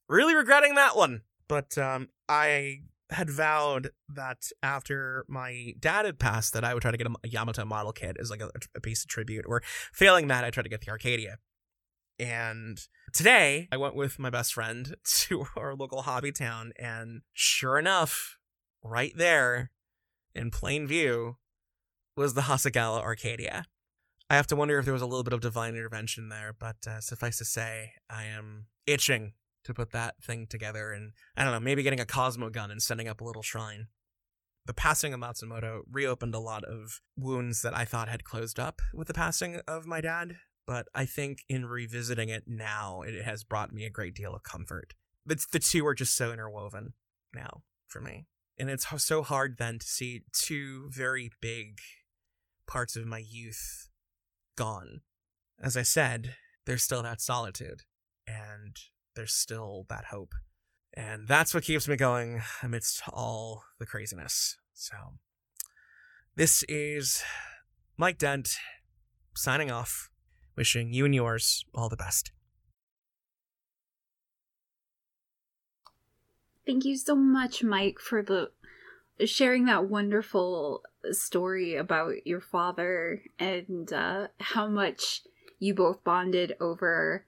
[0.08, 1.22] really regretting that one.
[1.48, 6.90] But um, I had vowed that after my dad had passed that I would try
[6.90, 9.62] to get a Yamato model kit as like a, a piece of tribute or
[9.92, 11.38] failing that I tried to get the Arcadia.
[12.18, 12.78] And
[13.12, 18.36] today I went with my best friend to our local hobby town and sure enough
[18.82, 19.70] right there
[20.34, 21.36] in plain view
[22.16, 23.64] was the Hasegawa Arcadia.
[24.30, 26.76] I have to wonder if there was a little bit of divine intervention there, but
[26.86, 29.32] uh, suffice to say, I am itching
[29.68, 32.82] to put that thing together and, I don't know, maybe getting a Cosmo gun and
[32.82, 33.88] setting up a little shrine.
[34.64, 38.80] The passing of Matsumoto reopened a lot of wounds that I thought had closed up
[38.94, 43.44] with the passing of my dad, but I think in revisiting it now, it has
[43.44, 44.94] brought me a great deal of comfort.
[45.28, 46.94] It's, the two are just so interwoven
[47.34, 48.24] now for me.
[48.58, 51.80] And it's so hard then to see two very big
[52.66, 53.88] parts of my youth
[54.56, 55.02] gone.
[55.62, 57.82] As I said, there's still that solitude,
[58.26, 58.76] and
[59.18, 60.32] there's still that hope.
[60.94, 64.56] And that's what keeps me going amidst all the craziness.
[64.72, 64.96] So,
[66.36, 67.22] this is
[67.96, 68.56] Mike Dent
[69.36, 70.08] signing off,
[70.56, 72.30] wishing you and yours all the best.
[76.64, 78.50] Thank you so much, Mike, for the
[79.26, 85.22] sharing that wonderful story about your father and uh, how much
[85.58, 87.24] you both bonded over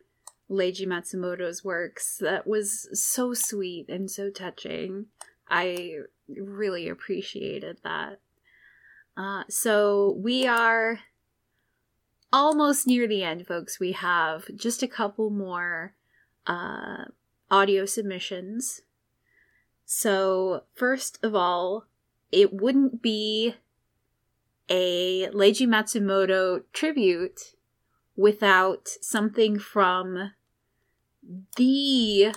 [0.51, 2.19] Leiji Matsumoto's works.
[2.21, 5.07] That was so sweet and so touching.
[5.49, 5.99] I
[6.29, 8.21] really appreciated that.
[9.17, 11.01] Uh, so we are
[12.33, 13.79] almost near the end, folks.
[13.79, 15.95] We have just a couple more
[16.47, 17.05] uh,
[17.51, 18.83] audio submissions.
[19.85, 21.87] So, first of all,
[22.31, 23.55] it wouldn't be
[24.69, 27.55] a Leiji Matsumoto tribute
[28.17, 30.33] without something from
[31.57, 32.35] the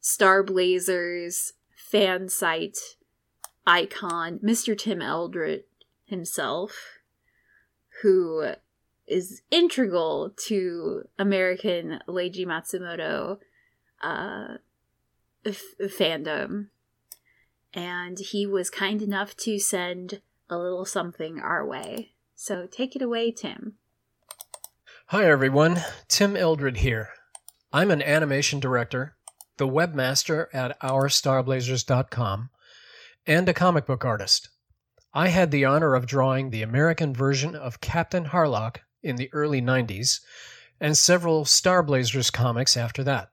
[0.00, 2.78] Star Blazers fan site
[3.66, 4.76] icon, Mr.
[4.76, 5.64] Tim Eldred
[6.04, 7.00] himself,
[8.02, 8.52] who
[9.06, 13.38] is integral to American Leiji Matsumoto
[14.02, 14.56] uh,
[15.44, 16.68] f- fandom.
[17.72, 22.12] And he was kind enough to send a little something our way.
[22.34, 23.74] So take it away, Tim.
[25.06, 25.80] Hi, everyone.
[26.08, 27.10] Tim Eldred here.
[27.74, 29.16] I'm an animation director,
[29.56, 32.50] the webmaster at OurStarblazers.com,
[33.26, 34.48] and a comic book artist.
[35.12, 39.60] I had the honor of drawing the American version of Captain Harlock in the early
[39.60, 40.20] 90s
[40.78, 43.30] and several Starblazers comics after that.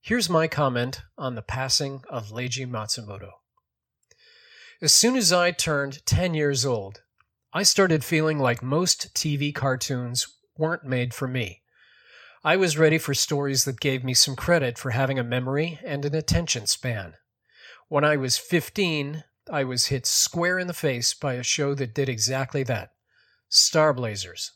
[0.00, 3.32] Here's my comment on the passing of Leiji Matsumoto.
[4.80, 7.02] As soon as I turned 10 years old,
[7.52, 11.61] I started feeling like most TV cartoons weren't made for me.
[12.44, 16.04] I was ready for stories that gave me some credit for having a memory and
[16.04, 17.14] an attention span.
[17.86, 21.94] When I was 15, I was hit square in the face by a show that
[21.94, 22.94] did exactly that
[23.48, 24.50] Star Blazers.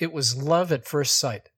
[0.00, 1.50] It was love at first sight.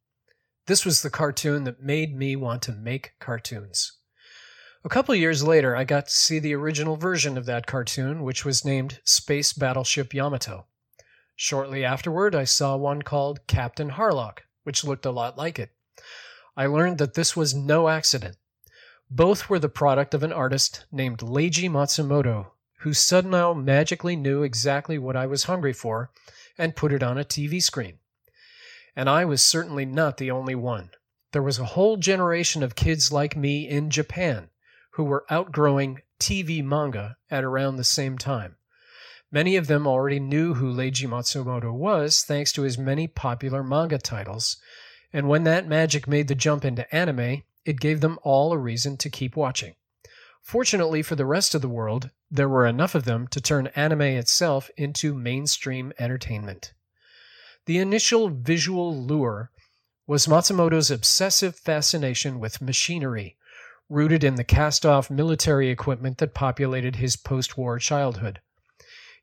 [0.67, 3.99] This was the cartoon that made me want to make cartoons.
[4.85, 8.45] A couple years later, I got to see the original version of that cartoon, which
[8.45, 10.67] was named Space Battleship Yamato.
[11.37, 15.71] Shortly afterward, I saw one called Captain Harlock, which looked a lot like it.
[16.55, 18.37] I learned that this was no accident.
[19.09, 22.49] Both were the product of an artist named Leiji Matsumoto,
[22.81, 26.11] who somehow magically knew exactly what I was hungry for
[26.59, 28.01] and put it on a TV screen.
[28.95, 30.91] And I was certainly not the only one.
[31.33, 34.51] There was a whole generation of kids like me in Japan
[34.91, 38.58] who were outgrowing TV manga at around the same time.
[39.31, 43.99] Many of them already knew who Leiji Matsumoto was thanks to his many popular manga
[43.99, 44.57] titles,
[45.13, 48.97] and when that magic made the jump into anime, it gave them all a reason
[48.97, 49.75] to keep watching.
[50.43, 54.01] Fortunately for the rest of the world, there were enough of them to turn anime
[54.01, 56.73] itself into mainstream entertainment.
[57.67, 59.51] The initial visual lure
[60.07, 63.37] was Matsumoto's obsessive fascination with machinery,
[63.91, 68.41] rooted in the cast off military equipment that populated his post war childhood.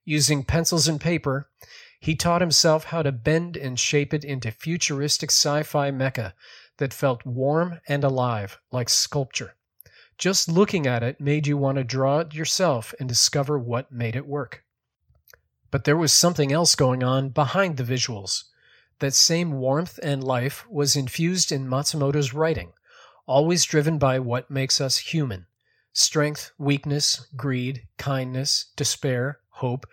[0.05, 1.49] Using pencils and paper,
[1.99, 6.33] he taught himself how to bend and shape it into futuristic sci fi mecha
[6.77, 9.55] that felt warm and alive, like sculpture.
[10.17, 14.15] Just looking at it made you want to draw it yourself and discover what made
[14.15, 14.63] it work.
[15.71, 18.43] But there was something else going on behind the visuals.
[18.99, 22.73] That same warmth and life was infused in Matsumoto's writing,
[23.25, 25.47] always driven by what makes us human
[25.91, 29.85] strength, weakness, greed, kindness, despair, hope,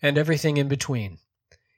[0.00, 1.18] and everything in between.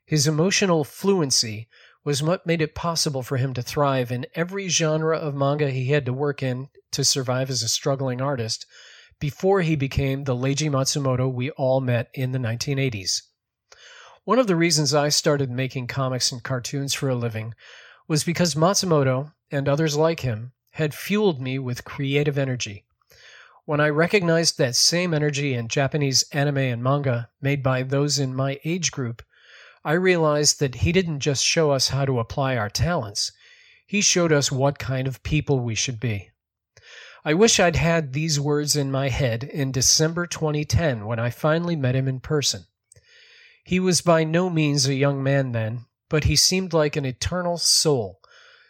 [0.05, 1.67] His emotional fluency
[2.03, 5.89] was what made it possible for him to thrive in every genre of manga he
[5.89, 8.65] had to work in to survive as a struggling artist
[9.19, 13.21] before he became the Leiji Matsumoto we all met in the 1980s.
[14.23, 17.53] One of the reasons I started making comics and cartoons for a living
[18.07, 22.85] was because Matsumoto and others like him had fueled me with creative energy.
[23.65, 28.35] When I recognized that same energy in Japanese anime and manga made by those in
[28.35, 29.21] my age group,
[29.85, 33.31] I realized that he didn't just show us how to apply our talents,
[33.85, 36.31] he showed us what kind of people we should be.
[37.23, 41.75] I wish I'd had these words in my head in December 2010 when I finally
[41.75, 42.65] met him in person.
[43.63, 47.59] He was by no means a young man then, but he seemed like an eternal
[47.59, 48.21] soul,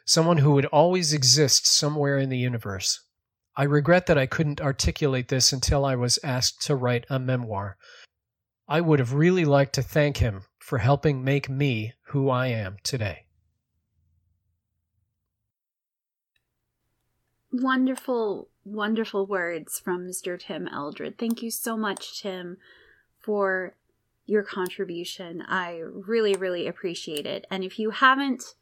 [0.05, 2.99] someone who would always exist somewhere in the universe.
[3.55, 7.77] I regret that I couldn't articulate this until I was asked to write a memoir.
[8.67, 12.77] I would have really liked to thank him for helping make me who I am
[12.83, 13.25] today.
[17.51, 20.39] Wonderful, wonderful words from Mr.
[20.39, 21.17] Tim Eldred.
[21.17, 22.55] Thank you so much, Tim,
[23.19, 23.75] for
[24.25, 25.43] your contribution.
[25.45, 27.45] I really, really appreciate it.
[27.51, 28.55] And if you haven't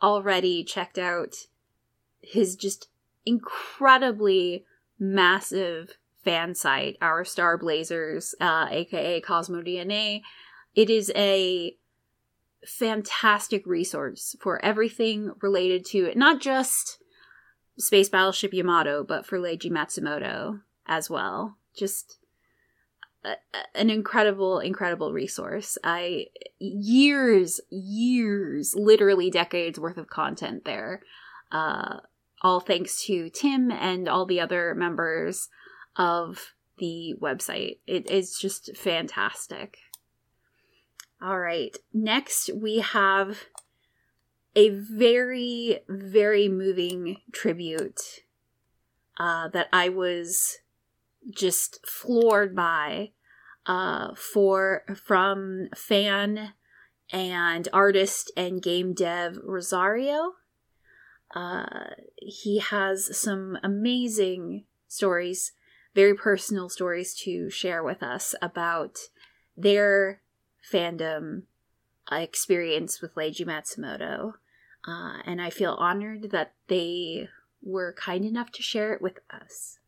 [0.00, 1.34] already checked out
[2.22, 2.88] his just
[3.24, 4.64] incredibly
[4.98, 10.22] massive fan site, our Star Blazers, uh, aka Cosmo DNA,
[10.74, 11.76] it is a
[12.64, 17.02] fantastic resource for everything related to it, not just
[17.78, 21.56] Space Battleship Yamato, but for Leiji Matsumoto as well.
[21.76, 22.18] Just
[23.74, 25.78] an incredible, incredible resource.
[25.84, 26.26] I
[26.58, 31.02] years, years, literally decades worth of content there.
[31.50, 31.98] Uh,
[32.42, 35.48] all thanks to Tim and all the other members
[35.96, 37.78] of the website.
[37.86, 39.78] It is just fantastic.
[41.22, 41.76] All right.
[41.94, 43.44] Next, we have
[44.56, 48.00] a very, very moving tribute
[49.18, 50.58] uh, that I was
[51.30, 53.12] just floored by
[53.66, 56.54] uh, for from fan
[57.12, 60.32] and artist and game dev Rosario.
[61.34, 65.52] Uh, he has some amazing stories,
[65.94, 68.98] very personal stories to share with us about
[69.56, 70.20] their
[70.70, 71.42] fandom
[72.10, 74.34] uh, experience with Leiji Matsumoto.
[74.86, 77.28] Uh, and I feel honored that they
[77.62, 79.78] were kind enough to share it with us.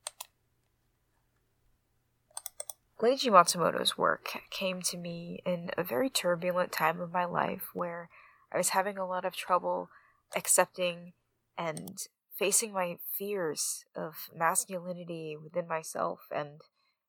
[3.01, 8.09] Leiji Matsumoto's work came to me in a very turbulent time of my life where
[8.53, 9.91] I was having a lot of trouble
[10.37, 11.13] accepting
[11.57, 11.99] and
[12.37, 16.61] facing my fears of masculinity within myself and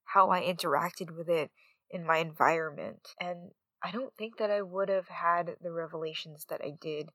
[0.05, 1.51] how I interacted with it
[1.89, 3.09] in my environment.
[3.19, 3.51] And
[3.83, 7.09] I don't think that I would have had the revelations that I did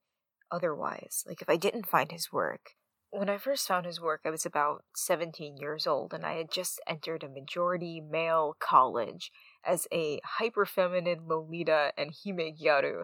[0.51, 1.25] otherwise.
[1.27, 2.71] Like, if I didn't find his work.
[3.13, 6.53] When I first found his work, I was about 17 years old, and I had
[6.53, 9.33] just entered a majority male college
[9.65, 13.03] as a hyper feminine Lolita and Hime Gyaru.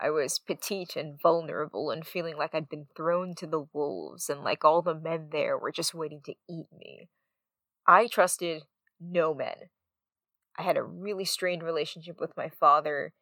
[0.00, 4.42] I was petite and vulnerable and feeling like I'd been thrown to the wolves, and
[4.42, 7.08] like all the men there were just waiting to eat me.
[7.86, 8.62] I trusted
[8.98, 9.68] no men.
[10.58, 13.12] I had a really strained relationship with my father,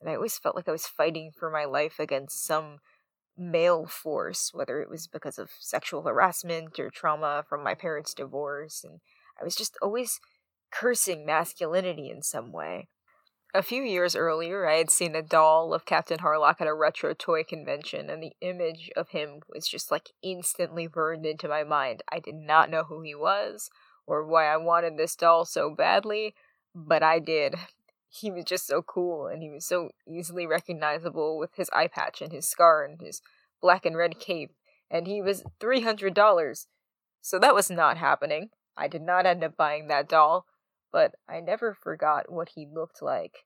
[0.00, 2.78] and I always felt like I was fighting for my life against some
[3.36, 8.84] male force, whether it was because of sexual harassment or trauma from my parents' divorce,
[8.84, 9.00] and
[9.40, 10.20] I was just always
[10.70, 12.88] cursing masculinity in some way.
[13.54, 17.14] A few years earlier, I had seen a doll of Captain Harlock at a retro
[17.14, 22.02] toy convention, and the image of him was just like instantly burned into my mind.
[22.12, 23.70] I did not know who he was
[24.06, 26.34] or why I wanted this doll so badly,
[26.74, 27.54] but I did.
[28.10, 32.22] He was just so cool and he was so easily recognizable with his eye patch
[32.22, 33.20] and his scar and his
[33.60, 34.50] black and red cape
[34.90, 36.66] and he was $300
[37.20, 38.48] so that was not happening.
[38.78, 40.46] I did not end up buying that doll
[40.92, 43.44] but i never forgot what he looked like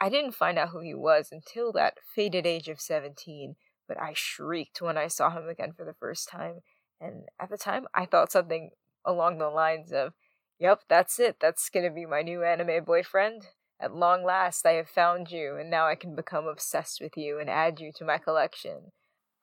[0.00, 3.56] i didn't find out who he was until that faded age of 17
[3.86, 6.60] but i shrieked when i saw him again for the first time
[7.00, 8.70] and at the time i thought something
[9.04, 10.12] along the lines of
[10.58, 11.36] Yep, that's it.
[11.40, 13.48] That's gonna be my new anime boyfriend.
[13.80, 17.38] At long last, I have found you, and now I can become obsessed with you
[17.38, 18.92] and add you to my collection.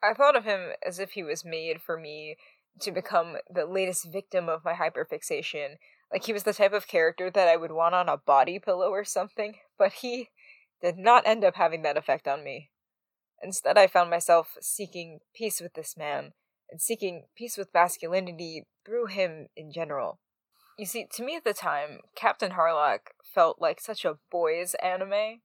[0.01, 2.37] I thought of him as if he was made for me
[2.79, 5.75] to become the latest victim of my hyperfixation.
[6.11, 8.89] Like he was the type of character that I would want on a body pillow
[8.89, 10.29] or something, but he
[10.81, 12.69] did not end up having that effect on me.
[13.41, 16.33] Instead, I found myself seeking peace with this man,
[16.69, 20.19] and seeking peace with masculinity through him in general.
[20.77, 25.41] You see, to me at the time, Captain Harlock felt like such a boys' anime.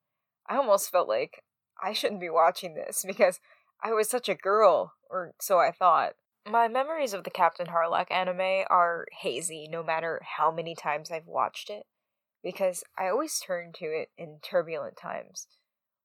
[0.49, 1.43] I almost felt like
[1.83, 3.41] I shouldn't be watching this because
[3.83, 6.15] I was such a girl, or so I thought.
[6.49, 11.27] My memories of the Captain Harlock anime are hazy no matter how many times I've
[11.27, 11.87] watched it,
[12.43, 15.49] because I always turn to it in turbulent times,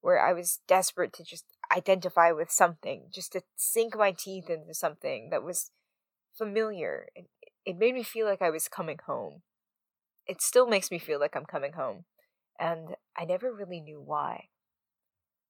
[0.02, 4.74] where I was desperate to just identify with something, just to sink my teeth into
[4.74, 5.70] something that was
[6.36, 7.08] familiar
[7.64, 9.44] it made me feel like I was coming home.
[10.26, 12.06] It still makes me feel like I'm coming home,
[12.60, 14.46] and I never really knew why.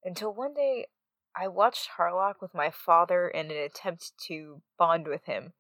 [0.03, 0.88] Until one day,
[1.35, 5.53] I watched Harlock with my father in an attempt to bond with him.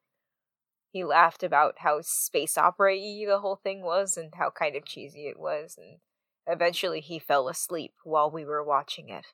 [0.91, 4.85] He laughed about how space opera y the whole thing was and how kind of
[4.85, 5.99] cheesy it was, and
[6.45, 9.27] eventually he fell asleep while we were watching it.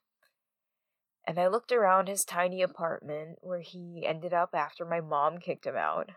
[1.26, 5.66] And I looked around his tiny apartment, where he ended up after my mom kicked
[5.66, 6.12] him out,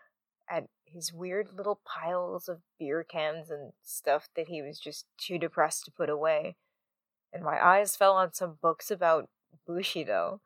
[0.48, 5.38] at his weird little piles of beer cans and stuff that he was just too
[5.38, 6.56] depressed to put away.
[7.32, 9.30] And my eyes fell on some books about
[9.66, 10.40] Bushido.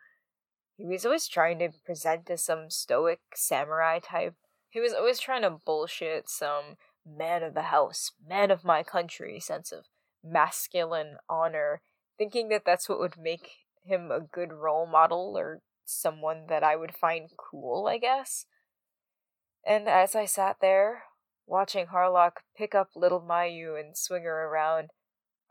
[0.77, 4.35] He was always trying to present as some stoic samurai type.
[4.71, 6.77] He was always trying to bullshit some
[7.07, 9.85] man of the house, man of my country sense of
[10.23, 11.83] masculine honor,
[12.19, 13.51] thinking that that's what would make
[13.85, 18.47] him a good role model or someone that I would find cool, I guess.
[19.67, 21.05] And as I sat there,
[21.47, 24.91] watching Harlock pick up little Mayu and swing her around,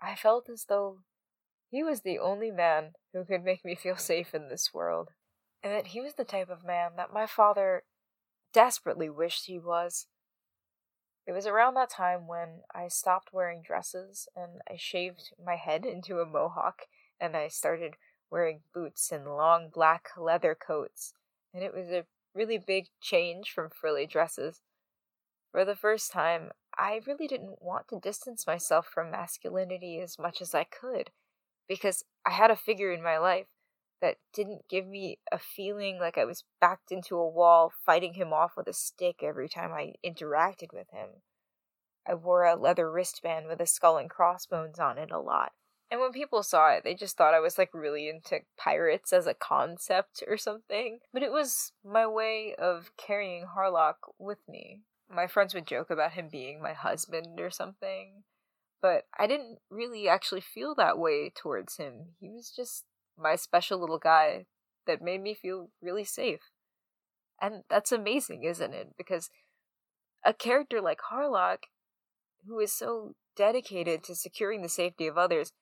[0.01, 0.99] I felt as though
[1.73, 5.09] he was the only man who could make me feel safe in this world,
[5.63, 7.81] and that he was the type of man that my father
[8.53, 10.05] desperately wished he was.
[11.25, 15.83] It was around that time when I stopped wearing dresses and I shaved my head
[15.83, 16.83] into a mohawk
[17.19, 17.95] and I started
[18.29, 21.13] wearing boots and long black leather coats,
[21.55, 24.61] and it was a really big change from frilly dresses.
[25.51, 30.39] For the first time, I really didn't want to distance myself from masculinity as much
[30.39, 31.09] as I could,
[31.67, 33.47] because I had a figure in my life
[34.01, 38.33] that didn't give me a feeling like I was backed into a wall fighting him
[38.33, 41.21] off with a stick every time I interacted with him.
[42.07, 45.53] I wore a leather wristband with a skull and crossbones on it a lot,
[45.93, 49.27] and when people saw it, they just thought I was like really into pirates as
[49.27, 50.97] a concept or something.
[51.13, 54.81] But it was my way of carrying Harlock with me.
[55.07, 58.23] My friends would joke about him being my husband or something.
[58.83, 62.15] But I didn't really actually feel that way towards him.
[62.19, 62.83] He was just
[63.17, 64.45] my special little guy
[64.85, 66.41] that made me feel really safe.
[67.41, 68.89] And that's amazing, isn't it?
[68.97, 69.29] Because
[70.25, 71.59] a character like Harlock,
[72.45, 75.53] who is so dedicated to securing the safety of others,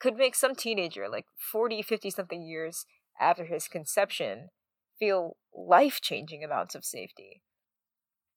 [0.00, 2.86] could make some teenager, like 40, 50 something years
[3.20, 4.48] after his conception,
[4.98, 7.42] feel life changing amounts of safety.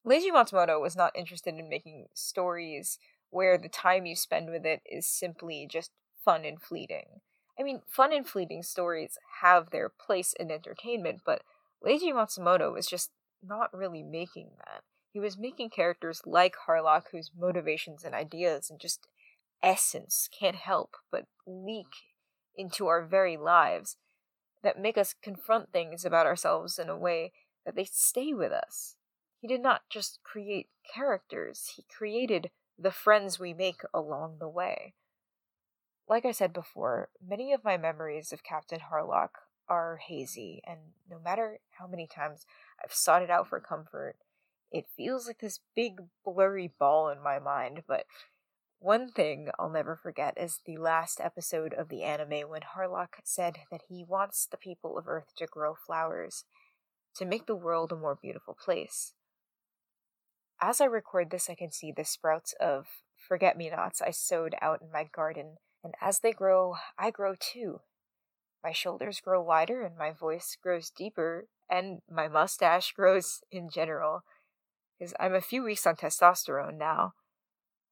[0.06, 2.98] Leiji Matsumoto was not interested in making stories
[3.30, 5.90] where the time you spend with it is simply just
[6.24, 7.20] fun and fleeting.
[7.58, 11.42] I mean, fun and fleeting stories have their place in entertainment, but
[11.84, 13.10] Leiji Matsumoto was just
[13.42, 14.82] not really making that.
[15.12, 19.06] He was making characters like Harlock whose motivations and ideas and just
[19.62, 21.86] essence can't help but leak
[22.56, 23.96] into our very lives
[24.62, 27.32] that make us confront things about ourselves in a way
[27.64, 28.96] that they stay with us.
[29.40, 34.94] He did not just create characters, he created the friends we make along the way.
[36.08, 39.30] Like I said before, many of my memories of Captain Harlock
[39.68, 40.78] are hazy, and
[41.10, 42.46] no matter how many times
[42.82, 44.16] I've sought it out for comfort,
[44.70, 48.04] it feels like this big blurry ball in my mind, but
[48.78, 53.58] one thing I'll never forget is the last episode of the anime when Harlock said
[53.70, 56.44] that he wants the people of Earth to grow flowers,
[57.16, 59.14] to make the world a more beautiful place.
[60.60, 62.86] As I record this, I can see the sprouts of
[63.16, 67.34] forget me nots I sowed out in my garden, and as they grow, I grow
[67.38, 67.80] too.
[68.64, 74.22] My shoulders grow wider, and my voice grows deeper, and my mustache grows in general,
[74.98, 77.14] because I'm a few weeks on testosterone now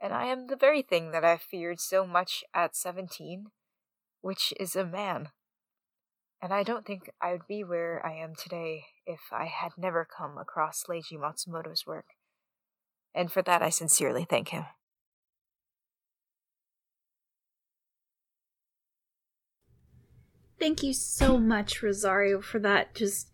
[0.05, 3.47] and I am the very thing that I feared so much at seventeen,
[4.21, 5.31] which is a man.
[6.43, 10.07] And I don't think I would be where I am today if I had never
[10.07, 12.05] come across Leiji Matsumoto's work.
[13.15, 14.65] And for that I sincerely thank him.
[20.59, 23.29] Thank you so much, Rosario, for that just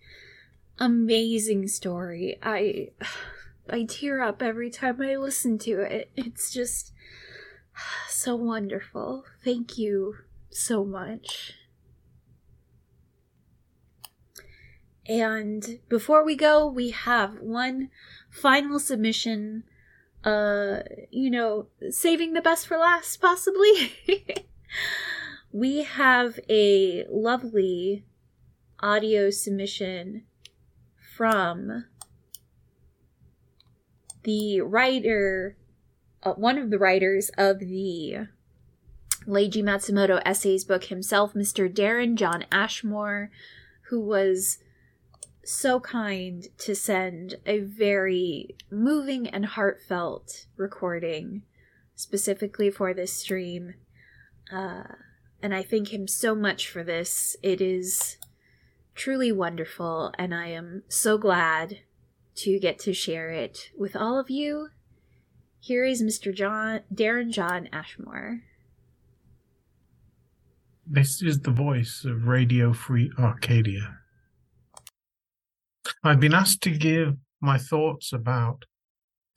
[0.79, 2.39] amazing story.
[2.43, 2.89] I
[3.71, 6.11] I tear up every time I listen to it.
[6.17, 6.93] It's just
[8.09, 9.25] so wonderful.
[9.45, 10.17] Thank you
[10.51, 11.55] so much.
[15.07, 17.91] And before we go, we have one
[18.31, 19.65] final submission.
[20.25, 23.95] Uh, you know, saving the best for last, possibly.
[25.53, 28.05] we have a lovely
[28.81, 30.25] audio submission
[31.17, 31.85] from
[34.23, 35.57] the writer,
[36.23, 38.29] uh, one of the writers of the
[39.27, 41.73] Leiji Matsumoto essays book himself, Mr.
[41.73, 43.31] Darren John Ashmore,
[43.89, 44.59] who was
[45.51, 51.43] so kind to send a very moving and heartfelt recording
[51.97, 53.75] specifically for this stream.
[54.53, 54.85] Uh,
[55.43, 57.37] and I thank him so much for this.
[57.43, 58.17] It is
[58.95, 61.81] truly wonderful, and I am so glad
[62.37, 64.69] to get to share it with all of you.
[65.59, 66.33] Here is Mr.
[66.33, 68.43] John Darren John Ashmore.
[70.87, 74.00] This is the voice of Radio Free Arcadia.
[76.03, 78.65] I've been asked to give my thoughts about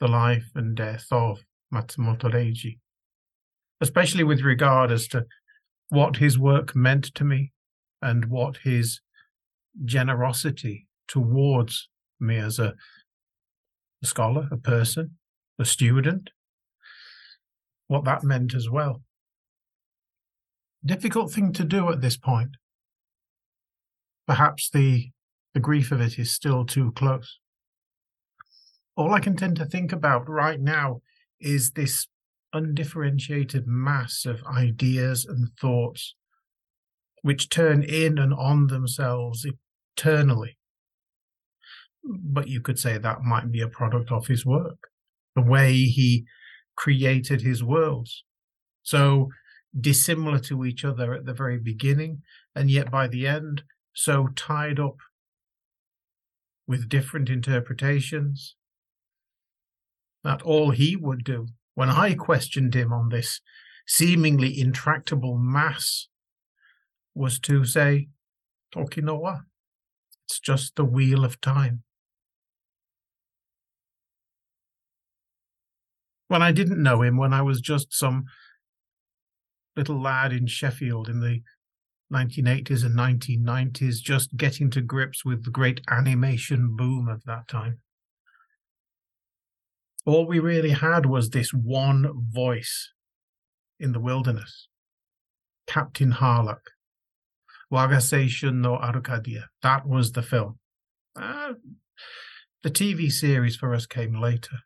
[0.00, 1.40] the life and death of
[1.72, 2.78] Matsumoto Leiji,
[3.80, 5.26] especially with regard as to
[5.88, 7.52] what his work meant to me
[8.02, 9.00] and what his
[9.84, 11.88] generosity towards
[12.20, 12.74] me as a,
[14.02, 15.16] a scholar, a person,
[15.58, 16.30] a student,
[17.86, 19.02] what that meant as well.
[20.84, 22.56] Difficult thing to do at this point.
[24.26, 25.10] Perhaps the
[25.54, 27.38] the grief of it is still too close.
[28.96, 31.00] All I can tend to think about right now
[31.40, 32.06] is this
[32.52, 36.14] undifferentiated mass of ideas and thoughts
[37.22, 39.46] which turn in and on themselves
[39.96, 40.58] eternally.
[42.04, 44.78] But you could say that might be a product of his work,
[45.34, 46.26] the way he
[46.76, 48.24] created his worlds.
[48.82, 49.30] So
[49.80, 52.22] dissimilar to each other at the very beginning,
[52.54, 53.62] and yet by the end,
[53.94, 54.96] so tied up
[56.66, 58.56] with different interpretations
[60.22, 63.40] that all he would do when I questioned him on this
[63.86, 66.08] seemingly intractable mass
[67.14, 68.08] was to say,
[68.72, 69.40] Toki no Wa,
[70.26, 71.82] it's just the wheel of time.
[76.28, 78.24] When I didn't know him, when I was just some
[79.76, 81.42] little lad in Sheffield in the
[82.14, 87.80] 1980s and 1990s, just getting to grips with the great animation boom of that time.
[90.06, 92.92] All we really had was this one voice
[93.80, 94.68] in the wilderness
[95.66, 96.70] Captain Harlock.
[97.72, 99.48] Wagasei no Arcadia.
[99.62, 100.58] That was the film.
[101.16, 101.54] Uh,
[102.62, 104.58] the TV series for us came later.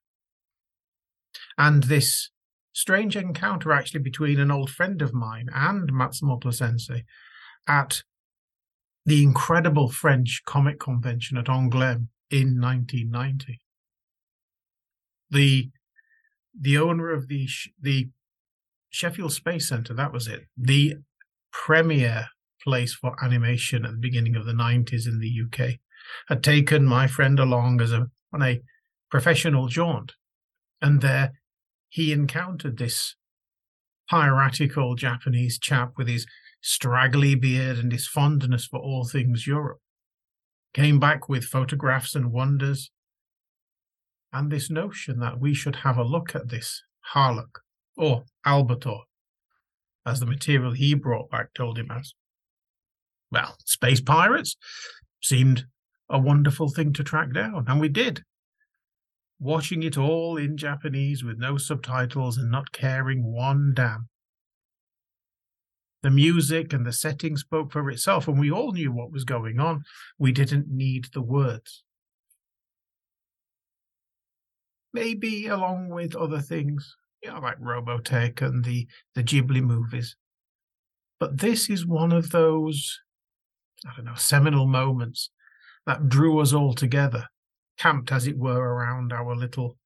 [1.57, 2.31] And this
[2.73, 7.05] strange encounter actually between an old friend of mine and Matsumoto sensei
[7.69, 8.03] at
[9.05, 13.61] the incredible French comic convention at Angoulême in 1990.
[15.31, 15.71] The
[16.61, 17.49] the owner of the
[17.81, 18.09] the
[18.91, 20.97] Sheffield Space Centre, that was it, the
[21.53, 22.29] premier
[22.63, 25.79] place for animation at the beginning of the 90s in the UK,
[26.29, 28.61] had taken my friend along as a on a
[29.11, 30.13] professional jaunt,
[30.83, 31.33] and there
[31.89, 33.15] he encountered this
[34.11, 36.27] piratical Japanese chap with his
[36.61, 39.79] straggly beard and his fondness for all things Europe.
[40.75, 42.91] Came back with photographs and wonders,
[44.33, 46.83] and this notion that we should have a look at this
[47.15, 47.61] Harlock,
[47.97, 49.01] or Albator,
[50.05, 52.15] as the material he brought back told him as.
[53.31, 54.57] Well, space pirates
[55.23, 55.67] seemed
[56.09, 58.23] a wonderful thing to track down, and we did.
[59.41, 64.09] Watching it all in Japanese with no subtitles and not caring one damn.
[66.03, 69.59] The music and the setting spoke for itself, and we all knew what was going
[69.59, 69.83] on.
[70.19, 71.83] We didn't need the words.
[74.93, 80.17] Maybe along with other things, you know, like Robotech and the, the Ghibli movies.
[81.19, 83.01] But this is one of those,
[83.85, 85.31] I don't know, seminal moments
[85.87, 87.27] that drew us all together,
[87.77, 89.77] camped as it were around our little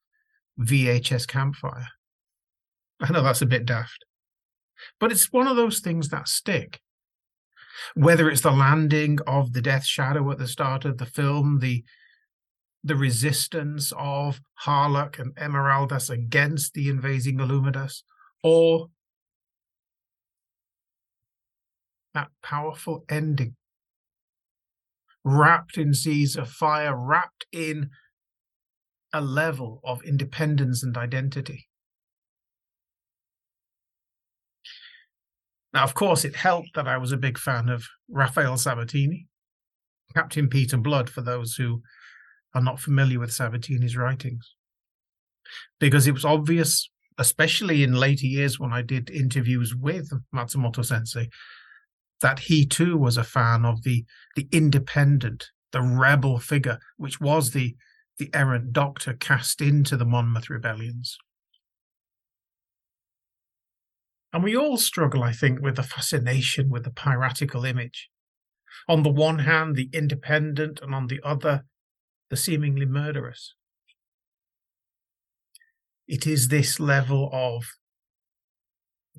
[0.61, 1.89] VHS campfire.
[3.01, 4.05] I know that's a bit daft.
[4.99, 6.81] But it's one of those things that stick.
[7.95, 11.85] Whether it's the landing of the Death Shadow at the start of the film, the
[12.85, 18.03] the resistance of Harlock and Emeraldas against the invading Illumidas,
[18.43, 18.89] or
[22.13, 23.55] that powerful ending,
[25.25, 27.91] wrapped in seas of fire, wrapped in
[29.13, 31.69] a level of independence and identity.
[35.73, 39.27] Now, of course, it helped that I was a big fan of Rafael Sabatini,
[40.15, 41.83] Captain Peter Blood, for those who
[42.55, 44.55] are not familiar with Sabatini's writings.
[45.81, 51.31] Because it was obvious, especially in later years when I did interviews with Matsumoto sensei,
[52.21, 54.05] that he too was a fan of the,
[54.37, 57.75] the independent, the rebel figure, which was the,
[58.19, 61.17] the errant doctor cast into the Monmouth rebellions.
[64.33, 68.09] And we all struggle, I think, with the fascination with the piratical image.
[68.89, 71.65] On the one hand, the independent, and on the other,
[72.31, 73.55] the seemingly murderous.
[76.09, 77.65] It is this level of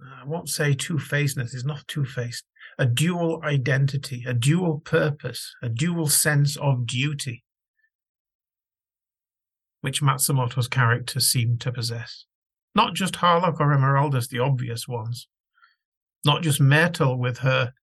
[0.01, 2.45] I won't say two facedness, is not two faced,
[2.79, 7.43] a dual identity, a dual purpose, a dual sense of duty,
[9.81, 12.25] which Matsumoto's character seemed to possess.
[12.75, 15.27] Not just Harlock or Emeraldas, the obvious ones,
[16.25, 17.73] not just Maetel with her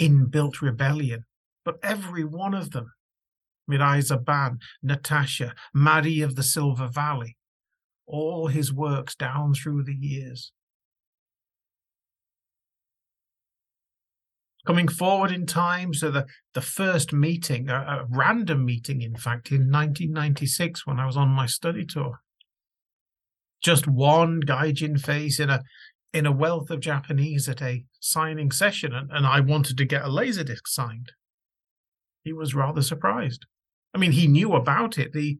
[0.00, 1.24] inbuilt rebellion,
[1.64, 2.92] but every one of them.
[3.70, 7.36] Mirai Zaban, Natasha, Marie of the Silver Valley,
[8.06, 10.52] all his works down through the years.
[14.66, 19.50] Coming forward in time, so the, the first meeting, a, a random meeting, in fact,
[19.50, 22.20] in 1996 when I was on my study tour.
[23.62, 25.62] Just one gaijin face in a
[26.12, 30.02] in a wealth of Japanese at a signing session, and, and I wanted to get
[30.02, 31.12] a laserdisc signed.
[32.22, 33.46] He was rather surprised.
[33.94, 35.38] I mean, he knew about it, the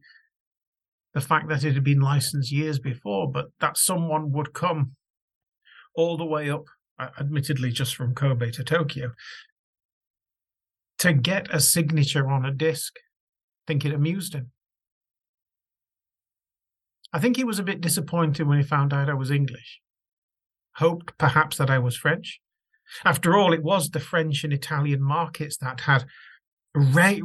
[1.13, 4.95] the fact that it had been licensed years before, but that someone would come
[5.95, 6.63] all the way up,
[6.97, 9.11] uh, admittedly just from Kobe to Tokyo,
[10.97, 12.93] to get a signature on a disc.
[12.97, 14.52] I think it amused him.
[17.13, 19.81] I think he was a bit disappointed when he found out I was English
[20.77, 22.39] hoped perhaps that I was French.
[23.05, 26.05] After all, it was the French and Italian markets that had,
[26.73, 27.21] re-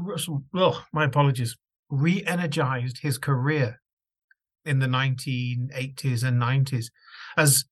[0.54, 1.56] oh, my apologies,
[1.90, 3.80] re energized his career
[4.64, 6.86] in the 1980s and 90s,
[7.36, 7.64] as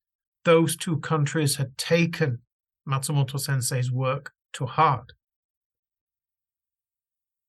[0.45, 2.39] those two countries had taken
[2.87, 5.13] Matsumoto sensei's work to heart.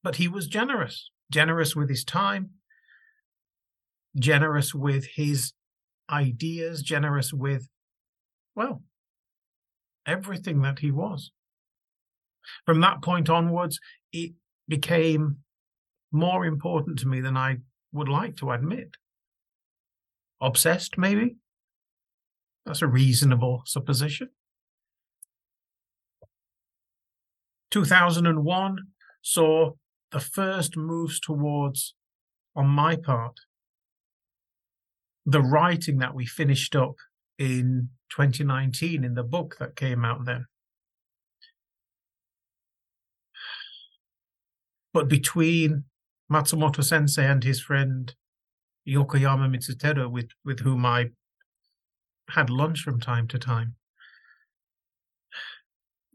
[0.02, 2.50] But he was generous, generous with his time,
[4.16, 5.52] generous with his
[6.10, 7.68] ideas, generous with
[8.58, 8.82] well,
[10.04, 11.30] everything that he was.
[12.66, 13.78] From that point onwards,
[14.12, 14.32] it
[14.66, 15.38] became
[16.10, 17.58] more important to me than I
[17.92, 18.96] would like to admit.
[20.40, 21.36] Obsessed, maybe?
[22.66, 24.30] That's a reasonable supposition.
[27.70, 28.78] 2001
[29.22, 29.72] saw
[30.10, 31.94] the first moves towards,
[32.56, 33.38] on my part,
[35.28, 36.94] the writing that we finished up
[37.38, 40.46] in 2019 in the book that came out then.
[44.94, 45.84] But between
[46.32, 48.14] Matsumoto sensei and his friend
[48.88, 51.10] Yokoyama Mitsuteru, with, with whom I
[52.30, 53.74] had lunch from time to time,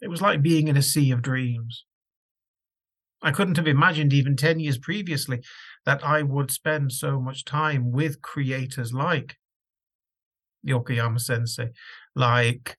[0.02, 1.86] it was like being in a sea of dreams.
[3.24, 5.42] I couldn't have imagined even 10 years previously
[5.86, 9.38] that I would spend so much time with creators like
[10.68, 11.70] Yokoyama Sensei,
[12.16, 12.78] like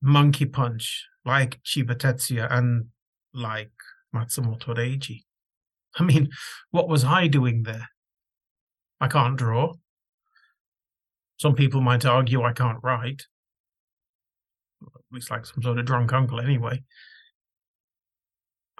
[0.00, 2.86] Monkey Punch, like Chiba Tetsuya, and
[3.34, 3.72] like
[4.14, 5.24] Matsumoto Leiji.
[5.98, 6.30] I mean,
[6.70, 7.90] what was I doing there?
[9.00, 9.74] I can't draw.
[11.36, 13.26] Some people might argue I can't write.
[14.82, 16.82] At least like some sort of drunk uncle, anyway.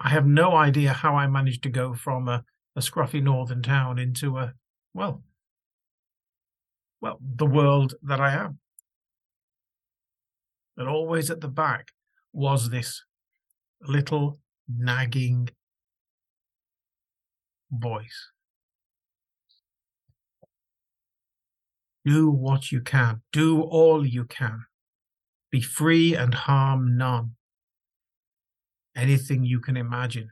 [0.03, 2.43] I have no idea how I managed to go from a,
[2.75, 4.53] a scruffy northern town into a,
[4.93, 5.23] well,
[6.99, 8.59] well, the world that I am.
[10.75, 11.87] And always at the back
[12.33, 13.03] was this
[13.81, 15.49] little nagging
[17.71, 18.29] voice.
[22.03, 24.65] Do what you can, do all you can.
[25.49, 27.35] Be free and harm none.
[28.95, 30.29] Anything you can imagine.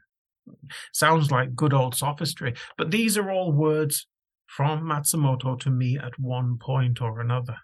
[0.92, 4.06] Sounds like good old sophistry, but these are all words
[4.46, 7.56] from Matsumoto to me at one point or another.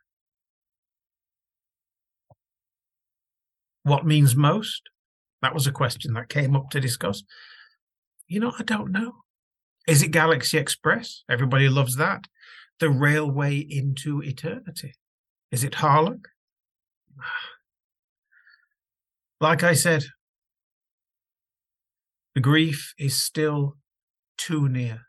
[3.82, 4.82] What means most?
[5.42, 7.22] That was a question that came up to discuss.
[8.26, 9.16] You know, I don't know.
[9.86, 11.24] Is it Galaxy Express?
[11.30, 12.26] Everybody loves that.
[12.80, 14.94] The railway into eternity.
[15.50, 16.24] Is it Harlock?
[19.40, 20.04] Like I said,
[22.38, 23.76] the grief is still
[24.36, 25.00] too near.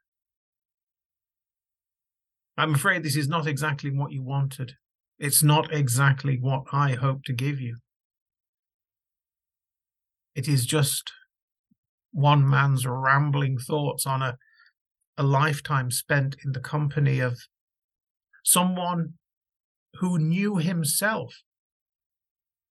[2.57, 4.73] I'm afraid this is not exactly what you wanted.
[5.19, 7.77] It's not exactly what I hope to give you.
[10.33, 11.11] It is just
[12.11, 14.35] one man's rambling thoughts on a,
[15.15, 17.37] a lifetime spent in the company of
[18.43, 19.13] someone
[19.99, 21.43] who knew himself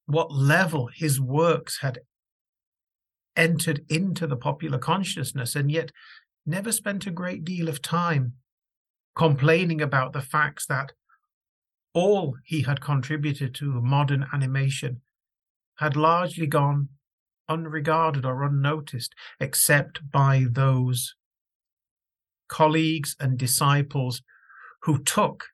[0.07, 2.01] what level his works had
[3.39, 5.92] entered into the popular consciousness and yet
[6.44, 8.34] never spent a great deal of time
[9.15, 10.92] complaining about the facts that
[11.94, 15.00] all he had contributed to modern animation
[15.78, 16.89] had largely gone
[17.49, 21.15] unregarded or unnoticed, except by those
[22.49, 24.23] colleagues and disciples
[24.83, 25.47] who took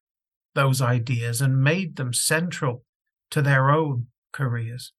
[0.54, 2.84] those ideas and made them central
[3.30, 4.92] to their own careers.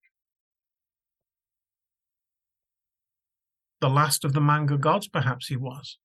[3.85, 5.99] The last of the manga gods, perhaps he was.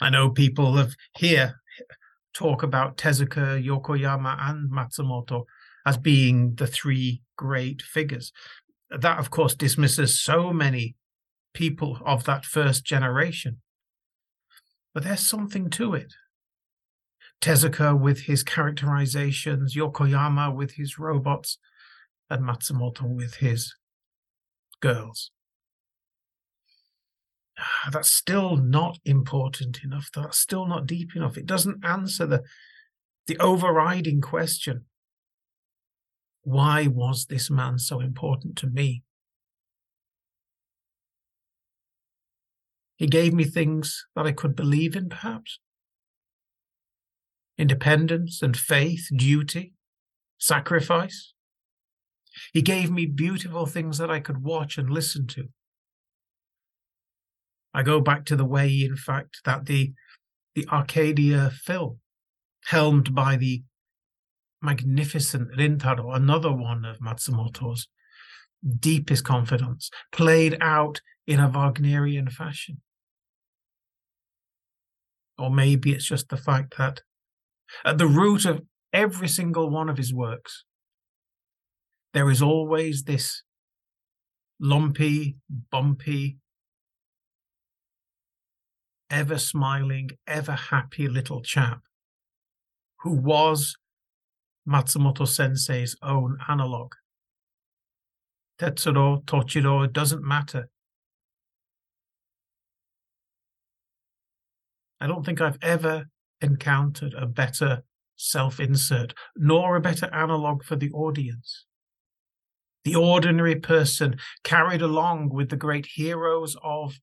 [0.00, 1.60] I know people have here
[2.34, 5.44] talk about Tezuka, Yokoyama, and Matsumoto
[5.86, 8.32] as being the three great figures.
[8.90, 10.96] That, of course, dismisses so many
[11.54, 13.60] people of that first generation.
[14.92, 16.14] But there's something to it.
[17.40, 21.58] Tezuka with his characterizations, Yokoyama with his robots,
[22.28, 23.72] and Matsumoto with his
[24.80, 25.30] girls.
[27.92, 30.08] That's still not important enough.
[30.14, 31.36] That's still not deep enough.
[31.36, 32.42] It doesn't answer the,
[33.26, 34.86] the overriding question
[36.44, 39.04] why was this man so important to me?
[42.96, 45.60] He gave me things that I could believe in, perhaps
[47.58, 49.72] independence and faith, duty,
[50.38, 51.32] sacrifice.
[52.52, 55.48] He gave me beautiful things that I could watch and listen to.
[57.74, 59.92] I go back to the way, in fact, that the
[60.54, 61.98] the Arcadia film,
[62.66, 63.62] helmed by the
[64.60, 67.88] magnificent Rintaro, another one of Matsumoto's
[68.78, 72.82] deepest confidence, played out in a Wagnerian fashion.
[75.38, 77.00] Or maybe it's just the fact that
[77.84, 80.64] at the root of every single one of his works,
[82.12, 83.42] there is always this
[84.60, 85.36] lumpy,
[85.70, 86.36] bumpy,
[89.12, 91.82] ever smiling, ever happy little chap
[93.02, 93.76] who was
[94.66, 96.94] Matsumoto sensei's own analog.
[98.58, 100.68] Tetsuro, Tochiro, it doesn't matter.
[105.00, 106.06] I don't think I've ever
[106.40, 107.82] encountered a better
[108.16, 111.66] self insert, nor a better analog for the audience.
[112.84, 117.00] The ordinary person carried along with the great heroes of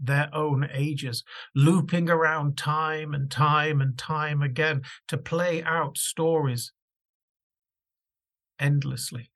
[0.00, 1.22] their own ages,
[1.54, 6.72] looping around time and time and time again to play out stories
[8.58, 9.30] endlessly.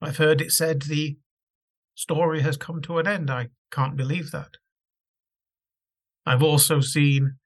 [0.00, 1.16] I've heard it said the
[1.94, 3.30] story has come to an end.
[3.30, 4.56] I can't believe that.
[6.26, 7.36] I've also seen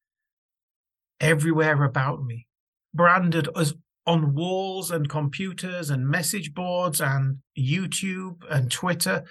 [1.20, 2.46] everywhere about me,
[2.94, 3.74] branded as
[4.08, 9.22] on walls and computers and message boards and YouTube and Twitter,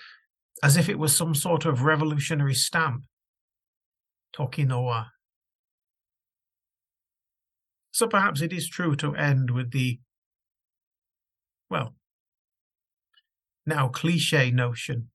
[0.62, 3.02] as if it was some sort of revolutionary stamp.
[4.34, 5.08] Toki no Wa.
[7.90, 10.00] So perhaps it is true to end with the,
[11.72, 11.96] well,
[13.66, 15.10] now cliche notion,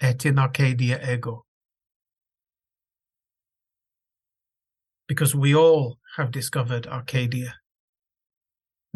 [0.00, 1.44] et in Arcadia ego.
[5.06, 7.56] Because we all have discovered Arcadia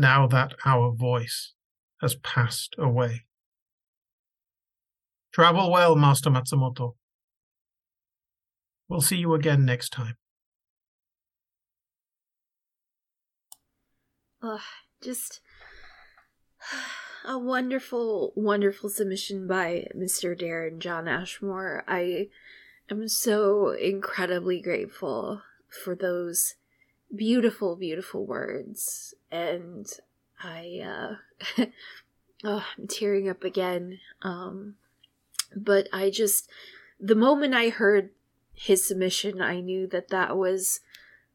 [0.00, 1.52] now that our voice
[2.00, 3.26] has passed away.
[5.32, 6.94] Travel well, Master Matsumoto.
[8.88, 10.16] We'll see you again next time.
[14.42, 14.60] Ugh,
[15.02, 15.40] just
[17.26, 20.36] a wonderful, wonderful submission by Mr.
[20.36, 21.84] Darren John Ashmore.
[21.86, 22.28] I
[22.90, 25.42] am so incredibly grateful
[25.84, 26.54] for those
[27.14, 29.14] beautiful, beautiful words.
[29.30, 29.86] And
[30.42, 31.16] I,
[31.58, 31.64] uh,
[32.44, 33.98] oh, I'm tearing up again.
[34.22, 34.74] Um,
[35.54, 36.48] but I just,
[36.98, 38.10] the moment I heard
[38.54, 40.80] his submission, I knew that that was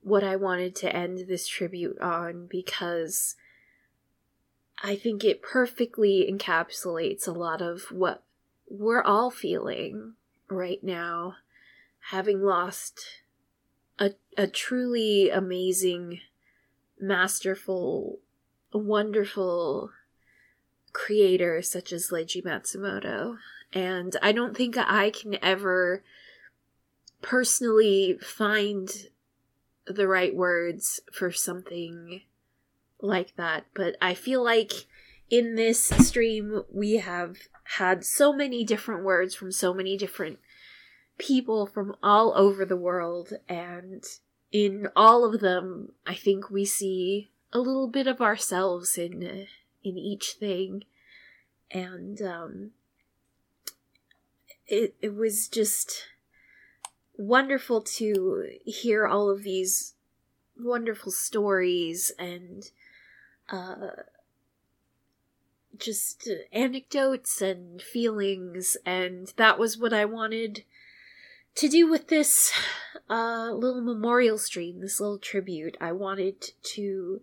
[0.02, 3.36] what I wanted to end this tribute on because
[4.84, 8.24] I think it perfectly encapsulates a lot of what
[8.70, 10.14] we're all feeling
[10.50, 11.36] right now,
[12.10, 13.06] having lost
[13.99, 16.19] a, a truly amazing,
[16.99, 18.19] masterful,
[18.74, 19.91] wonderful
[20.93, 23.38] creator such as Leiji Matsumoto.
[23.74, 26.03] And I don't think I can ever
[27.22, 28.90] personally find
[29.88, 32.22] the right words for something
[33.01, 33.65] like that.
[33.74, 34.72] But I feel like
[35.30, 40.40] in this stream, we have had so many different words from so many different
[41.18, 44.03] people from all over the world, and
[44.52, 49.48] in all of them, I think we see a little bit of ourselves in
[49.84, 50.84] in each thing,
[51.72, 52.72] and um,
[54.68, 56.08] it it was just
[57.18, 59.94] wonderful to hear all of these
[60.58, 62.72] wonderful stories and
[63.50, 64.03] uh,
[65.77, 70.64] just anecdotes and feelings, and that was what I wanted
[71.56, 72.51] to do with this
[73.09, 77.22] uh, little memorial stream, this little tribute, I wanted to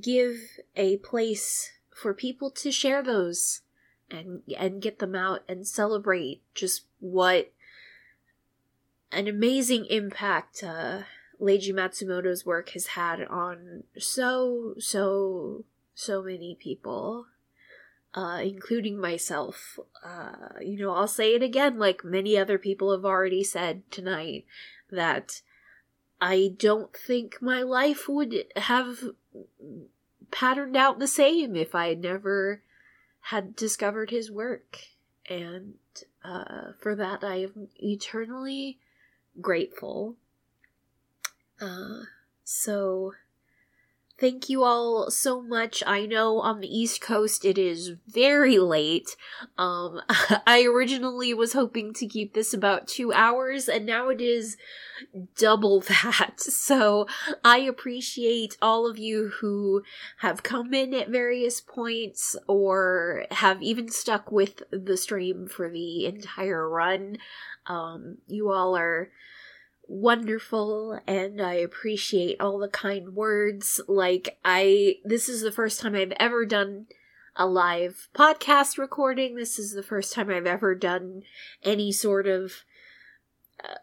[0.00, 0.36] give
[0.76, 3.60] a place for people to share those
[4.10, 7.52] and and get them out and celebrate just what
[9.10, 11.02] an amazing impact uh,
[11.40, 17.26] Leiji Matsumoto's work has had on so so so many people
[18.14, 19.78] uh, including myself.
[20.04, 24.44] Uh, you know, I'll say it again, like many other people have already said tonight,
[24.90, 25.42] that
[26.20, 28.98] I don't think my life would have
[30.30, 32.62] patterned out the same if I had never
[33.26, 34.78] had discovered his work.
[35.28, 35.74] And
[36.24, 38.78] uh, for that, I am eternally
[39.40, 40.16] grateful.
[41.60, 42.02] Uh,
[42.44, 43.14] so
[44.22, 45.82] Thank you all so much.
[45.84, 49.16] I know on the East Coast it is very late.
[49.58, 50.00] Um,
[50.46, 54.56] I originally was hoping to keep this about two hours, and now it is
[55.36, 56.34] double that.
[56.38, 57.08] So
[57.44, 59.82] I appreciate all of you who
[60.18, 66.06] have come in at various points or have even stuck with the stream for the
[66.06, 67.18] entire run.
[67.66, 69.10] Um, you all are
[69.92, 73.80] wonderful and I appreciate all the kind words.
[73.86, 76.86] Like, I, this is the first time I've ever done
[77.36, 79.36] a live podcast recording.
[79.36, 81.24] This is the first time I've ever done
[81.62, 82.64] any sort of
[83.62, 83.74] uh,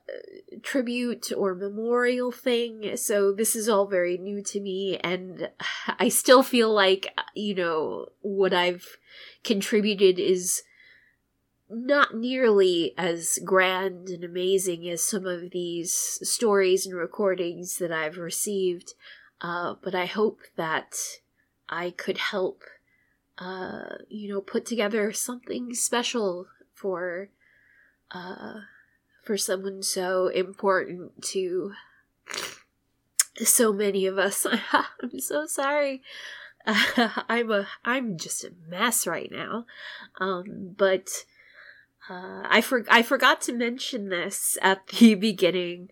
[0.64, 2.98] tribute or memorial thing.
[2.98, 5.50] So this is all very new to me and
[6.00, 8.98] I still feel like, you know, what I've
[9.44, 10.64] contributed is
[11.70, 18.18] not nearly as grand and amazing as some of these stories and recordings that I've
[18.18, 18.94] received,
[19.42, 20.96] uh, but I hope that
[21.70, 22.64] I could help,
[23.38, 27.30] uh, you know, put together something special for,
[28.12, 28.62] uh,
[29.24, 31.74] for someone so important to
[33.44, 34.46] so many of us.
[34.74, 36.02] I'm so sorry.
[36.66, 39.66] I'm a I'm just a mess right now.
[40.20, 41.26] Um, but
[42.10, 45.90] uh, I for- I forgot to mention this at the beginning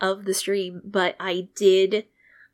[0.00, 2.06] of the stream, but I did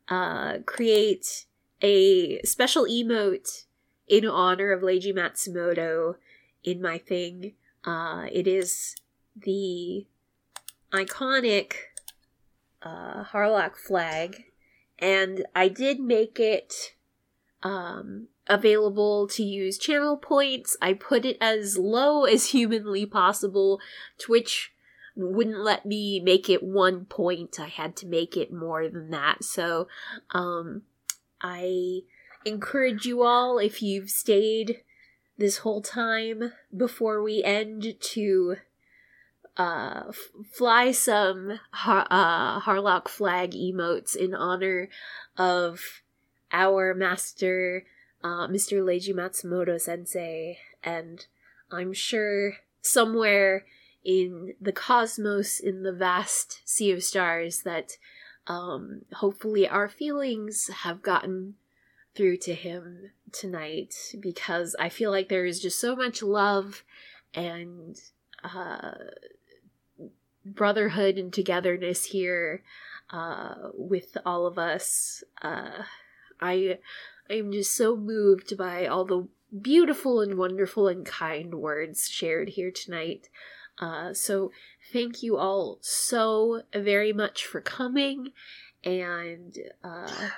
[0.09, 1.45] uh, create
[1.81, 3.65] a special emote
[4.07, 6.15] in honor of Leiji Matsumoto
[6.63, 7.53] in my thing.
[7.83, 8.95] Uh, it is
[9.35, 10.05] the
[10.91, 11.73] iconic
[12.81, 14.45] uh, Harlock flag,
[14.99, 16.93] and I did make it
[17.63, 20.77] um, available to use channel points.
[20.81, 23.79] I put it as low as humanly possible.
[24.17, 24.71] Twitch
[25.15, 27.59] wouldn't let me make it one point.
[27.59, 29.43] I had to make it more than that.
[29.43, 29.87] So,
[30.31, 30.83] um,
[31.41, 32.01] I
[32.43, 34.81] encourage you all, if you've stayed
[35.37, 38.55] this whole time before we end, to
[39.57, 44.89] uh, f- fly some uh, Harlock flag emotes in honor
[45.37, 46.01] of
[46.51, 47.85] our master
[48.25, 48.81] uh, Mr.
[48.83, 51.27] Leiji Matsumoto sensei, and
[51.71, 53.65] I'm sure somewhere
[54.03, 57.97] in the cosmos, in the vast sea of stars, that
[58.47, 61.53] um, hopefully our feelings have gotten
[62.15, 66.83] through to him tonight because I feel like there is just so much love
[67.35, 67.95] and
[68.43, 68.93] uh,
[70.43, 72.63] brotherhood and togetherness here
[73.11, 75.23] uh, with all of us.
[75.43, 75.83] Uh,
[76.41, 76.79] I
[77.29, 79.27] I'm just so moved by all the
[79.61, 83.29] beautiful and wonderful and kind words shared here tonight.
[83.79, 84.51] Uh, so,
[84.93, 88.31] thank you all so very much for coming
[88.85, 90.29] and uh,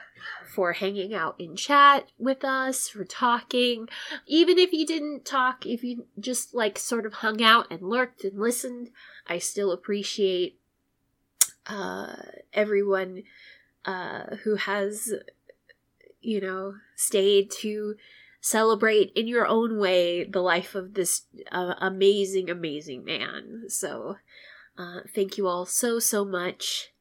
[0.47, 3.89] for hanging out in chat with us, for talking.
[4.25, 8.23] Even if you didn't talk, if you just like sort of hung out and lurked
[8.23, 8.89] and listened,
[9.27, 10.59] I still appreciate
[11.67, 12.15] uh,
[12.53, 13.23] everyone
[13.85, 15.13] uh, who has
[16.27, 17.95] you know, stayed to
[18.41, 21.21] celebrate in your own way the life of this
[21.53, 23.63] uh, amazing, amazing man.
[23.69, 24.17] So,
[24.77, 26.91] uh, thank you all so, so much.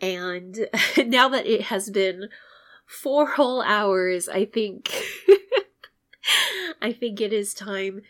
[0.00, 2.30] And now that it has been
[2.86, 4.90] four whole hours, I think,
[6.80, 8.00] I think it is time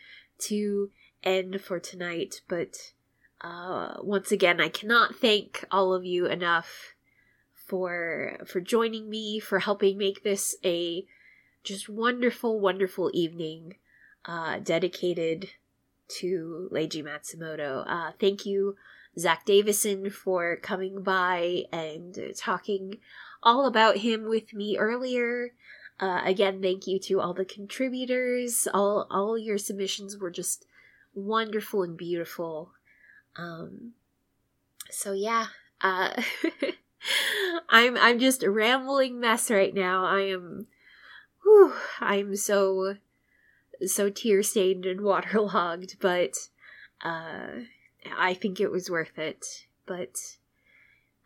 [0.43, 0.91] to
[1.23, 2.39] end for tonight.
[2.47, 2.93] But,
[3.41, 6.92] uh, once again, I cannot thank all of you enough
[7.65, 11.05] for for joining me for helping make this a
[11.63, 13.75] just wonderful wonderful evening
[14.25, 15.49] uh, dedicated
[16.07, 17.83] to Leiji Matsumoto.
[17.87, 18.75] Uh, thank you,
[19.17, 22.97] Zack Davisson, for coming by and talking
[23.41, 25.53] all about him with me earlier.
[25.99, 28.67] Uh, again, thank you to all the contributors.
[28.73, 30.65] All all your submissions were just
[31.13, 32.71] wonderful and beautiful.
[33.35, 33.93] Um,
[34.89, 35.47] so yeah,
[35.81, 36.21] uh,
[37.69, 40.05] I'm I'm just a rambling mess right now.
[40.05, 40.67] I am,
[41.43, 42.95] whew, I'm so
[43.85, 46.35] so tear stained and waterlogged, but
[47.03, 47.47] uh,
[48.17, 49.45] I think it was worth it.
[49.85, 50.15] But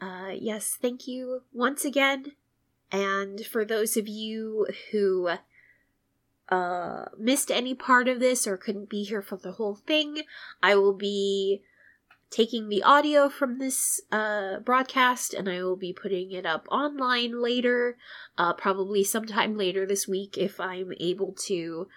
[0.02, 2.34] uh, yes, thank you once again.
[2.92, 5.32] And for those of you who
[6.50, 10.24] uh, missed any part of this or couldn't be here for the whole thing,
[10.64, 11.62] I will be
[12.30, 17.42] taking the audio from this uh, broadcast and I will be putting it up online
[17.42, 17.98] later,
[18.38, 21.88] uh, probably sometime later this week if I'm able to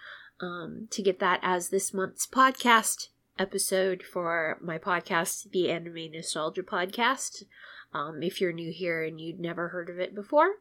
[0.40, 6.62] um, to get that as this month's podcast episode for my podcast, the Anime Nostalgia
[6.62, 7.44] Podcast.
[7.92, 10.56] Um, if you're new here and you'd never heard of it before,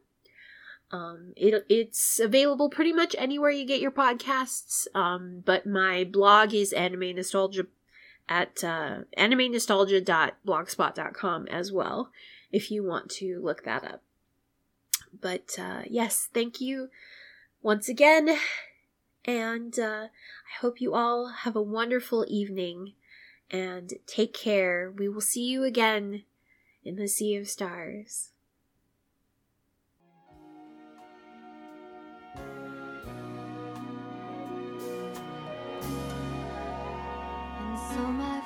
[0.92, 4.88] um, it, it's available pretty much anywhere you get your podcasts.
[4.96, 7.68] Um, but my blog is Anime Nostalgia
[8.30, 12.12] at uh, animenostalgia.blogspot.com as well,
[12.52, 14.04] if you want to look that up.
[15.20, 16.90] But uh, yes, thank you
[17.62, 18.38] once again,
[19.26, 22.94] and uh, I hope you all have a wonderful evening
[23.50, 24.94] and take care.
[24.96, 26.26] We will see you again
[26.84, 28.29] in the Sea of Stars.
[38.00, 38.39] so much.